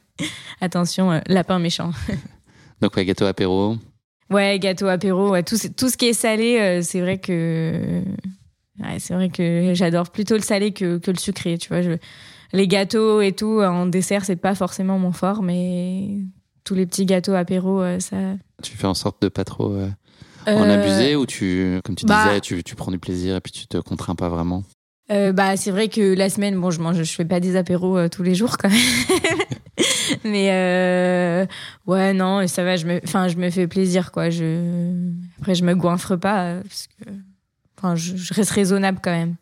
Attention, 0.61 1.11
euh, 1.13 1.21
lapin 1.27 1.59
méchant. 1.59 1.91
Donc 2.81 2.97
ouais, 2.97 3.05
gâteau 3.05 3.25
apéro. 3.27 3.77
Ouais, 4.31 4.59
gâteau 4.59 4.87
apéro, 4.87 5.31
ouais, 5.31 5.43
tout, 5.43 5.57
ce- 5.57 5.69
tout 5.69 5.89
ce 5.89 5.97
qui 5.97 6.07
est 6.07 6.13
salé, 6.13 6.59
euh, 6.61 6.83
c'est 6.83 7.01
vrai 7.01 7.19
que 7.19 8.03
Ouais, 8.79 8.99
c'est 8.99 9.13
vrai 9.15 9.29
que 9.29 9.73
j'adore 9.75 10.11
plutôt 10.11 10.37
le 10.37 10.41
salé 10.43 10.73
que, 10.73 10.97
que 10.99 11.11
le 11.11 11.19
sucré, 11.19 11.59
tu 11.59 11.69
vois. 11.69 11.83
Je, 11.83 11.91
les 12.53 12.67
gâteaux 12.69 13.21
et 13.21 13.33
tout 13.33 13.61
en 13.61 13.87
dessert, 13.87 14.25
c'est 14.25 14.37
pas 14.37 14.55
forcément 14.55 14.99
mon 14.99 15.13
fort, 15.13 15.43
mais 15.43 16.09
tous 16.65 16.75
les 16.75 16.87
petits 16.87 17.07
gâteaux 17.07 17.35
apéro, 17.35 17.81
euh, 17.81 18.01
ça. 18.01 18.17
Tu 18.63 18.77
fais 18.77 18.87
en 18.87 18.95
sorte 18.95 19.23
de 19.23 19.29
pas 19.29 19.45
trop 19.45 19.73
euh, 19.73 19.89
en 20.47 20.63
Euh, 20.69 20.75
abuser 20.75 21.17
ou 21.17 21.27
tu, 21.27 21.81
comme 21.85 21.95
tu 21.97 22.05
bah- 22.07 22.17
disais, 22.25 22.41
tu, 22.41 22.63
tu 22.65 22.75
prends 22.75 22.91
du 22.91 22.99
plaisir 22.99 23.37
et 23.37 23.41
puis 23.41 23.53
tu 23.53 23.67
te 23.67 23.79
contrains 23.79 24.15
pas 24.15 24.29
vraiment? 24.29 24.63
Euh, 25.11 25.33
bah, 25.33 25.57
c'est 25.57 25.71
vrai 25.73 25.89
que 25.89 26.15
la 26.15 26.31
semaine, 26.31 26.61
bon, 26.61 26.71
je 26.71 26.81
mange, 26.81 27.03
je 27.03 27.13
fais 27.15 27.25
pas 27.25 27.41
des 27.41 27.57
apéros 27.57 28.09
tous 28.09 28.23
les 28.23 28.35
jours 28.37 28.57
quand 28.59 28.69
même. 28.69 28.79
Mais 30.25 31.47
ouais, 31.87 32.13
non, 32.13 32.47
ça 32.47 32.65
va. 32.65 32.77
Je 32.77 32.87
me, 32.87 33.01
enfin, 33.05 33.29
je 33.29 33.37
me 33.37 33.51
fais 33.51 33.67
plaisir, 33.67 34.13
quoi. 34.13 34.31
Je, 34.31 35.03
après, 35.39 35.55
je 35.55 35.65
me 35.65 35.75
goinfre 35.75 36.17
pas 36.17 36.57
parce 36.63 36.87
que, 36.87 37.11
enfin, 37.79 37.97
je, 37.97 38.17
je 38.17 38.35
reste 38.35 38.51
raisonnable 38.51 39.01
quand 39.03 39.11
même. 39.11 39.37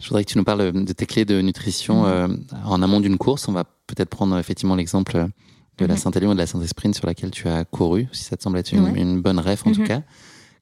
Je 0.00 0.08
voudrais 0.08 0.24
que 0.24 0.30
tu 0.30 0.38
nous 0.38 0.44
parles 0.44 0.72
de 0.72 0.92
tes 0.92 1.06
clés 1.06 1.24
de 1.24 1.40
nutrition 1.40 2.02
Mhm. 2.04 2.06
euh, 2.06 2.28
en 2.64 2.82
amont 2.82 3.00
d'une 3.00 3.18
course. 3.18 3.48
On 3.48 3.52
va 3.52 3.64
peut-être 3.88 4.10
prendre 4.10 4.36
euh, 4.36 4.38
effectivement 4.38 4.76
l'exemple 4.76 5.26
de 5.78 5.86
la 5.86 5.94
Mhm. 5.94 5.98
Saint-Élion 6.00 6.30
et 6.32 6.34
de 6.34 6.38
la 6.38 6.46
Saint-Sprint 6.46 6.94
sur 6.94 7.06
laquelle 7.06 7.30
tu 7.32 7.48
as 7.48 7.64
couru, 7.64 8.06
si 8.12 8.22
ça 8.22 8.36
te 8.36 8.42
semble 8.42 8.58
être 8.58 8.72
une, 8.72 8.84
Ouais. 8.84 9.00
une 9.00 9.20
bonne 9.20 9.40
ref 9.40 9.66
en 9.66 9.72
tout 9.72 9.80
Mhm. 9.80 9.88
cas. 9.88 10.02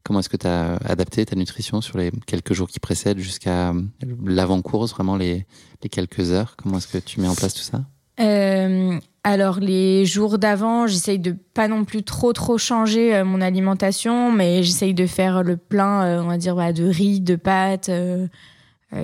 Comment 0.05 0.21
est-ce 0.21 0.29
que 0.31 0.37
tu 0.39 0.47
as 0.47 0.77
adapté 0.89 1.25
ta 1.27 1.37
nutrition 1.37 1.81
sur 1.83 1.99
les 1.99 2.11
quelques 2.27 2.55
jours 2.55 2.69
qui 2.69 2.81
précèdent 2.81 3.19
jusqu'à 3.19 3.71
euh, 3.71 3.83
l'avant-course, 4.25 4.93
vraiment 4.93 5.17
les, 5.17 5.45
les 5.83 5.89
quelques 5.91 6.31
heures? 6.31 6.55
Comment 6.57 6.79
est-ce 6.79 6.89
que 6.89 6.99
tu 6.99 7.21
mets 7.21 7.29
en 7.29 7.35
place 7.35 7.53
tout 7.55 7.61
ça? 7.63 7.83
Euh, 8.21 8.99
alors 9.25 9.61
les 9.61 10.07
jours 10.07 10.39
d'avant, 10.39 10.87
j'essaye 10.87 11.19
de 11.19 11.37
pas 11.53 11.69
non 11.69 11.85
plus 11.85 12.03
trop 12.05 12.33
trop 12.33 12.57
changer 12.57 13.15
euh, 13.15 13.25
mon 13.27 13.43
alimentation, 13.43 14.33
mais 14.33 14.63
j'essaye 14.63 14.95
de 14.95 15.07
faire 15.07 15.43
le 15.43 15.59
plein, 15.59 16.05
euh, 16.05 16.23
on 16.23 16.29
va 16.29 16.39
dire, 16.39 16.55
voilà, 16.55 16.73
de 16.73 16.85
riz, 16.85 17.21
de 17.21 17.37
pâtes, 17.37 17.91
euh, 17.91 18.25
euh, 18.25 18.27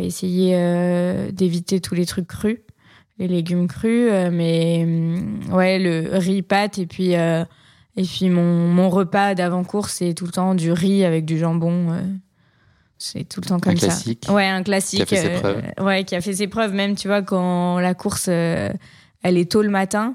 essayer 0.01 0.55
euh, 0.57 1.31
d'éviter 1.31 1.81
tous 1.81 1.95
les 1.95 2.07
trucs 2.07 2.27
crus, 2.27 2.59
les 3.19 3.29
légumes 3.29 3.69
crus, 3.69 4.09
euh, 4.11 4.31
mais 4.33 4.83
hum, 4.85 5.41
ouais, 5.53 5.79
le 5.79 6.17
riz, 6.19 6.43
pâtes 6.43 6.79
et 6.79 6.87
puis 6.87 7.15
euh, 7.17 7.45
et 7.97 8.03
puis 8.05 8.31
mon, 8.31 8.69
mon 8.69 8.89
repas 8.89 9.35
d'avant 9.35 9.65
course 9.65 9.95
c'est 9.95 10.15
tout 10.15 10.25
le 10.25 10.33
temps 10.33 10.55
du 10.55 10.73
riz 10.73 11.05
avec 11.05 11.25
du 11.25 11.39
jambon. 11.39 11.93
euh, 11.93 12.01
c'est 12.99 13.29
tout 13.29 13.41
le 13.41 13.49
temps 13.49 13.59
comme 13.59 13.77
ça. 13.77 13.87
classique 13.89 14.27
Ouais, 14.31 14.47
un 14.47 14.63
classique. 14.63 15.05
Qui 15.07 15.15
a 15.17 15.19
fait 15.19 15.29
ses 15.29 15.35
euh, 15.35 15.41
preuves. 15.41 15.63
ouais, 15.85 16.05
qui 16.05 16.15
a 16.15 16.21
fait 16.21 16.35
ses 16.35 16.47
preuves. 16.47 16.73
Même, 16.73 16.95
tu 16.95 17.09
vois, 17.09 17.21
quand 17.21 17.81
la 17.81 17.95
course, 17.95 18.27
euh, 18.29 18.71
elle 19.25 19.37
est 19.37 19.51
tôt 19.51 19.63
le 19.63 19.71
matin, 19.71 20.15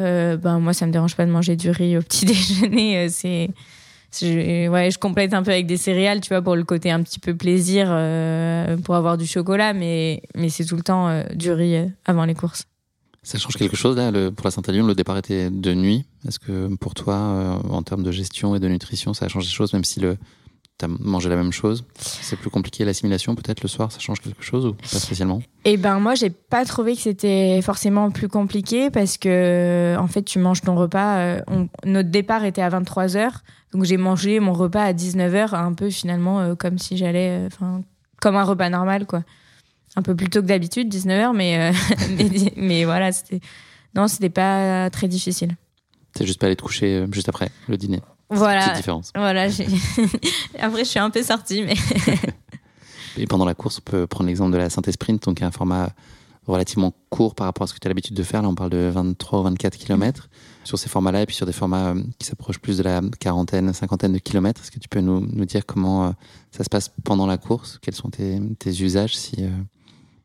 euh, 0.00 0.36
ben 0.36 0.58
moi, 0.58 0.72
ça 0.72 0.84
me 0.86 0.90
dérange 0.92 1.14
pas 1.14 1.24
de 1.26 1.30
manger 1.30 1.54
du 1.54 1.70
riz 1.70 1.96
au 1.96 2.02
petit 2.02 2.24
déjeuner. 2.26 2.98
euh, 3.04 3.08
c'est, 3.08 3.50
c'est- 4.14 4.68
ouais, 4.68 4.90
je 4.90 4.98
complète 4.98 5.34
un 5.34 5.42
peu 5.42 5.50
avec 5.50 5.66
des 5.66 5.76
céréales, 5.76 6.20
tu 6.20 6.28
vois, 6.28 6.42
pour 6.42 6.56
le 6.56 6.64
côté 6.64 6.90
un 6.90 7.02
petit 7.02 7.18
peu 7.18 7.34
plaisir, 7.34 7.86
euh, 7.90 8.76
pour 8.78 8.94
avoir 8.94 9.16
du 9.18 9.26
chocolat, 9.26 9.72
mais 9.72 10.22
mais 10.36 10.48
c'est 10.48 10.64
tout 10.64 10.76
le 10.76 10.82
temps 10.82 11.08
euh, 11.08 11.22
du 11.34 11.50
riz 11.52 11.76
euh, 11.76 11.86
avant 12.06 12.24
les 12.24 12.34
courses. 12.34 12.64
Ça 13.22 13.38
change 13.38 13.54
quelque 13.56 13.76
chose 13.76 13.96
là 13.96 14.10
le- 14.10 14.30
pour 14.30 14.44
la 14.44 14.50
Saint-Élion 14.50 14.86
Le 14.86 14.94
départ 14.94 15.16
était 15.16 15.48
de 15.50 15.72
nuit. 15.74 16.04
Est-ce 16.28 16.38
que 16.38 16.74
pour 16.76 16.92
toi, 16.94 17.14
euh, 17.14 17.54
en 17.70 17.82
termes 17.82 18.02
de 18.02 18.12
gestion 18.12 18.54
et 18.54 18.60
de 18.60 18.68
nutrition, 18.68 19.14
ça 19.14 19.24
a 19.24 19.28
changé 19.28 19.46
des 19.46 19.52
choses, 19.52 19.72
même 19.72 19.84
si 19.84 20.00
le 20.00 20.16
T'as 20.76 20.88
mangé 20.88 21.28
la 21.28 21.36
même 21.36 21.52
chose? 21.52 21.84
C'est 22.00 22.34
plus 22.36 22.50
compliqué 22.50 22.84
l'assimilation 22.84 23.36
peut-être 23.36 23.62
le 23.62 23.68
soir 23.68 23.92
Ça 23.92 24.00
change 24.00 24.18
quelque 24.18 24.42
chose 24.42 24.66
ou 24.66 24.72
pas 24.72 24.98
spécialement? 24.98 25.40
Eh 25.64 25.76
ben 25.76 26.00
moi 26.00 26.16
j'ai 26.16 26.30
pas 26.30 26.64
trouvé 26.64 26.96
que 26.96 27.00
c'était 27.00 27.60
forcément 27.62 28.10
plus 28.10 28.26
compliqué 28.26 28.90
parce 28.90 29.16
que 29.16 29.94
en 29.96 30.08
fait 30.08 30.24
tu 30.24 30.40
manges 30.40 30.62
ton 30.62 30.74
repas. 30.74 31.36
on- 31.46 31.68
notre 31.86 32.08
départ 32.10 32.44
était 32.44 32.60
à 32.60 32.70
23 32.70 33.06
h 33.06 33.30
donc 33.74 33.84
j'ai 33.84 33.96
mangé 33.96 34.38
mon 34.40 34.52
repas 34.52 34.84
à 34.84 34.92
19 34.92 35.32
h 35.32 35.54
un 35.54 35.74
peu 35.74 35.90
finalement 35.90 36.40
euh, 36.40 36.54
comme 36.54 36.78
si 36.78 36.96
j'allais, 36.96 37.30
euh, 37.30 37.46
enfin 37.48 37.82
comme 38.20 38.36
un 38.36 38.44
repas 38.44 38.70
normal 38.70 39.06
quoi. 39.06 39.24
Un 39.96 40.02
peu 40.02 40.14
plus 40.16 40.28
tôt 40.28 40.40
que 40.40 40.46
d'habitude 40.46 40.88
19 40.88 41.32
h 41.32 41.36
mais, 41.36 41.58
euh, 41.58 41.72
mais 42.16 42.52
mais 42.56 42.84
voilà 42.84 43.12
c'était 43.12 43.40
non 43.94 44.08
c'était 44.08 44.30
pas 44.30 44.88
très 44.90 45.08
difficile. 45.08 45.56
T'es 46.14 46.24
juste 46.24 46.40
pas 46.40 46.46
allé 46.46 46.56
te 46.56 46.62
coucher 46.62 47.04
juste 47.10 47.28
après 47.28 47.50
le 47.68 47.76
dîner 47.76 48.00
Voilà 48.30 48.60
Petite 48.60 48.76
différence. 48.76 49.12
voilà 49.16 49.48
après 50.60 50.84
je 50.84 50.88
suis 50.88 51.00
un 51.00 51.10
peu 51.10 51.22
sortie 51.22 51.62
mais 51.62 51.74
Et 53.16 53.26
pendant 53.26 53.44
la 53.44 53.54
course, 53.54 53.78
on 53.78 53.88
peut 53.88 54.06
prendre 54.08 54.26
l'exemple 54.26 54.50
de 54.52 54.56
la 54.56 54.70
synthèse 54.70 54.94
sprint, 54.94 55.22
donc 55.24 55.40
un 55.40 55.52
format 55.52 55.90
relativement 56.46 56.92
court 57.10 57.36
par 57.36 57.46
rapport 57.46 57.62
à 57.64 57.66
ce 57.68 57.74
que 57.74 57.78
tu 57.78 57.86
as 57.86 57.90
l'habitude 57.90 58.16
de 58.16 58.22
faire. 58.24 58.42
Là, 58.42 58.48
on 58.48 58.56
parle 58.56 58.70
de 58.70 58.90
23 58.92 59.38
ou 59.38 59.42
24 59.44 59.78
km 59.78 60.28
sur 60.64 60.78
ces 60.78 60.88
formats-là, 60.88 61.22
et 61.22 61.26
puis 61.26 61.36
sur 61.36 61.46
des 61.46 61.52
formats 61.52 61.90
euh, 61.90 62.02
qui 62.18 62.26
s'approchent 62.26 62.58
plus 62.58 62.78
de 62.78 62.82
la 62.82 63.00
quarantaine, 63.20 63.72
cinquantaine 63.72 64.12
de 64.12 64.18
kilomètres. 64.18 64.60
Est-ce 64.62 64.70
que 64.70 64.78
tu 64.80 64.88
peux 64.88 65.00
nous, 65.00 65.20
nous 65.20 65.44
dire 65.44 65.64
comment 65.66 66.06
euh, 66.06 66.10
ça 66.50 66.64
se 66.64 66.68
passe 66.70 66.90
pendant 67.04 67.26
la 67.26 67.36
course? 67.38 67.78
Quels 67.82 67.94
sont 67.94 68.10
tes, 68.10 68.40
tes 68.58 68.70
usages 68.82 69.16
si, 69.16 69.36
euh, 69.44 69.48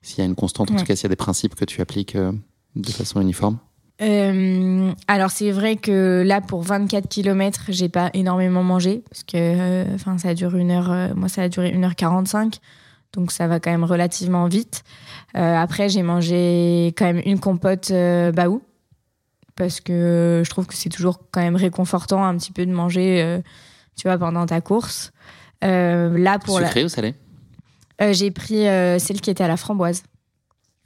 S'il 0.02 0.20
y 0.20 0.22
a 0.22 0.26
une 0.26 0.36
constante, 0.36 0.72
en 0.72 0.74
Ouais. 0.74 0.80
tout 0.80 0.86
cas, 0.86 0.96
s'il 0.96 1.04
y 1.04 1.08
a 1.08 1.10
des 1.10 1.16
principes 1.16 1.56
que 1.56 1.66
tu 1.66 1.82
appliques 1.82 2.16
euh, 2.16 2.32
de 2.76 2.90
façon 2.90 3.20
uniforme? 3.22 3.58
Euh, 4.02 4.94
alors 5.10 5.30
c'est 5.30 5.52
vrai 5.52 5.76
que 5.76 6.24
là 6.26 6.40
pour 6.40 6.62
24 6.62 7.10
km 7.10 7.66
j'ai 7.68 7.90
pas 7.90 8.10
énormément 8.14 8.64
mangé 8.64 9.04
parce 9.10 9.24
que 9.24 9.36
euh, 9.36 9.94
enfin 9.94 10.18
ça 10.18 10.34
dure 10.34 10.56
une 10.56 10.72
heure 10.72 10.90
euh, 10.90 11.10
moi 11.16 11.28
ça 11.28 11.42
a 11.42 11.50
duré 11.50 11.74
1h45 11.78 12.60
donc 13.12 13.34
ça 13.34 13.48
va 13.48 13.60
quand 13.60 13.72
même 13.72 13.84
relativement 13.84 14.48
vite 14.48 14.84
Euh, 15.36 15.56
après 15.58 15.90
j'ai 15.90 16.02
mangé 16.02 16.88
quand 16.98 17.06
même 17.06 17.22
une 17.26 17.40
compote 17.42 17.92
euh, 17.92 18.32
baou 18.32 18.62
parce 19.60 19.80
que 19.82 20.42
je 20.44 20.50
trouve 20.50 20.66
que 20.66 20.74
c'est 20.74 20.90
toujours 20.90 21.20
quand 21.32 21.42
même 21.42 21.56
réconfortant 21.56 22.24
un 22.26 22.36
petit 22.38 22.52
peu 22.52 22.66
de 22.66 22.72
manger 22.72 23.22
euh, 23.22 23.40
tu 23.96 24.08
vois 24.08 24.18
pendant 24.18 24.46
ta 24.48 24.62
course 24.62 25.12
Euh, 25.64 26.18
là 26.18 26.40
pour 26.40 26.60
la 26.60 26.68
Sucré 26.68 26.86
ou 26.86 26.90
salé? 26.90 27.14
Euh, 28.02 28.14
j'ai 28.14 28.32
pris 28.32 28.66
euh, 28.68 28.98
celle 28.98 29.20
qui 29.22 29.30
était 29.30 29.44
à 29.44 29.48
la 29.50 29.58
framboise. 29.58 30.04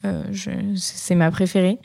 Euh, 0.03 0.23
je- 0.31 0.75
c'est 0.75 1.13
ma 1.15 1.29
préférée. 1.31 1.77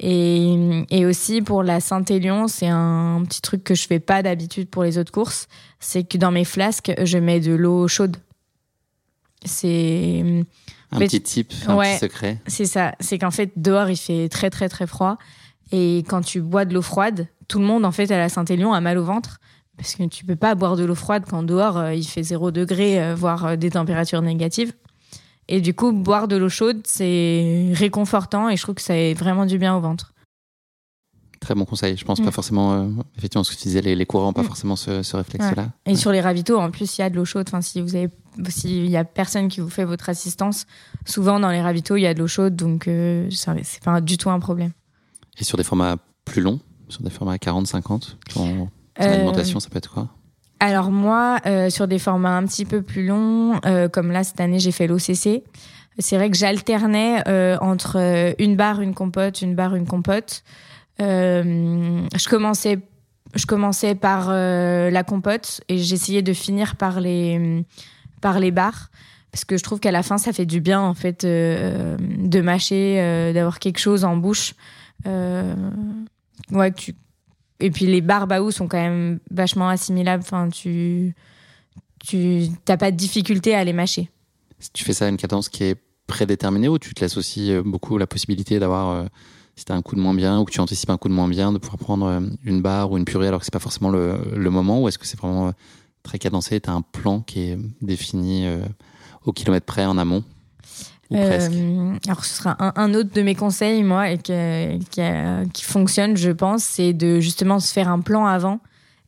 Et, 0.00 0.84
et 0.90 1.06
aussi 1.06 1.40
pour 1.42 1.62
la 1.62 1.78
Saint-Élion, 1.80 2.48
c'est 2.48 2.66
un 2.68 3.22
petit 3.28 3.40
truc 3.42 3.62
que 3.62 3.74
je 3.76 3.86
fais 3.86 4.00
pas 4.00 4.22
d'habitude 4.22 4.68
pour 4.68 4.82
les 4.82 4.98
autres 4.98 5.12
courses, 5.12 5.46
c'est 5.78 6.02
que 6.02 6.18
dans 6.18 6.32
mes 6.32 6.44
flasques, 6.44 6.92
je 7.04 7.18
mets 7.18 7.38
de 7.40 7.52
l'eau 7.52 7.86
chaude. 7.86 8.16
C'est 9.44 10.22
Un 10.92 10.98
Mais- 10.98 11.06
petit 11.06 11.22
type, 11.22 11.52
un 11.68 11.76
Ouais. 11.76 11.92
petit 11.92 12.00
secret 12.00 12.38
c'est 12.48 12.64
ça, 12.66 12.94
c'est 12.98 13.18
qu'en 13.18 13.30
fait 13.30 13.52
dehors 13.56 13.88
il 13.88 13.96
fait 13.96 14.28
très 14.28 14.50
très 14.50 14.68
très 14.68 14.86
froid 14.88 15.16
et 15.72 15.98
quand 16.08 16.22
tu 16.22 16.40
bois 16.40 16.64
de 16.64 16.74
l'eau 16.74 16.82
froide, 16.82 17.28
tout 17.48 17.58
le 17.58 17.64
monde 17.64 17.84
en 17.84 17.92
fait 17.92 18.10
à 18.10 18.18
la 18.18 18.28
Saint-Élion 18.28 18.72
a 18.72 18.80
mal 18.80 18.98
au 18.98 19.04
ventre 19.04 19.38
parce 19.76 19.94
que 19.94 20.02
tu 20.04 20.24
peux 20.24 20.36
pas 20.36 20.54
boire 20.54 20.76
de 20.76 20.84
l'eau 20.84 20.94
froide 20.94 21.24
quand 21.28 21.42
dehors 21.42 21.78
euh, 21.78 21.94
il 21.94 22.04
fait 22.04 22.22
0 22.22 22.50
degré 22.50 23.02
euh, 23.02 23.14
voire 23.14 23.44
euh, 23.46 23.56
des 23.56 23.70
températures 23.70 24.20
négatives. 24.22 24.72
Et 25.48 25.60
du 25.60 25.74
coup 25.74 25.92
boire 25.92 26.28
de 26.28 26.36
l'eau 26.36 26.48
chaude 26.48 26.80
c'est 26.84 27.70
réconfortant 27.74 28.48
et 28.50 28.56
je 28.56 28.62
trouve 28.62 28.74
que 28.76 28.82
ça 28.82 28.94
fait 28.94 29.14
vraiment 29.14 29.46
du 29.46 29.58
bien 29.58 29.74
au 29.76 29.80
ventre. 29.80 30.12
Très 31.40 31.54
bon 31.54 31.64
conseil. 31.64 31.96
Je 31.96 32.04
pense 32.04 32.20
Mm. 32.20 32.24
pas 32.26 32.30
forcément, 32.32 32.74
euh, 32.74 32.86
effectivement, 33.16 33.42
ce 33.44 33.50
que 33.52 33.56
tu 33.56 33.62
disais, 33.62 33.80
les, 33.80 33.94
les 33.96 34.04
courants 34.04 34.26
n'ont 34.26 34.32
pas 34.34 34.42
Mm. 34.42 34.46
forcément 34.46 34.76
ce, 34.76 35.02
ce 35.02 35.16
réflexe-là. 35.16 35.68
Et 35.86 35.96
sur 35.96 36.12
les 36.12 36.20
ravitaux 36.20 36.58
en 36.58 36.70
plus 36.70 36.98
il 36.98 37.00
y 37.00 37.04
a 37.04 37.08
de 37.10 37.16
l'eau 37.16 37.24
chaude. 37.24 37.46
Enfin 37.48 37.62
si 37.62 37.80
vous 37.80 37.96
avez 37.96 38.10
s'il 38.50 38.88
y 38.90 38.96
a 38.96 39.04
personne 39.04 39.48
qui 39.48 39.60
vous 39.60 39.70
fait 39.70 39.84
votre 39.86 40.08
assistance, 40.10 40.66
souvent 41.06 41.40
dans 41.40 41.50
les 41.50 41.62
ravitaux 41.62 41.96
il 41.96 42.02
y 42.02 42.06
a 42.06 42.12
de 42.14 42.18
l'eau 42.18 42.26
chaude 42.28 42.54
donc 42.54 42.84
c'est 43.30 43.82
pas 43.82 44.00
du 44.02 44.18
tout 44.18 44.30
un 44.30 44.38
problème. 44.38 44.70
Et 45.38 45.44
sur 45.44 45.56
des 45.56 45.64
formats 45.64 45.96
plus 46.24 46.42
longs, 46.42 46.60
sur 46.88 47.02
des 47.02 47.10
formats 47.10 47.36
40-50, 47.36 47.82
ton, 47.82 48.08
ton 48.34 48.70
Euh, 49.00 49.14
alimentation, 49.14 49.60
ça 49.60 49.68
peut 49.70 49.78
être 49.78 49.92
quoi? 49.92 50.08
Alors 50.60 50.90
moi, 50.90 51.38
euh, 51.46 51.70
sur 51.70 51.88
des 51.88 51.98
formats 51.98 52.36
un 52.36 52.44
petit 52.44 52.66
peu 52.66 52.82
plus 52.82 53.06
longs, 53.06 53.58
euh, 53.64 53.88
comme 53.88 54.12
là 54.12 54.22
cette 54.24 54.40
année 54.40 54.58
j'ai 54.58 54.72
fait 54.72 54.86
l'OCC, 54.86 55.42
c'est 55.98 56.16
vrai 56.16 56.30
que 56.30 56.36
j'alternais 56.36 57.22
euh, 57.26 57.56
entre 57.62 57.96
une 58.38 58.56
barre, 58.56 58.82
une 58.82 58.94
compote, 58.94 59.40
une 59.40 59.54
barre, 59.54 59.74
une 59.74 59.86
compote. 59.86 60.44
Je 60.98 62.28
commençais, 62.28 62.78
je 63.34 63.46
commençais 63.46 63.94
par 63.94 64.28
la 64.30 65.02
compote 65.02 65.62
et 65.70 65.78
j'essayais 65.78 66.20
de 66.20 66.34
finir 66.34 66.76
par 66.76 67.00
les 67.00 67.64
par 68.20 68.38
les 68.38 68.50
barres 68.50 68.90
parce 69.32 69.46
que 69.46 69.56
je 69.56 69.62
trouve 69.62 69.80
qu'à 69.80 69.92
la 69.92 70.02
fin 70.02 70.18
ça 70.18 70.34
fait 70.34 70.44
du 70.44 70.60
bien 70.60 70.80
en 70.80 70.92
fait 70.92 71.24
de 71.24 72.40
mâcher, 72.42 73.32
d'avoir 73.32 73.60
quelque 73.60 73.78
chose 73.78 74.04
en 74.04 74.16
bouche. 74.16 74.52
Euh, 75.06 75.54
ouais, 76.50 76.72
tu 76.72 76.94
et 77.62 77.70
puis 77.70 77.86
les 77.86 78.00
barres 78.00 78.26
Baou 78.26 78.50
sont 78.50 78.68
quand 78.68 78.80
même 78.80 79.20
vachement 79.30 79.68
assimilables. 79.68 80.22
Enfin, 80.24 80.48
tu 80.48 81.14
tu 82.00 82.48
t'as 82.64 82.76
pas 82.76 82.90
de 82.90 82.96
difficulté 82.96 83.54
à 83.54 83.62
les 83.64 83.72
mâcher. 83.72 84.10
Tu 84.72 84.84
fais 84.84 84.92
ça 84.92 85.06
à 85.06 85.08
une 85.08 85.16
cadence 85.16 85.48
qui 85.48 85.64
est 85.64 85.76
prédéterminée 86.06 86.68
ou 86.68 86.78
tu 86.78 86.92
te 86.94 87.00
laisses 87.00 87.16
aussi 87.16 87.52
euh, 87.52 87.62
beaucoup 87.64 87.96
la 87.96 88.06
possibilité 88.06 88.58
d'avoir, 88.58 88.90
euh, 88.90 89.04
si 89.56 89.64
tu 89.64 89.72
as 89.72 89.74
un 89.74 89.82
coup 89.82 89.94
de 89.94 90.00
moins 90.00 90.14
bien 90.14 90.40
ou 90.40 90.44
que 90.44 90.50
tu 90.50 90.60
anticipes 90.60 90.90
un 90.90 90.98
coup 90.98 91.08
de 91.08 91.14
moins 91.14 91.28
bien, 91.28 91.52
de 91.52 91.58
pouvoir 91.58 91.78
prendre 91.78 92.06
euh, 92.06 92.20
une 92.44 92.60
barre 92.60 92.90
ou 92.90 92.98
une 92.98 93.04
purée 93.04 93.28
alors 93.28 93.40
que 93.40 93.46
c'est 93.46 93.52
pas 93.52 93.60
forcément 93.60 93.90
le, 93.90 94.50
moment 94.50 94.82
ou 94.82 94.88
est-ce 94.88 94.98
que 94.98 95.06
c'est 95.06 95.18
vraiment 95.18 95.52
très 96.02 96.18
cadencé 96.18 96.60
Tu 96.60 96.68
as 96.68 96.72
un 96.72 96.82
plan 96.82 97.20
qui 97.20 97.40
est 97.40 97.58
défini 97.80 98.46
au 99.24 99.32
kilomètre 99.32 99.66
près 99.66 99.84
en 99.84 99.98
amont? 99.98 100.24
Euh, 101.12 101.94
alors 102.06 102.24
ce 102.24 102.36
sera 102.36 102.56
un, 102.78 102.94
autre 102.94 103.10
de 103.12 103.22
mes 103.22 103.34
conseils, 103.34 103.82
moi, 103.82 104.10
et 104.10 104.18
qui, 104.18 105.64
fonctionne, 105.64 106.16
je 106.16 106.30
pense, 106.30 106.62
c'est 106.62 106.92
de 106.92 107.18
justement 107.20 107.58
se 107.58 107.72
faire 107.72 107.88
un 107.88 108.00
plan 108.00 108.26
avant 108.26 108.60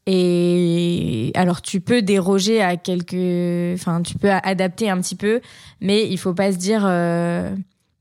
Et 0.07 1.31
alors, 1.35 1.63
tu 1.63 1.81
peux 1.81 2.03
déroger 2.03 2.61
à 2.61 2.77
quelques. 2.77 3.75
Enfin, 3.81 4.03
tu 4.03 4.17
peux 4.19 4.31
adapter 4.31 4.91
un 4.91 5.01
petit 5.01 5.15
peu, 5.17 5.41
mais 5.81 6.09
il 6.09 6.19
faut 6.19 6.35
pas 6.35 6.53
se 6.53 6.59
dire. 6.59 6.83
euh, 6.85 7.55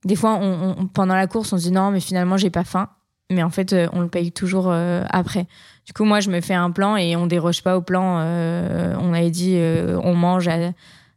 Des 0.05 0.15
fois, 0.15 0.37
on, 0.41 0.75
on- 0.79 0.87
pendant 0.87 1.15
la 1.15 1.27
course, 1.27 1.53
on 1.53 1.57
se 1.57 1.63
dit 1.63 1.71
non, 1.71 1.91
mais 1.91 1.99
finalement, 1.99 2.37
j'ai 2.37 2.49
pas 2.49 2.63
faim. 2.63 2.89
Mais 3.31 3.43
en 3.43 3.49
fait, 3.49 3.71
euh, 3.71 3.87
on 3.93 4.01
le 4.01 4.09
paye 4.09 4.31
toujours 4.31 4.69
euh, 4.69 5.03
après. 5.09 5.45
Du 5.85 5.93
coup, 5.93 6.03
moi, 6.03 6.19
je 6.19 6.29
me 6.31 6.41
fais 6.41 6.53
un 6.55 6.71
plan 6.71 6.97
et 6.97 7.15
on 7.15 7.27
déroge 7.27 7.61
pas 7.63 7.77
au 7.77 7.81
plan. 7.81 8.17
On 8.19 9.13
avait 9.13 9.29
dit, 9.31 9.57
on 10.03 10.13
mange 10.15 10.47
à, 10.47 10.71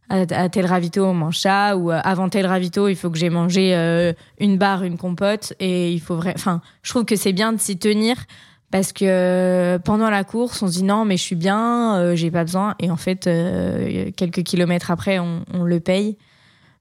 à, 0.09 0.49
tel 0.49 0.65
ravito, 0.65 1.03
on 1.03 1.13
mange 1.13 1.39
ça. 1.39 1.77
Ou 1.77 1.91
euh, 1.91 1.99
avant 2.03 2.29
tel 2.29 2.45
ravito, 2.45 2.87
il 2.87 2.95
faut 2.95 3.09
que 3.09 3.17
j'ai 3.17 3.29
mangé 3.29 3.75
euh, 3.75 4.13
une 4.39 4.57
barre, 4.57 4.83
une 4.83 4.97
compote. 4.97 5.53
Et 5.59 5.91
il 5.91 5.99
faut 5.99 6.15
vrai. 6.15 6.33
Enfin, 6.35 6.61
je 6.83 6.91
trouve 6.91 7.05
que 7.05 7.15
c'est 7.15 7.33
bien 7.33 7.53
de 7.53 7.59
s'y 7.59 7.77
tenir 7.77 8.15
parce 8.71 8.91
que 8.91 9.05
euh, 9.05 9.79
pendant 9.79 10.09
la 10.09 10.23
course, 10.23 10.61
on 10.61 10.67
se 10.67 10.73
dit 10.73 10.83
non, 10.83 11.05
mais 11.05 11.17
je 11.17 11.23
suis 11.23 11.35
bien, 11.35 12.15
j'ai 12.15 12.31
pas 12.31 12.43
besoin. 12.43 12.75
Et 12.79 12.89
en 12.91 12.97
fait, 12.97 13.29
quelques 14.15 14.43
kilomètres 14.43 14.91
après, 14.91 15.19
on, 15.19 15.43
le 15.63 15.79
paye. 15.79 16.17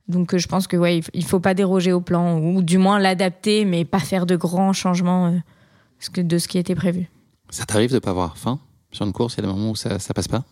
Donc, 0.09 0.37
je 0.37 0.47
pense 0.47 0.67
que 0.67 0.77
ouais, 0.77 1.01
il 1.15 1.25
faut 1.25 1.41
pas 1.41 1.55
déroger 1.55 1.93
au 1.93 2.01
plan 2.01 2.39
ou 2.39 2.63
du 2.63 2.77
moins 2.77 2.99
l'adapter, 2.99 3.65
mais 3.65 3.87
pas 3.87 4.01
faire 4.01 4.27
de 4.27 4.37
grands 4.37 4.75
changements 4.75 5.35
de 6.15 6.39
ce 6.39 6.49
qui 6.49 6.59
était 6.59 6.75
prévu. 6.75 7.09
Ça 7.49 7.65
t'arrive 7.65 7.93
de 7.93 7.99
pas 7.99 8.11
avoir 8.11 8.37
faim 8.37 8.59
sur 8.95 9.07
une 9.07 9.13
course? 9.13 9.35
Il 9.35 9.37
y 9.39 9.41
a 9.41 9.43
des 9.47 9.53
moments 9.53 9.71
où 9.71 9.77
ça, 9.77 9.99
ça 9.99 10.15
passe 10.15 10.29
pas? 10.29 10.45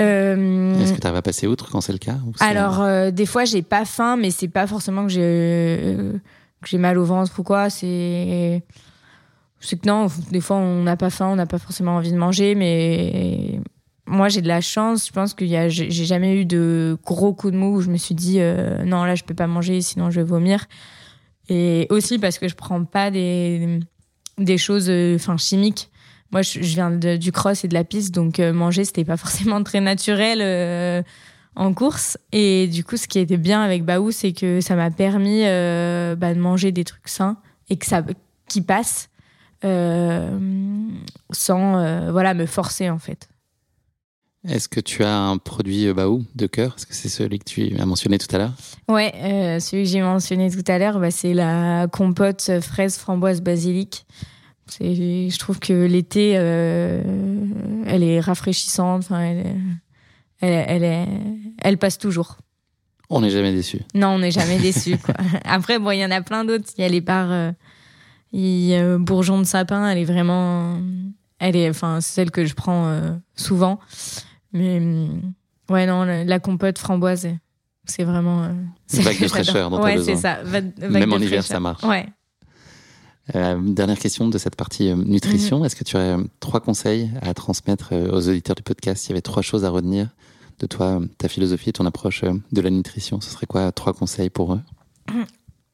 Euh, 0.00 0.78
Est-ce 0.80 0.92
que 0.92 1.00
tu 1.00 1.06
arrives 1.06 1.16
à 1.18 1.22
passer 1.22 1.46
outre 1.46 1.70
quand 1.70 1.80
c'est 1.80 1.92
le 1.92 1.98
cas 1.98 2.16
Alors, 2.40 2.80
euh, 2.82 3.10
des 3.10 3.26
fois, 3.26 3.44
j'ai 3.44 3.62
pas 3.62 3.84
faim, 3.84 4.16
mais 4.16 4.30
c'est 4.30 4.48
pas 4.48 4.66
forcément 4.66 5.04
que 5.04 5.12
j'ai 5.12 5.20
euh, 5.22 6.12
que 6.62 6.68
j'ai 6.68 6.78
mal 6.78 6.98
au 6.98 7.04
ventre 7.04 7.32
ou 7.38 7.42
quoi. 7.42 7.70
C'est 7.70 8.62
c'est 9.60 9.80
que 9.80 9.88
non, 9.88 10.08
des 10.30 10.40
fois, 10.40 10.56
on 10.56 10.82
n'a 10.82 10.96
pas 10.96 11.10
faim, 11.10 11.28
on 11.28 11.36
n'a 11.36 11.46
pas 11.46 11.58
forcément 11.58 11.96
envie 11.96 12.12
de 12.12 12.16
manger, 12.18 12.54
mais 12.54 13.58
moi, 14.06 14.28
j'ai 14.28 14.42
de 14.42 14.48
la 14.48 14.60
chance. 14.60 15.06
Je 15.06 15.12
pense 15.12 15.32
que 15.34 15.44
a- 15.54 15.68
j'ai 15.68 15.90
jamais 15.90 16.40
eu 16.40 16.44
de 16.44 16.98
gros 17.04 17.32
coups 17.32 17.52
de 17.54 17.58
mou 17.58 17.76
où 17.76 17.80
je 17.80 17.88
me 17.90 17.96
suis 17.96 18.14
dit 18.14 18.38
non, 18.84 19.04
là, 19.04 19.14
je 19.14 19.24
peux 19.24 19.34
pas 19.34 19.46
manger, 19.46 19.80
sinon 19.80 20.10
je 20.10 20.20
vais 20.20 20.26
vomir. 20.26 20.66
Et 21.48 21.86
aussi 21.90 22.18
parce 22.18 22.38
que 22.38 22.48
je 22.48 22.54
prends 22.54 22.84
pas 22.84 23.10
des 23.10 23.80
des 24.38 24.58
choses, 24.58 24.90
enfin 25.14 25.36
chimiques. 25.38 25.88
Moi, 26.32 26.42
je, 26.42 26.60
je 26.62 26.74
viens 26.74 26.90
de- 26.90 27.16
du 27.16 27.32
cross 27.32 27.64
et 27.64 27.68
de 27.68 27.74
la 27.74 27.84
piste, 27.84 28.14
donc 28.14 28.40
euh, 28.40 28.52
manger, 28.52 28.84
c'était 28.84 29.04
pas 29.04 29.16
forcément 29.24 29.62
très 29.62 29.80
naturel. 29.80 30.40
euh, 30.42 31.02
en 31.58 31.72
course. 31.72 32.18
Et 32.32 32.66
du 32.66 32.84
coup, 32.84 32.98
ce 32.98 33.08
qui 33.08 33.18
était 33.18 33.38
bien 33.38 33.62
avec 33.62 33.82
Baou, 33.82 34.10
c'est 34.10 34.32
que 34.32 34.60
ça 34.60 34.76
m'a 34.76 34.90
permis 34.90 35.40
euh, 35.46 36.14
bah, 36.14 36.34
de 36.34 36.38
manger 36.38 36.70
des 36.70 36.84
trucs 36.84 37.08
sains 37.08 37.38
et 37.70 37.78
que 37.78 37.86
ça 37.86 38.02
qui 38.46 38.60
passent 38.60 39.08
euh, 39.64 40.38
sans 41.32 41.78
euh, 41.78 42.12
voilà 42.12 42.34
me 42.34 42.44
forcer 42.44 42.90
en 42.90 42.98
fait. 42.98 43.28
Est-ce 44.46 44.68
que 44.68 44.80
tu 44.80 45.02
as 45.02 45.16
un 45.16 45.38
produit 45.38 45.92
Baou 45.94 46.24
de 46.34 46.46
cœur? 46.46 46.74
Est-ce 46.76 46.86
que 46.86 46.94
c'est 46.94 47.08
celui 47.08 47.38
que 47.38 47.44
tu 47.44 47.74
as 47.80 47.86
mentionné 47.86 48.18
tout 48.18 48.28
à 48.36 48.38
l'heure 48.38 48.52
Ouais, 48.86 49.58
celui 49.60 49.84
que 49.84 49.88
j'ai 49.88 50.02
mentionné 50.02 50.50
tout 50.50 50.62
à 50.70 50.78
l'heure, 50.78 51.00
bah, 51.00 51.10
c'est 51.10 51.32
la 51.34 51.88
compote 51.90 52.60
fraise 52.60 52.96
framboise 52.98 53.40
basilic. 53.40 54.04
Je 54.80 55.38
trouve 55.38 55.58
que 55.60 55.72
l'été, 55.86 56.34
euh, 56.36 57.02
elle 57.86 58.02
est 58.02 58.20
rafraîchissante. 58.20 59.04
Enfin, 59.04 59.20
elle, 59.20 59.38
est- 59.38 59.56
elle, 60.40 60.64
elle, 60.68 60.84
est- 60.84 61.08
elle 61.62 61.78
passe 61.78 61.98
toujours. 61.98 62.36
On 63.08 63.20
n'est 63.20 63.30
jamais 63.30 63.52
déçu. 63.52 63.80
Non, 63.94 64.08
on 64.08 64.18
n'est 64.18 64.32
jamais 64.32 64.58
déçu. 64.58 64.96
Après, 65.44 65.78
bon, 65.78 65.92
il 65.92 65.98
y 66.00 66.04
en 66.04 66.10
a 66.10 66.20
plein 66.20 66.44
d'autres. 66.44 66.64
Il 66.76 66.82
y 66.82 66.84
a 66.84 66.88
les 66.88 67.00
bars, 67.00 67.30
euh, 67.30 67.52
il 68.32 68.66
y 68.66 68.74
a, 68.74 68.80
euh, 68.82 68.98
bourgeon 68.98 69.38
de 69.38 69.44
sapin. 69.44 69.88
Elle 69.88 69.98
est 69.98 70.04
vraiment, 70.04 70.80
elle 71.38 71.54
est, 71.54 71.70
enfin, 71.70 72.00
c'est 72.00 72.12
celle 72.14 72.30
que 72.32 72.44
je 72.44 72.54
prends 72.54 72.86
euh, 72.88 73.12
souvent. 73.36 73.78
Mais 74.52 74.78
hum, 74.78 75.32
ouais, 75.70 75.86
non, 75.86 76.02
la, 76.04 76.24
la 76.24 76.38
compote 76.40 76.78
framboise, 76.78 77.28
c'est 77.84 78.02
vraiment. 78.04 78.42
euh, 78.44 78.48
celle 78.88 79.04
vague 79.04 79.20
de 79.20 79.28
fraîcheur 79.28 79.70
dont 79.70 79.80
Ouais, 79.80 79.94
besoin. 79.94 80.16
c'est 80.16 80.20
ça. 80.22 80.38
va- 80.42 80.60
vague 80.60 80.72
Même 80.90 81.10
de 81.10 81.14
en 81.14 81.20
hiver, 81.20 81.44
ça 81.44 81.60
marche. 81.60 81.84
Ouais. 81.84 82.06
Euh, 83.34 83.58
dernière 83.60 83.98
question 83.98 84.28
de 84.28 84.38
cette 84.38 84.54
partie 84.54 84.90
euh, 84.90 84.94
nutrition. 84.94 85.58
Mhm. 85.58 85.64
Est-ce 85.64 85.76
que 85.76 85.84
tu 85.84 85.96
aurais 85.96 86.12
euh, 86.12 86.24
trois 86.38 86.60
conseils 86.60 87.10
à 87.22 87.34
transmettre 87.34 87.92
aux 87.92 88.28
auditeurs 88.28 88.54
du 88.54 88.62
podcast? 88.62 89.02
S'il 89.02 89.10
y 89.10 89.12
avait 89.14 89.22
trois 89.22 89.42
choses 89.42 89.64
à 89.64 89.70
retenir 89.70 90.08
de 90.60 90.66
toi, 90.66 91.00
ta 91.18 91.28
philosophie 91.28 91.70
et 91.70 91.72
ton 91.72 91.86
approche 91.86 92.22
de 92.22 92.60
la 92.60 92.70
nutrition, 92.70 93.20
ce 93.20 93.30
serait 93.30 93.46
quoi 93.46 93.72
trois 93.72 93.92
conseils 93.92 94.30
pour 94.30 94.54
eux? 94.54 94.60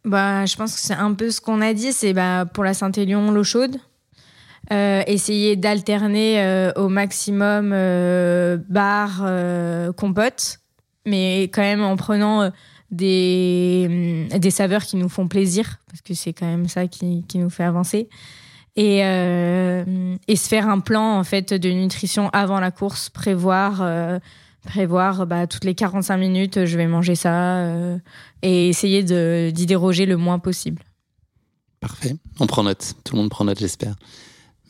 Bah, 0.04 0.44
je 0.46 0.56
pense 0.56 0.74
que 0.74 0.80
c'est 0.80 0.94
un 0.94 1.14
peu 1.14 1.30
ce 1.30 1.40
qu'on 1.40 1.60
a 1.60 1.74
dit. 1.74 1.92
C'est 1.92 2.12
bah, 2.12 2.44
pour 2.44 2.64
la 2.64 2.74
Saint-Élion, 2.74 3.30
l'eau 3.30 3.44
chaude. 3.44 3.76
Euh, 4.72 5.04
essayer 5.06 5.54
d'alterner 5.54 6.42
euh, 6.42 6.72
au 6.74 6.88
maximum 6.88 7.70
bar, 8.68 9.24
compote, 9.94 10.58
mais 11.06 11.44
quand 11.44 11.62
même 11.62 11.84
en 11.84 11.94
prenant 11.94 12.50
des, 12.92 14.28
hum, 14.30 14.38
des 14.38 14.50
saveurs 14.50 14.84
qui 14.84 14.96
nous 14.96 15.08
font 15.08 15.26
plaisir, 15.26 15.80
parce 15.88 16.02
que 16.02 16.14
c'est 16.14 16.32
quand 16.32 16.46
même 16.46 16.68
ça 16.68 16.86
qui, 16.86 17.24
qui 17.26 17.38
nous 17.38 17.50
fait 17.50 17.64
avancer. 17.64 18.08
Et, 18.76 19.04
euh, 19.04 20.16
et 20.28 20.36
se 20.36 20.48
faire 20.48 20.68
un 20.68 20.80
plan 20.80 21.18
en 21.18 21.24
fait 21.24 21.52
de 21.52 21.68
nutrition 21.68 22.30
avant 22.30 22.58
la 22.58 22.70
course, 22.70 23.10
prévoir, 23.10 23.82
euh, 23.82 24.18
prévoir 24.64 25.26
bah, 25.26 25.46
toutes 25.46 25.64
les 25.64 25.74
45 25.74 26.16
minutes, 26.16 26.64
je 26.64 26.76
vais 26.78 26.86
manger 26.86 27.14
ça, 27.14 27.56
euh, 27.56 27.98
et 28.40 28.68
essayer 28.68 29.02
d'y 29.52 29.66
déroger 29.66 30.06
le 30.06 30.16
moins 30.16 30.38
possible. 30.38 30.82
Parfait. 31.80 32.16
On 32.38 32.46
prend 32.46 32.62
note. 32.62 32.94
Tout 33.04 33.16
le 33.16 33.22
monde 33.22 33.30
prend 33.30 33.44
note, 33.44 33.58
j'espère. 33.58 33.96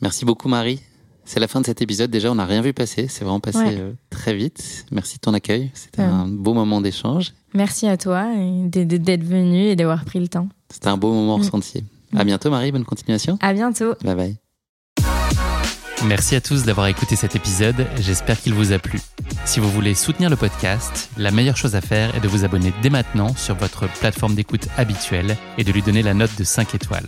Merci 0.01 0.25
beaucoup, 0.25 0.49
Marie. 0.49 0.81
C'est 1.25 1.39
la 1.39 1.47
fin 1.47 1.61
de 1.61 1.65
cet 1.65 1.81
épisode. 1.81 2.11
Déjà, 2.11 2.31
on 2.31 2.35
n'a 2.35 2.45
rien 2.45 2.61
vu 2.61 2.73
passer. 2.73 3.07
C'est 3.07 3.23
vraiment 3.23 3.39
passé 3.39 3.57
Ouais. 3.59 3.77
euh, 3.79 3.93
très 4.09 4.33
vite. 4.35 4.85
Merci 4.91 5.15
de 5.15 5.21
ton 5.21 5.33
accueil. 5.33 5.71
C'était 5.73 6.01
Ouais. 6.01 6.07
un 6.07 6.27
beau 6.27 6.53
moment 6.53 6.81
d'échange. 6.81 7.33
Merci 7.53 7.87
à 7.87 7.97
toi 7.97 8.25
d'être 8.65 9.23
venu 9.23 9.59
et 9.67 9.75
d'avoir 9.75 10.03
pris 10.05 10.19
le 10.19 10.27
temps. 10.27 10.49
C'était 10.69 10.87
un 10.89 10.97
beau 10.97 11.13
moment 11.13 11.37
Mm. 11.37 11.41
ressenti. 11.41 11.83
À 12.15 12.23
bientôt, 12.23 12.49
Marie. 12.49 12.71
Bonne 12.71 12.85
continuation. 12.85 13.37
À 13.41 13.53
bientôt. 13.53 13.95
Bye 14.03 14.15
bye. 14.15 14.42
Merci 16.05 16.35
à 16.35 16.41
tous 16.41 16.63
d'avoir 16.63 16.87
écouté 16.87 17.15
cet 17.15 17.35
épisode, 17.35 17.87
j'espère 17.97 18.39
qu'il 18.41 18.53
vous 18.53 18.73
a 18.73 18.79
plu. 18.79 18.99
Si 19.45 19.61
vous 19.61 19.69
voulez 19.71 19.95
soutenir 19.95 20.29
le 20.29 20.35
podcast, 20.35 21.09
la 21.17 21.31
meilleure 21.31 21.55
chose 21.55 21.75
à 21.75 21.81
faire 21.81 22.13
est 22.13 22.19
de 22.19 22.27
vous 22.27 22.43
abonner 22.43 22.73
dès 22.81 22.89
maintenant 22.89 23.33
sur 23.35 23.55
votre 23.55 23.87
plateforme 23.87 24.35
d'écoute 24.35 24.67
habituelle 24.77 25.37
et 25.57 25.63
de 25.63 25.71
lui 25.71 25.81
donner 25.81 26.01
la 26.01 26.13
note 26.13 26.35
de 26.37 26.43
5 26.43 26.75
étoiles. 26.75 27.07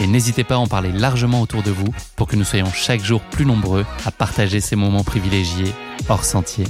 Et 0.00 0.08
n'hésitez 0.08 0.42
pas 0.42 0.56
à 0.56 0.58
en 0.58 0.66
parler 0.66 0.90
largement 0.90 1.40
autour 1.40 1.62
de 1.62 1.70
vous 1.70 1.94
pour 2.16 2.26
que 2.26 2.34
nous 2.34 2.44
soyons 2.44 2.72
chaque 2.72 3.04
jour 3.04 3.20
plus 3.20 3.46
nombreux 3.46 3.86
à 4.04 4.10
partager 4.10 4.60
ces 4.60 4.74
moments 4.74 5.04
privilégiés 5.04 5.72
hors 6.08 6.24
sentier. 6.24 6.66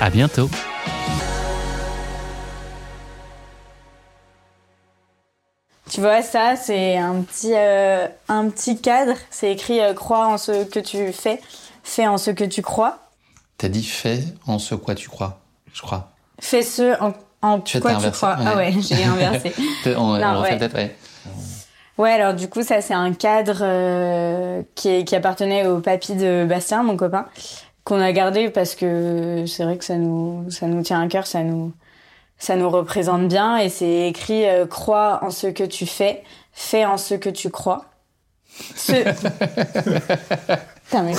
À 0.00 0.08
bientôt! 0.08 0.48
Tu 5.90 6.00
vois, 6.00 6.20
ça, 6.22 6.56
c'est 6.56 6.96
un 6.96 7.22
petit, 7.22 7.52
euh, 7.54 8.06
un 8.28 8.48
petit 8.48 8.80
cadre. 8.80 9.14
C'est 9.30 9.52
écrit 9.52 9.80
euh, 9.80 9.94
Crois 9.94 10.26
en 10.26 10.36
ce 10.38 10.64
que 10.64 10.80
tu 10.80 11.12
fais, 11.12 11.40
fais 11.84 12.06
en 12.06 12.18
ce 12.18 12.30
que 12.32 12.44
tu 12.44 12.60
crois. 12.62 12.98
T'as 13.58 13.68
dit 13.68 13.84
fais 13.84 14.18
en 14.46 14.58
ce 14.58 14.74
quoi 14.74 14.94
tu 14.94 15.08
crois, 15.08 15.38
je 15.72 15.80
crois. 15.82 16.10
Fais 16.40 16.62
ce 16.62 17.00
en, 17.02 17.14
en 17.40 17.60
Tu 17.60 17.80
quoi 17.80 17.94
tu 17.94 18.10
crois. 18.10 18.36
Ah 18.44 18.56
ouais. 18.56 18.74
j'ai 18.80 19.02
inversé. 19.04 19.52
On, 19.96 20.18
Non, 20.18 20.38
on 20.38 20.42
ouais. 20.42 20.58
peut-être, 20.58 20.74
ouais. 20.74 20.94
Ouais, 21.98 22.10
alors 22.12 22.34
du 22.34 22.48
coup, 22.48 22.62
ça, 22.62 22.82
c'est 22.82 22.92
un 22.92 23.14
cadre 23.14 23.60
euh, 23.62 24.62
qui, 24.74 24.88
est- 24.90 25.04
qui 25.04 25.16
appartenait 25.16 25.66
au 25.66 25.78
papy 25.80 26.14
de 26.14 26.44
Bastien, 26.46 26.82
mon 26.82 26.96
copain, 26.96 27.24
qu'on 27.84 28.00
a 28.02 28.12
gardé 28.12 28.50
parce 28.50 28.74
que 28.74 29.44
c'est 29.46 29.64
vrai 29.64 29.78
que 29.78 29.84
ça 29.84 29.94
nous, 29.94 30.50
ça 30.50 30.66
nous 30.66 30.82
tient 30.82 31.00
à 31.00 31.06
cœur, 31.08 31.26
ça 31.26 31.42
nous, 31.42 31.72
ça 32.38 32.56
nous 32.56 32.68
représente 32.70 33.28
bien. 33.28 33.58
Et 33.58 33.68
c'est 33.68 34.08
écrit 34.08 34.46
euh, 34.48 34.66
Crois 34.66 35.20
en 35.22 35.30
ce 35.30 35.46
que 35.48 35.64
tu 35.64 35.86
fais, 35.86 36.22
fais 36.52 36.84
en 36.84 36.96
ce 36.98 37.14
que 37.14 37.30
tu 37.30 37.50
crois. 37.50 37.84
Ce... 38.74 38.92
Putain, 40.86 41.02
mais 41.02 41.12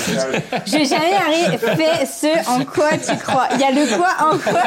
je 0.65 0.71
vais 0.77 0.85
jamais 0.85 1.13
arriver. 1.13 1.57
Fais 1.57 2.05
ce 2.05 2.49
en 2.49 2.63
quoi 2.65 2.97
tu 2.97 3.15
crois. 3.17 3.47
Il 3.53 3.59
y 3.59 3.63
a 3.63 3.71
le 3.71 3.85
quoi 3.95 4.15
en 4.31 4.37
quoi. 4.39 4.63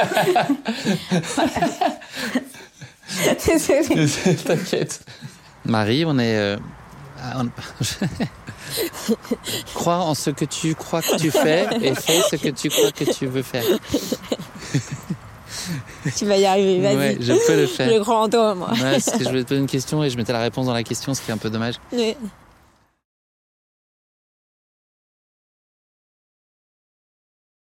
T'inquiète. 4.46 5.00
Marie, 5.64 6.04
on 6.06 6.16
est. 6.18 6.36
euh, 6.36 6.56
ah, 7.22 7.42
on- 7.42 7.50
crois 9.74 9.96
en 9.98 10.14
ce 10.14 10.30
que 10.30 10.44
tu 10.44 10.74
crois 10.76 11.02
que 11.02 11.16
tu 11.16 11.30
fais 11.30 11.66
et 11.82 11.94
fais 11.94 12.20
ce 12.30 12.36
que 12.36 12.48
tu 12.50 12.68
crois 12.70 12.92
que 12.92 13.04
tu 13.12 13.26
veux 13.26 13.42
faire. 13.42 13.64
Tu 16.16 16.24
vas 16.24 16.36
y 16.36 16.46
arriver, 16.46 16.80
vas-y. 16.80 16.96
Ouais, 16.96 17.18
je 17.20 17.32
peux 17.46 17.56
le 17.56 17.66
faire. 17.66 17.90
Je 17.92 17.98
crois 18.00 18.22
en 18.22 18.28
toi, 18.28 18.54
moi. 18.54 18.70
Ouais, 18.72 18.92
parce 18.92 19.10
que 19.10 19.24
je 19.24 19.28
voulais 19.28 19.42
te 19.42 19.48
poser 19.48 19.60
une 19.60 19.66
question 19.66 20.02
et 20.02 20.10
je 20.10 20.16
mettais 20.16 20.32
la 20.32 20.40
réponse 20.40 20.66
dans 20.66 20.72
la 20.72 20.82
question, 20.82 21.12
ce 21.14 21.20
qui 21.20 21.30
est 21.30 21.34
un 21.34 21.38
peu 21.38 21.50
dommage. 21.50 21.74
Ouais. 21.92 22.16